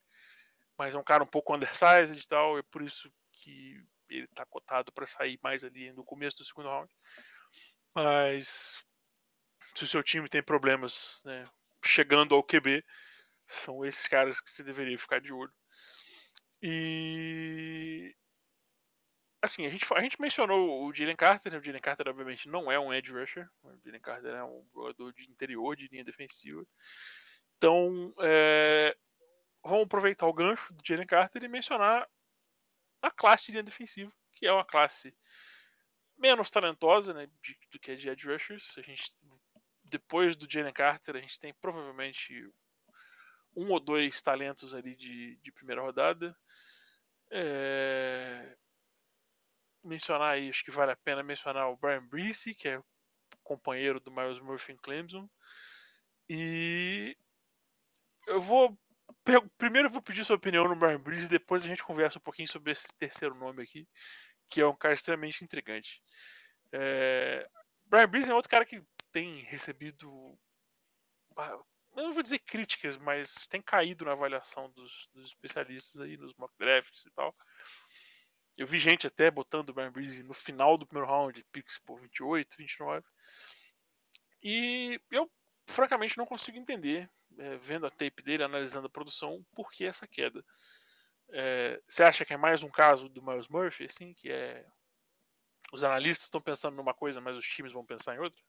mas 0.77 0.95
é 0.95 0.97
um 0.97 1.03
cara 1.03 1.23
um 1.23 1.27
pouco 1.27 1.53
undersized 1.53 2.17
e 2.17 2.27
tal, 2.27 2.57
é 2.57 2.63
por 2.63 2.81
isso 2.81 3.11
que 3.33 3.83
ele 4.09 4.25
está 4.25 4.45
cotado 4.45 4.93
para 4.93 5.05
sair 5.05 5.37
mais 5.43 5.65
ali 5.65 5.91
no 5.91 6.05
começo 6.05 6.37
do 6.37 6.45
segundo 6.45 6.69
round. 6.69 6.93
Mas 7.93 8.85
se 9.75 9.83
o 9.83 9.87
seu 9.87 10.03
time 10.03 10.27
tem 10.27 10.43
problemas 10.43 11.21
né, 11.25 11.43
chegando 11.83 12.35
ao 12.35 12.43
QB, 12.43 12.83
são 13.45 13.85
esses 13.85 14.07
caras 14.07 14.39
que 14.41 14.49
você 14.49 14.63
deveria 14.63 14.97
ficar 14.97 15.19
de 15.19 15.33
olho. 15.33 15.53
E 16.61 18.15
assim, 19.41 19.65
a 19.65 19.69
gente, 19.69 19.85
a 19.93 20.01
gente 20.01 20.21
mencionou 20.21 20.85
o 20.85 20.93
Jalen 20.93 21.15
Carter, 21.15 21.51
né? 21.51 21.57
o 21.57 21.63
Jalen 21.63 21.81
Carter 21.81 22.07
obviamente 22.09 22.49
não 22.49 22.71
é 22.71 22.77
um 22.77 22.93
edge 22.93 23.11
rusher, 23.11 23.49
o 23.63 23.77
Jalen 23.85 24.01
Carter 24.01 24.33
é 24.33 24.43
um 24.43 24.67
jogador 24.73 25.13
de 25.13 25.29
interior, 25.29 25.75
de 25.75 25.87
linha 25.87 26.03
defensiva. 26.03 26.65
Então, 27.57 28.13
é, 28.19 28.95
vamos 29.63 29.85
aproveitar 29.85 30.27
o 30.27 30.33
gancho 30.33 30.73
do 30.73 30.83
Jalen 30.85 31.07
Carter 31.07 31.43
e 31.43 31.47
mencionar 31.47 32.07
a 33.01 33.11
classe 33.11 33.47
de 33.47 33.51
linha 33.53 33.63
defensiva, 33.63 34.11
que 34.33 34.45
é 34.45 34.51
uma 34.51 34.65
classe 34.65 35.15
menos 36.17 36.51
talentosa 36.51 37.13
né, 37.13 37.27
de, 37.41 37.57
do 37.71 37.79
que 37.79 37.91
a 37.91 37.95
de 37.95 38.09
Edge 38.09 38.27
Rushers. 38.27 38.77
A 38.77 38.81
gente, 38.81 39.09
depois 39.89 40.35
do 40.35 40.49
Jalen 40.49 40.73
Carter, 40.73 41.15
a 41.15 41.21
gente 41.21 41.39
tem 41.39 41.53
provavelmente 41.55 42.49
um 43.55 43.69
ou 43.71 43.79
dois 43.79 44.21
talentos 44.21 44.73
ali 44.73 44.95
de, 44.95 45.35
de 45.37 45.51
primeira 45.51 45.81
rodada. 45.81 46.35
É... 47.31 48.55
Mencionar 49.83 50.33
aí, 50.33 50.49
acho 50.49 50.63
que 50.63 50.71
vale 50.71 50.91
a 50.91 50.97
pena 50.97 51.23
mencionar 51.23 51.69
o 51.69 51.77
Brian 51.77 52.05
Breese, 52.05 52.53
que 52.53 52.67
é 52.67 52.81
companheiro 53.43 53.99
do 53.99 54.11
Miles 54.11 54.39
Murphy 54.39 54.73
em 54.73 54.77
Clemson. 54.77 55.29
E 56.29 57.17
eu 58.27 58.39
vou. 58.39 58.77
Primeiro 59.57 59.87
eu 59.87 59.91
vou 59.91 60.01
pedir 60.01 60.23
sua 60.23 60.35
opinião 60.35 60.67
no 60.67 60.75
Brian 60.75 60.99
Breeze 60.99 61.25
e 61.25 61.29
depois 61.29 61.63
a 61.63 61.67
gente 61.67 61.83
conversa 61.83 62.19
um 62.19 62.21
pouquinho 62.21 62.47
sobre 62.47 62.71
esse 62.71 62.87
terceiro 62.97 63.35
nome 63.35 63.63
aqui, 63.63 63.87
que 64.49 64.61
é 64.61 64.67
um 64.67 64.75
cara 64.75 64.93
extremamente 64.93 65.43
intrigante. 65.43 66.01
É... 66.71 67.49
Brian 67.85 68.07
Breeze 68.07 68.29
é 68.29 68.33
outro 68.33 68.49
cara 68.49 68.65
que 68.65 68.83
tem 69.11 69.41
recebido. 69.43 70.37
Eu 71.37 72.03
não 72.03 72.13
vou 72.13 72.23
dizer 72.23 72.39
críticas, 72.39 72.97
mas 72.97 73.47
tem 73.49 73.61
caído 73.61 74.05
na 74.05 74.11
avaliação 74.11 74.69
dos, 74.71 75.07
dos 75.13 75.27
especialistas 75.27 75.99
aí, 76.01 76.17
nos 76.17 76.33
mock 76.35 76.53
drafts 76.57 77.05
e 77.05 77.11
tal. 77.11 77.35
Eu 78.57 78.67
vi 78.67 78.77
gente 78.77 79.07
até 79.07 79.31
botando 79.31 79.69
o 79.69 79.73
Brian 79.73 79.91
Breeze 79.91 80.23
no 80.23 80.33
final 80.33 80.77
do 80.77 80.85
primeiro 80.85 81.09
round, 81.09 81.43
picks 81.51 81.79
por 81.79 81.99
28, 81.99 82.57
29. 82.57 83.05
E 84.43 84.99
eu, 85.11 85.31
francamente, 85.65 86.17
não 86.17 86.25
consigo 86.25 86.57
entender, 86.57 87.09
é, 87.37 87.57
vendo 87.57 87.87
a 87.87 87.89
tape 87.89 88.21
dele, 88.21 88.43
analisando 88.43 88.87
a 88.87 88.89
produção, 88.89 89.45
por 89.53 89.71
que 89.71 89.85
essa 89.85 90.07
queda. 90.07 90.43
É, 91.31 91.81
você 91.87 92.03
acha 92.03 92.25
que 92.25 92.33
é 92.33 92.37
mais 92.37 92.63
um 92.63 92.69
caso 92.69 93.07
do 93.07 93.23
Miles 93.23 93.47
Murphy, 93.47 93.85
assim, 93.85 94.13
que 94.13 94.31
é 94.31 94.65
os 95.71 95.83
analistas 95.83 96.25
estão 96.25 96.41
pensando 96.41 96.75
numa 96.75 96.93
coisa, 96.93 97.21
mas 97.21 97.37
os 97.37 97.45
times 97.45 97.73
vão 97.73 97.85
pensar 97.85 98.15
em 98.15 98.19
outra? 98.19 98.41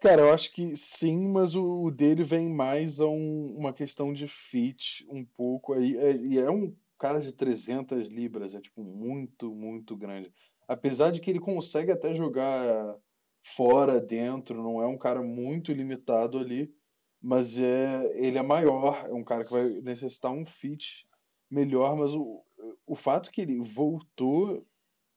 Cara, 0.00 0.22
eu 0.22 0.32
acho 0.32 0.52
que 0.52 0.76
sim, 0.76 1.26
mas 1.26 1.56
o, 1.56 1.90
dele 1.90 2.22
vem 2.22 2.48
mais 2.48 3.00
a 3.00 3.06
um, 3.08 3.56
uma 3.56 3.72
questão 3.72 4.12
de 4.12 4.28
fit 4.28 5.04
um 5.10 5.24
pouco. 5.24 5.74
E 5.80 5.96
é, 5.96 6.16
e 6.16 6.38
é 6.38 6.48
um 6.48 6.72
cara 6.98 7.18
de 7.20 7.32
300 7.32 8.06
libras, 8.08 8.54
é 8.54 8.60
tipo 8.60 8.82
muito, 8.84 9.52
muito 9.52 9.96
grande. 9.96 10.32
Apesar 10.68 11.10
de 11.10 11.20
que 11.20 11.28
ele 11.30 11.40
consegue 11.40 11.90
até 11.90 12.14
jogar 12.14 12.96
fora, 13.42 14.00
dentro, 14.00 14.62
não 14.62 14.80
é 14.80 14.86
um 14.86 14.98
cara 14.98 15.20
muito 15.20 15.72
limitado 15.72 16.38
ali, 16.38 16.72
mas 17.20 17.58
é, 17.58 18.24
ele 18.24 18.38
é 18.38 18.42
maior, 18.42 19.04
é 19.08 19.12
um 19.12 19.24
cara 19.24 19.44
que 19.44 19.50
vai 19.50 19.80
necessitar 19.80 20.30
um 20.30 20.44
fit 20.44 21.08
melhor, 21.50 21.96
mas 21.96 22.14
o, 22.14 22.44
o 22.86 22.94
fato 22.94 23.32
que 23.32 23.40
ele 23.40 23.58
voltou 23.60 24.64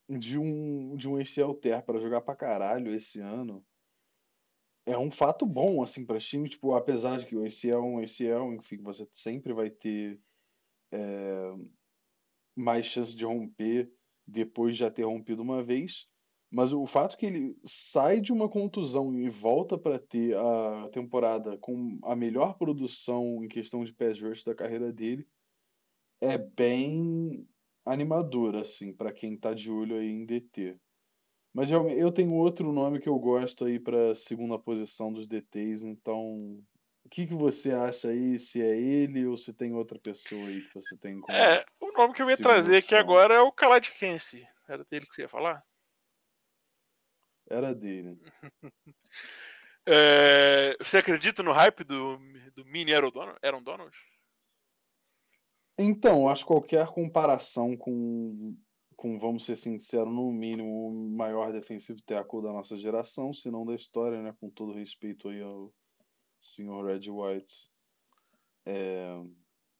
de 0.08 0.38
um, 0.38 0.96
de 0.96 1.08
um 1.08 1.16
ACL 1.16 1.54
Ter 1.54 1.82
para 1.82 2.00
jogar 2.00 2.22
pra 2.22 2.34
caralho 2.34 2.92
esse 2.92 3.20
ano 3.20 3.64
é 4.84 4.98
um 4.98 5.10
fato 5.10 5.46
bom, 5.46 5.82
assim, 5.82 6.04
para 6.04 6.18
time, 6.18 6.48
tipo, 6.48 6.74
apesar 6.74 7.18
de 7.18 7.26
que 7.26 7.36
ACL 7.36 7.76
é 7.76 7.80
um 7.80 7.98
ACL, 7.98 8.54
enfim, 8.54 8.78
você 8.82 9.08
sempre 9.12 9.52
vai 9.52 9.70
ter 9.70 10.20
é, 10.92 11.54
mais 12.56 12.86
chance 12.86 13.16
de 13.16 13.24
romper 13.24 13.90
depois 14.26 14.72
de 14.72 14.80
já 14.80 14.90
ter 14.90 15.04
rompido 15.04 15.42
uma 15.42 15.62
vez, 15.62 16.08
mas 16.50 16.72
o 16.72 16.86
fato 16.86 17.16
que 17.16 17.26
ele 17.26 17.56
sai 17.64 18.20
de 18.20 18.32
uma 18.32 18.48
contusão 18.48 19.14
e 19.14 19.28
volta 19.28 19.78
para 19.78 19.98
ter 19.98 20.36
a 20.36 20.88
temporada 20.90 21.56
com 21.58 21.98
a 22.02 22.14
melhor 22.14 22.58
produção 22.58 23.42
em 23.42 23.48
questão 23.48 23.84
de 23.84 23.92
pass 23.92 24.20
rush 24.20 24.44
da 24.44 24.54
carreira 24.54 24.92
dele 24.92 25.26
é 26.20 26.36
bem 26.36 27.48
animador, 27.84 28.54
assim, 28.54 28.92
para 28.92 29.12
quem 29.12 29.36
tá 29.36 29.54
de 29.54 29.70
olho 29.70 29.96
aí 29.96 30.08
em 30.08 30.24
DT. 30.24 30.78
Mas 31.54 31.70
eu 31.70 32.10
tenho 32.10 32.34
outro 32.34 32.72
nome 32.72 32.98
que 32.98 33.08
eu 33.08 33.18
gosto 33.18 33.66
aí 33.66 33.78
para 33.78 34.14
segunda 34.14 34.58
posição 34.58 35.12
dos 35.12 35.26
DTs, 35.26 35.86
então 35.86 36.58
o 37.04 37.08
que, 37.10 37.26
que 37.26 37.34
você 37.34 37.72
acha 37.72 38.08
aí? 38.08 38.38
Se 38.38 38.62
é 38.62 38.74
ele 38.74 39.26
ou 39.26 39.36
se 39.36 39.52
tem 39.52 39.74
outra 39.74 39.98
pessoa 39.98 40.40
aí 40.46 40.62
que 40.62 40.74
você 40.74 40.96
tem 40.96 41.20
como 41.20 41.36
É, 41.36 41.64
o 41.80 41.92
nome 41.92 42.14
que 42.14 42.22
eu 42.22 42.30
ia 42.30 42.38
trazer 42.38 42.78
opção. 42.78 42.98
aqui 42.98 43.02
agora 43.02 43.34
é 43.34 43.40
o 43.40 43.52
Kalad 43.52 43.86
Kensi. 43.90 44.46
Era 44.66 44.82
dele 44.84 45.04
que 45.04 45.14
você 45.14 45.22
ia 45.22 45.28
falar? 45.28 45.62
Era 47.50 47.74
dele. 47.74 48.18
é, 49.86 50.74
você 50.78 50.98
acredita 50.98 51.42
no 51.42 51.52
hype 51.52 51.84
do, 51.84 52.18
do 52.54 52.64
mini? 52.64 52.94
Aaron 52.94 53.62
Donald? 53.62 53.94
Então, 55.78 56.28
acho 56.28 56.44
que 56.44 56.48
qualquer 56.48 56.86
comparação 56.86 57.76
com 57.76 58.56
com, 59.02 59.18
vamos 59.18 59.44
ser 59.44 59.56
sinceros, 59.56 60.14
no 60.14 60.30
mínimo 60.30 60.86
o 60.86 61.10
maior 61.10 61.50
defensivo 61.50 62.00
tackle 62.02 62.40
da 62.40 62.52
nossa 62.52 62.76
geração, 62.76 63.34
se 63.34 63.50
não 63.50 63.66
da 63.66 63.74
história, 63.74 64.22
né? 64.22 64.32
Com 64.38 64.48
todo 64.48 64.72
respeito 64.72 65.28
aí 65.28 65.42
ao 65.42 65.74
senhor 66.38 66.86
Red 66.86 67.10
White. 67.10 67.68
É, 68.64 69.20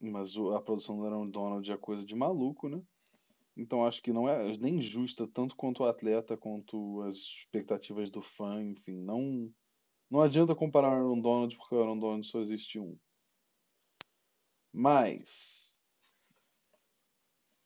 mas 0.00 0.36
a 0.36 0.60
produção 0.60 0.96
do 0.96 1.06
Aaron 1.06 1.30
Donald 1.30 1.70
é 1.70 1.76
coisa 1.76 2.04
de 2.04 2.16
maluco, 2.16 2.68
né? 2.68 2.82
Então 3.56 3.86
acho 3.86 4.02
que 4.02 4.12
não 4.12 4.28
é 4.28 4.58
nem 4.58 4.82
justa 4.82 5.28
tanto 5.28 5.54
quanto 5.54 5.84
o 5.84 5.86
atleta 5.86 6.36
quanto 6.36 7.02
as 7.02 7.14
expectativas 7.14 8.10
do 8.10 8.20
fã, 8.20 8.60
enfim, 8.60 8.96
não 8.96 9.54
não 10.10 10.20
adianta 10.20 10.52
comparar 10.52 10.88
o 10.88 10.94
Aaron 10.94 11.20
Donald 11.20 11.56
porque 11.56 11.76
o 11.76 11.80
Aaron 11.80 11.98
Donald 12.00 12.26
só 12.26 12.40
existe 12.40 12.80
um. 12.80 12.98
Mas 14.72 15.80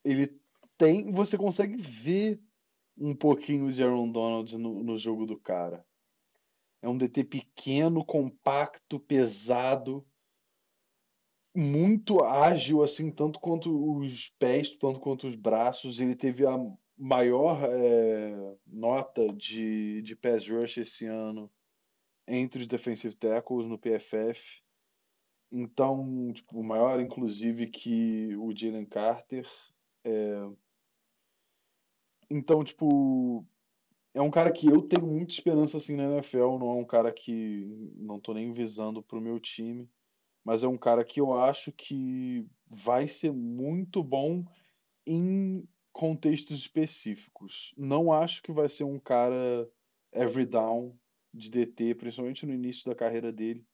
ele 0.04 0.38
tem, 0.76 1.10
você 1.10 1.36
consegue 1.36 1.76
ver 1.76 2.40
um 2.96 3.14
pouquinho 3.14 3.70
de 3.70 3.82
Aaron 3.82 4.10
Donald 4.10 4.56
no, 4.58 4.82
no 4.82 4.98
jogo 4.98 5.26
do 5.26 5.38
cara. 5.38 5.84
É 6.82 6.88
um 6.88 6.96
DT 6.96 7.24
pequeno, 7.24 8.04
compacto, 8.04 9.00
pesado, 9.00 10.06
muito 11.54 12.22
ágil, 12.22 12.82
assim, 12.82 13.10
tanto 13.10 13.40
quanto 13.40 13.98
os 13.98 14.28
pés, 14.38 14.70
tanto 14.76 15.00
quanto 15.00 15.26
os 15.26 15.34
braços. 15.34 16.00
Ele 16.00 16.14
teve 16.14 16.46
a 16.46 16.56
maior 16.96 17.58
é, 17.64 18.56
nota 18.66 19.26
de, 19.32 20.02
de 20.02 20.14
pass 20.14 20.48
rush 20.48 20.78
esse 20.78 21.06
ano 21.06 21.50
entre 22.28 22.62
os 22.62 22.66
defensive 22.66 23.14
tackles 23.14 23.68
no 23.68 23.78
PFF. 23.78 24.62
Então, 25.50 26.32
tipo, 26.32 26.62
maior, 26.62 27.00
inclusive, 27.00 27.68
que 27.68 28.36
o 28.36 28.54
Jalen 28.54 28.84
Carter. 28.84 29.48
É, 30.04 30.48
então, 32.30 32.64
tipo, 32.64 33.44
é 34.14 34.20
um 34.22 34.30
cara 34.30 34.50
que 34.52 34.66
eu 34.66 34.82
tenho 34.82 35.06
muita 35.06 35.32
esperança 35.32 35.76
assim 35.76 35.96
na 35.96 36.04
NFL, 36.04 36.58
não 36.58 36.70
é 36.70 36.74
um 36.74 36.84
cara 36.84 37.12
que 37.12 37.66
não 37.96 38.18
tô 38.18 38.32
nem 38.32 38.52
visando 38.52 39.02
pro 39.02 39.20
meu 39.20 39.38
time, 39.38 39.88
mas 40.44 40.62
é 40.62 40.68
um 40.68 40.78
cara 40.78 41.04
que 41.04 41.20
eu 41.20 41.34
acho 41.34 41.72
que 41.72 42.46
vai 42.66 43.06
ser 43.06 43.32
muito 43.32 44.02
bom 44.02 44.44
em 45.06 45.68
contextos 45.92 46.58
específicos. 46.58 47.74
Não 47.76 48.12
acho 48.12 48.42
que 48.42 48.52
vai 48.52 48.68
ser 48.68 48.84
um 48.84 48.98
cara 48.98 49.68
every 50.12 50.46
down 50.46 50.96
de 51.34 51.50
DT, 51.50 51.94
principalmente 51.94 52.46
no 52.46 52.54
início 52.54 52.88
da 52.88 52.94
carreira 52.94 53.32
dele. 53.32 53.66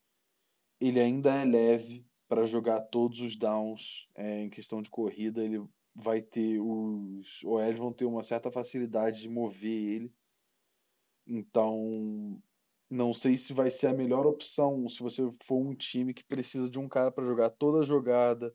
Ele 0.80 1.00
ainda 1.00 1.34
é 1.34 1.44
leve 1.44 2.04
para 2.28 2.46
jogar 2.46 2.80
todos 2.80 3.20
os 3.20 3.36
downs 3.36 4.08
é, 4.14 4.40
em 4.40 4.50
questão 4.50 4.82
de 4.82 4.90
corrida. 4.90 5.44
Ele 5.44 5.62
vai 5.94 6.22
ter 6.22 6.60
os 6.60 7.42
OLs 7.44 7.78
vão 7.78 7.92
ter 7.92 8.04
uma 8.04 8.22
certa 8.22 8.50
facilidade 8.50 9.20
de 9.20 9.28
mover 9.28 9.70
ele. 9.70 10.14
Então, 11.26 12.40
não 12.90 13.14
sei 13.14 13.36
se 13.36 13.52
vai 13.52 13.70
ser 13.70 13.88
a 13.88 13.94
melhor 13.94 14.26
opção 14.26 14.88
se 14.88 15.02
você 15.02 15.22
for 15.44 15.58
um 15.58 15.74
time 15.74 16.12
que 16.12 16.24
precisa 16.24 16.68
de 16.68 16.78
um 16.78 16.88
cara 16.88 17.10
para 17.10 17.24
jogar 17.24 17.50
toda 17.50 17.80
a 17.80 17.84
jogada, 17.84 18.54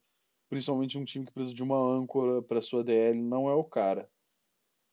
principalmente 0.49 0.97
um 0.97 1.05
time 1.05 1.25
que 1.25 1.31
precisa 1.31 1.55
de 1.55 1.63
uma 1.63 1.77
âncora 1.77 2.41
para 2.41 2.61
sua 2.61 2.83
DL, 2.83 3.21
não 3.21 3.49
é 3.49 3.53
o 3.53 3.63
cara. 3.63 4.09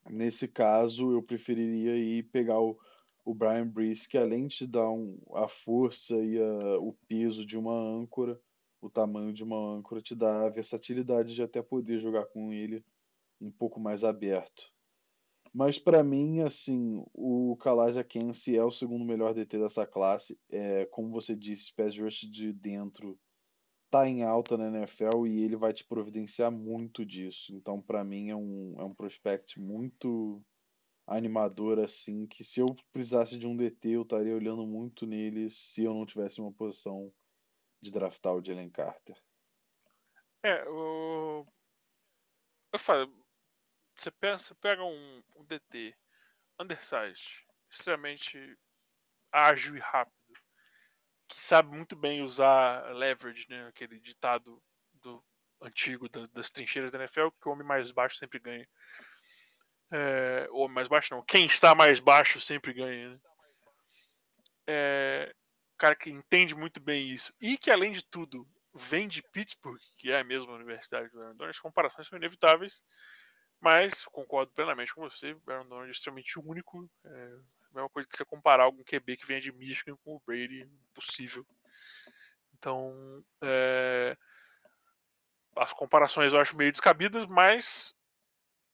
Nesse 0.09 0.47
caso, 0.47 1.11
eu 1.11 1.21
preferiria 1.21 1.95
ir 1.97 2.23
pegar 2.29 2.59
o, 2.59 2.77
o 3.23 3.33
Brian 3.33 3.67
Brees, 3.67 4.05
que 4.05 4.17
além 4.17 4.47
de 4.47 4.67
dar 4.67 4.89
um, 4.89 5.19
a 5.33 5.47
força 5.47 6.15
e 6.17 6.39
a, 6.39 6.79
o 6.79 6.93
peso 7.07 7.45
de 7.45 7.57
uma 7.57 7.73
âncora, 7.73 8.39
o 8.85 8.89
tamanho 8.89 9.33
de 9.33 9.43
uma 9.43 9.57
âncora 9.57 10.01
te 10.01 10.15
dá 10.15 10.45
a 10.45 10.49
versatilidade 10.49 11.33
de 11.33 11.43
até 11.43 11.61
poder 11.61 11.99
jogar 11.99 12.25
com 12.25 12.53
ele 12.53 12.83
um 13.41 13.51
pouco 13.51 13.79
mais 13.79 14.03
aberto. 14.03 14.71
Mas 15.53 15.79
para 15.79 16.03
mim, 16.03 16.41
assim, 16.41 17.03
o 17.13 17.55
Kalaja 17.57 18.03
Kensi 18.03 18.57
é 18.57 18.63
o 18.63 18.71
segundo 18.71 19.05
melhor 19.05 19.33
DT 19.33 19.57
dessa 19.57 19.87
classe. 19.87 20.37
É, 20.49 20.85
como 20.87 21.09
você 21.09 21.35
disse, 21.35 21.73
pass 21.73 21.97
rush 21.97 22.29
de 22.29 22.51
dentro 22.51 23.17
tá 23.89 24.07
em 24.07 24.23
alta 24.23 24.57
na 24.57 24.67
NFL 24.67 25.25
e 25.27 25.41
ele 25.41 25.55
vai 25.55 25.71
te 25.71 25.85
providenciar 25.85 26.51
muito 26.51 27.05
disso. 27.05 27.55
Então, 27.55 27.81
para 27.81 28.03
mim, 28.03 28.29
é 28.29 28.35
um, 28.35 28.75
é 28.77 28.83
um 28.83 28.93
prospect 28.93 29.57
muito 29.59 30.43
animador, 31.07 31.79
assim, 31.79 32.25
que 32.25 32.43
se 32.43 32.59
eu 32.59 32.75
precisasse 32.91 33.37
de 33.37 33.47
um 33.47 33.55
DT, 33.55 33.91
eu 33.91 34.01
estaria 34.01 34.35
olhando 34.35 34.65
muito 34.65 35.05
nele 35.05 35.49
se 35.49 35.83
eu 35.83 35.93
não 35.93 36.05
tivesse 36.05 36.41
uma 36.41 36.51
posição 36.51 37.11
de 37.81 37.91
draftar 37.91 38.33
o 38.33 38.43
Jalen 38.43 38.69
Carter. 38.69 39.15
É, 40.43 40.63
o... 40.69 41.45
eu 42.71 42.79
falo, 42.79 43.25
você 43.95 44.11
pega, 44.11 44.37
pega 44.61 44.83
um, 44.83 45.23
um 45.35 45.45
DT 45.45 45.95
undersized, 46.59 47.45
extremamente 47.71 48.57
ágil 49.31 49.75
e 49.75 49.79
rápido, 49.79 50.15
que 51.27 51.41
sabe 51.41 51.69
muito 51.69 51.95
bem 51.95 52.21
usar 52.21 52.93
leverage, 52.93 53.45
né? 53.49 53.67
Aquele 53.67 53.99
ditado 53.99 54.61
do 54.93 55.23
antigo 55.61 56.07
da, 56.09 56.25
das 56.27 56.49
trincheiras 56.49 56.91
da 56.91 56.99
NFL, 56.99 57.29
que 57.41 57.47
o 57.47 57.51
homem 57.51 57.65
mais 57.65 57.91
baixo 57.91 58.17
sempre 58.17 58.39
ganha. 58.39 58.67
É, 59.91 60.47
ou 60.51 60.67
mais 60.67 60.87
baixo 60.87 61.13
não, 61.13 61.23
quem 61.23 61.45
está 61.45 61.75
mais 61.75 61.99
baixo 61.99 62.41
sempre 62.41 62.73
ganha. 62.73 63.09
Né? 63.09 63.19
É, 64.67 65.35
cara 65.77 65.95
que 65.95 66.09
entende 66.09 66.55
muito 66.55 66.79
bem 66.79 67.09
isso 67.09 67.33
e 67.39 67.57
que 67.57 67.71
além 67.71 67.91
de 67.91 68.03
tudo 68.03 68.47
vem 68.73 69.07
de 69.07 69.23
Pittsburgh, 69.23 69.79
que 69.97 70.11
é 70.11 70.19
a 70.19 70.23
mesma 70.23 70.53
universidade 70.53 71.09
do 71.09 71.19
Aaron 71.19 71.35
Donald, 71.35 71.55
as 71.55 71.59
comparações 71.59 72.07
são 72.07 72.17
inevitáveis, 72.17 72.83
mas 73.59 74.03
concordo 74.05 74.51
plenamente 74.51 74.93
com 74.93 75.01
você, 75.01 75.33
o 75.33 75.41
Aaron 75.47 75.67
Donald 75.67 75.87
é 75.87 75.91
extremamente 75.91 76.37
único, 76.39 76.89
é 77.05 77.09
a 77.09 77.73
mesma 77.73 77.89
coisa 77.89 78.07
que 78.07 78.15
você 78.15 78.25
comparar 78.25 78.63
algum 78.63 78.83
QB 78.83 79.17
que 79.17 79.25
venha 79.25 79.39
de 79.39 79.51
Michigan 79.51 79.95
com 80.03 80.15
o 80.15 80.21
Brady, 80.25 80.69
impossível. 80.89 81.45
Então, 82.53 83.23
é, 83.41 84.17
as 85.55 85.73
comparações 85.73 86.33
eu 86.33 86.39
acho 86.39 86.57
meio 86.57 86.71
descabidas, 86.71 87.25
mas 87.25 87.95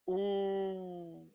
o, 0.05 1.27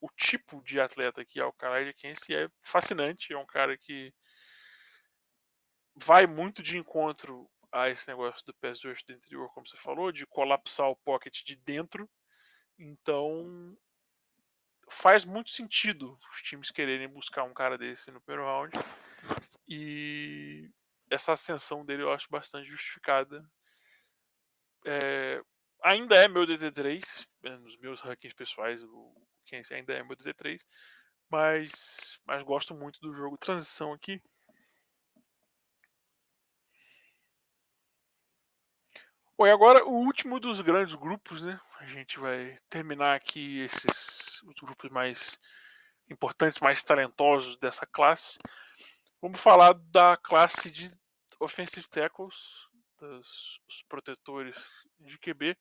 o 0.00 0.08
tipo 0.16 0.62
de 0.62 0.80
atleta 0.80 1.24
que 1.24 1.40
é 1.40 1.44
o 1.44 1.52
Kyle 1.52 1.94
Kensi 1.94 2.34
é 2.34 2.48
fascinante, 2.60 3.32
é 3.32 3.38
um 3.38 3.46
cara 3.46 3.76
que 3.76 4.12
vai 6.02 6.26
muito 6.26 6.62
de 6.62 6.78
encontro 6.78 7.48
a 7.70 7.88
esse 7.88 8.08
negócio 8.08 8.44
do 8.46 8.54
pass 8.54 8.82
rush 8.84 9.02
do 9.02 9.12
interior, 9.12 9.48
como 9.52 9.66
você 9.66 9.76
falou, 9.76 10.10
de 10.10 10.26
colapsar 10.26 10.88
o 10.88 10.96
pocket 10.96 11.42
de 11.44 11.56
dentro. 11.56 12.08
Então 12.78 13.76
faz 14.90 15.24
muito 15.24 15.50
sentido 15.50 16.18
os 16.32 16.40
times 16.42 16.70
quererem 16.70 17.08
buscar 17.08 17.44
um 17.44 17.52
cara 17.52 17.76
desse 17.76 18.10
no 18.10 18.20
primeiro 18.20 18.48
round. 18.48 18.72
E 19.68 20.70
essa 21.10 21.32
ascensão 21.32 21.84
dele 21.84 22.02
eu 22.02 22.12
acho 22.12 22.28
bastante 22.30 22.68
justificada. 22.68 23.44
É, 24.86 25.42
ainda 25.82 26.16
é 26.16 26.28
meu 26.28 26.46
DT3, 26.46 27.26
né, 27.42 27.58
nos 27.58 27.76
meus 27.76 28.00
rankings 28.00 28.34
pessoais, 28.34 28.82
o 28.82 29.14
Kenzie 29.44 29.76
ainda 29.76 29.92
é 29.92 30.02
meu 30.02 30.16
DT3, 30.16 30.64
mas, 31.30 32.18
mas 32.24 32.42
gosto 32.42 32.74
muito 32.74 32.98
do 33.00 33.12
jogo 33.12 33.36
transição 33.36 33.92
aqui. 33.92 34.22
Bom, 39.38 39.46
e 39.46 39.52
agora 39.52 39.84
o 39.84 39.92
último 39.92 40.40
dos 40.40 40.60
grandes 40.60 40.96
grupos, 40.96 41.44
né? 41.44 41.60
A 41.78 41.86
gente 41.86 42.18
vai 42.18 42.56
terminar 42.68 43.14
aqui 43.14 43.60
esses 43.60 44.42
os 44.42 44.60
grupos 44.60 44.90
mais 44.90 45.38
importantes, 46.10 46.58
mais 46.58 46.82
talentosos 46.82 47.56
dessa 47.56 47.86
classe. 47.86 48.40
Vamos 49.22 49.40
falar 49.40 49.74
da 49.74 50.16
classe 50.16 50.72
de 50.72 50.90
offensive 51.38 51.88
tackles, 51.88 52.66
dos 52.98 53.60
os 53.68 53.84
protetores 53.88 54.88
de 54.98 55.16
QB. 55.16 55.56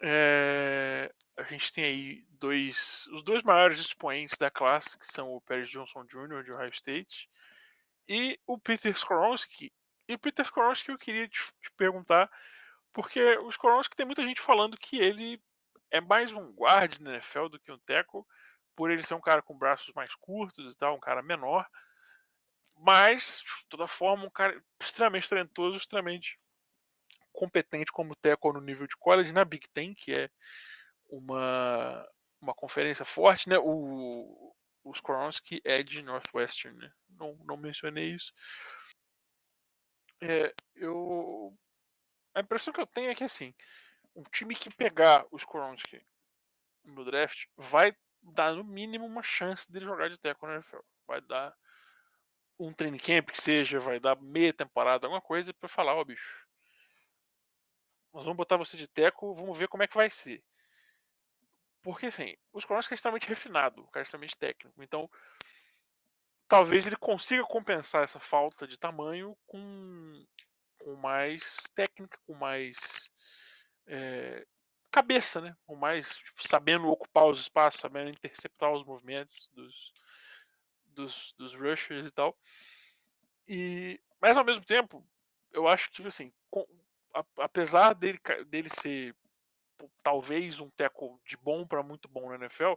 É, 0.00 1.12
a 1.36 1.42
gente 1.42 1.72
tem 1.72 1.84
aí 1.84 2.24
dois, 2.28 3.08
os 3.08 3.24
dois 3.24 3.42
maiores 3.42 3.80
expoentes 3.80 4.38
da 4.38 4.52
classe, 4.52 4.96
que 4.96 5.06
são 5.06 5.34
o 5.34 5.40
Paris 5.40 5.68
Johnson 5.68 6.04
Jr. 6.04 6.44
de 6.44 6.52
Ohio 6.52 6.72
State 6.72 7.28
e 8.08 8.38
o 8.46 8.56
Peter 8.56 8.92
Skoronski, 8.92 9.72
e 10.08 10.16
Peter 10.16 10.44
Skoronski 10.44 10.90
eu 10.90 10.98
queria 10.98 11.28
te, 11.28 11.40
te 11.60 11.70
perguntar, 11.76 12.30
porque 12.92 13.20
o 13.42 13.48
Skoronski 13.50 13.96
tem 13.96 14.06
muita 14.06 14.22
gente 14.22 14.40
falando 14.40 14.76
que 14.76 14.98
ele 14.98 15.42
é 15.90 16.00
mais 16.00 16.32
um 16.32 16.52
guard 16.52 16.98
na 17.00 17.14
NFL 17.14 17.48
do 17.48 17.60
que 17.60 17.72
um 17.72 17.78
tackle, 17.78 18.22
por 18.74 18.90
ele 18.90 19.02
ser 19.02 19.14
um 19.14 19.20
cara 19.20 19.42
com 19.42 19.56
braços 19.56 19.92
mais 19.94 20.14
curtos 20.14 20.74
e 20.74 20.76
tal, 20.76 20.96
um 20.96 21.00
cara 21.00 21.22
menor. 21.22 21.66
Mas, 22.78 23.42
de 23.42 23.66
toda 23.68 23.88
forma, 23.88 24.26
um 24.26 24.30
cara 24.30 24.62
extremamente 24.80 25.28
talentoso, 25.28 25.78
extremamente 25.78 26.38
competente 27.32 27.90
como 27.90 28.16
tackle 28.16 28.52
no 28.52 28.60
nível 28.60 28.86
de 28.86 28.96
college 28.96 29.32
na 29.32 29.44
Big 29.44 29.66
Ten, 29.68 29.94
que 29.94 30.12
é 30.12 30.30
uma, 31.08 32.06
uma 32.40 32.54
conferência 32.54 33.04
forte, 33.04 33.48
né? 33.48 33.58
O, 33.58 34.54
o 34.84 34.92
Skoronski 34.92 35.60
é 35.64 35.82
de 35.82 36.02
Northwestern, 36.02 36.76
né? 36.78 36.92
Não, 37.08 37.34
não 37.44 37.56
mencionei 37.56 38.10
isso. 38.10 38.32
É, 40.20 40.54
eu 40.74 41.56
a 42.34 42.40
impressão 42.40 42.72
que 42.72 42.80
eu 42.80 42.86
tenho 42.86 43.10
é 43.10 43.14
que 43.14 43.24
assim, 43.24 43.54
um 44.14 44.22
time 44.24 44.54
que 44.54 44.74
pegar 44.74 45.26
o 45.30 45.36
Skoronski 45.36 46.04
no 46.84 47.04
draft 47.04 47.46
vai 47.56 47.96
dar 48.22 48.54
no 48.54 48.64
mínimo 48.64 49.06
uma 49.06 49.22
chance 49.22 49.70
dele 49.70 49.86
jogar 49.86 50.08
de 50.08 50.18
teco 50.18 50.46
na 50.46 50.54
NFL. 50.54 50.80
Vai 51.06 51.20
dar 51.20 51.54
um 52.58 52.72
training 52.72 52.98
camp 52.98 53.30
que 53.30 53.40
seja, 53.40 53.78
vai 53.78 54.00
dar 54.00 54.20
meia 54.20 54.52
temporada, 54.52 55.06
alguma 55.06 55.20
coisa 55.20 55.52
para 55.52 55.68
falar, 55.68 55.94
ó 55.94 56.00
oh, 56.00 56.04
bicho, 56.04 56.46
nós 58.12 58.24
vamos 58.24 58.38
botar 58.38 58.56
você 58.56 58.76
de 58.76 58.88
teco, 58.88 59.34
vamos 59.34 59.56
ver 59.56 59.68
como 59.68 59.82
é 59.82 59.86
que 59.86 59.96
vai 59.96 60.08
ser. 60.08 60.42
Porque 61.82 62.06
assim, 62.06 62.34
o 62.52 62.58
Skoronski 62.58 62.94
é 62.94 62.96
extremamente 62.96 63.28
refinado, 63.28 63.82
o 63.82 63.88
cara 63.88 64.02
é 64.02 64.04
extremamente 64.04 64.36
técnico. 64.36 64.82
Então, 64.82 65.08
talvez 66.48 66.86
ele 66.86 66.96
consiga 66.96 67.44
compensar 67.44 68.02
essa 68.02 68.20
falta 68.20 68.66
de 68.66 68.78
tamanho 68.78 69.36
com, 69.46 70.24
com 70.78 70.94
mais 70.96 71.64
técnica, 71.74 72.18
com 72.26 72.34
mais 72.34 73.10
é, 73.86 74.46
cabeça, 74.90 75.40
né? 75.40 75.56
Com 75.66 75.76
mais 75.76 76.16
tipo, 76.16 76.46
sabendo 76.46 76.88
ocupar 76.88 77.26
os 77.26 77.40
espaços, 77.40 77.80
sabendo 77.80 78.10
interceptar 78.10 78.72
os 78.72 78.84
movimentos 78.84 79.50
dos, 79.52 79.92
dos, 80.86 81.34
dos 81.36 81.54
rushers 81.54 82.06
e 82.06 82.10
tal. 82.10 82.36
E, 83.48 84.00
mas 84.20 84.36
ao 84.36 84.44
mesmo 84.44 84.64
tempo, 84.64 85.06
eu 85.52 85.68
acho 85.68 85.90
que 85.90 86.06
assim, 86.06 86.32
com, 86.50 86.66
a, 87.14 87.24
apesar 87.38 87.94
dele, 87.94 88.18
dele 88.46 88.68
ser 88.68 89.14
talvez 90.02 90.60
um 90.60 90.70
tackle 90.70 91.18
de 91.26 91.36
bom 91.36 91.66
para 91.66 91.82
muito 91.82 92.08
bom 92.08 92.30
na 92.30 92.36
NFL, 92.36 92.74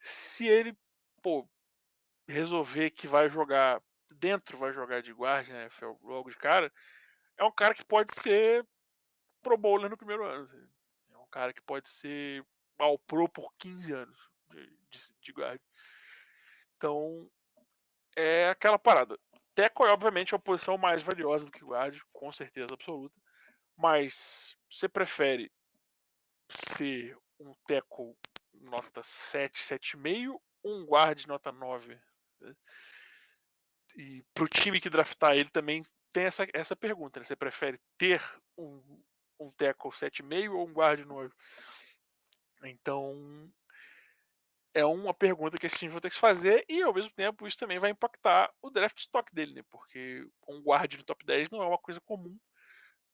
se 0.00 0.46
ele 0.46 0.76
pô, 1.22 1.48
resolver 2.26 2.90
que 2.90 3.06
vai 3.06 3.28
jogar 3.28 3.82
dentro, 4.10 4.58
vai 4.58 4.72
jogar 4.72 5.02
de 5.02 5.12
guarda 5.12 5.52
né, 5.52 5.68
logo 6.02 6.30
de 6.30 6.36
cara, 6.36 6.72
é 7.36 7.44
um 7.44 7.52
cara 7.52 7.74
que 7.74 7.84
pode 7.84 8.14
ser 8.14 8.66
pro 9.42 9.58
bowler 9.58 9.90
no 9.90 9.96
primeiro 9.96 10.24
ano. 10.24 10.44
Assim. 10.44 10.68
É 11.12 11.18
um 11.18 11.26
cara 11.26 11.52
que 11.52 11.60
pode 11.62 11.88
ser 11.88 12.44
ao 12.78 12.98
pro 12.98 13.28
por 13.28 13.52
15 13.58 13.92
anos 13.92 14.30
de, 14.50 14.66
de, 14.90 15.14
de 15.20 15.32
guarda. 15.32 15.60
Então, 16.76 17.30
é 18.16 18.48
aquela 18.48 18.78
parada. 18.78 19.18
Teco 19.54 19.86
é 19.86 19.92
obviamente 19.92 20.34
a 20.34 20.38
posição 20.38 20.76
mais 20.76 21.02
valiosa 21.02 21.44
do 21.44 21.52
que 21.52 21.64
guarda, 21.64 21.96
com 22.12 22.32
certeza 22.32 22.68
absoluta. 22.72 23.14
Mas 23.76 24.56
você 24.70 24.88
prefere 24.88 25.52
ser 26.50 27.16
um 27.38 27.52
teco 27.66 28.16
nota 28.52 29.02
7, 29.02 29.58
7,5 29.58 30.40
ou 30.62 30.80
um 30.80 30.86
guard 30.86 31.26
nota 31.26 31.52
9? 31.52 31.98
E 33.96 34.24
para 34.34 34.44
o 34.44 34.48
time 34.48 34.80
que 34.80 34.90
draftar 34.90 35.32
ele 35.32 35.48
também 35.50 35.82
tem 36.12 36.24
essa, 36.24 36.46
essa 36.52 36.76
pergunta: 36.76 37.20
né? 37.20 37.24
você 37.24 37.36
prefere 37.36 37.78
ter 37.98 38.22
um, 38.56 39.02
um 39.40 39.50
tackle 39.52 39.90
7,5 39.90 40.52
ou 40.52 40.66
um 40.66 40.72
guard 40.72 41.04
9? 41.04 41.32
Então, 42.64 43.52
é 44.72 44.84
uma 44.84 45.14
pergunta 45.14 45.56
que 45.56 45.66
esse 45.66 45.78
time 45.78 45.92
vai 45.92 46.00
ter 46.00 46.08
que 46.08 46.14
se 46.14 46.20
fazer 46.20 46.64
e, 46.68 46.82
ao 46.82 46.92
mesmo 46.92 47.12
tempo, 47.12 47.46
isso 47.46 47.58
também 47.58 47.78
vai 47.78 47.90
impactar 47.90 48.52
o 48.60 48.70
draft 48.70 48.98
stock 48.98 49.32
dele, 49.34 49.54
né? 49.54 49.62
porque 49.70 50.26
um 50.48 50.60
guard 50.60 50.92
no 50.94 51.04
top 51.04 51.24
10 51.24 51.50
não 51.50 51.62
é 51.62 51.66
uma 51.66 51.78
coisa 51.78 52.00
comum. 52.00 52.36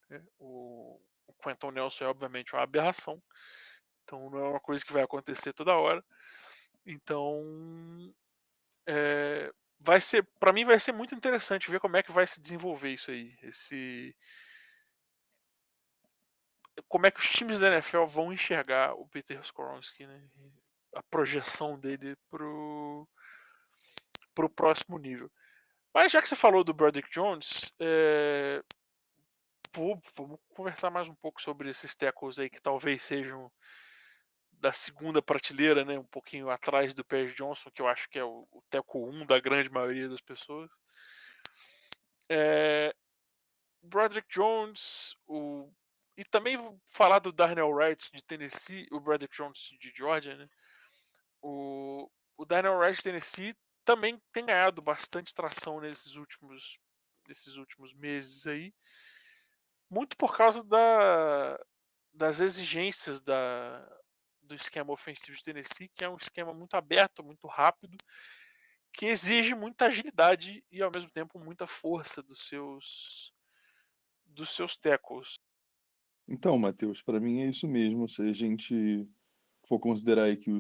Né? 0.08 0.24
O, 0.38 1.00
o 1.26 1.34
Quentin 1.34 1.72
Nelson 1.72 2.04
é, 2.04 2.08
obviamente, 2.08 2.54
uma 2.54 2.62
aberração, 2.62 3.22
então 4.02 4.30
não 4.30 4.38
é 4.38 4.48
uma 4.48 4.60
coisa 4.60 4.84
que 4.84 4.92
vai 4.92 5.02
acontecer 5.02 5.52
toda 5.52 5.76
hora. 5.76 6.02
Então, 6.86 8.14
é, 8.86 9.50
vai 9.78 10.00
ser, 10.00 10.26
para 10.38 10.52
mim 10.52 10.64
vai 10.64 10.78
ser 10.78 10.92
muito 10.92 11.14
interessante 11.14 11.70
ver 11.70 11.80
como 11.80 11.96
é 11.96 12.02
que 12.02 12.12
vai 12.12 12.26
se 12.26 12.40
desenvolver 12.40 12.90
isso 12.90 13.10
aí, 13.10 13.36
esse 13.42 14.14
como 16.88 17.06
é 17.06 17.10
que 17.10 17.20
os 17.20 17.30
times 17.30 17.60
da 17.60 17.68
NFL 17.68 18.04
vão 18.06 18.32
enxergar 18.32 18.94
o 18.94 19.06
Peter 19.08 19.38
Skoronski, 19.40 20.06
né? 20.06 20.28
A 20.94 21.02
projeção 21.02 21.78
dele 21.78 22.16
pro 22.28 23.06
pro 24.34 24.48
próximo 24.48 24.98
nível. 24.98 25.30
Mas 25.92 26.12
já 26.12 26.22
que 26.22 26.28
você 26.28 26.36
falou 26.36 26.62
do 26.62 26.72
Broderick 26.72 27.10
Jones, 27.10 27.72
é... 27.80 28.62
Pô, 29.72 30.00
vamos 30.16 30.40
conversar 30.48 30.90
mais 30.90 31.08
um 31.08 31.14
pouco 31.14 31.40
sobre 31.40 31.68
esses 31.68 31.94
tackles 31.94 32.38
aí 32.38 32.48
que 32.50 32.60
talvez 32.60 33.02
sejam 33.02 33.50
da 34.60 34.72
segunda 34.72 35.22
prateleira, 35.22 35.84
né, 35.84 35.98
um 35.98 36.04
pouquinho 36.04 36.50
atrás 36.50 36.92
do 36.92 37.04
Pérez 37.04 37.34
Johnson, 37.34 37.70
que 37.70 37.80
eu 37.80 37.88
acho 37.88 38.08
que 38.08 38.18
é 38.18 38.24
o, 38.24 38.46
o 38.52 38.62
Teco 38.68 39.08
1 39.08 39.26
da 39.26 39.40
grande 39.40 39.70
maioria 39.70 40.08
das 40.08 40.20
pessoas. 40.20 40.70
É, 42.28 42.94
Broderick 43.82 44.28
Jones, 44.28 45.16
o 45.26 45.72
e 46.20 46.24
também 46.24 46.58
falar 46.92 47.18
do 47.18 47.32
Darnell 47.32 47.70
Wright 47.70 48.10
de 48.12 48.22
Tennessee, 48.22 48.86
o 48.92 49.00
Bradley 49.00 49.30
Jones 49.32 49.70
de 49.80 49.90
Georgia, 49.96 50.36
né? 50.36 50.46
O, 51.40 52.10
o 52.36 52.44
Darnell 52.44 52.76
Wright 52.76 52.98
de 52.98 53.02
Tennessee 53.02 53.56
também 53.86 54.20
tem 54.30 54.44
ganhado 54.44 54.82
bastante 54.82 55.34
tração 55.34 55.80
nesses 55.80 56.16
últimos, 56.16 56.78
nesses 57.26 57.56
últimos 57.56 57.94
meses 57.94 58.46
aí. 58.46 58.74
Muito 59.88 60.14
por 60.18 60.36
causa 60.36 60.62
da, 60.62 61.58
das 62.12 62.40
exigências 62.40 63.22
da, 63.22 63.80
do 64.50 64.56
esquema 64.56 64.92
ofensivo 64.92 65.36
de 65.36 65.44
Tennessee, 65.44 65.88
que 65.94 66.04
é 66.04 66.10
um 66.10 66.16
esquema 66.16 66.52
muito 66.52 66.74
aberto, 66.74 67.22
muito 67.22 67.46
rápido, 67.46 67.96
que 68.92 69.06
exige 69.06 69.54
muita 69.54 69.86
agilidade 69.86 70.64
e 70.72 70.82
ao 70.82 70.90
mesmo 70.92 71.08
tempo 71.08 71.38
muita 71.38 71.68
força 71.68 72.20
dos 72.20 72.48
seus 72.48 73.32
dos 74.26 74.50
seus 74.50 74.76
tackles. 74.76 75.38
Então, 76.28 76.58
Matheus, 76.58 77.00
para 77.00 77.20
mim 77.20 77.42
é 77.42 77.48
isso 77.48 77.66
mesmo. 77.68 78.08
Se 78.08 78.22
a 78.22 78.32
gente 78.32 79.08
for 79.66 79.78
considerar 79.78 80.24
aí 80.24 80.36
que 80.36 80.50
o 80.50 80.58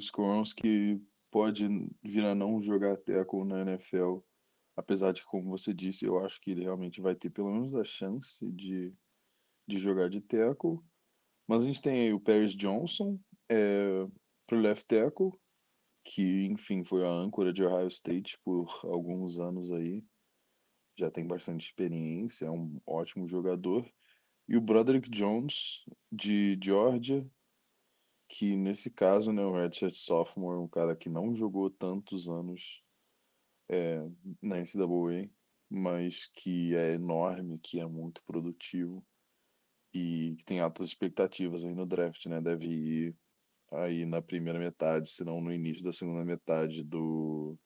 que 0.56 1.00
pode 1.30 1.66
vir 2.02 2.24
a 2.24 2.34
não 2.34 2.60
jogar 2.60 2.96
tackle 2.96 3.44
na 3.44 3.62
NFL, 3.62 4.18
apesar 4.76 5.12
de, 5.12 5.24
como 5.24 5.50
você 5.50 5.72
disse, 5.72 6.04
eu 6.04 6.24
acho 6.24 6.40
que 6.40 6.50
ele 6.50 6.62
realmente 6.62 7.00
vai 7.00 7.14
ter 7.14 7.30
pelo 7.30 7.52
menos 7.52 7.74
a 7.74 7.84
chance 7.84 8.44
de, 8.52 8.92
de 9.66 9.78
jogar 9.78 10.08
de 10.08 10.20
tackle. 10.20 10.80
Mas 11.46 11.62
a 11.62 11.66
gente 11.66 11.82
tem 11.82 12.00
aí 12.00 12.12
o 12.12 12.20
Paris 12.20 12.54
Johnson 12.54 13.18
é, 13.50 14.06
pro 14.46 14.60
left 14.60 14.86
tackle, 14.86 15.32
que, 16.04 16.46
enfim, 16.46 16.84
foi 16.84 17.04
a 17.04 17.10
âncora 17.10 17.52
de 17.52 17.64
Ohio 17.64 17.88
State 17.88 18.38
por 18.44 18.66
alguns 18.84 19.38
anos 19.38 19.72
aí. 19.72 20.04
Já 20.98 21.10
tem 21.10 21.26
bastante 21.26 21.66
experiência, 21.66 22.46
é 22.46 22.50
um 22.50 22.80
ótimo 22.86 23.28
jogador. 23.28 23.86
E 24.48 24.56
o 24.56 24.60
Broderick 24.60 25.10
Jones, 25.10 25.84
de 26.10 26.58
Georgia, 26.62 27.26
que 28.28 28.56
nesse 28.56 28.90
caso, 28.90 29.32
né, 29.32 29.42
o 29.42 29.52
Redshirt 29.52 29.94
Sophomore, 29.94 30.58
um 30.58 30.68
cara 30.68 30.94
que 30.94 31.08
não 31.08 31.34
jogou 31.34 31.68
tantos 31.70 32.28
anos 32.28 32.82
é, 33.68 33.98
na 34.40 34.58
NCAA, 34.58 35.28
mas 35.68 36.26
que 36.26 36.74
é 36.74 36.94
enorme, 36.94 37.58
que 37.58 37.80
é 37.80 37.86
muito 37.86 38.22
produtivo 38.24 39.04
e 39.94 40.34
que 40.38 40.44
tem 40.44 40.60
altas 40.60 40.88
expectativas 40.88 41.64
aí 41.64 41.74
no 41.74 41.86
draft, 41.86 42.26
né? 42.26 42.40
Deve 42.40 42.66
ir 42.66 43.16
aí 43.70 44.04
na 44.04 44.20
primeira 44.20 44.58
metade, 44.58 45.10
se 45.10 45.24
não 45.24 45.40
no 45.40 45.52
início 45.52 45.84
da 45.84 45.92
segunda 45.92 46.24
metade 46.24 46.82
do 46.82 47.56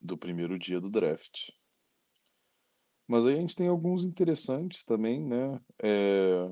do 0.00 0.16
primeiro 0.16 0.58
dia 0.58 0.80
do 0.80 0.90
draft. 0.90 1.50
Mas 3.08 3.26
aí 3.26 3.34
a 3.34 3.40
gente 3.40 3.56
tem 3.56 3.68
alguns 3.68 4.04
interessantes 4.04 4.84
também, 4.84 5.24
né? 5.24 5.60
É, 5.82 6.48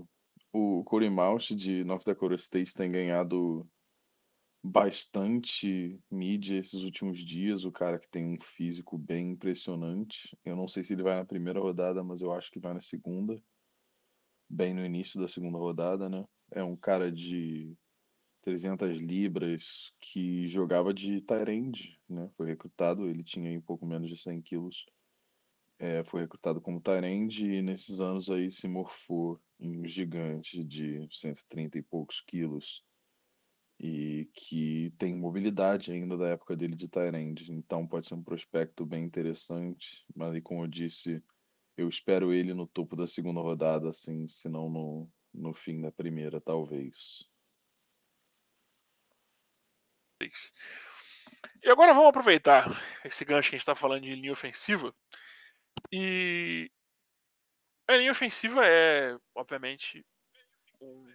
o 0.52 0.84
Corey 0.84 1.10
Mauch 1.10 1.54
de 1.54 1.84
North 1.84 2.04
Dakota 2.04 2.34
State 2.36 2.74
tem 2.74 2.90
ganhado 2.90 3.68
bastante 4.62 6.00
mídia 6.10 6.58
esses 6.58 6.82
últimos 6.82 7.18
dias. 7.18 7.64
O 7.64 7.72
cara 7.72 7.98
que 7.98 8.08
tem 8.08 8.24
um 8.24 8.40
físico 8.40 8.96
bem 8.96 9.32
impressionante. 9.32 10.36
Eu 10.44 10.56
não 10.56 10.68
sei 10.68 10.82
se 10.82 10.92
ele 10.92 11.02
vai 11.02 11.16
na 11.16 11.24
primeira 11.24 11.60
rodada, 11.60 12.02
mas 12.02 12.22
eu 12.22 12.32
acho 12.32 12.50
que 12.50 12.60
vai 12.60 12.72
na 12.72 12.80
segunda. 12.80 13.40
Bem 14.48 14.72
no 14.72 14.84
início 14.84 15.20
da 15.20 15.26
segunda 15.26 15.58
rodada, 15.58 16.08
né? 16.08 16.24
É 16.54 16.62
um 16.62 16.76
cara 16.76 17.10
de 17.10 17.76
300 18.40 18.98
libras 18.98 19.92
que 20.00 20.46
jogava 20.46 20.94
de 20.94 21.20
Tyrande, 21.20 22.00
né? 22.08 22.28
Foi 22.32 22.46
recrutado, 22.46 23.08
ele 23.08 23.22
tinha 23.22 23.58
um 23.58 23.62
pouco 23.62 23.84
menos 23.84 24.08
de 24.08 24.16
100 24.16 24.40
quilos 24.40 24.86
é, 25.78 26.04
foi 26.04 26.22
recrutado 26.22 26.60
como 26.60 26.80
Tyrande 26.80 27.50
e 27.50 27.62
nesses 27.62 28.00
anos 28.00 28.30
aí 28.30 28.50
se 28.50 28.68
morfou 28.68 29.40
em 29.58 29.80
um 29.80 29.84
gigante 29.84 30.62
de 30.62 31.06
130 31.10 31.78
e 31.78 31.82
poucos 31.82 32.20
quilos 32.20 32.84
e 33.78 34.28
que 34.32 34.94
tem 34.98 35.16
mobilidade 35.16 35.92
ainda 35.92 36.16
da 36.16 36.28
época 36.28 36.56
dele 36.56 36.76
de 36.76 36.88
Tyrande. 36.88 37.52
Então 37.52 37.86
pode 37.86 38.06
ser 38.06 38.14
um 38.14 38.22
prospecto 38.22 38.86
bem 38.86 39.04
interessante, 39.04 40.06
mas 40.14 40.40
como 40.42 40.62
eu 40.62 40.68
disse, 40.68 41.22
eu 41.76 41.88
espero 41.88 42.32
ele 42.32 42.54
no 42.54 42.66
topo 42.66 42.94
da 42.94 43.06
segunda 43.06 43.40
rodada, 43.40 43.88
assim, 43.88 44.28
se 44.28 44.48
não 44.48 44.70
no, 44.70 45.08
no 45.34 45.52
fim 45.52 45.80
da 45.80 45.90
primeira, 45.90 46.40
talvez. 46.40 47.28
E 51.62 51.70
agora 51.70 51.92
vamos 51.92 52.08
aproveitar 52.08 52.68
esse 53.04 53.24
gancho 53.24 53.50
que 53.50 53.56
a 53.56 53.58
gente 53.58 53.62
está 53.62 53.74
falando 53.74 54.02
de 54.02 54.14
linha 54.14 54.32
ofensiva 54.32 54.94
e 55.92 56.70
a 57.86 57.96
linha 57.96 58.12
ofensiva 58.12 58.64
é, 58.66 59.18
obviamente, 59.34 60.04
o 60.80 61.06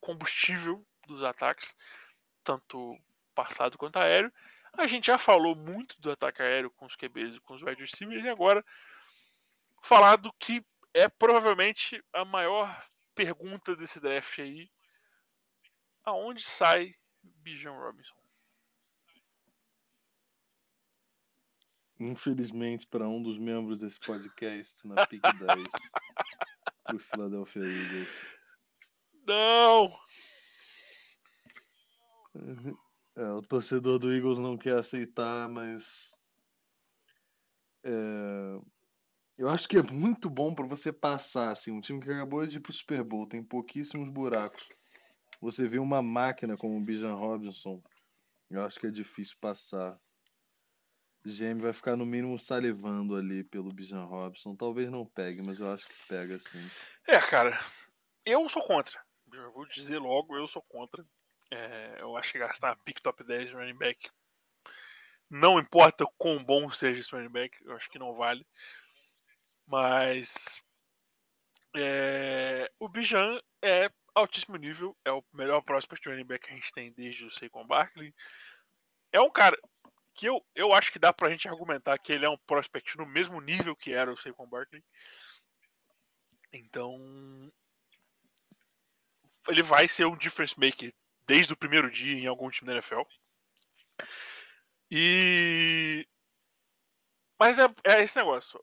combustível 0.00 0.84
dos 1.06 1.22
ataques, 1.22 1.74
tanto 2.42 2.96
passado 3.34 3.76
quanto 3.76 3.98
aéreo. 3.98 4.32
A 4.72 4.86
gente 4.86 5.06
já 5.06 5.18
falou 5.18 5.54
muito 5.54 6.00
do 6.00 6.10
ataque 6.10 6.42
aéreo 6.42 6.70
com 6.70 6.86
os 6.86 6.96
QBs 6.96 7.34
e 7.34 7.40
com 7.40 7.54
os 7.54 7.62
wide 7.62 7.80
receivers, 7.80 8.24
e 8.24 8.28
agora 8.28 8.64
falar 9.82 10.16
do 10.16 10.32
que 10.34 10.64
é 10.94 11.08
provavelmente 11.08 12.02
a 12.12 12.24
maior 12.24 12.91
pergunta 13.14 13.76
desse 13.76 14.00
draft 14.00 14.38
aí. 14.38 14.70
Aonde 16.04 16.42
sai 16.42 16.94
Bijan 17.22 17.72
Robinson? 17.72 18.14
Infelizmente, 22.00 22.86
para 22.86 23.08
um 23.08 23.22
dos 23.22 23.38
membros 23.38 23.80
desse 23.80 24.00
podcast 24.00 24.86
na 24.88 25.06
PIC 25.06 25.22
10, 25.22 25.32
pro 26.84 26.98
Philadelphia 26.98 27.62
Eagles. 27.62 28.30
Não! 29.24 29.96
É, 33.14 33.24
o 33.30 33.42
torcedor 33.42 33.98
do 33.98 34.12
Eagles 34.12 34.38
não 34.38 34.56
quer 34.56 34.78
aceitar, 34.78 35.48
mas. 35.48 36.16
É, 37.84 38.60
eu 39.38 39.48
acho 39.48 39.68
que 39.68 39.76
é 39.76 39.82
muito 39.82 40.28
bom 40.28 40.54
para 40.54 40.66
você 40.66 40.92
passar. 40.92 41.50
Assim, 41.50 41.72
um 41.72 41.80
time 41.80 42.00
que 42.00 42.10
acabou 42.10 42.46
de 42.46 42.58
ir 42.58 42.60
pro 42.60 42.72
Super 42.72 43.02
Bowl, 43.02 43.26
tem 43.26 43.42
pouquíssimos 43.42 44.08
buracos. 44.08 44.68
Você 45.40 45.66
vê 45.66 45.78
uma 45.78 46.02
máquina 46.02 46.56
como 46.56 46.76
o 46.76 46.80
Bijan 46.80 47.14
Robinson, 47.14 47.82
eu 48.50 48.62
acho 48.62 48.78
que 48.78 48.86
é 48.86 48.90
difícil 48.90 49.36
passar. 49.40 49.98
GM 51.24 51.60
vai 51.60 51.72
ficar 51.72 51.96
no 51.96 52.04
mínimo 52.04 52.38
salivando 52.38 53.16
ali 53.16 53.44
pelo 53.44 53.72
Bijan 53.72 54.04
Robson. 54.04 54.54
Talvez 54.56 54.90
não 54.90 55.06
pegue, 55.06 55.40
mas 55.40 55.60
eu 55.60 55.72
acho 55.72 55.86
que 55.86 56.06
pega 56.08 56.38
sim. 56.38 56.64
É, 57.06 57.18
cara, 57.18 57.58
eu 58.24 58.48
sou 58.48 58.62
contra. 58.62 59.00
Vou 59.54 59.66
dizer 59.66 59.98
logo, 59.98 60.36
eu 60.36 60.46
sou 60.46 60.62
contra. 60.62 61.04
É, 61.50 62.00
eu 62.00 62.16
acho 62.16 62.32
que 62.32 62.38
gastar 62.38 62.76
pick 62.84 63.00
top 63.00 63.22
10 63.24 63.48
de 63.48 63.54
running 63.54 63.76
back, 63.76 64.10
não 65.32 65.58
importa 65.58 66.04
quão 66.18 66.44
bom 66.44 66.70
seja 66.70 67.00
esse 67.00 67.10
running 67.10 67.30
back, 67.30 67.56
eu 67.64 67.74
acho 67.74 67.90
que 67.90 67.98
não 67.98 68.14
vale. 68.14 68.46
Mas 69.66 70.62
é, 71.76 72.70
o 72.78 72.88
Bijan 72.88 73.40
é 73.62 73.90
altíssimo 74.14 74.56
nível, 74.56 74.96
é 75.04 75.12
o 75.12 75.24
melhor 75.32 75.62
prospect 75.62 76.08
running 76.08 76.24
back 76.24 76.46
que 76.46 76.52
a 76.52 76.56
gente 76.56 76.72
tem 76.72 76.92
desde 76.92 77.24
o 77.24 77.30
Saquon 77.30 77.66
Barkley. 77.66 78.14
É 79.10 79.20
um 79.20 79.30
cara, 79.30 79.56
que 80.14 80.26
eu, 80.26 80.44
eu 80.54 80.72
acho 80.72 80.92
que 80.92 80.98
dá 80.98 81.12
pra 81.12 81.30
gente 81.30 81.48
argumentar 81.48 81.98
que 81.98 82.12
ele 82.12 82.26
é 82.26 82.30
um 82.30 82.38
prospect 82.46 82.96
no 82.98 83.06
mesmo 83.06 83.40
nível 83.40 83.74
que 83.74 83.92
era 83.92 84.12
o 84.12 84.16
Saquon 84.16 84.46
Barkley. 84.46 84.84
Então, 86.52 87.50
ele 89.48 89.62
vai 89.62 89.88
ser 89.88 90.04
um 90.06 90.16
difference 90.16 90.58
maker 90.58 90.92
desde 91.26 91.52
o 91.52 91.56
primeiro 91.56 91.90
dia 91.90 92.14
em 92.14 92.26
algum 92.26 92.50
time 92.50 92.66
da 92.66 92.74
NFL. 92.74 93.02
E 94.90 96.06
mas 97.38 97.58
é, 97.58 97.66
é 97.84 98.02
esse 98.02 98.16
negócio. 98.16 98.60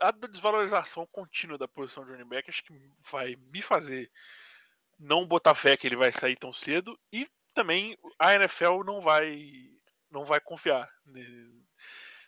A 0.00 0.10
desvalorização 0.10 1.06
contínua 1.06 1.56
da 1.56 1.68
posição 1.68 2.04
de 2.04 2.12
running 2.12 2.28
back 2.28 2.48
acho 2.48 2.64
que 2.64 2.72
vai 3.10 3.36
me 3.36 3.62
fazer 3.62 4.10
não 4.98 5.26
botar 5.26 5.54
fé 5.54 5.76
que 5.76 5.86
ele 5.86 5.96
vai 5.96 6.12
sair 6.12 6.36
tão 6.36 6.52
cedo 6.52 6.98
e 7.12 7.26
também 7.54 7.96
a 8.18 8.34
NFL 8.34 8.84
não 8.84 9.00
vai 9.00 9.70
não 10.10 10.24
vai 10.24 10.40
confiar 10.40 10.90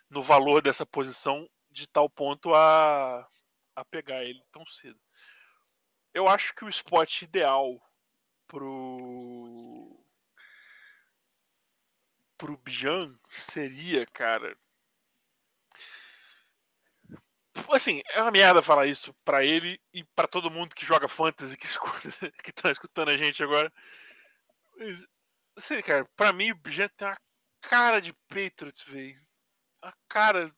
no 0.08 0.22
valor 0.22 0.62
dessa 0.62 0.86
posição 0.86 1.48
de 1.70 1.88
tal 1.88 2.08
ponto 2.08 2.54
a, 2.54 3.28
a 3.74 3.84
pegar 3.84 4.24
ele 4.24 4.42
tão 4.52 4.64
cedo. 4.66 5.00
Eu 6.14 6.28
acho 6.28 6.54
que 6.54 6.64
o 6.64 6.68
spot 6.68 7.22
ideal 7.22 7.80
pro 8.46 10.04
pro 12.36 12.56
Bijan 12.58 13.16
seria, 13.30 14.04
cara. 14.06 14.56
Assim, 17.74 18.02
é 18.10 18.20
uma 18.20 18.30
merda 18.30 18.60
falar 18.60 18.86
isso 18.86 19.14
para 19.24 19.44
ele 19.44 19.80
e 19.94 20.04
para 20.14 20.28
todo 20.28 20.50
mundo 20.50 20.74
que 20.74 20.84
joga 20.84 21.08
fantasy 21.08 21.56
que 21.56 21.64
escuta, 21.66 22.30
que 22.42 22.52
tá 22.52 22.70
escutando 22.70 23.08
a 23.08 23.16
gente 23.16 23.42
agora. 23.42 23.72
Mas, 24.76 25.06
assim, 25.56 25.80
cara, 25.80 26.06
para 26.14 26.32
mim 26.32 26.50
o 26.50 26.56
Bijan 26.56 26.88
tem 26.96 27.08
uma 27.08 27.18
cara 27.62 28.00
de 28.00 28.12
Patriots, 28.28 28.82
velho. 28.82 29.20
A 29.80 29.92
cara 30.08 30.54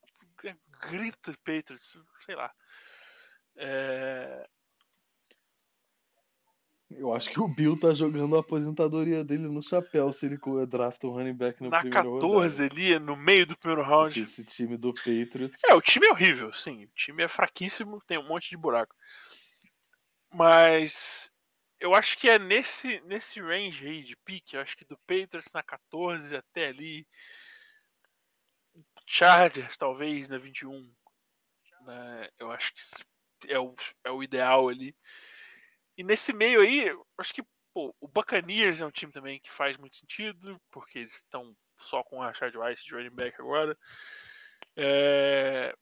grita 0.88 1.32
Patriots, 1.44 1.96
sei 2.24 2.34
lá. 2.34 2.52
É... 3.56 4.48
Eu 6.96 7.12
acho 7.12 7.30
que 7.30 7.40
o 7.40 7.48
Bill 7.48 7.78
tá 7.78 7.92
jogando 7.92 8.36
a 8.36 8.40
aposentadoria 8.40 9.24
dele 9.24 9.48
no 9.48 9.62
chapéu 9.62 10.12
se 10.12 10.26
ele 10.26 10.38
drafta 10.66 11.06
um 11.06 11.10
running 11.10 11.34
back 11.34 11.62
no 11.62 11.70
Na 11.70 11.80
primeiro 11.80 12.18
14 12.20 12.62
rodada. 12.62 12.74
ali, 12.74 12.98
no 12.98 13.16
meio 13.16 13.46
do 13.46 13.56
primeiro 13.56 13.82
round. 13.82 14.20
Esse 14.20 14.44
time 14.44 14.76
do 14.76 14.94
Patriots. 14.94 15.62
É, 15.64 15.74
o 15.74 15.82
time 15.82 16.06
é 16.06 16.10
horrível, 16.10 16.52
sim. 16.52 16.84
O 16.84 16.90
time 16.94 17.22
é 17.22 17.28
fraquíssimo, 17.28 18.00
tem 18.06 18.18
um 18.18 18.28
monte 18.28 18.50
de 18.50 18.56
buraco. 18.56 18.94
Mas 20.32 21.30
eu 21.80 21.94
acho 21.94 22.16
que 22.16 22.28
é 22.28 22.38
nesse, 22.38 23.00
nesse 23.02 23.40
range 23.40 23.86
aí 23.86 24.02
de 24.02 24.16
pique, 24.16 24.56
eu 24.56 24.60
acho 24.60 24.76
que 24.76 24.84
do 24.84 24.98
Patriots 25.06 25.52
na 25.52 25.62
14 25.62 26.36
até 26.36 26.68
ali. 26.68 27.06
Chargers, 29.06 29.76
talvez, 29.76 30.28
na 30.28 30.38
21. 30.38 30.90
Né? 31.82 32.28
Eu 32.38 32.50
acho 32.50 32.72
que 32.72 33.52
é 33.52 33.58
o, 33.58 33.74
é 34.04 34.10
o 34.10 34.22
ideal 34.22 34.68
ali. 34.68 34.96
E 35.96 36.02
nesse 36.02 36.32
meio 36.32 36.60
aí, 36.60 36.90
acho 37.18 37.34
que 37.34 37.42
pô, 37.72 37.94
o 38.00 38.08
Buccaneers 38.08 38.80
é 38.80 38.86
um 38.86 38.90
time 38.90 39.12
também 39.12 39.40
que 39.40 39.50
faz 39.50 39.76
muito 39.76 39.96
sentido, 39.96 40.60
porque 40.70 41.00
eles 41.00 41.16
estão 41.16 41.54
só 41.76 42.02
com 42.04 42.22
a 42.22 42.28
Rashad 42.28 42.54
White 42.54 42.84
de 42.84 42.94
running 42.94 43.10
back 43.10 43.40
agora. 43.40 43.76
É... 44.76 45.74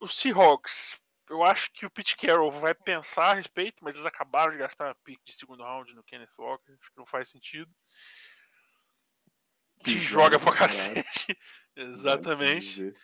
Os 0.00 0.16
Seahawks, 0.16 0.98
eu 1.28 1.44
acho 1.44 1.70
que 1.72 1.84
o 1.84 1.90
Pete 1.90 2.16
Carroll 2.16 2.50
vai 2.50 2.74
pensar 2.74 3.30
a 3.30 3.34
respeito, 3.34 3.84
mas 3.84 3.94
eles 3.94 4.06
acabaram 4.06 4.50
de 4.50 4.58
gastar 4.58 4.90
a 4.90 4.94
pick 4.94 5.20
de 5.24 5.32
segundo 5.32 5.62
round 5.62 5.94
no 5.94 6.02
Kenneth 6.02 6.34
Walker, 6.38 6.72
acho 6.72 6.90
que 6.90 6.98
não 6.98 7.06
faz 7.06 7.28
sentido. 7.28 7.70
Que, 9.84 9.98
joga 9.98 10.38
pra 10.38 10.56
cacete. 10.56 11.38
Exatamente. 11.76 12.94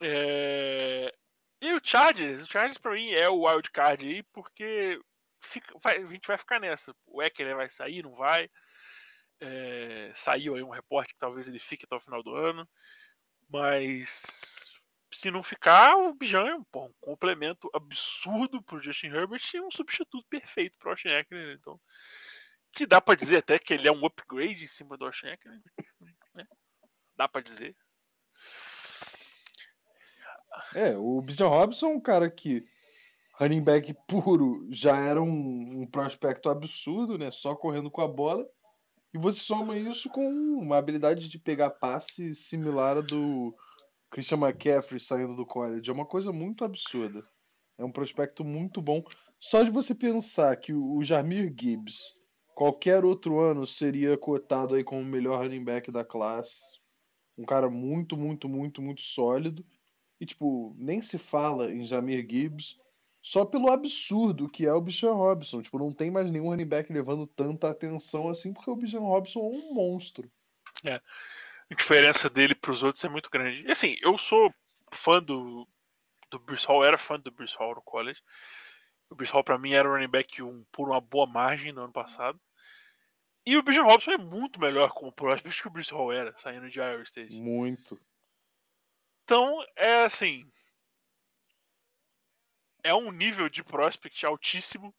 É... 0.00 1.14
E 1.60 1.72
o 1.72 1.80
Chargers, 1.82 2.42
o 2.42 2.46
Chargers 2.46 2.78
pra 2.78 2.92
mim 2.92 3.10
é 3.12 3.28
o 3.28 3.46
wild 3.46 3.70
card 3.70 4.06
aí, 4.06 4.22
porque 4.24 5.00
fica, 5.44 5.78
vai, 5.78 5.98
a 5.98 6.06
gente 6.06 6.26
vai 6.26 6.38
ficar 6.38 6.60
nessa. 6.60 6.94
O 7.06 7.22
Eckler 7.22 7.56
vai 7.56 7.68
sair, 7.68 8.02
não 8.02 8.14
vai. 8.14 8.50
É, 9.40 10.10
saiu 10.14 10.54
aí 10.54 10.62
um 10.62 10.70
reporte 10.70 11.12
que 11.12 11.18
talvez 11.18 11.48
ele 11.48 11.58
fique 11.58 11.84
até 11.84 11.94
o 11.94 12.00
final 12.00 12.22
do 12.22 12.34
ano. 12.34 12.68
Mas 13.48 14.72
se 15.12 15.30
não 15.30 15.42
ficar, 15.42 15.96
o 15.96 16.14
Bijan 16.14 16.46
é 16.46 16.54
um, 16.54 16.64
pô, 16.64 16.86
um 16.86 16.92
complemento 17.00 17.70
absurdo 17.72 18.62
pro 18.62 18.82
Justin 18.82 19.08
Herbert 19.08 19.42
e 19.54 19.60
um 19.60 19.70
substituto 19.70 20.26
perfeito 20.28 20.76
pro 20.78 20.90
Austin 20.90 21.08
Eckler. 21.08 21.46
Né? 21.46 21.52
Então, 21.54 21.80
que 22.72 22.86
dá 22.86 23.00
para 23.00 23.14
dizer 23.14 23.38
até 23.38 23.58
que 23.58 23.74
ele 23.74 23.86
é 23.86 23.92
um 23.92 24.04
upgrade 24.04 24.64
em 24.64 24.66
cima 24.66 24.96
do 24.96 25.04
Austin 25.06 25.28
Eckler. 25.28 25.60
Né? 26.34 26.46
Dá 27.16 27.28
para 27.28 27.42
dizer. 27.42 27.76
É, 30.74 30.96
o 30.96 31.20
Bijan 31.20 31.48
Robson 31.48 31.86
é 31.86 31.94
um 31.94 32.00
cara 32.00 32.30
que 32.30 32.66
running 33.38 33.62
back 33.62 33.94
puro 34.06 34.66
já 34.70 34.96
era 34.98 35.22
um, 35.22 35.82
um 35.82 35.86
prospecto 35.86 36.48
absurdo, 36.48 37.18
né? 37.18 37.30
Só 37.30 37.54
correndo 37.54 37.90
com 37.90 38.00
a 38.00 38.08
bola. 38.08 38.46
E 39.12 39.18
você 39.18 39.40
soma 39.40 39.76
isso 39.76 40.08
com 40.10 40.26
uma 40.28 40.76
habilidade 40.76 41.28
de 41.28 41.38
pegar 41.38 41.70
passe 41.70 42.34
similar 42.34 42.98
a 42.98 43.00
do 43.00 43.54
Christian 44.10 44.38
McCaffrey 44.38 44.98
saindo 44.98 45.36
do 45.36 45.46
college. 45.46 45.88
É 45.88 45.92
uma 45.92 46.06
coisa 46.06 46.32
muito 46.32 46.64
absurda. 46.64 47.24
É 47.78 47.84
um 47.84 47.92
prospecto 47.92 48.44
muito 48.44 48.80
bom. 48.80 49.02
Só 49.40 49.62
de 49.62 49.70
você 49.70 49.94
pensar 49.94 50.56
que 50.56 50.72
o 50.72 51.02
Jamir 51.02 51.54
Gibbs, 51.56 52.16
qualquer 52.54 53.04
outro 53.04 53.40
ano, 53.40 53.66
seria 53.66 54.16
cotado 54.16 54.74
aí 54.74 54.82
como 54.82 55.00
o 55.00 55.04
melhor 55.04 55.42
running 55.42 55.64
back 55.64 55.90
da 55.92 56.04
classe. 56.04 56.80
Um 57.36 57.44
cara 57.44 57.68
muito, 57.68 58.16
muito, 58.16 58.48
muito, 58.48 58.80
muito 58.80 59.02
sólido. 59.02 59.64
E, 60.20 60.26
tipo, 60.26 60.74
nem 60.78 61.02
se 61.02 61.18
fala 61.18 61.72
em 61.72 61.82
Jamir 61.82 62.26
Gibbs 62.28 62.78
só 63.24 63.42
pelo 63.42 63.70
absurdo 63.70 64.50
que 64.50 64.66
é 64.66 64.72
o 64.74 64.82
Bijan 64.82 65.14
Robson. 65.14 65.62
Tipo, 65.62 65.78
não 65.78 65.90
tem 65.90 66.10
mais 66.10 66.30
nenhum 66.30 66.50
running 66.50 66.66
back 66.66 66.92
levando 66.92 67.26
tanta 67.26 67.70
atenção 67.70 68.28
assim, 68.28 68.52
porque 68.52 68.70
o 68.70 68.76
Bijan 68.76 69.00
Robson 69.00 69.40
é 69.40 69.42
um 69.44 69.72
monstro. 69.72 70.30
É. 70.84 71.00
A 71.70 71.74
diferença 71.74 72.28
dele 72.28 72.54
para 72.54 72.70
os 72.70 72.82
outros 72.82 73.02
é 73.02 73.08
muito 73.08 73.30
grande. 73.30 73.66
E 73.66 73.70
assim, 73.70 73.96
eu 74.02 74.18
sou 74.18 74.52
fã 74.92 75.22
do, 75.22 75.66
do 76.30 76.38
Bruce 76.38 76.66
Hall, 76.66 76.84
era 76.84 76.98
fã 76.98 77.18
do 77.18 77.30
Bruce 77.30 77.56
Hall 77.56 77.74
no 77.74 77.80
college. 77.80 78.20
O 79.08 79.14
Bruce 79.14 79.32
Hall 79.32 79.42
para 79.42 79.56
mim 79.56 79.72
era 79.72 79.88
o 79.88 79.92
running 79.92 80.10
back 80.10 80.42
um, 80.42 80.62
por 80.70 80.90
uma 80.90 81.00
boa 81.00 81.26
margem 81.26 81.72
no 81.72 81.84
ano 81.84 81.92
passado. 81.94 82.38
E 83.46 83.56
o 83.56 83.62
Bijan 83.62 83.84
Robson 83.84 84.10
é 84.10 84.18
muito 84.18 84.60
melhor 84.60 84.90
como 84.90 85.10
prospect 85.10 85.62
que 85.62 85.68
o 85.68 85.70
Bruce 85.70 85.94
Hall 85.94 86.12
era, 86.12 86.36
saindo 86.36 86.68
de 86.68 86.78
Iowa 86.78 87.02
State. 87.04 87.40
Muito. 87.40 87.98
Então, 89.24 89.64
é 89.76 90.04
assim, 90.04 90.46
é 92.84 92.94
um 92.94 93.10
nível 93.10 93.48
de 93.48 93.64
prospect 93.64 94.24
altíssimo. 94.24 94.94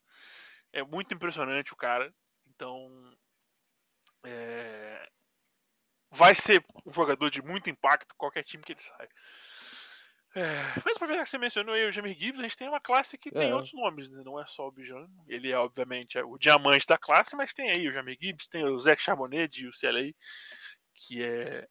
É 0.74 0.84
muito 0.84 1.14
impressionante 1.14 1.72
o 1.72 1.78
cara. 1.78 2.14
Então. 2.48 3.16
É... 4.26 5.08
Vai 6.12 6.34
ser 6.34 6.66
um 6.86 6.92
jogador 6.92 7.30
de 7.30 7.42
muito 7.42 7.70
impacto 7.70 8.16
qualquer 8.18 8.44
time 8.44 8.64
que 8.64 8.74
ele 8.74 8.82
sai. 8.82 9.08
É... 10.36 10.44
Mas 10.84 10.96
aproveitar 10.96 11.24
que 11.24 11.30
você 11.30 11.38
mencionou 11.38 11.76
aí 11.76 11.88
o 11.88 11.92
Jamir 11.92 12.18
Gibbs, 12.18 12.40
a 12.40 12.44
gente 12.44 12.58
tem 12.58 12.68
uma 12.68 12.80
classe 12.80 13.18
que 13.18 13.32
tem 13.32 13.50
é. 13.50 13.56
outros 13.56 13.74
nomes, 13.74 14.10
né? 14.10 14.22
Não 14.26 14.40
é 14.40 14.46
só 14.48 14.68
o 14.68 14.72
Bijan. 14.72 15.08
Ele 15.28 15.52
é, 15.52 15.58
obviamente, 15.58 16.18
o 16.20 16.38
diamante 16.38 16.88
da 16.88 16.98
classe, 16.98 17.36
mas 17.36 17.54
tem 17.54 17.70
aí 17.70 17.88
o 17.88 17.94
Jamir 17.94 18.18
Gibbs, 18.20 18.48
tem 18.48 18.66
o 18.66 18.78
Zach 18.80 19.02
Charbonnet 19.02 19.48
de 19.48 19.68
UCLA, 19.68 20.12
que 20.94 21.24
é 21.24 21.68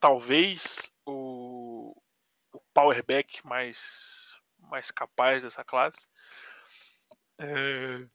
talvez 0.00 0.92
o, 1.06 1.94
o 2.52 2.60
powerback 2.74 3.44
mais 3.46 4.27
mais 4.58 4.90
capaz 4.90 5.42
dessa 5.42 5.64
classe. 5.64 6.08
É... 7.38 8.06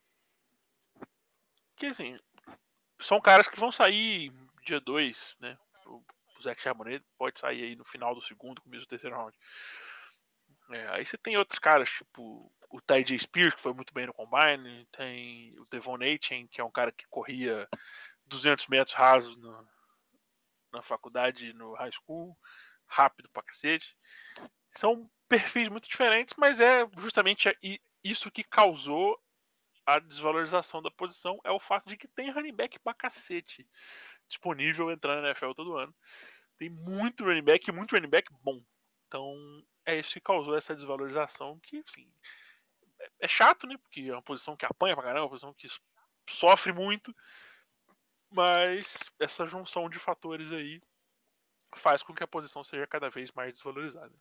Que 1.75 1.87
assim, 1.87 2.17
são 2.99 3.19
caras 3.19 3.47
que 3.47 3.59
vão 3.59 3.71
sair 3.71 4.31
dia 4.65 4.79
2, 4.79 5.35
né? 5.39 5.57
O 5.85 6.03
Zach 6.41 6.61
Charbonnet 6.61 7.03
pode 7.17 7.39
sair 7.39 7.63
aí 7.63 7.75
no 7.75 7.85
final 7.85 8.13
do 8.13 8.21
segundo, 8.21 8.61
começo 8.61 8.85
do 8.85 8.89
terceiro 8.89 9.15
round. 9.15 9.37
É, 10.71 10.87
aí 10.89 11.05
você 11.05 11.17
tem 11.17 11.37
outros 11.37 11.59
caras, 11.59 11.89
tipo 11.89 12.51
o 12.73 12.81
Ty 12.81 13.03
J. 13.03 13.19
Spears, 13.19 13.53
que 13.53 13.61
foi 13.61 13.71
muito 13.71 13.93
bem 13.93 14.07
no 14.07 14.13
Combine, 14.13 14.87
tem 14.91 15.53
o 15.59 15.65
Devon 15.65 16.01
Aitken, 16.01 16.47
que 16.47 16.59
é 16.59 16.63
um 16.63 16.71
cara 16.71 16.91
que 16.91 17.05
corria 17.07 17.69
200 18.25 18.67
metros 18.67 18.95
rasos 18.95 19.37
no, 19.37 19.67
na 20.71 20.81
faculdade, 20.81 21.53
no 21.53 21.75
high 21.75 21.91
school, 21.91 22.35
rápido 22.87 23.29
pra 23.29 23.43
cacete. 23.43 23.95
São 24.75 25.09
perfis 25.29 25.69
muito 25.69 25.87
diferentes, 25.87 26.33
mas 26.37 26.59
é 26.59 26.87
justamente 26.97 27.55
isso 28.03 28.31
que 28.31 28.43
causou 28.43 29.19
a 29.85 29.99
desvalorização 29.99 30.81
da 30.81 30.89
posição 30.89 31.39
é 31.43 31.51
o 31.51 31.59
fato 31.59 31.87
de 31.87 31.97
que 31.97 32.07
tem 32.07 32.31
running 32.31 32.55
back 32.55 32.79
pra 32.79 32.93
cacete 32.93 33.67
disponível 34.27 34.89
entrando 34.91 35.21
na 35.21 35.29
NFL 35.29 35.51
todo 35.51 35.77
ano. 35.77 35.93
Tem 36.57 36.69
muito 36.69 37.23
running 37.23 37.43
back 37.43 37.71
muito 37.71 37.93
running 37.93 38.09
back 38.09 38.31
bom. 38.41 38.63
Então 39.07 39.35
é 39.85 39.99
isso 39.99 40.13
que 40.13 40.21
causou 40.21 40.55
essa 40.55 40.75
desvalorização 40.75 41.59
que 41.59 41.83
assim, 41.87 42.09
é 43.19 43.27
chato, 43.27 43.67
né? 43.67 43.77
Porque 43.77 44.01
é 44.01 44.13
uma 44.13 44.21
posição 44.21 44.55
que 44.55 44.65
apanha 44.65 44.95
pra 44.95 45.03
caramba, 45.03 45.19
é 45.19 45.23
uma 45.23 45.29
posição 45.29 45.53
que 45.53 45.67
sofre 46.29 46.71
muito. 46.71 47.13
Mas 48.31 49.11
essa 49.19 49.45
junção 49.45 49.89
de 49.89 49.99
fatores 49.99 50.51
aí 50.53 50.81
faz 51.75 52.01
com 52.01 52.13
que 52.13 52.23
a 52.23 52.27
posição 52.27 52.63
seja 52.63 52.87
cada 52.87 53.09
vez 53.09 53.31
mais 53.31 53.53
desvalorizada. 53.53 54.13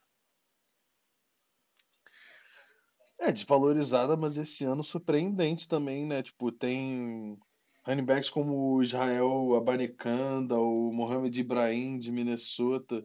É, 3.23 3.31
desvalorizada, 3.31 4.17
mas 4.17 4.37
esse 4.37 4.65
ano 4.65 4.83
surpreendente 4.83 5.69
também, 5.69 6.05
né? 6.05 6.23
Tipo, 6.25 6.51
tem 6.51 7.39
running 7.87 8.05
backs 8.05 8.29
como 8.29 8.75
o 8.75 8.83
Israel 8.83 9.55
Abanikanda, 9.55 10.59
o 10.59 10.93
Mohamed 10.93 11.41
Ibrahim 11.41 12.01
de 12.01 12.11
Minnesota, 12.11 13.01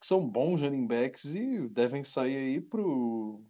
que 0.00 0.06
são 0.06 0.26
bons 0.26 0.62
running 0.62 0.86
backs 0.86 1.34
e 1.34 1.68
devem 1.68 2.02
sair 2.02 2.36
aí 2.36 2.60
pro 2.62 3.44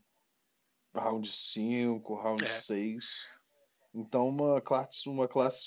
round 0.92 1.28
5, 1.28 2.14
round 2.14 2.44
é. 2.44 2.48
6. 2.48 3.26
Então, 3.94 4.28
uma 4.28 4.60
classe, 4.60 5.08
uma 5.08 5.28
classe 5.28 5.64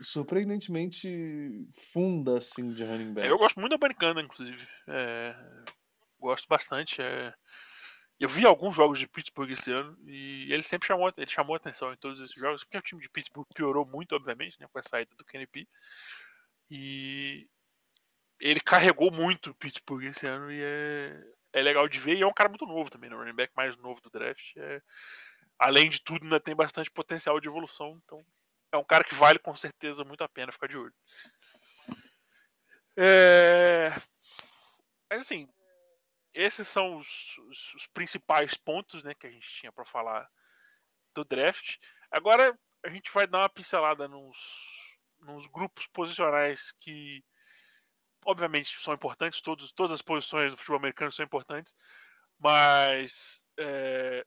surpreendentemente 0.00 1.66
funda, 1.72 2.38
assim, 2.38 2.68
de 2.68 2.84
running 2.84 3.14
back. 3.14 3.26
É, 3.26 3.30
eu 3.30 3.38
gosto 3.38 3.58
muito 3.58 3.70
da 3.70 3.76
Abanikanda, 3.76 4.20
inclusive. 4.20 4.66
É, 4.88 5.34
gosto 6.20 6.46
bastante. 6.48 7.00
É, 7.00 7.34
eu 8.18 8.28
vi 8.28 8.46
alguns 8.46 8.74
jogos 8.74 8.98
de 8.98 9.06
Pittsburgh 9.06 9.50
esse 9.50 9.70
ano 9.70 9.96
e 10.06 10.50
ele 10.52 10.62
sempre 10.62 10.88
chamou, 10.88 11.12
ele 11.16 11.30
chamou 11.30 11.54
atenção 11.54 11.92
em 11.92 11.96
todos 11.96 12.20
esses 12.20 12.34
jogos, 12.34 12.64
porque 12.64 12.78
o 12.78 12.82
time 12.82 13.00
de 13.00 13.10
Pittsburgh 13.10 13.46
piorou 13.54 13.84
muito, 13.84 14.14
obviamente, 14.14 14.58
né, 14.58 14.66
com 14.72 14.78
a 14.78 14.82
saída 14.82 15.14
do 15.16 15.24
KNP. 15.24 15.68
E 16.70 17.46
ele 18.40 18.60
carregou 18.60 19.10
muito 19.10 19.50
o 19.50 19.54
Pittsburgh 19.54 20.04
esse 20.04 20.26
ano 20.26 20.50
e 20.50 20.60
é, 20.62 21.24
é 21.52 21.62
legal 21.62 21.88
de 21.88 21.98
ver. 21.98 22.16
E 22.16 22.22
é 22.22 22.26
um 22.26 22.32
cara 22.32 22.48
muito 22.48 22.66
novo 22.66 22.90
também, 22.90 23.10
né? 23.10 23.16
o 23.16 23.18
running 23.18 23.34
back 23.34 23.52
mais 23.54 23.76
novo 23.76 24.00
do 24.00 24.10
draft. 24.10 24.56
É, 24.56 24.80
além 25.58 25.90
de 25.90 26.00
tudo, 26.00 26.24
ainda 26.24 26.40
tem 26.40 26.54
bastante 26.54 26.90
potencial 26.90 27.38
de 27.38 27.48
evolução. 27.48 28.00
Então, 28.04 28.24
é 28.72 28.76
um 28.76 28.84
cara 28.84 29.04
que 29.04 29.14
vale 29.14 29.38
com 29.38 29.54
certeza 29.54 30.04
muito 30.04 30.24
a 30.24 30.28
pena 30.28 30.52
ficar 30.52 30.68
de 30.68 30.78
olho. 30.78 30.94
É... 32.96 33.90
Mas 35.10 35.22
assim, 35.22 35.48
esses 36.36 36.68
são 36.68 36.98
os, 36.98 37.38
os, 37.48 37.74
os, 37.74 37.86
principais 37.88 38.54
pontos 38.54 39.02
né, 39.02 39.14
que 39.14 39.26
a 39.26 39.30
gente 39.30 39.48
tinha 39.48 39.72
para 39.72 39.86
falar 39.86 40.28
do 41.14 41.24
draft. 41.24 41.78
Agora 42.10 42.56
a 42.84 42.90
gente 42.90 43.10
vai 43.10 43.26
dar 43.26 43.40
uma 43.40 43.48
pincelada 43.48 44.06
nos, 44.06 44.36
nos 45.20 45.46
grupos 45.46 45.86
posicionais 45.86 46.72
que, 46.72 47.24
obviamente, 48.24 48.78
são 48.80 48.92
importantes. 48.92 49.40
Todos, 49.40 49.72
todas 49.72 49.92
as 49.92 50.02
posições 50.02 50.52
do 50.52 50.58
futebol 50.58 50.78
americano 50.78 51.10
são 51.10 51.24
importantes, 51.24 51.74
mas 52.38 53.42
é, 53.58 54.24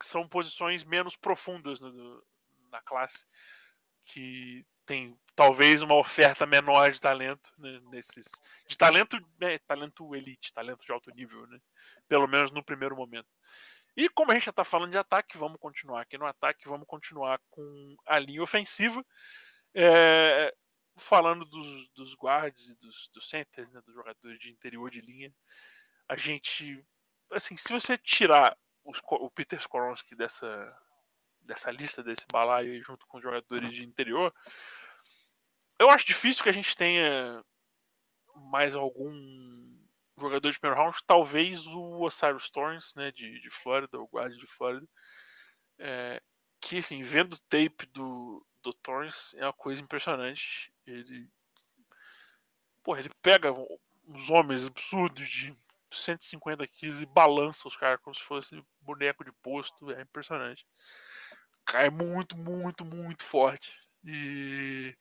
são 0.00 0.28
posições 0.28 0.84
menos 0.84 1.16
profundas 1.16 1.80
no, 1.80 2.24
na 2.70 2.80
classe 2.82 3.26
que 4.04 4.64
tem 4.84 5.16
talvez 5.34 5.82
uma 5.82 5.96
oferta 5.96 6.46
menor 6.46 6.90
de 6.90 7.00
talento 7.00 7.52
né, 7.58 7.80
nesses 7.90 8.26
de 8.66 8.76
talento 8.76 9.18
né, 9.40 9.56
talento 9.66 10.14
elite 10.14 10.52
talento 10.52 10.84
de 10.84 10.92
alto 10.92 11.10
nível 11.10 11.46
né, 11.46 11.58
pelo 12.08 12.26
menos 12.26 12.50
no 12.50 12.62
primeiro 12.62 12.96
momento. 12.96 13.28
E 13.96 14.08
como 14.08 14.30
a 14.30 14.34
gente 14.34 14.44
já 14.44 14.50
está 14.50 14.64
falando 14.64 14.90
de 14.90 14.98
ataque 14.98 15.38
vamos 15.38 15.58
continuar 15.58 16.02
aqui 16.02 16.18
no 16.18 16.26
ataque 16.26 16.68
vamos 16.68 16.86
continuar 16.86 17.40
com 17.50 17.96
a 18.06 18.18
linha 18.18 18.42
ofensiva 18.42 19.04
é, 19.74 20.54
falando 20.96 21.44
dos, 21.44 21.88
dos 21.90 22.14
guards 22.14 22.70
e 22.70 22.78
dos, 22.78 23.08
dos 23.08 23.28
centers 23.28 23.70
né, 23.70 23.80
dos 23.84 23.94
jogadores 23.94 24.38
de 24.38 24.50
interior 24.50 24.90
de 24.90 25.00
linha 25.00 25.32
a 26.08 26.16
gente 26.16 26.84
assim 27.30 27.56
se 27.56 27.72
você 27.72 27.96
tirar 27.96 28.56
os, 28.84 29.00
o 29.08 29.30
Peter 29.30 29.58
Skoronsky 29.60 30.14
dessa 30.14 30.48
dessa 31.42 31.70
lista 31.70 32.02
desse 32.02 32.24
balaio 32.30 32.82
junto 32.82 33.06
com 33.06 33.18
os 33.18 33.22
jogadores 33.22 33.72
de 33.72 33.84
interior 33.84 34.32
eu 35.82 35.90
acho 35.90 36.06
difícil 36.06 36.44
que 36.44 36.48
a 36.48 36.52
gente 36.52 36.76
tenha 36.76 37.44
mais 38.36 38.76
algum 38.76 39.76
jogador 40.16 40.48
de 40.48 40.58
primeiro 40.58 40.80
round. 40.80 40.96
Talvez 41.04 41.66
o 41.66 42.02
Osiris 42.02 42.50
Torrance, 42.50 42.96
né, 42.96 43.10
de, 43.10 43.40
de 43.40 43.50
Flórida, 43.50 43.98
o 43.98 44.06
guarda 44.06 44.36
de 44.36 44.46
Flórida. 44.46 44.86
É, 45.80 46.22
que, 46.60 46.78
assim, 46.78 47.02
vendo 47.02 47.34
o 47.34 47.40
tape 47.48 47.86
do, 47.86 48.46
do 48.62 48.72
Torrance 48.74 49.36
é 49.36 49.44
uma 49.44 49.52
coisa 49.52 49.82
impressionante. 49.82 50.72
Ele. 50.86 51.28
Porra, 52.84 53.00
ele 53.00 53.10
pega 53.20 53.52
uns 54.06 54.30
homens 54.30 54.68
absurdos 54.68 55.28
de 55.28 55.56
150 55.90 56.64
quilos 56.68 57.02
e 57.02 57.06
balança 57.06 57.66
os 57.66 57.76
caras 57.76 58.00
como 58.00 58.14
se 58.14 58.22
fosse 58.22 58.64
boneco 58.80 59.24
de 59.24 59.32
posto. 59.32 59.90
É 59.90 60.02
impressionante. 60.02 60.64
Cai 61.66 61.90
muito, 61.90 62.36
muito, 62.36 62.84
muito 62.84 63.22
forte. 63.24 63.74
E 64.04 64.96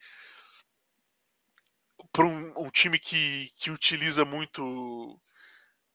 para 2.11 2.25
um, 2.25 2.65
um, 2.65 2.69
time 2.69 2.99
que, 2.99 3.51
que 3.57 3.71
utiliza 3.71 4.25
muito 4.25 5.19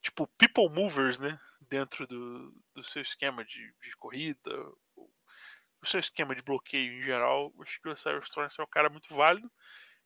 tipo 0.01 0.27
people 0.37 0.69
movers, 0.69 1.19
né, 1.19 1.37
dentro 1.61 2.07
do, 2.07 2.53
do 2.73 2.83
seu 2.83 3.01
esquema 3.01 3.43
de, 3.43 3.73
de 3.81 3.95
corrida, 3.97 4.51
o 5.81 5.85
seu 5.85 5.99
esquema 5.99 6.35
de 6.35 6.41
bloqueio 6.41 6.99
em 6.99 7.03
geral, 7.03 7.53
acho 7.61 7.79
que 7.81 7.89
o 7.89 7.95
Cyrus 7.95 8.29
Torrance 8.29 8.59
é 8.59 8.63
um 8.63 8.67
cara 8.67 8.89
muito 8.89 9.13
válido. 9.13 9.51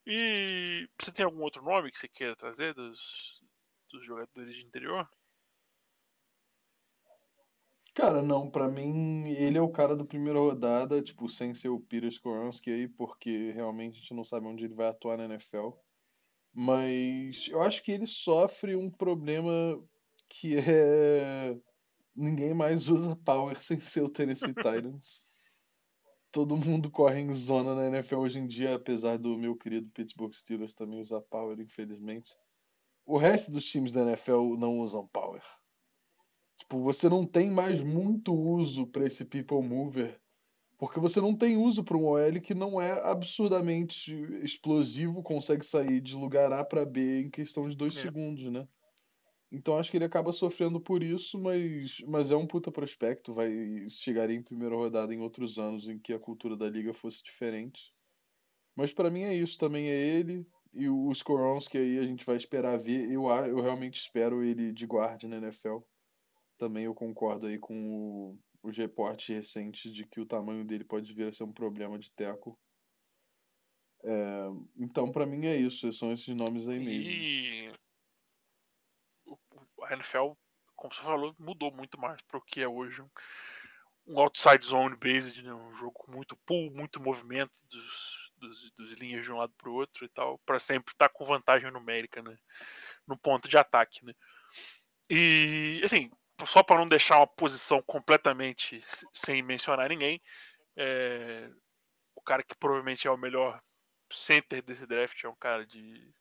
E 0.05 0.89
você 0.99 1.11
tem 1.11 1.25
algum 1.25 1.41
outro 1.41 1.63
nome 1.63 1.91
que 1.91 1.99
você 1.99 2.07
queira 2.07 2.35
trazer 2.35 2.73
dos, 2.73 3.41
dos 3.89 4.05
jogadores 4.05 4.55
de 4.55 4.65
interior? 4.65 5.07
Cara, 7.93 8.21
não, 8.21 8.49
para 8.49 8.69
mim 8.69 9.27
ele 9.31 9.57
é 9.57 9.61
o 9.61 9.69
cara 9.69 9.95
do 9.95 10.05
primeira 10.05 10.39
rodada, 10.39 11.01
tipo, 11.01 11.27
sem 11.27 11.53
ser 11.53 11.69
o 11.69 11.79
Peter 11.79 12.09
Skoronski 12.09 12.71
aí, 12.71 12.87
porque 12.87 13.51
realmente 13.51 13.95
a 13.95 13.97
gente 13.97 14.13
não 14.13 14.23
sabe 14.23 14.47
onde 14.47 14.63
ele 14.63 14.73
vai 14.73 14.87
atuar 14.87 15.17
na 15.17 15.25
NFL. 15.25 15.71
Mas 16.53 17.47
eu 17.49 17.61
acho 17.61 17.83
que 17.83 17.91
ele 17.91 18.07
sofre 18.07 18.75
um 18.75 18.89
problema 18.89 19.51
que 20.29 20.57
é. 20.57 21.55
Ninguém 22.15 22.53
mais 22.53 22.89
usa 22.89 23.15
power 23.15 23.59
sem 23.61 23.79
ser 23.79 24.01
o 24.01 24.09
Tennessee 24.09 24.53
Titans. 24.53 25.29
Todo 26.31 26.57
mundo 26.57 26.89
corre 26.89 27.19
em 27.19 27.33
zona 27.33 27.75
na 27.75 27.87
NFL 27.87 28.17
hoje 28.19 28.39
em 28.39 28.47
dia, 28.47 28.75
apesar 28.75 29.17
do 29.17 29.37
meu 29.37 29.55
querido 29.55 29.89
Pittsburgh 29.91 30.33
Steelers 30.33 30.75
também 30.75 31.01
usar 31.01 31.21
power, 31.21 31.59
infelizmente. 31.59 32.31
O 33.05 33.17
resto 33.17 33.51
dos 33.51 33.65
times 33.65 33.91
da 33.91 34.03
NFL 34.03 34.55
não 34.57 34.79
usam 34.79 35.07
power. 35.07 35.41
Tipo, 36.61 36.79
você 36.79 37.09
não 37.09 37.25
tem 37.25 37.49
mais 37.51 37.81
muito 37.81 38.33
uso 38.33 38.87
para 38.87 39.05
esse 39.05 39.25
people 39.25 39.61
mover 39.61 40.21
porque 40.81 40.99
você 40.99 41.21
não 41.21 41.35
tem 41.35 41.57
uso 41.57 41.83
para 41.83 41.95
um 41.95 42.05
OL 42.05 42.41
que 42.41 42.55
não 42.55 42.81
é 42.81 42.91
absurdamente 43.07 44.11
explosivo, 44.41 45.21
consegue 45.21 45.63
sair 45.63 46.01
de 46.01 46.15
lugar 46.15 46.51
A 46.51 46.65
para 46.65 46.83
B 46.83 47.21
em 47.21 47.29
questão 47.29 47.69
de 47.69 47.77
dois 47.77 47.95
é. 47.95 48.01
segundos, 48.01 48.51
né? 48.51 48.67
Então 49.51 49.77
acho 49.77 49.91
que 49.91 49.97
ele 49.97 50.05
acaba 50.05 50.33
sofrendo 50.33 50.81
por 50.81 51.03
isso, 51.03 51.37
mas, 51.37 52.01
mas 52.07 52.31
é 52.31 52.35
um 52.35 52.47
puta 52.47 52.71
prospecto, 52.71 53.31
vai 53.31 53.87
chegaria 53.89 54.35
em 54.35 54.41
primeira 54.41 54.75
rodada 54.75 55.13
em 55.13 55.19
outros 55.19 55.59
anos 55.59 55.87
em 55.87 55.99
que 55.99 56.13
a 56.13 56.19
cultura 56.19 56.57
da 56.57 56.67
liga 56.67 56.95
fosse 56.95 57.23
diferente. 57.23 57.93
Mas 58.75 58.91
para 58.91 59.11
mim 59.11 59.21
é 59.21 59.35
isso, 59.35 59.59
também 59.59 59.87
é 59.87 59.95
ele 59.95 60.47
e 60.73 60.89
o 60.89 61.11
Skoronski 61.11 61.77
aí 61.77 61.99
a 61.99 62.05
gente 62.05 62.25
vai 62.25 62.37
esperar 62.37 62.79
ver. 62.79 63.07
Eu, 63.07 63.29
eu 63.29 63.61
realmente 63.61 63.99
espero 63.99 64.43
ele 64.43 64.73
de 64.73 64.87
guarda 64.87 65.27
na 65.27 65.37
NFL. 65.37 65.77
Também 66.61 66.85
eu 66.85 66.93
concordo 66.93 67.47
aí 67.47 67.57
com 67.57 67.73
o 67.73 68.39
os 68.63 68.77
reportes 68.77 69.27
recentes 69.35 69.91
de 69.91 70.05
que 70.05 70.19
o 70.19 70.25
tamanho 70.25 70.63
dele 70.63 70.83
pode 70.83 71.11
vir 71.13 71.27
a 71.27 71.31
ser 71.31 71.43
um 71.43 71.51
problema 71.51 71.97
de 71.97 72.11
teco. 72.11 72.59
É, 74.03 74.47
então, 74.77 75.11
para 75.11 75.25
mim 75.25 75.45
é 75.45 75.55
isso. 75.55 75.91
São 75.91 76.11
esses 76.11 76.35
nomes 76.35 76.67
aí 76.67 76.79
mesmo. 76.79 77.01
E 77.01 77.73
a 79.83 79.93
NFL, 79.93 80.33
como 80.75 80.93
você 80.93 81.01
falou, 81.01 81.35
mudou 81.39 81.71
muito 81.71 81.99
mais 81.99 82.21
para 82.21 82.37
o 82.37 82.41
que 82.41 82.61
é 82.61 82.67
hoje 82.67 83.01
um, 84.07 84.19
outside 84.19 84.65
zone 84.65 84.95
based, 84.95 85.41
né? 85.41 85.53
um 85.53 85.75
jogo 85.75 85.93
com 85.93 86.11
muito 86.11 86.37
pull, 86.45 86.71
muito 86.71 87.01
movimento 87.01 87.57
dos, 87.67 88.31
dos, 88.37 88.71
dos 88.73 88.93
linhas 88.93 89.25
de 89.25 89.31
um 89.31 89.37
lado 89.37 89.53
para 89.57 89.69
o 89.69 89.73
outro 89.73 90.05
e 90.05 90.09
tal, 90.09 90.39
para 90.45 90.59
sempre 90.59 90.93
estar 90.93 91.09
tá 91.09 91.13
com 91.13 91.25
vantagem 91.25 91.71
numérica 91.71 92.21
né? 92.21 92.35
no 93.07 93.17
ponto 93.17 93.47
de 93.47 93.57
ataque. 93.57 94.05
Né? 94.05 94.13
E 95.09 95.81
assim, 95.83 96.11
só 96.45 96.63
para 96.63 96.77
não 96.77 96.87
deixar 96.87 97.17
uma 97.17 97.27
posição 97.27 97.81
completamente 97.81 98.79
sem 99.13 99.41
mencionar 99.41 99.89
ninguém, 99.89 100.21
é, 100.75 101.49
o 102.15 102.21
cara 102.21 102.43
que 102.43 102.55
provavelmente 102.55 103.07
é 103.07 103.11
o 103.11 103.17
melhor 103.17 103.61
center 104.11 104.61
desse 104.61 104.85
draft 104.85 105.23
é 105.23 105.29
um 105.29 105.35
cara 105.35 105.65
de, 105.65 106.13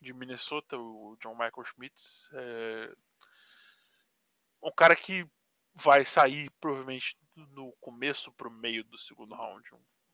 de 0.00 0.12
Minnesota, 0.12 0.76
o 0.78 1.16
John 1.20 1.32
Michael 1.32 1.64
Schmitz. 1.64 2.30
É, 2.32 2.94
um 4.62 4.72
cara 4.72 4.96
que 4.96 5.26
vai 5.74 6.04
sair 6.04 6.50
provavelmente 6.60 7.16
no 7.34 7.72
começo 7.80 8.32
para 8.32 8.48
o 8.48 8.50
meio 8.50 8.82
do 8.84 8.98
segundo 8.98 9.34
round. 9.34 9.68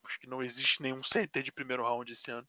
Acho 0.04 0.18
que 0.18 0.26
não 0.26 0.42
existe 0.42 0.82
nenhum 0.82 1.02
center 1.02 1.42
de 1.42 1.52
primeiro 1.52 1.84
round 1.84 2.10
esse 2.10 2.30
ano. 2.30 2.48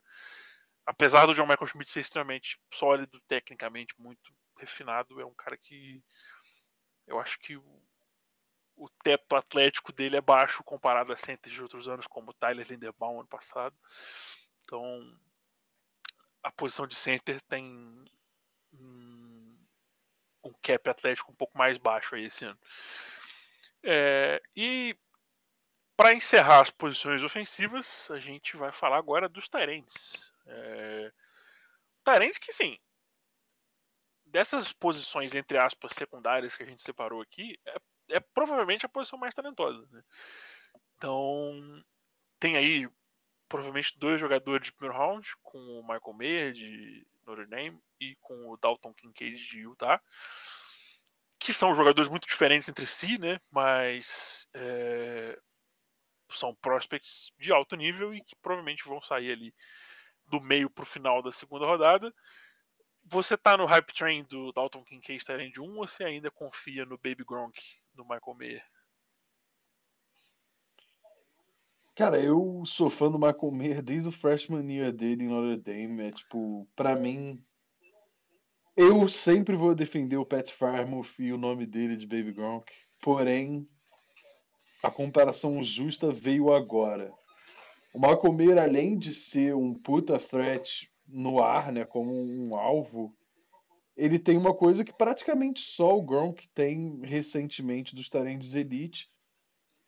Apesar 0.85 1.25
do 1.25 1.33
John 1.33 1.45
Michael 1.45 1.67
Schmidt 1.67 1.89
ser 1.89 2.01
extremamente 2.01 2.59
sólido, 2.73 3.21
tecnicamente 3.27 3.93
muito 3.97 4.33
refinado, 4.57 5.21
é 5.21 5.25
um 5.25 5.33
cara 5.33 5.57
que 5.57 6.03
eu 7.07 7.19
acho 7.19 7.39
que 7.39 7.57
o, 7.57 7.83
o 8.75 8.89
teto 9.03 9.35
atlético 9.35 9.91
dele 9.91 10.17
é 10.17 10.21
baixo 10.21 10.63
comparado 10.63 11.11
a 11.11 11.17
centers 11.17 11.53
de 11.53 11.61
outros 11.61 11.87
anos, 11.87 12.07
como 12.07 12.31
o 12.31 12.33
Tyler 12.33 12.67
Linderbaum 12.67 13.19
ano 13.19 13.27
passado. 13.27 13.75
Então, 14.61 15.17
a 16.41 16.51
posição 16.51 16.87
de 16.87 16.95
center 16.95 17.41
tem 17.43 17.65
um, 18.73 19.57
um 20.43 20.53
cap 20.61 20.89
atlético 20.89 21.31
um 21.31 21.35
pouco 21.35 21.57
mais 21.57 21.77
baixo 21.77 22.15
aí 22.15 22.25
esse 22.25 22.45
ano. 22.45 22.59
É, 23.83 24.41
e 24.55 24.97
para 25.95 26.13
encerrar 26.13 26.61
as 26.61 26.69
posições 26.69 27.21
ofensivas, 27.21 28.09
a 28.11 28.19
gente 28.19 28.57
vai 28.57 28.71
falar 28.71 28.97
agora 28.97 29.29
dos 29.29 29.47
Tyrants. 29.47 30.33
É, 30.45 31.11
Tyrants 32.03 32.37
que 32.37 32.51
sim, 32.51 32.77
dessas 34.33 34.73
posições, 34.73 35.35
entre 35.35 35.59
aspas, 35.59 35.93
secundárias 35.93 36.57
que 36.57 36.63
a 36.63 36.65
gente 36.65 36.81
separou 36.81 37.21
aqui, 37.21 37.55
é, 37.67 37.77
é 38.09 38.19
provavelmente 38.19 38.83
a 38.83 38.89
posição 38.89 39.17
mais 39.17 39.35
talentosa. 39.35 39.87
Né? 39.91 40.03
Então, 40.97 41.83
tem 42.39 42.57
aí 42.57 42.89
provavelmente 43.47 43.97
dois 43.99 44.19
jogadores 44.19 44.65
de 44.65 44.73
primeiro 44.73 44.97
round, 44.97 45.29
com 45.43 45.59
o 45.59 45.83
Michael 45.83 46.13
Mayer 46.13 46.51
de 46.51 47.05
Notre 47.27 47.45
Dame 47.45 47.79
e 48.01 48.15
com 48.19 48.49
o 48.49 48.57
Dalton 48.57 48.91
Kincaid 48.95 49.35
de 49.35 49.59
Utah, 49.59 50.01
que 51.37 51.53
são 51.53 51.75
jogadores 51.75 52.09
muito 52.09 52.27
diferentes 52.27 52.67
entre 52.67 52.87
si, 52.87 53.19
né? 53.19 53.39
mas 53.51 54.47
é, 54.55 55.39
são 56.31 56.55
prospects 56.55 57.31
de 57.37 57.53
alto 57.53 57.75
nível 57.75 58.15
e 58.15 58.21
que 58.23 58.35
provavelmente 58.37 58.83
vão 58.83 58.99
sair 58.99 59.31
ali 59.31 59.53
do 60.25 60.41
meio 60.41 60.71
para 60.71 60.81
o 60.81 60.87
final 60.87 61.21
da 61.21 61.31
segunda 61.31 61.67
rodada 61.67 62.11
você 63.05 63.37
tá 63.37 63.57
no 63.57 63.65
hype 63.65 63.93
train 63.93 64.23
do 64.23 64.51
Dalton 64.51 64.83
Kincaid 64.83 65.23
Tyrande 65.23 65.61
1 65.61 65.77
ou 65.77 65.87
você 65.87 66.03
ainda 66.03 66.31
confia 66.31 66.85
no 66.85 66.97
Baby 66.97 67.23
Gronk, 67.25 67.59
no 67.95 68.03
Michael 68.03 68.35
Mayer? 68.37 68.65
Cara, 71.95 72.19
eu 72.19 72.63
sou 72.65 72.89
fã 72.89 73.11
do 73.11 73.19
Michael 73.19 73.51
Mayer 73.51 73.81
desde 73.83 74.09
o 74.09 74.11
freshman 74.11 74.67
year 74.71 74.91
dele 74.91 75.25
em 75.25 75.27
Notre 75.27 75.57
Dame. 75.57 76.07
É 76.07 76.11
tipo, 76.11 76.67
pra 76.75 76.95
mim. 76.95 77.43
Eu 78.75 79.07
sempre 79.07 79.55
vou 79.55 79.75
defender 79.75 80.17
o 80.17 80.25
Pat 80.25 80.49
Farmouth 80.49 81.19
e 81.19 81.31
o 81.31 81.37
nome 81.37 81.67
dele 81.67 81.95
de 81.95 82.07
Baby 82.07 82.31
Gronk. 82.31 82.71
Porém, 82.99 83.69
a 84.81 84.89
comparação 84.89 85.61
justa 85.61 86.11
veio 86.11 86.51
agora. 86.51 87.13
O 87.93 87.99
Malcolm 87.99 88.57
além 88.59 88.97
de 88.97 89.13
ser 89.13 89.53
um 89.53 89.75
puta 89.75 90.17
threat 90.17 90.91
no 91.13 91.39
ar, 91.39 91.71
né, 91.71 91.85
como 91.85 92.11
um 92.11 92.57
alvo, 92.57 93.15
ele 93.95 94.17
tem 94.17 94.35
uma 94.37 94.53
coisa 94.53 94.83
que 94.83 94.91
praticamente 94.91 95.61
só 95.61 95.95
o 95.95 96.01
Gronk 96.01 96.47
tem 96.49 96.99
recentemente 97.03 97.93
dos 97.93 98.09
Tarendes 98.09 98.55
Elite, 98.55 99.11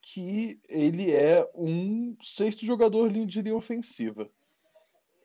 que 0.01 0.61
ele 0.69 1.11
é 1.11 1.43
um 1.55 2.15
sexto 2.21 2.63
jogador 2.63 3.11
de 3.11 3.41
linha 3.41 3.55
ofensiva. 3.55 4.29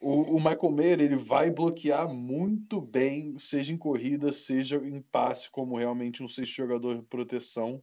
O, 0.01 0.36
o 0.36 0.39
Michael 0.39 0.70
Mayer 0.72 1.01
ele 1.01 1.16
vai 1.16 1.51
bloquear 1.51 2.09
muito 2.09 2.81
bem, 2.81 3.39
seja 3.39 3.74
em 3.74 3.77
corrida, 3.77 4.32
seja 4.32 4.77
em 4.77 5.02
passe, 5.02 5.51
como 5.51 5.77
realmente 5.77 6.22
um 6.22 6.28
sexto 6.28 6.55
jogador 6.55 6.97
de 6.97 7.02
proteção. 7.02 7.82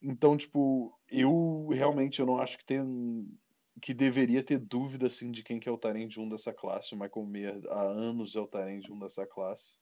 Então, 0.00 0.36
tipo, 0.36 0.96
eu 1.10 1.66
realmente 1.72 2.20
eu 2.20 2.26
não 2.26 2.38
acho 2.38 2.58
que 2.58 2.64
tem 2.64 3.26
que 3.80 3.92
deveria 3.92 4.42
ter 4.42 4.58
dúvida 4.58 5.06
assim 5.06 5.30
de 5.30 5.42
quem 5.42 5.58
que 5.58 5.68
é 5.68 5.72
o 5.72 5.78
Tyrande 5.78 6.20
1 6.20 6.28
dessa 6.28 6.52
classe. 6.52 6.94
O 6.94 6.98
Michael 6.98 7.26
Mayer 7.26 7.62
há 7.68 7.82
anos 7.82 8.36
é 8.36 8.40
o 8.40 8.46
Tyrande 8.46 8.92
1 8.92 8.98
dessa 8.98 9.26
classe. 9.26 9.78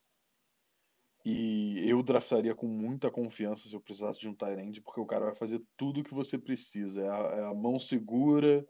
E 1.25 1.89
eu 1.89 2.03
draftaria 2.03 2.55
com 2.55 2.67
muita 2.67 3.11
confiança 3.11 3.69
se 3.69 3.77
eu 3.77 3.81
precisasse 3.81 4.19
de 4.19 4.29
um 4.29 4.35
Tyrande, 4.35 4.81
porque 4.81 5.01
o 5.01 5.07
cara 5.07 5.27
vai 5.27 5.35
fazer 5.35 5.63
tudo 5.77 6.01
o 6.01 6.05
que 6.05 6.15
você 6.15 6.37
precisa. 6.37 7.03
É 7.03 7.09
a, 7.09 7.17
é 7.17 7.45
a, 7.45 7.55
mão 7.55 7.79
segura, 7.79 8.67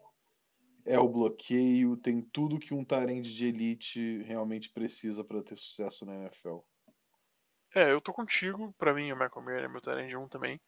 é 0.85 0.99
o 0.99 1.09
bloqueio, 1.09 1.97
tem 1.97 2.21
tudo 2.21 2.59
que 2.59 2.73
um 2.73 2.85
Tyrande 2.85 3.35
de 3.35 3.47
elite 3.47 4.21
realmente 4.23 4.69
precisa 4.69 5.23
para 5.23 5.41
ter 5.41 5.57
sucesso 5.57 6.05
na 6.05 6.15
NFL. 6.15 6.59
É, 7.73 7.91
eu 7.91 7.99
tô 7.99 8.13
contigo. 8.13 8.71
Para 8.77 8.93
mim, 8.93 9.11
o 9.11 9.15
Michael 9.15 9.41
Mayer 9.41 9.63
é 9.63 9.67
meu 9.67 9.81
Tyrande 9.81 10.15
1 10.15 10.27
também. 10.27 10.61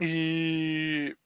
E 0.00 1.16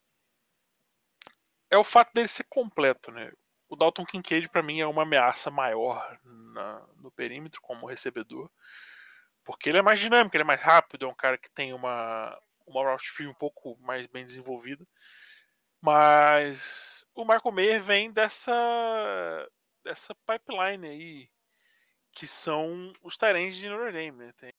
é 1.73 1.79
o 1.79 1.83
fato 1.83 2.13
dele 2.13 2.29
ser 2.29 2.45
completo, 2.45 3.11
né? 3.11 3.33
O 3.67 3.75
Dalton 3.75 4.05
Kincaid 4.05 4.51
para 4.51 4.63
mim 4.63 4.81
é 4.81 4.87
uma 4.87 5.05
ameaça 5.05 5.51
maior 5.51 6.21
na, 6.23 6.87
no 6.99 7.11
perímetro 7.11 7.63
como 7.63 7.87
recebedor, 7.87 8.51
porque 9.43 9.71
ele 9.71 9.79
é 9.79 9.83
mais 9.83 9.99
dinâmico, 9.99 10.37
ele 10.37 10.43
é 10.43 10.47
mais 10.47 10.61
rápido, 10.61 11.07
é 11.07 11.09
um 11.09 11.15
cara 11.15 11.39
que 11.39 11.51
tem 11.51 11.73
uma 11.73 12.39
uma 12.67 12.83
route 12.83 13.13
tree 13.15 13.27
um 13.27 13.35
pouco 13.35 13.77
mais 13.81 14.07
bem 14.07 14.25
desenvolvida. 14.25 14.87
Mas 15.81 17.05
o 17.15 17.25
Marco 17.25 17.51
Meyer 17.51 17.81
vem 17.81 18.13
dessa 18.13 19.49
dessa 19.83 20.15
pipeline 20.15 20.87
aí 20.87 21.31
que 22.13 22.27
são 22.27 22.93
os 23.03 23.17
Tyrants 23.17 23.57
de 23.57 23.71
Notre 23.71 23.93
Dame, 23.93 24.27
né? 24.27 24.33
Tem 24.37 24.53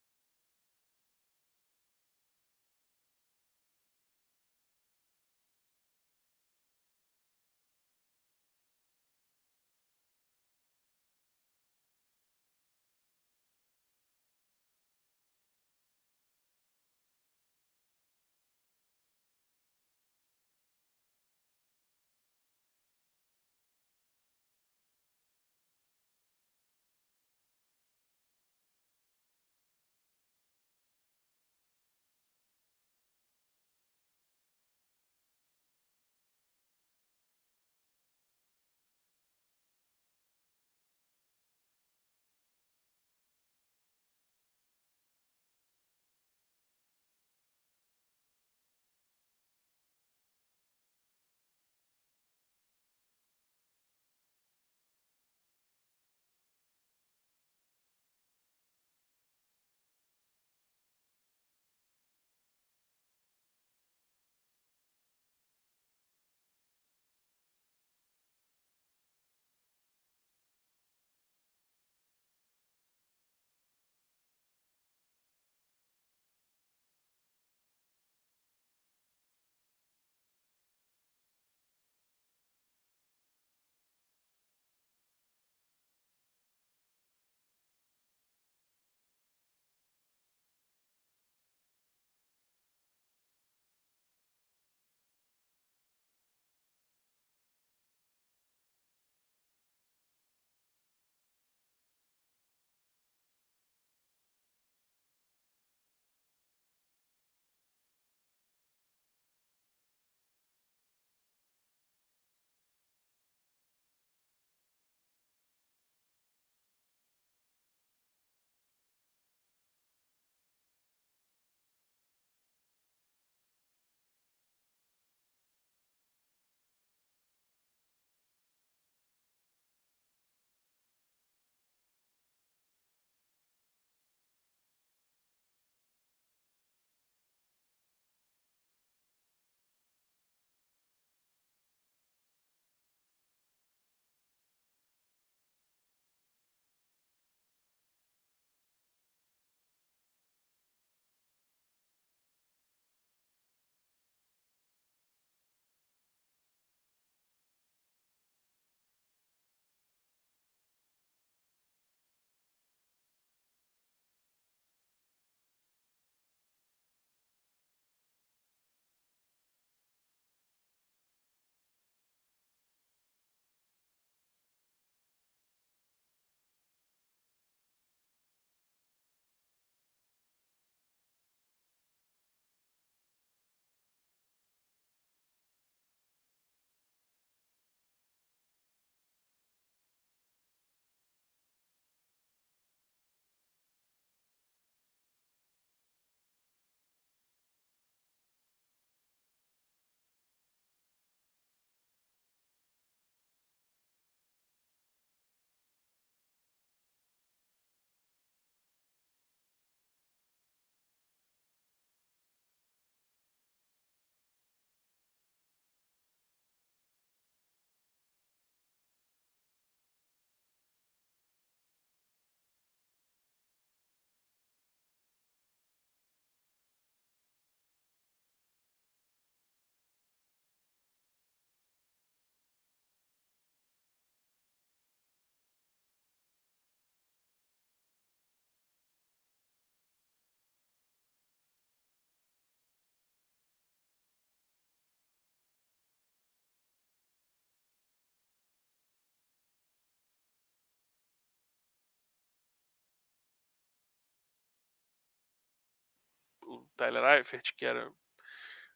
Tyler 256.75 257.03
Eifert, 257.17 257.53
que 257.55 257.65
era 257.65 257.91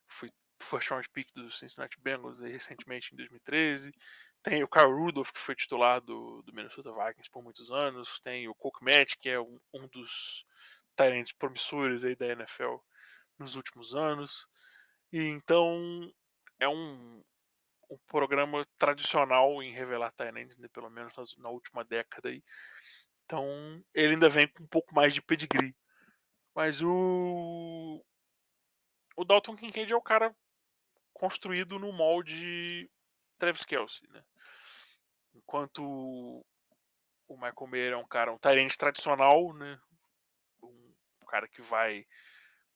foi 0.08 0.30
first 0.60 0.90
round 0.90 1.08
pick 1.10 1.32
do 1.34 1.50
Cincinnati 1.50 2.00
Bengals 2.00 2.40
recentemente 2.40 3.12
em 3.12 3.16
2013. 3.16 3.92
Tem 4.42 4.62
o 4.62 4.68
Kyle 4.68 4.92
Rudolph, 4.92 5.30
que 5.32 5.40
foi 5.40 5.54
titular 5.54 6.00
do, 6.00 6.42
do 6.42 6.52
Minnesota 6.52 6.92
Vikings 6.92 7.30
por 7.30 7.42
muitos 7.42 7.70
anos. 7.70 8.20
Tem 8.20 8.48
o 8.48 8.54
Coke 8.54 8.84
Matt, 8.84 9.16
que 9.20 9.28
é 9.28 9.40
um, 9.40 9.58
um 9.74 9.86
dos 9.88 10.44
talentos 10.96 11.32
promissores 11.32 12.04
aí 12.04 12.16
da 12.16 12.26
NFL 12.26 12.76
nos 13.38 13.56
últimos 13.56 13.94
anos. 13.94 14.48
E 15.12 15.20
então 15.20 16.12
é 16.60 16.68
um, 16.68 17.22
um 17.90 17.98
programa 18.06 18.66
tradicional 18.78 19.62
em 19.62 19.72
revelar 19.72 20.12
talentos, 20.12 20.58
né, 20.58 20.68
pelo 20.68 20.90
menos 20.90 21.12
na 21.38 21.48
última 21.48 21.84
década 21.84 22.28
aí. 22.28 22.42
Então 23.24 23.44
ele 23.94 24.14
ainda 24.14 24.28
vem 24.28 24.48
com 24.48 24.62
um 24.62 24.68
pouco 24.68 24.94
mais 24.94 25.14
de 25.14 25.22
pedigree. 25.22 25.74
Mas 26.58 26.82
o 26.82 28.04
o 29.16 29.24
Dalton 29.24 29.54
Kincaid 29.54 29.92
é 29.92 29.96
o 29.96 30.02
cara 30.02 30.34
construído 31.12 31.78
no 31.78 31.92
molde 31.92 32.90
Travis 33.38 33.64
Kelsey, 33.64 34.08
né? 34.08 34.24
Enquanto 35.36 35.84
o 35.84 37.36
Michael 37.36 37.66
Mayer 37.68 37.92
é 37.92 37.96
um 37.96 38.08
cara, 38.08 38.32
um 38.32 38.38
Tyrande 38.38 38.76
tradicional, 38.76 39.54
né? 39.54 39.78
Um 40.60 41.26
cara 41.28 41.46
que 41.46 41.62
vai 41.62 42.04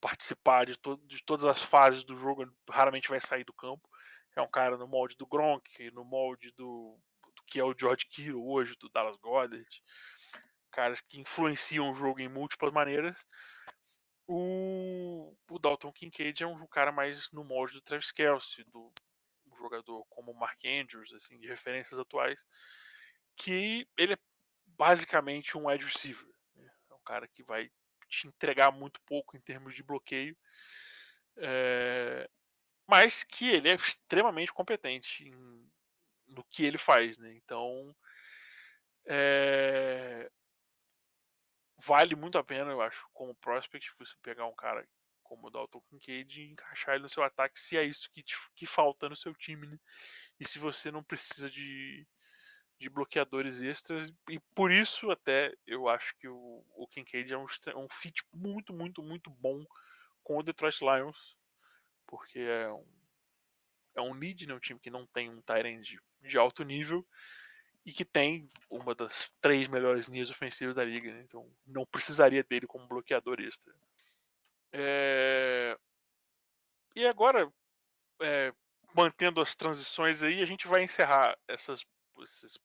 participar 0.00 0.64
de, 0.64 0.78
to 0.78 0.96
de 0.98 1.20
todas 1.24 1.44
as 1.44 1.60
fases 1.60 2.04
do 2.04 2.14
jogo, 2.14 2.48
raramente 2.70 3.09
vai 3.09 3.20
sair 3.20 3.42
do 3.42 3.52
campo. 3.52 3.88
É 4.36 4.42
um 4.42 4.48
cara 4.48 4.76
no 4.76 4.86
molde 4.86 5.16
do 5.16 5.26
Gronk, 5.26 5.90
no 5.90 6.04
molde 6.04 6.52
do, 6.52 6.96
do 7.34 7.42
que 7.48 7.59
é 7.59 7.64
o 7.64 7.74
George 7.76 8.06
Kittle 8.06 8.46
hoje, 8.46 8.76
do 8.78 8.88
Dallas 8.90 9.16
Goddard. 9.16 9.82
Caras 10.70 11.00
que 11.00 11.20
influenciam 11.20 11.90
o 11.90 11.94
jogo 11.94 12.20
em 12.20 12.28
múltiplas 12.28 12.72
maneiras. 12.72 13.26
O, 14.26 15.36
o 15.50 15.58
Dalton 15.58 15.92
Kincaid 15.92 16.42
é 16.42 16.46
um 16.46 16.66
cara 16.66 16.92
mais 16.92 17.30
no 17.30 17.44
molde 17.44 17.74
do 17.74 17.82
Travis 17.82 18.12
Kelsey, 18.12 18.64
do 18.64 18.92
um 19.46 19.56
jogador 19.56 20.04
como 20.06 20.32
Mark 20.32 20.60
Andrews, 20.64 21.12
assim, 21.12 21.38
de 21.38 21.48
referências 21.48 21.98
atuais, 21.98 22.44
que 23.36 23.86
ele 23.96 24.14
é 24.14 24.18
basicamente 24.66 25.56
um 25.56 25.66
wide 25.66 25.84
receiver. 25.84 26.28
Né? 26.54 26.70
É 26.90 26.94
um 26.94 27.02
cara 27.04 27.28
que 27.28 27.42
vai 27.42 27.70
te 28.08 28.26
entregar 28.26 28.70
muito 28.70 29.00
pouco 29.02 29.36
em 29.36 29.40
termos 29.40 29.74
de 29.74 29.82
bloqueio, 29.82 30.36
é, 31.36 32.28
mas 32.86 33.24
que 33.24 33.48
ele 33.48 33.70
é 33.70 33.74
extremamente 33.74 34.52
competente 34.52 35.24
em, 35.24 35.70
no 36.26 36.44
que 36.44 36.64
ele 36.64 36.78
faz, 36.78 37.18
né? 37.18 37.34
Então, 37.34 37.94
é, 39.06 40.30
vale 41.86 42.14
muito 42.14 42.38
a 42.38 42.44
pena, 42.44 42.70
eu 42.70 42.80
acho, 42.80 43.06
como 43.12 43.34
prospect, 43.34 43.92
você 43.98 44.14
pegar 44.22 44.46
um 44.46 44.54
cara 44.54 44.86
como 45.22 45.46
o 45.46 45.50
Dalton 45.50 45.80
Kincaid 45.88 46.42
e 46.42 46.50
encaixar 46.50 46.94
ele 46.94 47.04
no 47.04 47.09
seu 47.09 47.22
ataque, 47.22 47.59
se 47.59 47.76
é 47.76 47.84
isso 47.84 48.10
que, 48.12 48.22
te, 48.22 48.36
que 48.54 48.66
falta 48.66 49.09
no 49.09 49.16
seu 49.16 49.34
time, 49.34 49.66
né? 49.66 49.78
E 50.38 50.46
se 50.46 50.59
você 50.59 50.90
não 50.90 51.02
precisa 51.02 51.48
de, 51.48 52.06
de 52.78 52.90
bloqueadores 52.90 53.62
extras, 53.62 54.12
e 54.28 54.38
por 54.54 54.70
isso 54.70 55.10
até 55.10 55.54
eu 55.66 55.88
acho 55.88 56.14
que 56.18 56.28
o, 56.28 56.64
o 56.76 56.86
Kincaid 56.88 57.32
é 57.32 57.38
um, 57.38 57.46
um 57.76 57.88
fit 57.88 58.22
muito, 58.32 58.72
muito, 58.72 59.02
muito 59.02 59.30
bom 59.30 59.64
com 60.22 60.36
o 60.36 60.42
Detroit 60.42 60.80
Lions, 60.80 61.36
porque 62.06 62.38
é 62.38 62.70
um, 62.70 62.86
é 63.96 64.00
um 64.02 64.12
lead, 64.12 64.46
né? 64.46 64.54
um 64.54 64.60
time 64.60 64.78
que 64.78 64.90
não 64.90 65.06
tem 65.06 65.30
um 65.30 65.40
Tyrant 65.40 65.80
de, 65.80 66.00
de 66.20 66.38
alto 66.38 66.62
nível, 66.62 67.06
e 67.84 67.92
que 67.92 68.04
tem 68.04 68.48
uma 68.70 68.94
das 68.94 69.30
três 69.40 69.68
melhores 69.68 70.06
linhas 70.06 70.30
ofensivas 70.30 70.76
da 70.76 70.84
liga, 70.84 71.12
né? 71.12 71.22
então 71.22 71.50
não 71.66 71.84
precisaria 71.84 72.42
dele 72.44 72.66
como 72.66 72.86
bloqueador 72.86 73.40
extra. 73.40 73.74
É... 74.72 75.76
E 76.94 77.06
agora, 77.06 77.50
é, 78.20 78.52
mantendo 78.94 79.40
as 79.40 79.56
transições 79.56 80.22
aí, 80.22 80.42
a 80.42 80.44
gente 80.44 80.68
vai 80.68 80.82
encerrar 80.82 81.36
essas, 81.48 81.84
essas, 82.22 82.59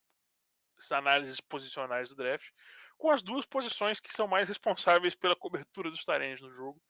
essas 0.77 0.91
análises 0.91 1.39
posicionais 1.41 2.10
do 2.10 2.15
draft 2.15 2.49
com 2.98 3.11
as 3.11 3.22
duas 3.22 3.45
posições 3.45 3.99
que 3.99 4.11
são 4.11 4.27
mais 4.27 4.49
responsáveis 4.49 5.15
pela 5.15 5.35
cobertura 5.35 5.89
dos 5.89 6.03
tarentos 6.03 6.41
no 6.41 6.52
jogo, 6.52 6.81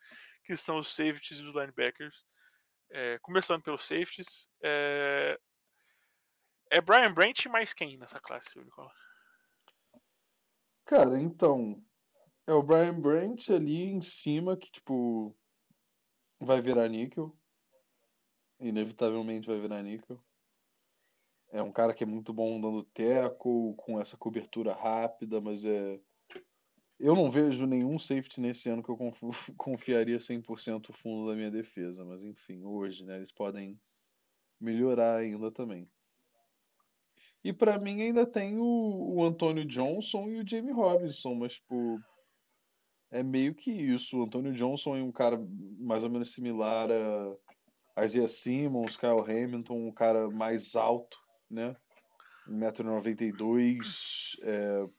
que 0.44 0.56
são 0.56 0.78
os 0.80 0.96
safeties 0.96 1.40
e 1.40 1.44
os 1.44 1.56
linebackers. 1.56 2.26
É, 2.90 3.20
começando 3.20 3.62
pelos 3.62 3.86
safeties, 3.86 4.48
é, 4.64 5.38
é 6.72 6.82
Brian 6.82 7.14
Brent 7.14 7.46
mais 7.48 7.74
quem 7.74 7.98
nessa 7.98 8.20
classe, 8.20 8.58
Nicola? 8.60 8.92
Cara, 10.86 11.20
então. 11.20 11.84
É 12.48 12.54
o 12.54 12.64
Brian 12.64 13.00
Brent 13.00 13.50
ali 13.50 13.84
em 13.84 14.02
cima 14.02 14.56
que, 14.56 14.72
tipo. 14.72 15.36
Vai 16.40 16.62
virar 16.62 16.88
níquel. 16.88 17.36
Inevitavelmente 18.60 19.48
vai 19.48 19.60
virar 19.60 19.84
níquel. 19.84 20.24
É 21.52 21.62
um 21.62 21.72
cara 21.72 21.94
que 21.94 22.04
é 22.04 22.08
muito 22.08 22.34
bom 22.34 22.60
dando 22.60 22.84
teco, 22.84 23.74
com 23.76 24.00
essa 24.00 24.18
cobertura 24.18 24.74
rápida, 24.74 25.42
mas 25.42 25.66
é. 25.66 26.00
Eu 27.00 27.16
não 27.16 27.30
vejo 27.30 27.68
nenhum 27.68 28.00
safety 28.00 28.42
nesse 28.42 28.70
ano 28.70 28.82
que 28.82 28.90
eu 28.90 28.98
confiaria 29.58 30.18
100% 30.18 30.90
o 30.90 30.94
fundo 30.94 31.30
da 31.30 31.36
minha 31.36 31.52
defesa, 31.52 32.04
mas 32.04 32.24
enfim, 32.24 32.64
hoje, 32.64 33.06
né, 33.06 33.18
eles 33.18 33.32
podem 33.32 33.80
melhorar 34.60 35.18
ainda 35.18 35.52
também. 35.52 35.88
E 37.48 37.54
para 37.54 37.80
mim 37.80 38.02
ainda 38.02 38.26
tem 38.26 38.60
o, 38.60 39.16
o 39.16 39.24
Antônio 39.24 39.64
Johnson 39.64 40.28
e 40.28 40.42
o 40.42 40.46
Jamie 40.46 40.74
Robinson, 40.74 41.34
mas 41.34 41.54
tipo 41.54 41.98
é 43.10 43.24
meio 43.24 43.56
que 43.56 43.72
isso. 43.72 44.20
O 44.20 44.24
Antônio 44.24 44.52
Johnson 44.52 44.98
é 44.98 45.02
um 45.02 45.14
cara 45.14 45.42
mais 45.80 46.04
ou 46.04 46.10
menos 46.10 46.34
similar 46.34 46.90
a 47.96 48.04
Isaiah 48.04 48.28
Simmons, 48.28 48.98
Kyle 48.98 49.22
Hamilton, 49.22 49.88
um 49.88 49.94
cara 49.94 50.30
mais 50.30 50.76
alto, 50.76 51.18
né? 51.50 51.74
1,92m. 52.50 54.40
É... 54.44 54.90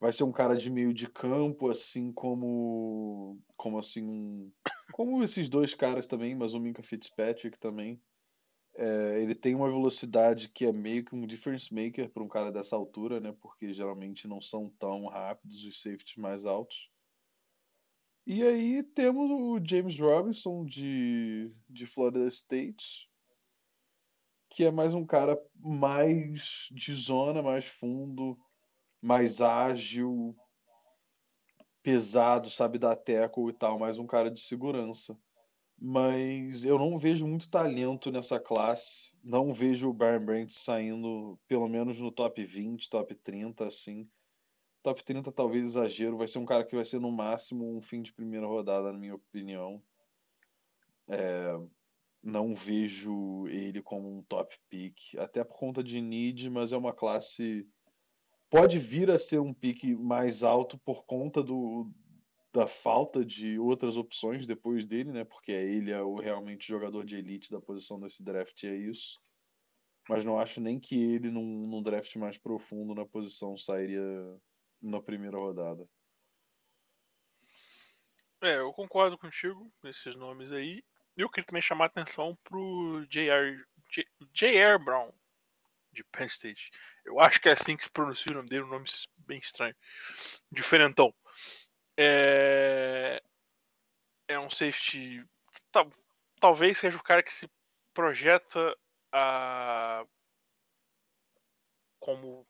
Vai 0.00 0.12
ser 0.12 0.24
um 0.24 0.32
cara 0.32 0.56
de 0.56 0.70
meio 0.70 0.94
de 0.94 1.10
campo, 1.10 1.68
assim 1.68 2.10
como. 2.10 3.38
Como 3.54 3.78
assim. 3.78 4.50
Como 4.92 5.22
esses 5.22 5.50
dois 5.50 5.74
caras 5.74 6.06
também, 6.06 6.34
mas 6.34 6.54
o 6.54 6.60
Minka 6.60 6.82
Fitzpatrick 6.82 7.60
também. 7.60 8.00
É, 8.76 9.20
ele 9.20 9.34
tem 9.34 9.54
uma 9.54 9.70
velocidade 9.70 10.48
que 10.48 10.66
é 10.66 10.72
meio 10.72 11.04
que 11.04 11.14
um 11.14 11.26
difference 11.26 11.72
maker 11.72 12.10
para 12.10 12.22
um 12.22 12.28
cara 12.28 12.50
dessa 12.50 12.74
altura, 12.74 13.20
né? 13.20 13.34
Porque 13.40 13.72
geralmente 13.72 14.26
não 14.26 14.40
são 14.40 14.68
tão 14.78 15.06
rápidos 15.06 15.64
os 15.64 15.80
safeties 15.80 16.16
mais 16.16 16.44
altos. 16.44 16.90
E 18.26 18.42
aí 18.42 18.82
temos 18.82 19.30
o 19.30 19.60
James 19.64 19.98
Robinson 19.98 20.64
de, 20.64 21.52
de 21.68 21.86
Florida 21.86 22.26
State, 22.26 23.08
que 24.48 24.64
é 24.64 24.70
mais 24.70 24.94
um 24.94 25.04
cara 25.04 25.38
mais 25.54 26.68
de 26.72 26.94
zona, 26.94 27.42
mais 27.42 27.66
fundo, 27.66 28.36
mais 29.00 29.40
ágil, 29.40 30.34
pesado, 31.82 32.50
sabe 32.50 32.78
dar 32.78 32.96
tackle 32.96 33.50
e 33.50 33.52
tal, 33.52 33.78
mais 33.78 33.98
um 33.98 34.06
cara 34.06 34.30
de 34.30 34.40
segurança 34.40 35.16
mas 35.86 36.64
eu 36.64 36.78
não 36.78 36.98
vejo 36.98 37.26
muito 37.26 37.46
talento 37.46 38.10
nessa 38.10 38.40
classe. 38.40 39.12
Não 39.22 39.52
vejo 39.52 39.90
o 39.90 39.92
Byron 39.92 40.24
Brandt 40.24 40.54
saindo, 40.54 41.38
pelo 41.46 41.68
menos 41.68 42.00
no 42.00 42.10
top 42.10 42.42
20, 42.42 42.88
top 42.88 43.14
30, 43.14 43.66
assim. 43.66 44.08
Top 44.82 45.04
30 45.04 45.30
talvez 45.30 45.66
exagero, 45.66 46.16
vai 46.16 46.26
ser 46.26 46.38
um 46.38 46.46
cara 46.46 46.64
que 46.64 46.74
vai 46.74 46.86
ser 46.86 47.00
no 47.00 47.12
máximo 47.12 47.76
um 47.76 47.82
fim 47.82 48.00
de 48.00 48.14
primeira 48.14 48.46
rodada, 48.46 48.92
na 48.92 48.98
minha 48.98 49.14
opinião. 49.14 49.82
É, 51.06 51.60
não 52.22 52.54
vejo 52.54 53.46
ele 53.48 53.82
como 53.82 54.08
um 54.08 54.22
top 54.22 54.56
pick, 54.70 55.14
até 55.18 55.44
por 55.44 55.58
conta 55.58 55.84
de 55.84 56.00
need, 56.00 56.48
mas 56.48 56.72
é 56.72 56.78
uma 56.78 56.94
classe. 56.94 57.68
Pode 58.48 58.78
vir 58.78 59.10
a 59.10 59.18
ser 59.18 59.38
um 59.38 59.52
pick 59.52 59.84
mais 59.98 60.42
alto 60.42 60.78
por 60.78 61.04
conta 61.04 61.42
do, 61.42 61.90
da 62.54 62.68
falta 62.68 63.24
de 63.24 63.58
outras 63.58 63.96
opções 63.96 64.46
depois 64.46 64.86
dele, 64.86 65.10
né? 65.10 65.24
Porque 65.24 65.50
ele 65.50 65.90
é 65.90 66.00
o 66.00 66.14
realmente 66.14 66.68
jogador 66.68 67.04
de 67.04 67.16
elite 67.16 67.50
da 67.50 67.60
posição 67.60 67.98
desse 67.98 68.24
draft, 68.24 68.62
é 68.62 68.76
isso. 68.76 69.20
Mas 70.08 70.24
não 70.24 70.38
acho 70.38 70.60
nem 70.60 70.78
que 70.78 70.94
ele, 70.94 71.32
num, 71.32 71.66
num 71.66 71.82
draft 71.82 72.14
mais 72.14 72.38
profundo 72.38 72.94
na 72.94 73.04
posição, 73.04 73.56
sairia 73.56 74.00
na 74.80 75.02
primeira 75.02 75.36
rodada. 75.36 75.84
É, 78.40 78.58
eu 78.58 78.72
concordo 78.72 79.18
contigo 79.18 79.72
nesses 79.82 80.14
nomes 80.14 80.52
aí. 80.52 80.84
Eu 81.16 81.28
queria 81.28 81.46
também 81.46 81.62
chamar 81.62 81.86
a 81.86 81.88
atenção 81.88 82.38
pro 82.44 83.04
J.R. 83.08 83.64
J.R. 84.32 84.78
Brown, 84.84 85.10
de 85.92 86.04
Penn 86.04 86.26
State. 86.26 86.70
Eu 87.04 87.18
acho 87.18 87.40
que 87.40 87.48
é 87.48 87.52
assim 87.52 87.76
que 87.76 87.82
se 87.82 87.90
pronuncia 87.90 88.30
o 88.30 88.34
nome 88.36 88.48
dele, 88.48 88.62
um 88.62 88.68
nome 88.68 88.86
bem 89.26 89.38
estranho. 89.38 89.74
Diferentão. 90.52 91.12
É, 91.96 93.22
é 94.28 94.38
um 94.38 94.50
safety 94.50 95.24
que 95.52 95.62
talvez 96.40 96.78
seja 96.78 96.96
o 96.96 97.02
cara 97.02 97.22
que 97.22 97.32
se 97.32 97.48
projeta 97.92 98.76
a 99.12 100.04
como 102.00 102.46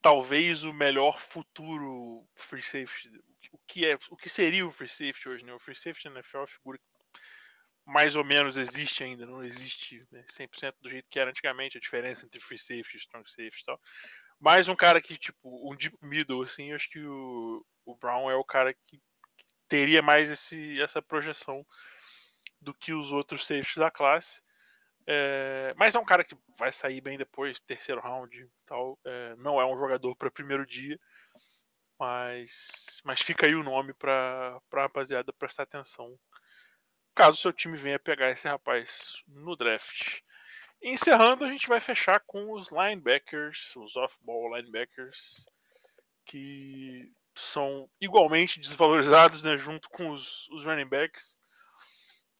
talvez 0.00 0.62
o 0.62 0.72
melhor 0.72 1.18
futuro 1.18 2.28
free 2.36 2.62
safety. 2.62 3.10
O 3.50 3.58
que, 3.66 3.86
é, 3.86 3.98
o 4.10 4.16
que 4.16 4.28
seria 4.28 4.66
o 4.66 4.70
free 4.70 4.88
safety 4.88 5.28
hoje? 5.28 5.44
Né? 5.44 5.52
O 5.52 5.58
free 5.58 5.74
safety 5.74 6.08
na 6.08 6.16
NFL 6.16 6.36
é 6.36 6.40
uma 6.40 6.46
figura 6.46 6.78
que 6.78 6.84
mais 7.86 8.14
ou 8.16 8.24
menos 8.24 8.56
existe 8.56 9.02
ainda, 9.02 9.26
não 9.26 9.42
existe 9.42 10.06
né, 10.10 10.24
100% 10.28 10.74
do 10.80 10.88
jeito 10.88 11.08
que 11.10 11.18
era 11.18 11.30
antigamente, 11.30 11.76
a 11.76 11.80
diferença 11.80 12.24
entre 12.24 12.40
free 12.40 12.58
safety 12.58 12.96
e 12.96 13.00
strong 13.00 13.28
safety 13.28 13.60
e 13.60 13.64
tal. 13.64 13.80
Mais 14.40 14.68
um 14.68 14.76
cara 14.76 15.00
que, 15.00 15.16
tipo, 15.16 15.70
um 15.70 15.74
deep 15.76 15.96
middle, 16.02 16.42
assim, 16.42 16.72
acho 16.72 16.88
que 16.90 17.00
o, 17.00 17.64
o 17.84 17.94
Brown 17.94 18.30
é 18.30 18.34
o 18.34 18.44
cara 18.44 18.72
que, 18.74 19.00
teria 19.68 20.02
mais 20.02 20.30
esse, 20.30 20.80
essa 20.80 21.02
projeção 21.02 21.66
do 22.60 22.72
que 22.72 22.92
os 22.92 23.12
outros 23.12 23.46
safeties 23.46 23.76
da 23.76 23.90
classe. 23.90 24.42
É, 25.06 25.74
mas 25.76 25.94
é 25.94 25.98
um 25.98 26.04
cara 26.04 26.24
que 26.24 26.36
vai 26.56 26.72
sair 26.72 27.00
bem 27.00 27.18
depois, 27.18 27.60
terceiro 27.60 28.00
round 28.00 28.48
tal. 28.66 28.98
É, 29.04 29.34
não 29.36 29.60
é 29.60 29.66
um 29.66 29.76
jogador 29.76 30.14
para 30.16 30.30
primeiro 30.30 30.64
dia, 30.64 30.98
mas, 31.98 33.00
mas 33.04 33.20
fica 33.20 33.46
aí 33.46 33.54
o 33.54 33.64
nome 33.64 33.92
para 33.94 34.60
a 34.72 34.80
rapaziada 34.80 35.32
prestar 35.32 35.64
atenção. 35.64 36.16
Caso 37.14 37.36
seu 37.36 37.52
time 37.52 37.76
venha 37.76 37.98
pegar 37.98 38.30
esse 38.30 38.48
rapaz 38.48 39.22
no 39.26 39.56
draft. 39.56 40.20
Encerrando, 40.82 41.44
a 41.44 41.50
gente 41.50 41.66
vai 41.66 41.80
fechar 41.80 42.20
com 42.20 42.52
os 42.52 42.70
linebackers, 42.70 43.74
os 43.76 43.96
off-ball 43.96 44.56
linebackers, 44.56 45.46
que 46.26 47.12
são 47.34 47.90
igualmente 48.00 48.60
desvalorizados 48.60 49.42
né, 49.42 49.58
junto 49.58 49.88
com 49.90 50.10
os, 50.10 50.48
os 50.50 50.64
running 50.64 50.88
backs. 50.88 51.36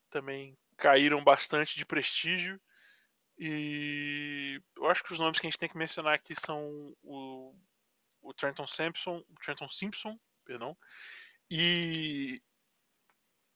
Também 0.09 0.57
caíram 0.77 1.23
bastante 1.23 1.75
de 1.75 1.85
prestígio. 1.85 2.59
E 3.37 4.61
eu 4.77 4.87
acho 4.87 5.03
que 5.03 5.11
os 5.11 5.19
nomes 5.19 5.39
que 5.39 5.45
a 5.45 5.49
gente 5.49 5.59
tem 5.59 5.69
que 5.69 5.77
mencionar 5.77 6.13
aqui 6.13 6.33
são 6.33 6.95
o, 7.03 7.53
o 8.21 8.33
Trenton 8.33 8.65
Simpson, 8.65 9.17
o 9.29 9.35
Trenton 9.43 9.67
Simpson, 9.67 10.17
perdão, 10.45 10.77
e 11.51 12.41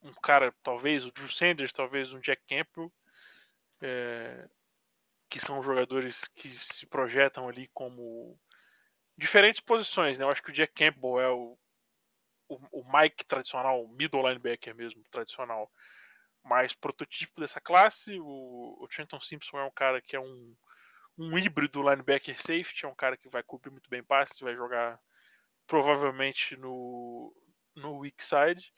um 0.02 0.12
cara, 0.22 0.54
talvez 0.64 1.06
o 1.06 1.12
Drew 1.12 1.30
Sanders, 1.30 1.74
talvez 1.74 2.14
um 2.14 2.20
Jack 2.20 2.44
Campbell, 2.48 2.92
é, 3.82 4.50
que 5.30 5.40
são 5.40 5.62
jogadores 5.64 6.28
que 6.28 6.50
se 6.50 6.86
projetam 6.86 7.48
ali 7.48 7.70
como 7.74 8.40
diferentes 9.20 9.60
posições, 9.60 10.18
né? 10.18 10.24
Eu 10.24 10.30
acho 10.30 10.42
que 10.42 10.50
o 10.50 10.54
Jack 10.54 10.74
Campbell 10.74 11.20
é 11.20 11.30
o, 11.30 11.58
o, 12.48 12.82
o 12.82 12.98
Mike 12.98 13.26
tradicional, 13.26 13.84
o 13.84 13.90
middle 13.90 14.26
linebacker 14.26 14.74
mesmo, 14.74 15.04
tradicional 15.12 15.70
mais 16.44 16.74
prototipo 16.74 17.42
dessa 17.42 17.60
classe. 17.60 18.18
O, 18.20 18.78
o 18.82 18.88
Trenton 18.88 19.20
Simpson 19.20 19.60
é 19.60 19.66
um 19.66 19.72
cara 19.72 20.02
que 20.02 20.16
é 20.16 20.20
um, 20.20 20.56
um 21.18 21.38
híbrido 21.38 21.82
linebacker 21.82 22.36
safety, 22.36 22.86
é 22.86 22.88
um 22.88 22.96
cara 22.96 23.18
que 23.18 23.28
vai 23.30 23.44
cobrir 23.44 23.70
muito 23.70 23.90
bem 23.90 24.02
passes, 24.02 24.40
vai 24.40 24.56
jogar 24.56 24.98
provavelmente 25.68 26.56
no, 26.56 27.36
no 27.76 27.98
weak 27.98 28.24
side. 28.24 28.74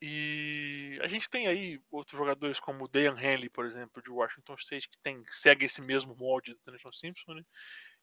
E 0.00 0.98
a 1.02 1.06
gente 1.08 1.28
tem 1.28 1.48
aí 1.48 1.80
outros 1.90 2.16
jogadores 2.16 2.58
como 2.58 2.84
o 2.84 2.88
Dayan 2.88 3.18
Henley, 3.20 3.50
por 3.50 3.66
exemplo, 3.66 4.00
de 4.00 4.10
Washington 4.10 4.54
State, 4.54 4.88
que 4.88 4.98
tem, 5.02 5.22
segue 5.28 5.66
esse 5.66 5.82
mesmo 5.82 6.14
molde 6.16 6.54
do 6.54 6.60
Trenton 6.60 6.92
Simpson, 6.92 7.34
né? 7.34 7.44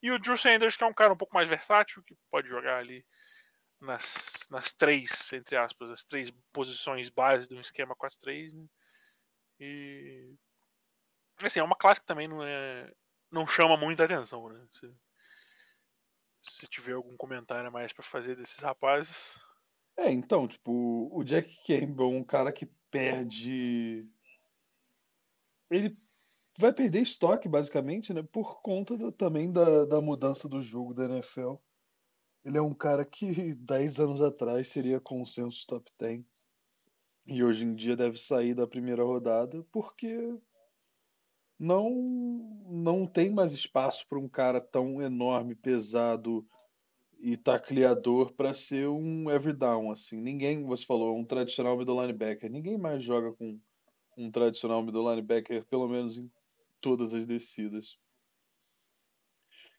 E 0.01 0.11
o 0.11 0.19
Drew 0.19 0.37
Sanders, 0.37 0.77
que 0.77 0.83
é 0.83 0.87
um 0.87 0.93
cara 0.93 1.13
um 1.13 1.17
pouco 1.17 1.33
mais 1.33 1.49
versátil, 1.49 2.03
que 2.03 2.15
pode 2.29 2.47
jogar 2.47 2.77
ali 2.77 3.05
nas, 3.79 4.47
nas 4.49 4.73
três, 4.73 5.31
entre 5.33 5.55
aspas, 5.55 5.91
as 5.91 6.05
três 6.05 6.31
posições 6.51 7.09
base 7.09 7.47
de 7.47 7.55
um 7.55 7.61
esquema 7.61 7.95
4-3, 7.95 8.53
né? 8.53 8.65
E 9.59 10.35
assim, 11.43 11.59
é 11.59 11.63
uma 11.63 11.75
classe 11.75 11.99
que 11.99 12.05
também 12.05 12.27
não 12.27 12.43
é 12.43 12.91
não 13.31 13.45
chama 13.45 13.75
muita 13.75 14.05
atenção, 14.05 14.47
né? 14.49 14.65
Se, 14.71 14.93
se 16.41 16.67
tiver 16.67 16.93
algum 16.93 17.17
comentário 17.17 17.71
mais 17.71 17.91
para 17.91 18.03
fazer 18.03 18.35
desses 18.35 18.59
rapazes. 18.59 19.39
É, 19.97 20.11
então, 20.11 20.47
tipo, 20.47 21.09
o 21.11 21.23
Jack 21.23 21.49
Campbell, 21.65 22.09
um 22.09 22.23
cara 22.23 22.51
que 22.51 22.65
perde 22.91 24.07
ele 25.69 25.97
vai 26.57 26.73
perder 26.73 27.01
estoque, 27.01 27.49
basicamente, 27.49 28.13
né? 28.13 28.23
Por 28.23 28.61
conta 28.61 29.11
também 29.13 29.51
da, 29.51 29.85
da 29.85 30.01
mudança 30.01 30.47
do 30.47 30.61
jogo 30.61 30.93
da 30.93 31.05
NFL. 31.05 31.55
Ele 32.43 32.57
é 32.57 32.61
um 32.61 32.73
cara 32.73 33.03
que 33.05 33.53
10 33.59 33.99
anos 33.99 34.21
atrás 34.21 34.69
seria 34.69 34.99
consenso 34.99 35.65
top 35.67 35.91
10. 35.99 36.23
E 37.27 37.43
hoje 37.43 37.65
em 37.65 37.73
dia 37.73 37.95
deve 37.95 38.19
sair 38.19 38.53
da 38.53 38.67
primeira 38.67 39.03
rodada 39.03 39.65
porque 39.71 40.37
não 41.57 41.89
não 42.69 43.07
tem 43.07 43.31
mais 43.31 43.51
espaço 43.51 44.05
para 44.07 44.19
um 44.19 44.27
cara 44.27 44.61
tão 44.61 45.01
enorme, 45.01 45.55
pesado 45.55 46.45
e 47.19 47.35
tacleador 47.35 48.33
para 48.33 48.53
ser 48.53 48.87
um 48.87 49.31
every 49.31 49.53
down 49.53 49.91
assim. 49.91 50.21
Ninguém, 50.21 50.63
você 50.63 50.85
falou, 50.85 51.17
um 51.17 51.25
tradicional 51.25 51.75
middle 51.77 51.99
linebacker. 51.99 52.51
Ninguém 52.51 52.77
mais 52.77 53.03
joga 53.03 53.33
com 53.33 53.59
um 54.17 54.29
tradicional 54.29 54.83
middle 54.83 55.09
linebacker, 55.09 55.65
pelo 55.65 55.87
menos 55.87 56.17
em 56.17 56.29
todas 56.85 57.15
as 57.15 57.25
descidas. 57.25 57.97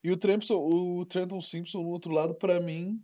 E 0.02 0.10
o, 0.10 0.16
Trampson, 0.16 0.56
o 0.56 1.06
Trenton 1.06 1.40
Simpson, 1.40 1.82
no 1.82 1.90
outro 1.90 2.10
lado, 2.10 2.34
para 2.34 2.58
mim, 2.58 3.00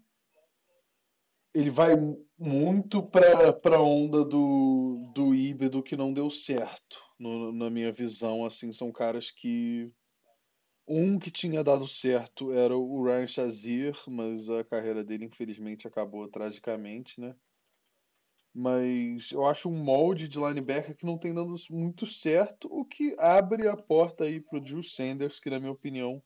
ele 1.54 1.70
vai 1.70 1.92
muito 2.36 3.00
para 3.00 3.76
a 3.76 3.80
onda 3.80 4.24
do, 4.24 5.08
do 5.14 5.32
híbrido 5.32 5.84
que 5.84 5.96
não 5.96 6.12
deu 6.12 6.28
certo, 6.30 7.00
no, 7.16 7.52
na 7.52 7.70
minha 7.70 7.92
visão. 7.92 8.44
assim 8.44 8.72
São 8.72 8.90
caras 8.90 9.30
que. 9.30 9.88
Um 10.84 11.16
que 11.16 11.30
tinha 11.30 11.62
dado 11.62 11.86
certo 11.86 12.52
era 12.52 12.76
o 12.76 13.04
Ryan 13.04 13.28
Shazier, 13.28 13.96
mas 14.08 14.50
a 14.50 14.64
carreira 14.64 15.04
dele, 15.04 15.26
infelizmente, 15.26 15.86
acabou 15.86 16.26
tragicamente, 16.26 17.20
né? 17.20 17.36
Mas 18.54 19.32
eu 19.32 19.46
acho 19.46 19.70
um 19.70 19.76
molde 19.76 20.28
de 20.28 20.38
linebacker 20.38 20.94
que 20.94 21.06
não 21.06 21.16
tem 21.16 21.32
dado 21.32 21.54
muito 21.70 22.06
certo, 22.06 22.68
o 22.70 22.84
que 22.84 23.16
abre 23.18 23.66
a 23.66 23.76
porta 23.76 24.24
aí 24.24 24.40
pro 24.40 24.60
Drew 24.60 24.82
Sanders, 24.82 25.40
que, 25.40 25.48
na 25.48 25.58
minha 25.58 25.72
opinião, 25.72 26.22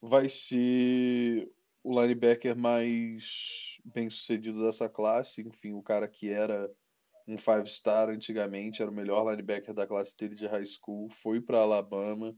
vai 0.00 0.28
ser 0.28 1.52
o 1.84 2.00
linebacker 2.00 2.56
mais 2.56 3.78
bem 3.84 4.08
sucedido 4.08 4.64
dessa 4.64 4.88
classe. 4.88 5.46
Enfim, 5.46 5.72
o 5.72 5.82
cara 5.82 6.08
que 6.08 6.30
era 6.30 6.70
um 7.28 7.36
five 7.36 7.68
star 7.68 8.08
antigamente, 8.08 8.82
era 8.82 8.90
o 8.90 8.94
melhor 8.94 9.30
linebacker 9.30 9.74
da 9.74 9.86
classe 9.86 10.16
dele 10.16 10.34
de 10.34 10.46
high 10.46 10.64
school, 10.64 11.08
foi 11.10 11.40
para 11.40 11.58
Alabama, 11.58 12.34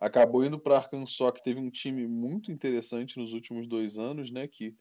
acabou 0.00 0.44
indo 0.44 0.58
para 0.58 0.78
Arkansas, 0.78 1.32
que 1.32 1.42
teve 1.42 1.60
um 1.60 1.70
time 1.70 2.06
muito 2.06 2.50
interessante 2.50 3.18
nos 3.18 3.32
últimos 3.32 3.68
dois 3.68 3.98
anos, 3.98 4.30
né? 4.30 4.48
Que 4.48 4.74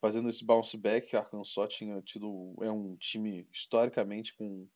fazendo 0.00 0.28
esse 0.28 0.44
bounce 0.44 0.76
back, 0.76 1.16
Arkansas 1.16 1.74
tinha 1.74 2.00
tido 2.02 2.54
é 2.62 2.70
um 2.70 2.96
time 2.96 3.48
historicamente 3.52 4.36
com 4.36 4.68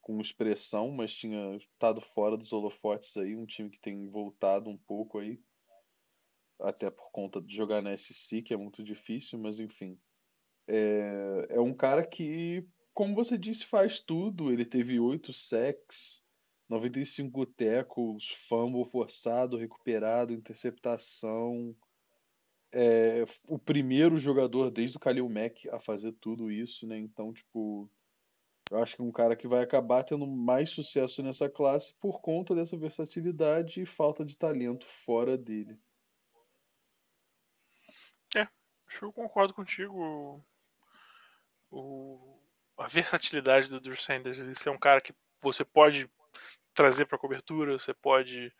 com 0.00 0.20
expressão, 0.20 0.90
mas 0.90 1.14
tinha 1.14 1.54
estado 1.54 2.00
fora 2.00 2.36
dos 2.36 2.52
holofotes 2.52 3.16
aí, 3.16 3.36
um 3.36 3.46
time 3.46 3.70
que 3.70 3.78
tem 3.78 4.08
voltado 4.10 4.68
um 4.68 4.76
pouco 4.76 5.20
aí 5.20 5.40
até 6.62 6.90
por 6.90 7.10
conta 7.10 7.40
de 7.40 7.54
jogar 7.54 7.82
na 7.82 7.96
SC, 7.96 8.42
que 8.42 8.54
é 8.54 8.56
muito 8.56 8.82
difícil, 8.82 9.38
mas 9.38 9.60
enfim. 9.60 9.98
É, 10.68 11.46
é 11.50 11.60
um 11.60 11.74
cara 11.74 12.06
que, 12.06 12.66
como 12.94 13.14
você 13.14 13.36
disse, 13.36 13.64
faz 13.66 14.00
tudo. 14.00 14.52
Ele 14.52 14.64
teve 14.64 15.00
8 15.00 15.32
sacks, 15.32 16.24
95 16.70 17.44
tackles, 17.46 18.28
fumble 18.48 18.84
forçado, 18.86 19.56
recuperado, 19.56 20.32
interceptação. 20.32 21.74
É 22.72 23.24
o 23.48 23.58
primeiro 23.58 24.18
jogador 24.18 24.70
desde 24.70 24.96
o 24.96 25.00
Kalil 25.00 25.28
Mack 25.28 25.68
a 25.68 25.78
fazer 25.78 26.12
tudo 26.12 26.50
isso, 26.50 26.86
né? 26.86 26.98
Então, 26.98 27.32
tipo, 27.32 27.90
eu 28.70 28.82
acho 28.82 28.96
que 28.96 29.02
é 29.02 29.04
um 29.04 29.12
cara 29.12 29.36
que 29.36 29.46
vai 29.46 29.62
acabar 29.62 30.02
tendo 30.02 30.26
mais 30.26 30.70
sucesso 30.70 31.22
nessa 31.22 31.50
classe 31.50 31.94
por 32.00 32.20
conta 32.20 32.54
dessa 32.54 32.76
versatilidade 32.76 33.82
e 33.82 33.86
falta 33.86 34.24
de 34.24 34.38
talento 34.38 34.86
fora 34.86 35.36
dele. 35.36 35.78
Acho 38.92 38.98
que 38.98 39.04
eu 39.06 39.12
concordo 39.12 39.54
contigo. 39.54 40.44
O, 41.70 42.38
a 42.76 42.86
versatilidade 42.86 43.70
do 43.70 43.80
Drew 43.80 43.96
Sanders. 43.96 44.38
Ele 44.38 44.52
é 44.66 44.70
um 44.70 44.78
cara 44.78 45.00
que 45.00 45.14
você 45.40 45.64
pode 45.64 46.10
trazer 46.74 47.06
para 47.06 47.16
cobertura, 47.16 47.78
você 47.78 47.94
pode 47.94 48.52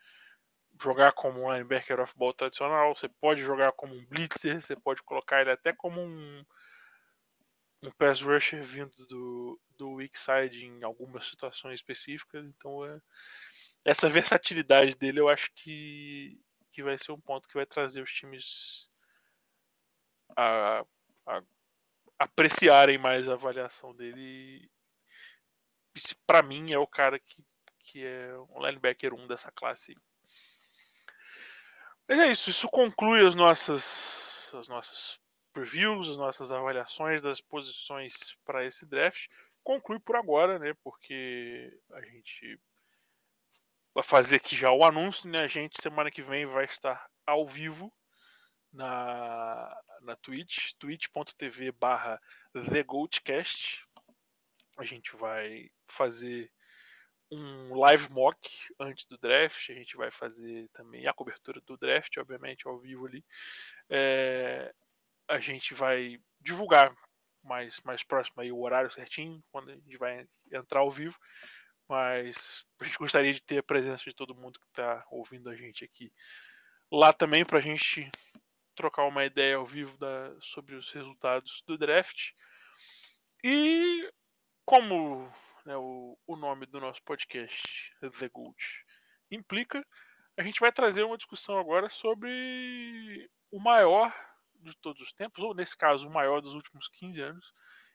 jogar 0.83 1.13
como 1.13 1.45
um 1.45 1.53
linebacker 1.53 2.01
off-ball 2.01 2.33
tradicional, 2.33 2.95
você 2.95 3.09
pode 3.09 3.43
jogar 3.43 3.73
como 3.73 3.95
um 3.95 4.07
blitzer, 4.07 4.61
você 4.61 4.75
pode 4.75 5.03
colocar 5.03 5.41
ele 5.41 5.51
até 5.51 5.73
como 5.73 6.01
um, 6.01 6.45
um 7.83 7.91
pass 7.93 8.21
rusher 8.21 8.63
vindo 8.65 9.07
do, 9.07 9.61
do 9.79 9.93
weak 9.95 10.19
side 10.19 10.67
em 10.67 10.83
algumas 10.83 11.27
situações 11.27 11.75
específicas. 11.75 12.45
Então, 12.45 12.85
é, 12.85 13.01
essa 13.85 14.09
versatilidade 14.09 14.95
dele 14.95 15.21
eu 15.21 15.29
acho 15.29 15.51
que, 15.55 16.41
que 16.71 16.83
vai 16.83 16.99
ser 16.99 17.13
um 17.13 17.21
ponto 17.21 17.49
que 17.49 17.55
vai 17.55 17.67
trazer 17.67 18.03
os 18.03 18.13
times 18.13 18.89
a, 20.37 20.85
a 21.27 21.43
apreciarem 22.19 22.99
mais 22.99 23.29
a 23.29 23.35
avaliação 23.35 23.95
dele. 23.95 24.71
Para 26.27 26.43
mim 26.43 26.73
é 26.73 26.79
o 26.79 26.87
cara 26.87 27.19
que, 27.19 27.45
que 27.79 28.05
é 28.05 28.35
um 28.51 28.65
linebacker 28.65 29.13
1 29.13 29.27
dessa 29.27 29.51
classe. 29.53 29.95
Mas 32.09 32.19
é 32.21 32.31
isso, 32.31 32.51
isso 32.51 32.69
conclui 32.69 33.27
as 33.27 33.35
nossas, 33.35 34.51
as 34.55 34.69
nossas 34.69 35.19
previews, 35.53 36.09
as 36.09 36.19
nossas 36.19 36.51
avaliações 36.51 37.23
das 37.23 37.41
posições 37.41 38.37
para 38.45 38.65
esse 38.65 38.87
draft. 38.87 39.29
Conclui 39.63 40.01
por 40.01 40.17
agora, 40.17 40.59
né? 40.59 40.75
Porque 40.83 41.73
a 41.93 42.01
gente 42.03 42.59
vai 43.95 44.03
fazer 44.03 44.37
aqui 44.37 44.57
já 44.57 44.73
o 44.73 44.85
anúncio, 44.85 45.31
né? 45.31 45.41
A 45.41 45.47
gente 45.47 45.81
semana 45.81 46.11
que 46.11 46.23
vem 46.23 46.47
vai 46.47 46.65
estar 46.65 47.09
ao 47.27 47.47
vivo 47.47 47.93
na, 48.73 49.81
na 50.01 50.17
Twitch, 50.17 50.73
twitch.tv 50.79 51.73
barra 51.73 52.21
TheGoldCast. 52.53 53.87
A 54.79 54.85
gente 54.85 55.15
vai 55.17 55.71
fazer 55.87 56.51
um 57.33 57.75
live 57.75 58.11
mock 58.13 58.39
antes 58.79 59.07
do 59.07 59.17
draft. 59.17 59.71
A 59.71 59.75
gente 59.75 59.97
vai 59.97 60.11
fazer 60.11 60.69
também 60.75 61.07
a 61.07 61.13
cobertura 61.13 61.61
do 61.63 61.77
draft, 61.77 62.17
obviamente, 62.19 62.69
ao 62.69 62.79
vivo 62.79 63.07
ali. 63.07 63.25
É, 63.89 64.73
a 65.27 65.41
gente 65.41 65.73
vai 65.73 66.19
divulgar 66.41 66.95
mais, 67.43 67.81
mais 67.81 68.05
próximo 68.05 68.43
aí 68.43 68.53
o 68.53 68.61
horário 68.61 68.91
certinho, 68.91 69.43
quando 69.51 69.71
a 69.71 69.75
gente 69.75 69.97
vai 69.97 70.27
entrar 70.53 70.81
ao 70.81 70.91
vivo. 70.91 71.19
Mas 71.89 72.65
a 72.81 72.85
gente 72.85 72.99
gostaria 72.99 73.33
de 73.33 73.43
ter 73.43 73.59
a 73.59 73.63
presença 73.63 74.05
de 74.05 74.15
todo 74.15 74.35
mundo 74.35 74.59
que 74.61 74.67
está 74.67 75.05
ouvindo 75.11 75.51
a 75.51 75.57
gente 75.57 75.85
aqui 75.85 76.13
lá 76.91 77.13
também 77.13 77.45
para 77.45 77.59
a 77.59 77.63
gente 77.63 78.11
trocar 78.75 79.05
uma 79.05 79.25
ideia 79.25 79.57
ao 79.57 79.67
vivo 79.67 79.97
da, 79.97 80.35
sobre 80.41 80.75
os 80.75 80.93
resultados 80.93 81.63
do 81.67 81.79
draft. 81.79 82.33
E 83.43 84.11
como 84.65 85.31
né, 85.65 85.77
o, 85.77 86.19
o 86.27 86.37
nome 86.37 86.67
do 86.67 86.81
nosso 86.81 87.03
podcast, 87.03 87.95
The 88.01 88.29
Gold, 88.29 88.57
implica, 89.31 89.87
a 90.37 90.43
gente 90.43 90.61
vai 90.61 90.73
trazer 90.73 91.03
uma 91.03 91.17
discussão 91.17 91.59
agora 91.59 91.89
sobre 91.89 93.31
o 93.51 93.61
maior 93.61 94.15
de 94.55 94.77
todos 94.77 95.03
os 95.03 95.13
tempos, 95.13 95.43
ou 95.43 95.55
nesse 95.55 95.77
caso, 95.77 96.09
o 96.09 96.13
maior 96.13 96.41
dos 96.41 96.55
últimos 96.55 96.89
15 96.89 97.21
anos, 97.21 97.53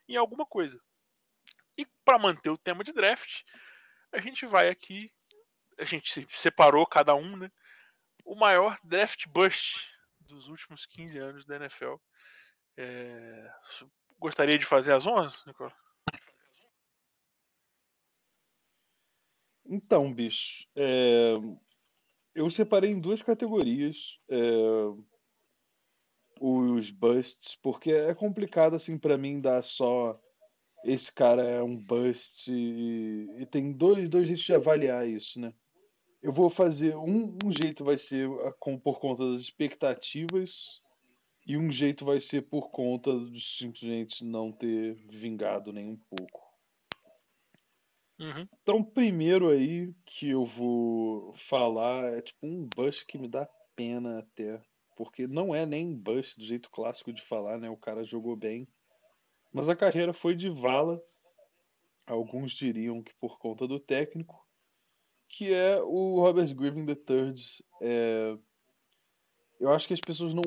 em 0.07 0.15
alguma 0.15 0.45
coisa. 0.45 0.81
E 1.77 1.85
para 2.03 2.19
manter 2.19 2.49
o 2.49 2.57
tema 2.57 2.83
de 2.83 2.93
draft, 2.93 3.43
a 4.11 4.19
gente 4.19 4.45
vai 4.45 4.69
aqui, 4.69 5.11
a 5.77 5.85
gente 5.85 6.27
separou 6.29 6.85
cada 6.85 7.15
um, 7.15 7.37
né? 7.37 7.51
O 8.25 8.35
maior 8.35 8.77
draft 8.83 9.27
bust 9.27 9.93
dos 10.19 10.47
últimos 10.47 10.85
15 10.85 11.19
anos 11.19 11.45
da 11.45 11.55
NFL. 11.55 11.95
É... 12.75 13.51
Gostaria 14.19 14.57
de 14.57 14.65
fazer 14.65 14.93
as 14.93 15.05
honras, 15.05 15.45
Nicola? 15.45 15.73
Então, 19.69 20.13
bicho, 20.13 20.65
é... 20.75 21.33
eu 22.33 22.49
separei 22.49 22.91
em 22.91 22.99
duas 22.99 23.21
categorias 23.21 24.19
é... 24.29 24.37
os 26.39 26.89
busts, 26.91 27.55
porque 27.61 27.91
é 27.91 28.13
complicado 28.13 28.75
assim 28.75 28.97
para 28.97 29.17
mim 29.17 29.41
dar 29.41 29.61
só 29.61 30.19
esse 30.83 31.11
cara 31.11 31.43
é 31.43 31.61
um 31.61 31.75
bust 31.75 32.49
e, 32.49 33.27
e 33.41 33.45
tem 33.45 33.73
dois, 33.73 34.07
dois 34.07 34.27
jeitos 34.27 34.45
de 34.45 34.55
avaliar 34.55 35.07
isso, 35.07 35.39
né? 35.39 35.53
Eu 36.21 36.31
vou 36.31 36.49
fazer 36.49 36.95
um, 36.95 37.37
um 37.43 37.51
jeito 37.51 37.83
vai 37.83 37.97
ser 37.97 38.29
com, 38.59 38.79
por 38.79 38.99
conta 38.99 39.29
das 39.29 39.41
expectativas 39.41 40.81
e 41.45 41.57
um 41.57 41.71
jeito 41.71 42.05
vai 42.05 42.19
ser 42.19 42.43
por 42.43 42.69
conta 42.69 43.11
de 43.29 43.39
simplesmente 43.39 44.25
não 44.25 44.51
ter 44.51 44.95
vingado 45.09 45.71
nem 45.71 45.89
um 45.89 45.97
pouco. 45.97 46.46
Uhum. 48.19 48.47
Então, 48.61 48.83
primeiro 48.83 49.49
aí 49.49 49.93
que 50.05 50.29
eu 50.29 50.43
vou 50.43 51.31
falar 51.33 52.13
é 52.13 52.21
tipo 52.21 52.47
um 52.47 52.67
bust 52.75 53.05
que 53.05 53.17
me 53.17 53.27
dá 53.27 53.47
pena 53.75 54.19
até. 54.19 54.61
Porque 54.95 55.27
não 55.27 55.53
é 55.53 55.65
nem 55.65 55.95
bust 55.95 56.37
do 56.39 56.45
jeito 56.45 56.71
clássico 56.71 57.13
de 57.13 57.21
falar, 57.21 57.59
né? 57.59 57.69
O 57.69 57.77
cara 57.77 58.03
jogou 58.03 58.35
bem. 58.35 58.67
Mas 59.53 59.69
a 59.69 59.75
carreira 59.75 60.13
foi 60.13 60.35
de 60.35 60.49
vala. 60.49 61.01
Alguns 62.07 62.51
diriam 62.51 63.03
que 63.03 63.13
por 63.15 63.37
conta 63.37 63.67
do 63.67 63.79
técnico. 63.79 64.43
Que 65.27 65.53
é 65.53 65.79
o 65.83 66.19
Robert 66.19 66.53
Griffin 66.55 66.85
III. 66.87 67.33
É... 67.81 68.37
Eu 69.59 69.71
acho 69.71 69.87
que 69.87 69.93
as 69.93 70.01
pessoas 70.01 70.33
não. 70.33 70.41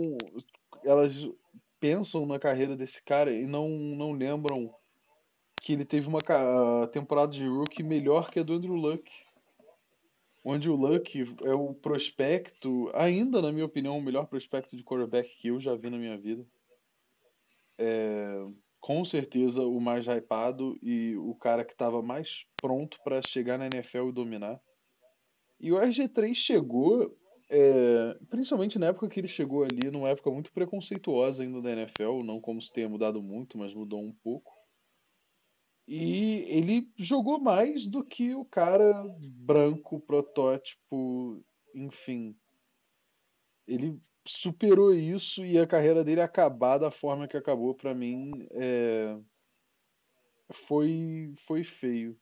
Elas 0.85 1.31
pensam 1.79 2.27
na 2.27 2.39
carreira 2.39 2.77
desse 2.77 3.03
cara 3.05 3.33
e 3.33 3.47
não, 3.47 3.69
não 3.69 4.13
lembram 4.13 4.75
que 5.61 5.75
ele 5.75 5.85
teve 5.85 6.09
uma 6.09 6.21
temporada 6.91 7.33
de 7.33 7.47
rookie 7.47 7.83
melhor 7.83 8.31
que 8.31 8.41
a 8.41 8.43
do 8.43 8.55
Andrew 8.55 8.75
Luck. 8.75 9.11
O 10.43 10.55
Luck 10.75 11.37
é 11.45 11.53
o 11.53 11.75
prospecto, 11.75 12.91
ainda 12.95 13.43
na 13.43 13.53
minha 13.53 13.67
opinião, 13.67 13.99
o 13.99 14.03
melhor 14.03 14.27
prospecto 14.27 14.75
de 14.75 14.83
quarterback 14.83 15.37
que 15.37 15.49
eu 15.49 15.61
já 15.61 15.77
vi 15.77 15.91
na 15.91 15.99
minha 15.99 16.17
vida. 16.17 16.47
É, 17.79 18.47
com 18.81 19.05
certeza 19.05 19.63
o 19.63 19.79
mais 19.79 20.07
hypado 20.07 20.79
e 20.83 21.15
o 21.17 21.35
cara 21.35 21.63
que 21.63 21.73
estava 21.73 22.01
mais 22.01 22.47
pronto 22.57 22.99
para 23.05 23.21
chegar 23.21 23.59
na 23.59 23.67
NFL 23.67 24.09
e 24.09 24.13
dominar. 24.13 24.59
E 25.61 25.71
o 25.71 25.77
RG3 25.77 26.35
chegou, 26.35 27.15
é, 27.51 28.17
principalmente 28.31 28.79
na 28.79 28.87
época 28.87 29.11
que 29.11 29.21
ele 29.21 29.29
chegou 29.29 29.63
ali, 29.63 29.91
numa 29.91 30.09
época 30.09 30.31
muito 30.31 30.51
preconceituosa 30.53 31.43
ainda 31.43 31.61
da 31.61 31.73
NFL, 31.73 32.23
não 32.25 32.41
como 32.41 32.63
se 32.63 32.73
tenha 32.73 32.89
mudado 32.89 33.23
muito, 33.23 33.59
mas 33.59 33.75
mudou 33.75 34.01
um 34.01 34.13
pouco. 34.13 34.60
E 35.93 36.45
ele 36.47 36.89
jogou 36.97 37.41
mais 37.41 37.85
do 37.85 38.05
que 38.05 38.33
o 38.33 38.45
cara 38.45 39.05
branco, 39.19 39.99
protótipo, 39.99 41.45
enfim. 41.75 42.39
Ele 43.67 44.01
superou 44.25 44.95
isso 44.95 45.45
e 45.45 45.59
a 45.59 45.67
carreira 45.67 46.05
dele 46.05 46.21
acabar 46.21 46.79
da 46.79 46.93
forma 46.93 47.27
que 47.27 47.37
acabou, 47.37 47.75
para 47.75 47.93
mim, 47.93 48.31
é... 48.53 49.19
foi, 50.53 51.33
foi 51.35 51.65
feio. 51.65 52.17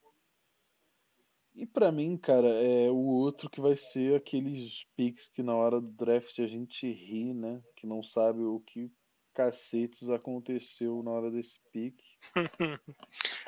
E 1.54 1.66
para 1.66 1.92
mim, 1.92 2.16
cara, 2.16 2.48
é 2.48 2.90
o 2.90 2.96
outro 2.96 3.50
que 3.50 3.60
vai 3.60 3.76
ser 3.76 4.16
aqueles 4.16 4.86
picks 4.96 5.28
que 5.28 5.42
na 5.42 5.54
hora 5.54 5.78
do 5.78 5.90
draft 5.90 6.38
a 6.38 6.46
gente 6.46 6.90
ri, 6.90 7.34
né? 7.34 7.62
Que 7.76 7.86
não 7.86 8.02
sabe 8.02 8.40
o 8.40 8.60
que 8.60 8.90
cacetes 9.38 10.10
aconteceu 10.10 11.00
na 11.00 11.12
hora 11.12 11.30
desse 11.30 11.60
pique. 11.72 12.04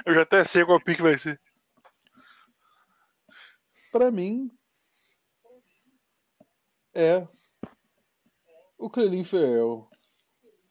Eu 0.07 0.15
já 0.15 0.23
até 0.23 0.45
sei 0.45 0.65
qual 0.65 0.81
pique 0.81 1.03
vai 1.03 1.19
ser. 1.19 1.41
Pra 3.91 4.09
mim, 4.09 4.49
é 6.95 7.27
o 8.79 8.89
Clelin 8.89 9.25
Ferrell, 9.25 9.91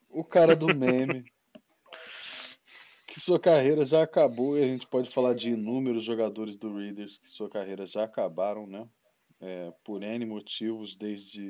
o 0.07 0.23
cara 0.23 0.55
do 0.55 0.73
meme, 0.73 1.25
que 3.05 3.19
sua 3.19 3.37
carreira 3.37 3.83
já 3.83 4.03
acabou 4.03 4.57
e 4.57 4.63
a 4.63 4.67
gente 4.67 4.87
pode 4.87 5.09
falar 5.09 5.33
de 5.33 5.49
inúmeros 5.49 6.05
jogadores 6.05 6.55
do 6.55 6.73
Raiders 6.73 7.17
que 7.17 7.27
sua 7.27 7.49
carreira 7.49 7.85
já 7.85 8.05
acabaram, 8.05 8.65
né? 8.65 8.87
É, 9.41 9.73
por 9.83 10.01
N 10.01 10.25
motivos, 10.25 10.95
desde 10.95 11.49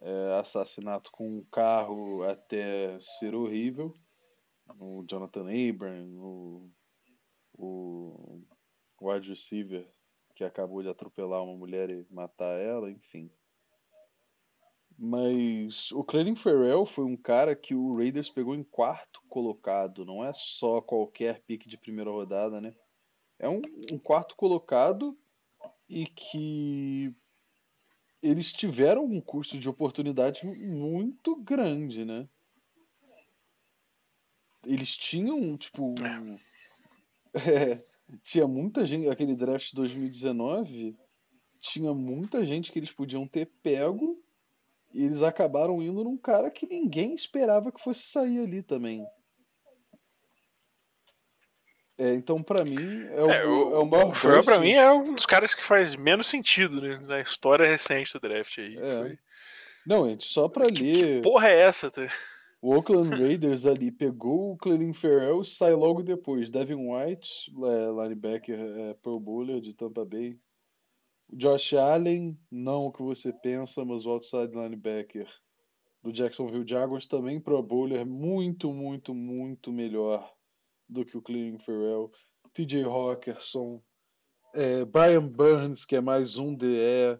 é, 0.00 0.38
assassinato 0.38 1.10
com 1.12 1.38
um 1.38 1.44
carro 1.44 2.22
até 2.24 2.98
ser 3.00 3.34
horrível. 3.34 3.94
O 4.78 5.04
Jonathan 5.08 5.46
Abram, 5.48 6.18
o, 6.18 6.70
o 7.54 8.40
wide 9.00 9.28
receiver 9.28 9.86
que 10.34 10.44
acabou 10.44 10.82
de 10.82 10.88
atropelar 10.88 11.42
uma 11.42 11.56
mulher 11.56 11.90
e 11.90 12.06
matar 12.10 12.58
ela, 12.58 12.90
enfim. 12.90 13.30
Mas 14.96 15.90
o 15.92 16.04
Clelin 16.04 16.36
Ferrell 16.36 16.84
foi 16.84 17.04
um 17.04 17.16
cara 17.16 17.56
que 17.56 17.74
o 17.74 17.96
Raiders 17.96 18.30
pegou 18.30 18.54
em 18.54 18.62
quarto 18.62 19.22
colocado. 19.28 20.04
Não 20.04 20.24
é 20.24 20.32
só 20.32 20.80
qualquer 20.80 21.42
pique 21.42 21.68
de 21.68 21.78
primeira 21.78 22.10
rodada, 22.10 22.60
né? 22.60 22.74
É 23.38 23.48
um, 23.48 23.62
um 23.92 23.98
quarto 23.98 24.36
colocado 24.36 25.18
e 25.88 26.06
que 26.06 27.14
eles 28.22 28.52
tiveram 28.52 29.04
um 29.04 29.20
custo 29.20 29.58
de 29.58 29.68
oportunidade 29.68 30.46
muito 30.46 31.36
grande, 31.36 32.04
né? 32.04 32.28
Eles 34.64 34.96
tinham, 34.96 35.56
tipo. 35.56 35.94
É, 37.34 37.82
tinha 38.22 38.46
muita 38.46 38.84
gente. 38.84 39.08
Aquele 39.08 39.34
draft 39.34 39.70
de 39.70 39.76
2019 39.76 40.96
tinha 41.60 41.94
muita 41.94 42.44
gente 42.44 42.72
que 42.72 42.78
eles 42.78 42.92
podiam 42.92 43.26
ter 43.26 43.46
pego 43.62 44.22
e 44.92 45.04
eles 45.04 45.22
acabaram 45.22 45.82
indo 45.82 46.02
num 46.02 46.16
cara 46.16 46.50
que 46.50 46.66
ninguém 46.66 47.14
esperava 47.14 47.70
que 47.70 47.80
fosse 47.80 48.02
sair 48.02 48.40
ali 48.40 48.62
também. 48.62 49.06
É, 52.00 52.14
então, 52.14 52.42
para 52.42 52.64
mim, 52.64 53.04
é 53.10 53.22
o, 53.22 53.30
é, 53.30 53.46
o, 53.46 53.74
é 53.74 53.78
o 53.78 53.84
maior. 53.84 54.08
O 54.08 54.14
Ferrell, 54.14 54.42
pra 54.42 54.58
mim, 54.58 54.72
é 54.72 54.90
um 54.90 55.12
dos 55.12 55.26
caras 55.26 55.54
que 55.54 55.62
faz 55.62 55.94
menos 55.94 56.28
sentido 56.28 56.80
né, 56.80 56.98
na 57.06 57.20
história 57.20 57.68
recente 57.68 58.14
do 58.14 58.20
draft 58.20 58.58
aí. 58.58 58.74
É. 58.78 58.98
Foi... 59.02 59.18
Não, 59.86 60.08
gente, 60.08 60.24
só 60.24 60.48
pra 60.48 60.64
que, 60.64 60.82
ler. 60.82 61.16
Que 61.16 61.28
porra 61.28 61.50
é 61.50 61.60
essa? 61.60 61.90
Tá? 61.90 62.08
O 62.62 62.74
Oakland 62.74 63.10
Raiders 63.10 63.66
ali 63.66 63.90
pegou 63.90 64.52
o 64.52 64.56
Clelin 64.56 64.94
Ferrell 64.94 65.42
e 65.42 65.44
sai 65.44 65.74
logo 65.74 66.02
depois. 66.02 66.48
Devin 66.48 66.90
White, 66.90 67.52
é, 67.64 68.02
linebacker 68.02 68.58
é, 68.58 68.94
Pro 68.94 69.20
Bowler 69.20 69.60
de 69.60 69.74
Tampa 69.74 70.02
Bay. 70.02 70.38
Josh 71.30 71.74
Allen, 71.74 72.38
não 72.50 72.86
o 72.86 72.92
que 72.92 73.02
você 73.02 73.30
pensa, 73.30 73.84
mas 73.84 74.06
o 74.06 74.10
outside 74.10 74.54
linebacker 74.54 75.28
do 76.02 76.10
Jacksonville 76.12 76.66
Jaguars 76.66 77.06
também 77.06 77.38
Pro 77.38 77.62
Bowler, 77.62 78.06
muito, 78.06 78.72
muito, 78.72 79.14
muito 79.14 79.70
melhor 79.70 80.30
do 80.90 81.04
que 81.04 81.16
o 81.16 81.22
Clearing 81.22 81.58
Farrell. 81.58 82.10
TJ 82.52 82.84
Hawkinson, 82.84 83.80
é, 84.54 84.84
Brian 84.84 85.26
Burns, 85.26 85.84
que 85.84 85.94
é 85.94 86.00
mais 86.00 86.36
um 86.36 86.54
DE, 86.54 87.18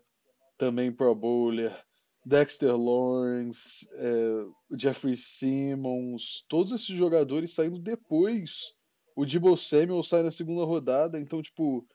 também 0.58 0.92
Pro 0.92 1.14
Bowler. 1.14 1.72
Dexter 2.24 2.76
Lawrence, 2.76 3.88
é, 3.94 4.76
Jeffrey 4.76 5.16
Simmons, 5.16 6.44
todos 6.48 6.72
esses 6.72 6.94
jogadores 6.94 7.54
saindo 7.54 7.78
depois. 7.78 8.74
O 9.16 9.24
Debo 9.24 9.56
Samuel 9.56 10.02
sai 10.02 10.22
na 10.22 10.30
segunda 10.30 10.64
rodada, 10.64 11.18
então, 11.18 11.42
tipo, 11.42 11.86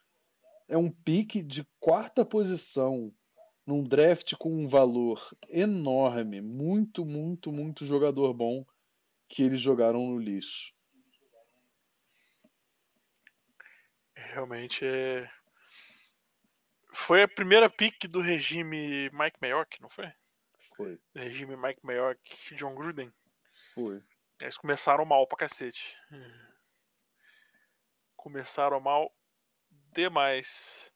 é 0.68 0.78
um 0.78 0.90
pique 0.92 1.44
de 1.44 1.66
quarta 1.80 2.26
posição 2.26 3.14
num 3.66 3.84
draft 3.84 4.34
com 4.38 4.52
um 4.52 4.68
valor 4.68 5.22
enorme, 5.48 6.42
muito, 6.42 7.06
muito, 7.06 7.52
muito 7.52 7.86
jogador 7.86 8.34
bom 8.34 8.66
que 9.28 9.44
eles 9.44 9.62
jogaram 9.62 10.08
no 10.08 10.20
lixo. 10.20 10.75
Realmente 14.34 14.86
é. 14.86 15.30
Foi 16.94 17.24
a 17.24 17.28
primeira 17.28 17.70
pick 17.70 18.08
do 18.08 18.22
regime 18.22 19.10
Mike 19.12 19.38
Mayock, 19.42 19.82
não 19.82 19.90
foi? 19.90 20.12
Foi. 20.76 21.00
Regime 21.14 21.56
Mike 21.58 21.86
Mayock 21.86 22.20
e 22.52 22.56
John 22.56 22.74
Gruden. 22.74 23.14
Foi. 23.74 24.02
Eles 24.40 24.58
começaram 24.58 25.06
mal 25.06 25.28
pra 25.28 25.38
cacete. 25.38 25.98
Começaram 28.16 28.80
mal 28.80 29.14
demais. 29.94 30.92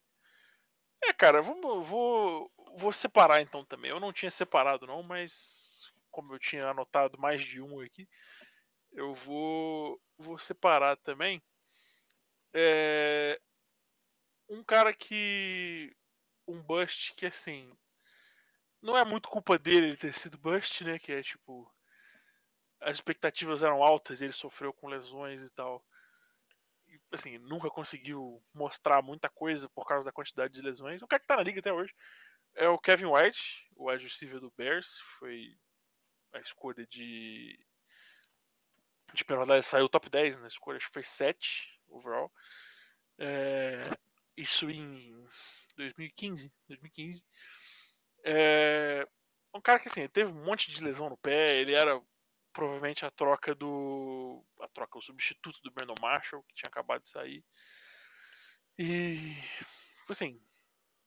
É, 1.04 1.14
cara, 1.14 1.42
vou, 1.42 1.84
vou, 1.84 2.52
vou 2.76 2.92
separar 2.92 3.42
então 3.42 3.64
também. 3.64 3.92
Eu 3.92 4.00
não 4.00 4.12
tinha 4.12 4.32
separado 4.32 4.88
não, 4.88 5.04
mas 5.04 5.92
como 6.12 6.34
eu 6.34 6.40
tinha 6.40 6.68
anotado 6.68 7.18
mais 7.20 7.42
de 7.42 7.62
um 7.62 7.80
aqui, 7.80 8.08
eu 8.92 9.14
vou, 9.14 10.02
vou 10.18 10.38
separar 10.38 10.98
também. 10.98 11.42
É, 12.54 13.40
um 14.50 14.64
cara 14.64 14.94
que. 14.94 15.96
Um 16.48 16.62
bust 16.62 17.14
que 17.14 17.26
assim. 17.26 17.72
Não 18.82 18.98
é 18.98 19.04
muito 19.04 19.30
culpa 19.30 19.58
dele 19.60 19.88
ele 19.88 19.98
ter 19.98 20.14
sido 20.14 20.38
bust, 20.38 20.84
né? 20.84 20.98
Que 21.00 21.14
é 21.14 21.22
tipo. 21.22 21.72
As 22.82 22.96
expectativas 22.98 23.62
eram 23.62 23.84
altas, 23.84 24.22
ele 24.22 24.32
sofreu 24.32 24.72
com 24.72 24.88
lesões 24.88 25.42
e 25.44 25.52
tal 25.52 25.84
assim, 27.12 27.38
nunca 27.40 27.70
conseguiu 27.70 28.42
mostrar 28.54 29.02
muita 29.02 29.30
coisa 29.30 29.70
por 29.70 29.86
causa 29.88 30.06
da 30.06 30.12
quantidade 30.12 30.54
de 30.54 30.62
lesões. 30.62 31.02
O 31.02 31.08
cara 31.08 31.20
que 31.20 31.28
tá 31.28 31.36
na 31.36 31.44
liga 31.44 31.60
até 31.60 31.72
hoje 31.72 31.94
é 32.56 32.68
o 32.68 32.80
Kevin 32.80 33.08
White, 33.08 33.68
o 33.76 33.90
receiver 33.92 34.40
do 34.40 34.52
Bears, 34.52 35.00
foi 35.20 35.58
a 36.34 36.40
escolha 36.40 36.86
de 36.88 37.58
de 39.12 39.26
primeira 39.26 39.62
saiu 39.64 39.90
top 39.90 40.08
10 40.08 40.38
na 40.38 40.48
escolha, 40.48 40.78
acho 40.78 40.88
que 40.88 40.94
foi 40.94 41.04
7 41.04 41.79
overall. 41.90 42.32
É, 43.18 43.80
isso 44.38 44.70
em 44.70 45.26
2015, 45.76 46.52
2015. 46.68 47.24
É, 48.24 49.08
um 49.54 49.62
cara 49.62 49.80
que 49.80 49.88
assim, 49.88 50.08
teve 50.08 50.32
um 50.32 50.44
monte 50.46 50.72
de 50.72 50.84
lesão 50.84 51.10
no 51.10 51.18
pé, 51.18 51.60
ele 51.60 51.74
era 51.74 52.02
provavelmente 52.54 53.06
a 53.06 53.12
troca 53.12 53.54
do. 53.56 54.44
A 54.62 54.68
troca, 54.68 54.98
o 54.98 55.02
substituto 55.02 55.60
do 55.62 55.72
Brandon 55.72 55.96
Marshall, 56.02 56.44
que 56.44 56.56
tinha 56.56 56.70
acabado 56.70 57.04
de 57.04 57.10
sair. 57.10 57.44
E. 58.78 59.18
Assim. 60.10 60.42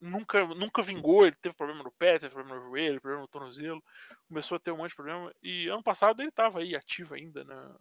Nunca, 0.00 0.44
nunca 0.44 0.82
vingou, 0.82 1.24
ele 1.24 1.36
teve 1.36 1.56
problema 1.56 1.84
no 1.84 1.92
pé, 1.92 2.18
teve 2.18 2.34
problema 2.34 2.56
no 2.56 2.68
joelho, 2.68 3.00
problema 3.00 3.22
no 3.22 3.28
tornozelo, 3.28 3.80
começou 4.26 4.56
a 4.56 4.58
ter 4.58 4.72
um 4.72 4.78
monte 4.78 4.88
de 4.88 4.96
problema. 4.96 5.32
E 5.40 5.68
ano 5.68 5.80
passado 5.80 6.20
ele 6.20 6.28
estava 6.28 6.58
aí 6.58 6.74
ativo 6.74 7.14
ainda, 7.14 7.44
né? 7.44 7.76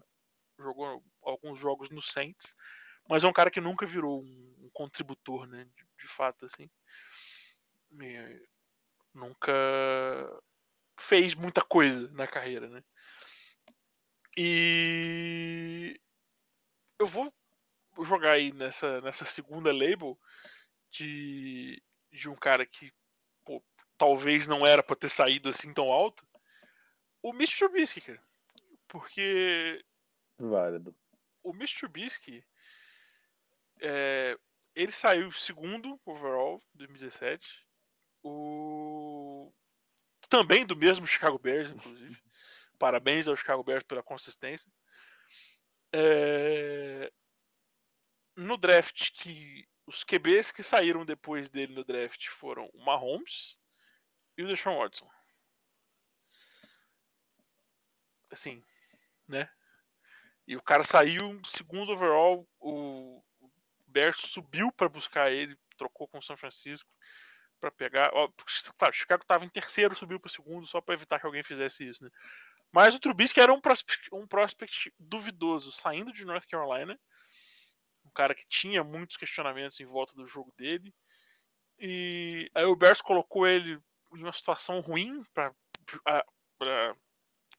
jogou 0.62 1.04
alguns 1.24 1.60
jogos 1.60 1.90
no 1.90 2.02
Saints, 2.02 2.56
mas 3.10 3.24
é 3.24 3.28
um 3.28 3.34
cara 3.34 3.52
que 3.52 3.62
nunca 3.62 3.86
virou 3.86 4.22
um, 4.22 4.70
contributor, 4.74 5.48
né? 5.48 5.66
De, 5.76 5.86
de 6.00 6.08
fato, 6.08 6.46
assim. 6.46 6.70
E, 7.92 8.48
nunca 9.14 9.52
fez 11.00 11.36
muita 11.36 11.62
coisa 11.62 12.10
na 12.12 12.28
carreira, 12.28 12.68
né? 12.70 12.84
E 14.38 16.00
eu 16.98 17.06
vou 17.06 17.34
jogar 18.04 18.36
aí 18.36 18.54
nessa, 18.54 19.02
nessa 19.02 19.26
segunda 19.26 19.74
label 19.74 20.18
de, 20.90 21.82
de 22.12 22.30
um 22.30 22.36
cara 22.36 22.66
que 22.66 22.94
pô, 23.44 23.62
talvez 23.98 24.48
não 24.48 24.66
era 24.66 24.82
para 24.82 24.96
ter 24.96 25.10
saído 25.10 25.50
assim 25.50 25.74
tão 25.74 25.92
alto. 25.92 26.26
O 27.22 27.34
Mitch 27.34 27.58
Trubisky, 27.58 28.02
cara. 28.02 28.24
Porque. 28.88 29.84
Válido. 30.40 30.96
O 31.44 31.54
Mitch 31.54 31.78
Trubisky. 31.78 32.44
É, 33.82 34.38
ele 34.76 34.92
saiu 34.92 35.32
segundo 35.32 36.00
overall 36.06 36.62
2017. 36.76 37.66
O. 38.24 39.52
Também 40.30 40.66
do 40.66 40.76
mesmo 40.76 41.08
Chicago 41.08 41.40
Bears, 41.40 41.72
inclusive. 41.72 42.22
Parabéns 42.78 43.28
ao 43.28 43.36
Chicago 43.36 43.64
Bears 43.64 43.84
pela 43.84 44.04
consistência. 44.04 44.72
É... 45.94 47.12
No 48.36 48.56
draft 48.56 49.12
que 49.12 49.68
os 49.86 50.04
QBs 50.04 50.52
que 50.52 50.64
saíram 50.64 51.04
depois 51.04 51.50
dele 51.50 51.74
no 51.74 51.84
draft 51.84 52.28
foram 52.30 52.70
o 52.74 52.86
Mahomes 52.86 53.60
e 54.38 54.44
o 54.44 54.48
Deshaun 54.48 54.78
Watson. 54.78 55.10
Assim, 58.32 58.64
né? 59.28 59.50
E 60.48 60.56
o 60.56 60.64
cara 60.64 60.84
saiu 60.84 61.42
segundo 61.46 61.92
overall, 61.92 62.48
o 62.60 63.22
Bears 63.92 64.18
subiu 64.18 64.72
para 64.72 64.90
buscar 64.90 65.32
ele, 65.32 65.58
trocou 65.78 66.08
com 66.08 66.18
o 66.18 66.24
São 66.24 66.38
Francisco 66.38 66.90
para 67.60 67.72
pegar. 67.72 68.10
Ó, 68.14 68.28
claro, 68.78 68.94
Chicago 68.94 69.22
estava 69.22 69.46
em 69.46 69.50
terceiro, 69.50 69.96
subiu 69.96 70.20
para 70.20 70.28
o 70.28 70.32
segundo 70.32 70.66
só 70.66 70.82
para 70.82 70.96
evitar 70.96 71.20
que 71.20 71.26
alguém 71.26 71.44
fizesse 71.44 71.88
isso, 71.88 72.04
né? 72.04 72.10
Mas 72.72 72.96
o 72.96 73.00
Trubisky 73.00 73.40
era 73.40 73.54
um 73.54 73.60
prospect, 73.60 74.10
um 74.14 74.26
prospect 74.26 74.94
duvidoso, 74.98 75.72
saindo 75.72 76.14
de 76.14 76.26
North 76.26 76.48
Carolina. 76.50 76.98
Um 78.06 78.10
cara 78.12 78.34
que 78.34 78.46
tinha 78.48 78.84
muitos 78.84 79.18
questionamentos 79.18 79.80
em 79.80 79.86
volta 79.86 80.16
do 80.16 80.26
jogo 80.26 80.52
dele. 80.58 80.94
E 81.78 82.50
aí 82.56 82.66
o 82.66 82.76
Bears 82.76 83.02
colocou 83.02 83.46
ele 83.46 83.80
em 84.14 84.24
uma 84.24 84.32
situação 84.32 84.80
ruim 84.80 85.22
para 85.34 85.54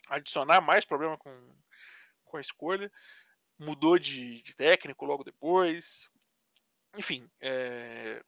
adicionar 0.09 0.61
mais 0.61 0.85
problema 0.85 1.17
com, 1.19 1.55
com 2.25 2.37
a 2.39 2.41
escolha. 2.41 2.91
Mudou 3.59 3.99
de, 3.99 4.43
de 4.43 4.57
técnico 4.57 5.05
logo 5.05 5.25
depois. 5.25 6.09
Enfim, 6.97 7.29
é... 7.41 8.23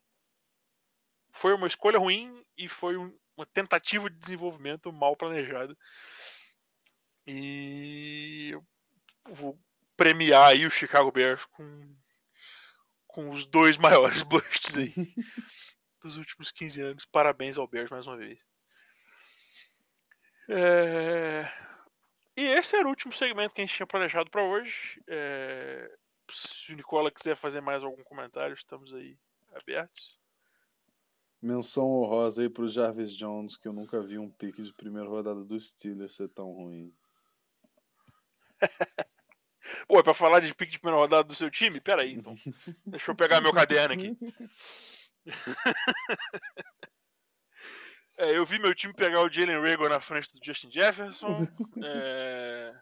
foi 1.32 1.52
uma 1.52 1.66
escolha 1.66 1.98
ruim 1.98 2.44
e 2.56 2.68
foi 2.68 2.96
um, 2.96 3.16
uma 3.36 3.46
tentativa 3.46 4.08
de 4.08 4.16
desenvolvimento 4.16 4.92
mal 4.92 5.16
planejada 5.16 5.76
e 7.26 8.50
eu 8.52 8.64
vou 9.34 9.58
premiar 9.96 10.48
aí 10.48 10.66
o 10.66 10.70
Chicago 10.70 11.10
Bears 11.10 11.44
com, 11.46 11.96
com 13.06 13.30
os 13.30 13.46
dois 13.46 13.76
maiores 13.78 14.22
busts 14.22 14.76
aí 14.76 14.92
dos 16.02 16.16
últimos 16.18 16.50
15 16.50 16.80
anos. 16.82 17.06
Parabéns 17.06 17.56
ao 17.56 17.66
Bears 17.66 17.90
mais 17.90 18.06
uma 18.06 18.16
vez. 18.16 18.44
É... 20.48 21.50
E 22.36 22.42
esse 22.42 22.76
era 22.76 22.86
o 22.86 22.90
último 22.90 23.12
segmento 23.12 23.54
que 23.54 23.62
a 23.62 23.64
gente 23.64 23.74
tinha 23.74 23.86
planejado 23.86 24.30
para 24.30 24.42
hoje. 24.42 25.00
É... 25.08 25.90
Se 26.30 26.72
o 26.72 26.76
Nicola 26.76 27.10
quiser 27.10 27.36
fazer 27.36 27.60
mais 27.60 27.82
algum 27.82 28.02
comentário, 28.02 28.54
estamos 28.54 28.92
aí 28.94 29.18
abertos. 29.54 30.18
Menção 31.40 31.90
honrosa 31.90 32.42
aí 32.42 32.48
pro 32.48 32.68
Jarvis 32.68 33.14
Jones, 33.16 33.56
que 33.56 33.68
eu 33.68 33.72
nunca 33.72 34.00
vi 34.00 34.18
um 34.18 34.30
pique 34.30 34.62
de 34.62 34.72
primeira 34.72 35.08
rodada 35.08 35.44
do 35.44 35.60
Steelers 35.60 36.14
ser 36.14 36.28
tão 36.30 36.50
ruim. 36.52 36.92
Pô, 39.86 39.98
é 39.98 40.02
pra 40.02 40.14
falar 40.14 40.40
de 40.40 40.54
pique 40.54 40.72
de 40.72 40.78
primeira 40.78 41.02
rodada 41.02 41.24
do 41.24 41.34
seu 41.34 41.50
time? 41.50 41.80
Pera 41.80 42.02
aí, 42.02 42.14
então. 42.14 42.34
Deixa 42.86 43.10
eu 43.10 43.16
pegar 43.16 43.40
meu 43.40 43.52
caderno 43.52 43.94
aqui. 43.94 44.16
É, 48.16 48.36
eu 48.36 48.46
vi 48.46 48.60
meu 48.60 48.72
time 48.74 48.94
pegar 48.94 49.22
o 49.22 49.28
Jalen 49.28 49.60
Rager 49.60 49.88
na 49.88 49.98
frente 49.98 50.32
do 50.32 50.38
Justin 50.40 50.70
Jefferson. 50.70 51.48
É, 51.82 52.72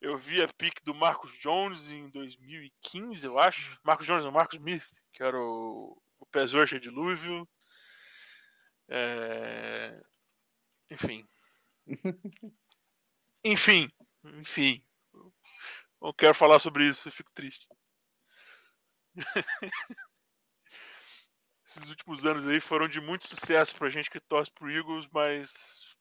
eu 0.00 0.16
vi 0.16 0.42
a 0.42 0.48
pique 0.48 0.82
do 0.84 0.94
Marcus 0.94 1.36
Jones 1.38 1.90
em 1.90 2.08
2015, 2.10 3.26
eu 3.26 3.38
acho. 3.38 3.78
Marcus 3.82 4.06
Jones 4.06 4.24
ou 4.24 4.32
Marcus 4.32 4.58
Smith, 4.58 4.88
que 5.12 5.22
era 5.22 5.38
o, 5.38 6.00
o 6.18 6.26
Pez 6.26 6.50
de 6.50 6.90
Louisville. 6.90 7.46
É, 8.88 10.00
enfim. 10.90 11.26
Enfim. 13.44 13.90
Enfim. 14.24 14.84
Não 16.00 16.12
quero 16.12 16.34
falar 16.34 16.58
sobre 16.58 16.88
isso, 16.88 17.08
eu 17.08 17.12
fico 17.12 17.30
triste. 17.32 17.66
esses 21.64 21.88
últimos 21.90 22.24
anos 22.24 22.48
aí 22.48 22.60
foram 22.60 22.88
de 22.88 23.00
muito 23.00 23.28
sucesso 23.28 23.74
pra 23.76 23.90
gente 23.90 24.10
que 24.10 24.20
torce 24.20 24.50
pro 24.52 24.70
Eagles, 24.70 25.06
mas 25.12 25.96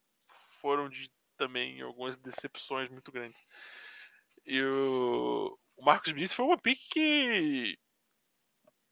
foram 0.61 0.87
de 0.89 1.11
também 1.35 1.81
algumas 1.81 2.15
decepções 2.17 2.89
muito 2.89 3.11
grandes. 3.11 3.41
E 4.47 4.63
o, 4.63 5.59
o 5.75 5.85
Marcos 5.85 6.07
Smith 6.07 6.31
foi 6.31 6.45
uma 6.45 6.57
pick 6.57 6.79
que 6.89 7.77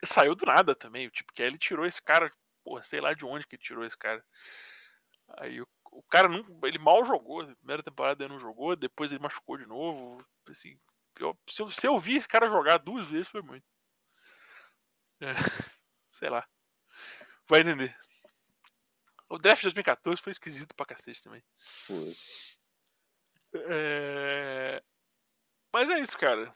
saiu 0.04 0.36
do 0.36 0.46
nada 0.46 0.76
também. 0.76 1.10
Tipo, 1.10 1.32
que 1.34 1.42
aí 1.42 1.48
ele 1.48 1.58
tirou 1.58 1.86
esse 1.86 2.02
cara, 2.02 2.30
porra, 2.62 2.84
sei 2.84 3.00
lá 3.00 3.14
de 3.14 3.26
onde 3.26 3.48
que 3.48 3.56
ele 3.56 3.64
tirou 3.64 3.86
esse 3.86 3.98
cara. 3.98 4.24
Aí 5.40 5.62
o, 5.62 5.68
o 5.92 6.04
cara 6.04 6.28
não, 6.28 6.46
ele 6.64 6.78
mal 6.78 7.06
jogou. 7.06 7.48
Na 7.48 7.56
primeira 7.56 7.82
temporada 7.82 8.22
ele 8.22 8.34
não 8.34 8.40
jogou, 8.40 8.76
depois 8.76 9.14
ele 9.14 9.24
machucou 9.24 9.58
de 9.58 9.66
novo. 9.66 10.24
Assim, 10.46 10.78
eu, 11.18 11.40
se, 11.50 11.62
eu, 11.62 11.72
se 11.72 11.88
eu 11.88 11.98
vi 11.98 12.18
esse 12.18 12.28
cara 12.28 12.50
jogar 12.50 12.78
duas 12.78 13.08
vezes 13.08 13.30
foi 13.30 13.42
muito. 13.42 13.66
É, 15.22 15.32
sei 16.12 16.30
lá. 16.30 16.46
Vai 17.48 17.62
entender. 17.62 17.98
O 19.30 19.40
draft 19.40 19.62
de 19.62 19.68
2014 19.68 20.22
foi 20.22 20.32
esquisito 20.32 20.76
pra 20.76 20.86
cacete 20.86 21.24
também. 21.24 21.42
Foi. 21.88 22.16
É... 23.70 24.84
Mas 25.76 25.90
é 25.90 26.00
isso, 26.00 26.18
cara. 26.18 26.56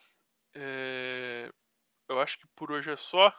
É... 0.55 1.51
Eu 2.07 2.21
acho 2.21 2.39
que 2.39 2.47
por 2.55 2.71
hoje 2.71 2.89
é 2.89 2.95
só. 2.95 3.33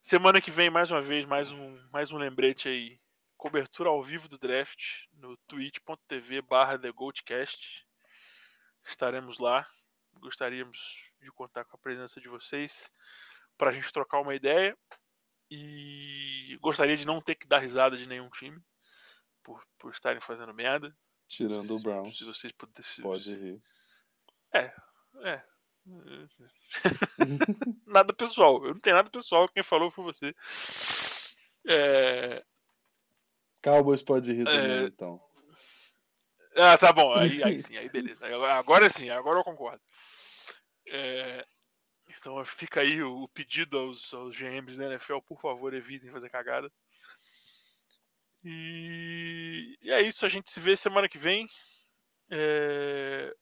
Semana 0.00 0.40
que 0.40 0.50
vem, 0.50 0.68
mais 0.68 0.90
uma 0.90 1.00
vez, 1.00 1.24
mais 1.24 1.52
um, 1.52 1.80
mais 1.92 2.10
um 2.10 2.18
lembrete 2.18 2.68
aí. 2.68 3.00
Cobertura 3.36 3.88
ao 3.88 4.02
vivo 4.02 4.28
do 4.28 4.36
draft 4.36 5.04
no 5.12 5.36
twitch.tv 5.46 6.42
barra 6.42 6.76
TheGoldCast. 6.76 7.86
Estaremos 8.84 9.38
lá. 9.38 9.64
Gostaríamos 10.14 11.12
de 11.22 11.30
contar 11.30 11.64
com 11.66 11.76
a 11.76 11.80
presença 11.80 12.20
de 12.20 12.28
vocês 12.28 12.90
para 13.56 13.70
a 13.70 13.72
gente 13.72 13.92
trocar 13.92 14.20
uma 14.20 14.34
ideia. 14.34 14.76
E 15.48 16.58
gostaria 16.60 16.96
de 16.96 17.06
não 17.06 17.22
ter 17.22 17.36
que 17.36 17.46
dar 17.46 17.60
risada 17.60 17.96
de 17.96 18.08
nenhum 18.08 18.28
time 18.30 18.60
por, 19.44 19.64
por 19.78 19.92
estarem 19.92 20.20
fazendo 20.20 20.52
merda. 20.52 20.92
Tirando 21.28 21.68
se, 21.68 21.72
o 21.74 21.80
Browns. 21.80 22.18
Se 22.18 22.24
vocês 22.24 22.52
pudessem. 22.52 23.04
Pode 23.04 23.32
rir. 23.36 23.62
É, 24.52 24.72
é. 25.24 25.42
nada 27.86 28.12
pessoal. 28.12 28.64
Eu 28.64 28.74
não 28.74 28.80
tenho 28.80 28.96
nada 28.96 29.10
pessoal. 29.10 29.48
Quem 29.48 29.62
falou 29.62 29.90
foi 29.90 30.04
você. 30.04 30.34
É... 31.66 32.44
Cowboys 33.62 34.02
pode 34.02 34.32
rir 34.32 34.44
também, 34.44 34.84
É. 34.84 34.86
então. 34.86 35.20
Ah, 36.56 36.76
tá 36.76 36.92
bom. 36.92 37.14
Aí, 37.14 37.42
aí 37.42 37.58
sim, 37.62 37.76
aí 37.76 37.88
beleza. 37.88 38.26
Agora 38.52 38.88
sim, 38.88 39.10
agora 39.10 39.38
eu 39.38 39.44
concordo. 39.44 39.80
É, 40.88 41.46
Então 42.18 42.44
fica 42.44 42.80
aí 42.80 43.02
o 43.02 43.22
o 43.22 43.28
pedido 43.28 43.78
aos, 43.78 44.12
aos 44.14 44.36
GMs 44.36 44.78
da 44.78 44.86
NFL, 44.86 45.18
por 45.20 45.40
favor, 45.40 45.74
evitem 45.74 46.10
fazer 46.10 46.30
cagada. 46.30 46.70
E... 48.42 49.78
e 49.82 49.92
é 49.92 50.00
isso, 50.02 50.24
a 50.24 50.28
gente 50.28 50.50
se 50.50 50.60
vê 50.60 50.76
semana 50.76 51.08
que 51.08 51.18
vem. 51.18 51.46
É, 52.30 53.34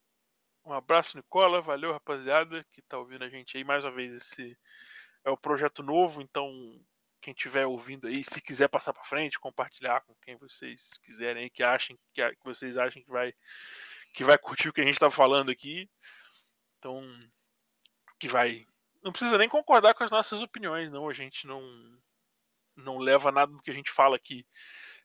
Um 0.68 0.74
abraço, 0.74 1.16
Nicola. 1.16 1.62
Valeu, 1.62 1.92
rapaziada, 1.92 2.62
que 2.70 2.82
tá 2.82 2.98
ouvindo 2.98 3.24
a 3.24 3.28
gente 3.30 3.56
aí. 3.56 3.64
Mais 3.64 3.84
uma 3.84 3.90
vez, 3.90 4.12
esse 4.12 4.54
é 5.24 5.30
o 5.30 5.36
projeto 5.36 5.82
novo, 5.82 6.20
então 6.20 6.46
quem 7.22 7.32
estiver 7.32 7.66
ouvindo 7.66 8.06
aí, 8.06 8.22
se 8.22 8.42
quiser 8.42 8.68
passar 8.68 8.92
para 8.92 9.02
frente, 9.02 9.40
compartilhar 9.40 10.02
com 10.02 10.14
quem 10.16 10.36
vocês 10.36 10.98
quiserem 11.02 11.44
aí, 11.44 11.50
que 11.50 11.62
achem 11.62 11.98
que, 12.12 12.22
que 12.36 12.44
vocês 12.44 12.76
achem 12.76 13.02
que 13.02 13.10
vai 13.10 13.32
que 14.12 14.22
vai 14.22 14.36
curtir 14.36 14.68
o 14.68 14.72
que 14.72 14.82
a 14.82 14.84
gente 14.84 14.98
tá 14.98 15.10
falando 15.10 15.50
aqui. 15.50 15.88
Então, 16.78 17.02
que 18.20 18.28
vai 18.28 18.62
não 19.02 19.10
precisa 19.10 19.38
nem 19.38 19.48
concordar 19.48 19.94
com 19.94 20.04
as 20.04 20.10
nossas 20.10 20.42
opiniões, 20.42 20.90
não, 20.90 21.08
a 21.08 21.14
gente 21.14 21.46
não 21.46 21.62
não 22.76 22.98
leva 22.98 23.32
nada 23.32 23.50
do 23.50 23.62
que 23.62 23.70
a 23.70 23.74
gente 23.74 23.90
fala 23.90 24.16
aqui 24.16 24.46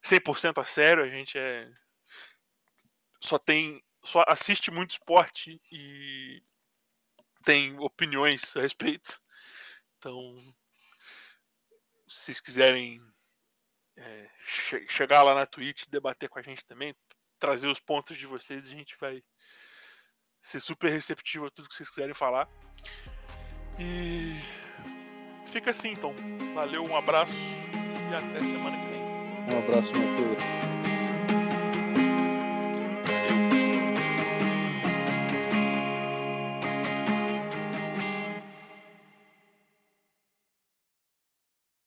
100% 0.04 0.60
a 0.60 0.64
sério, 0.66 1.06
a 1.06 1.08
gente 1.08 1.38
é 1.38 1.72
só 3.22 3.38
tem 3.38 3.82
só 4.04 4.24
assiste 4.28 4.70
muito 4.72 4.92
esporte 4.92 5.60
e 5.72 6.42
tem 7.44 7.78
opiniões 7.80 8.56
a 8.56 8.62
respeito. 8.62 9.22
Então, 9.98 10.38
se 12.08 12.26
vocês 12.26 12.42
quiserem 12.42 13.02
é, 13.98 14.30
che- 14.46 14.88
chegar 14.90 15.24
lá 15.24 15.34
na 15.34 15.46
Twitch, 15.46 15.84
debater 15.90 16.30
com 16.30 16.40
a 16.40 16.42
gente 16.42 16.66
também, 16.66 16.96
trazer 17.40 17.68
os 17.68 17.80
pontos 17.80 18.18
de 18.18 18.26
vocês, 18.26 18.66
a 18.68 18.72
gente 18.72 18.96
vai 19.00 19.24
ser 20.42 20.60
super 20.60 20.90
receptivo 20.90 21.46
a 21.46 21.52
tudo 21.52 21.70
que 21.70 21.76
vocês 21.76 21.90
quiserem 21.90 22.14
falar. 22.14 22.48
E 23.80 24.40
fica 25.48 25.70
assim 25.72 25.92
então. 25.92 26.14
Valeu, 26.54 26.84
um 26.84 26.96
abraço 26.96 27.34
e 27.34 28.16
até 28.16 28.44
semana 28.44 28.78
que 28.78 28.92
vem. 28.92 29.04
Um 29.56 29.60
abraço, 29.60 29.94
Matheus. 29.96 30.93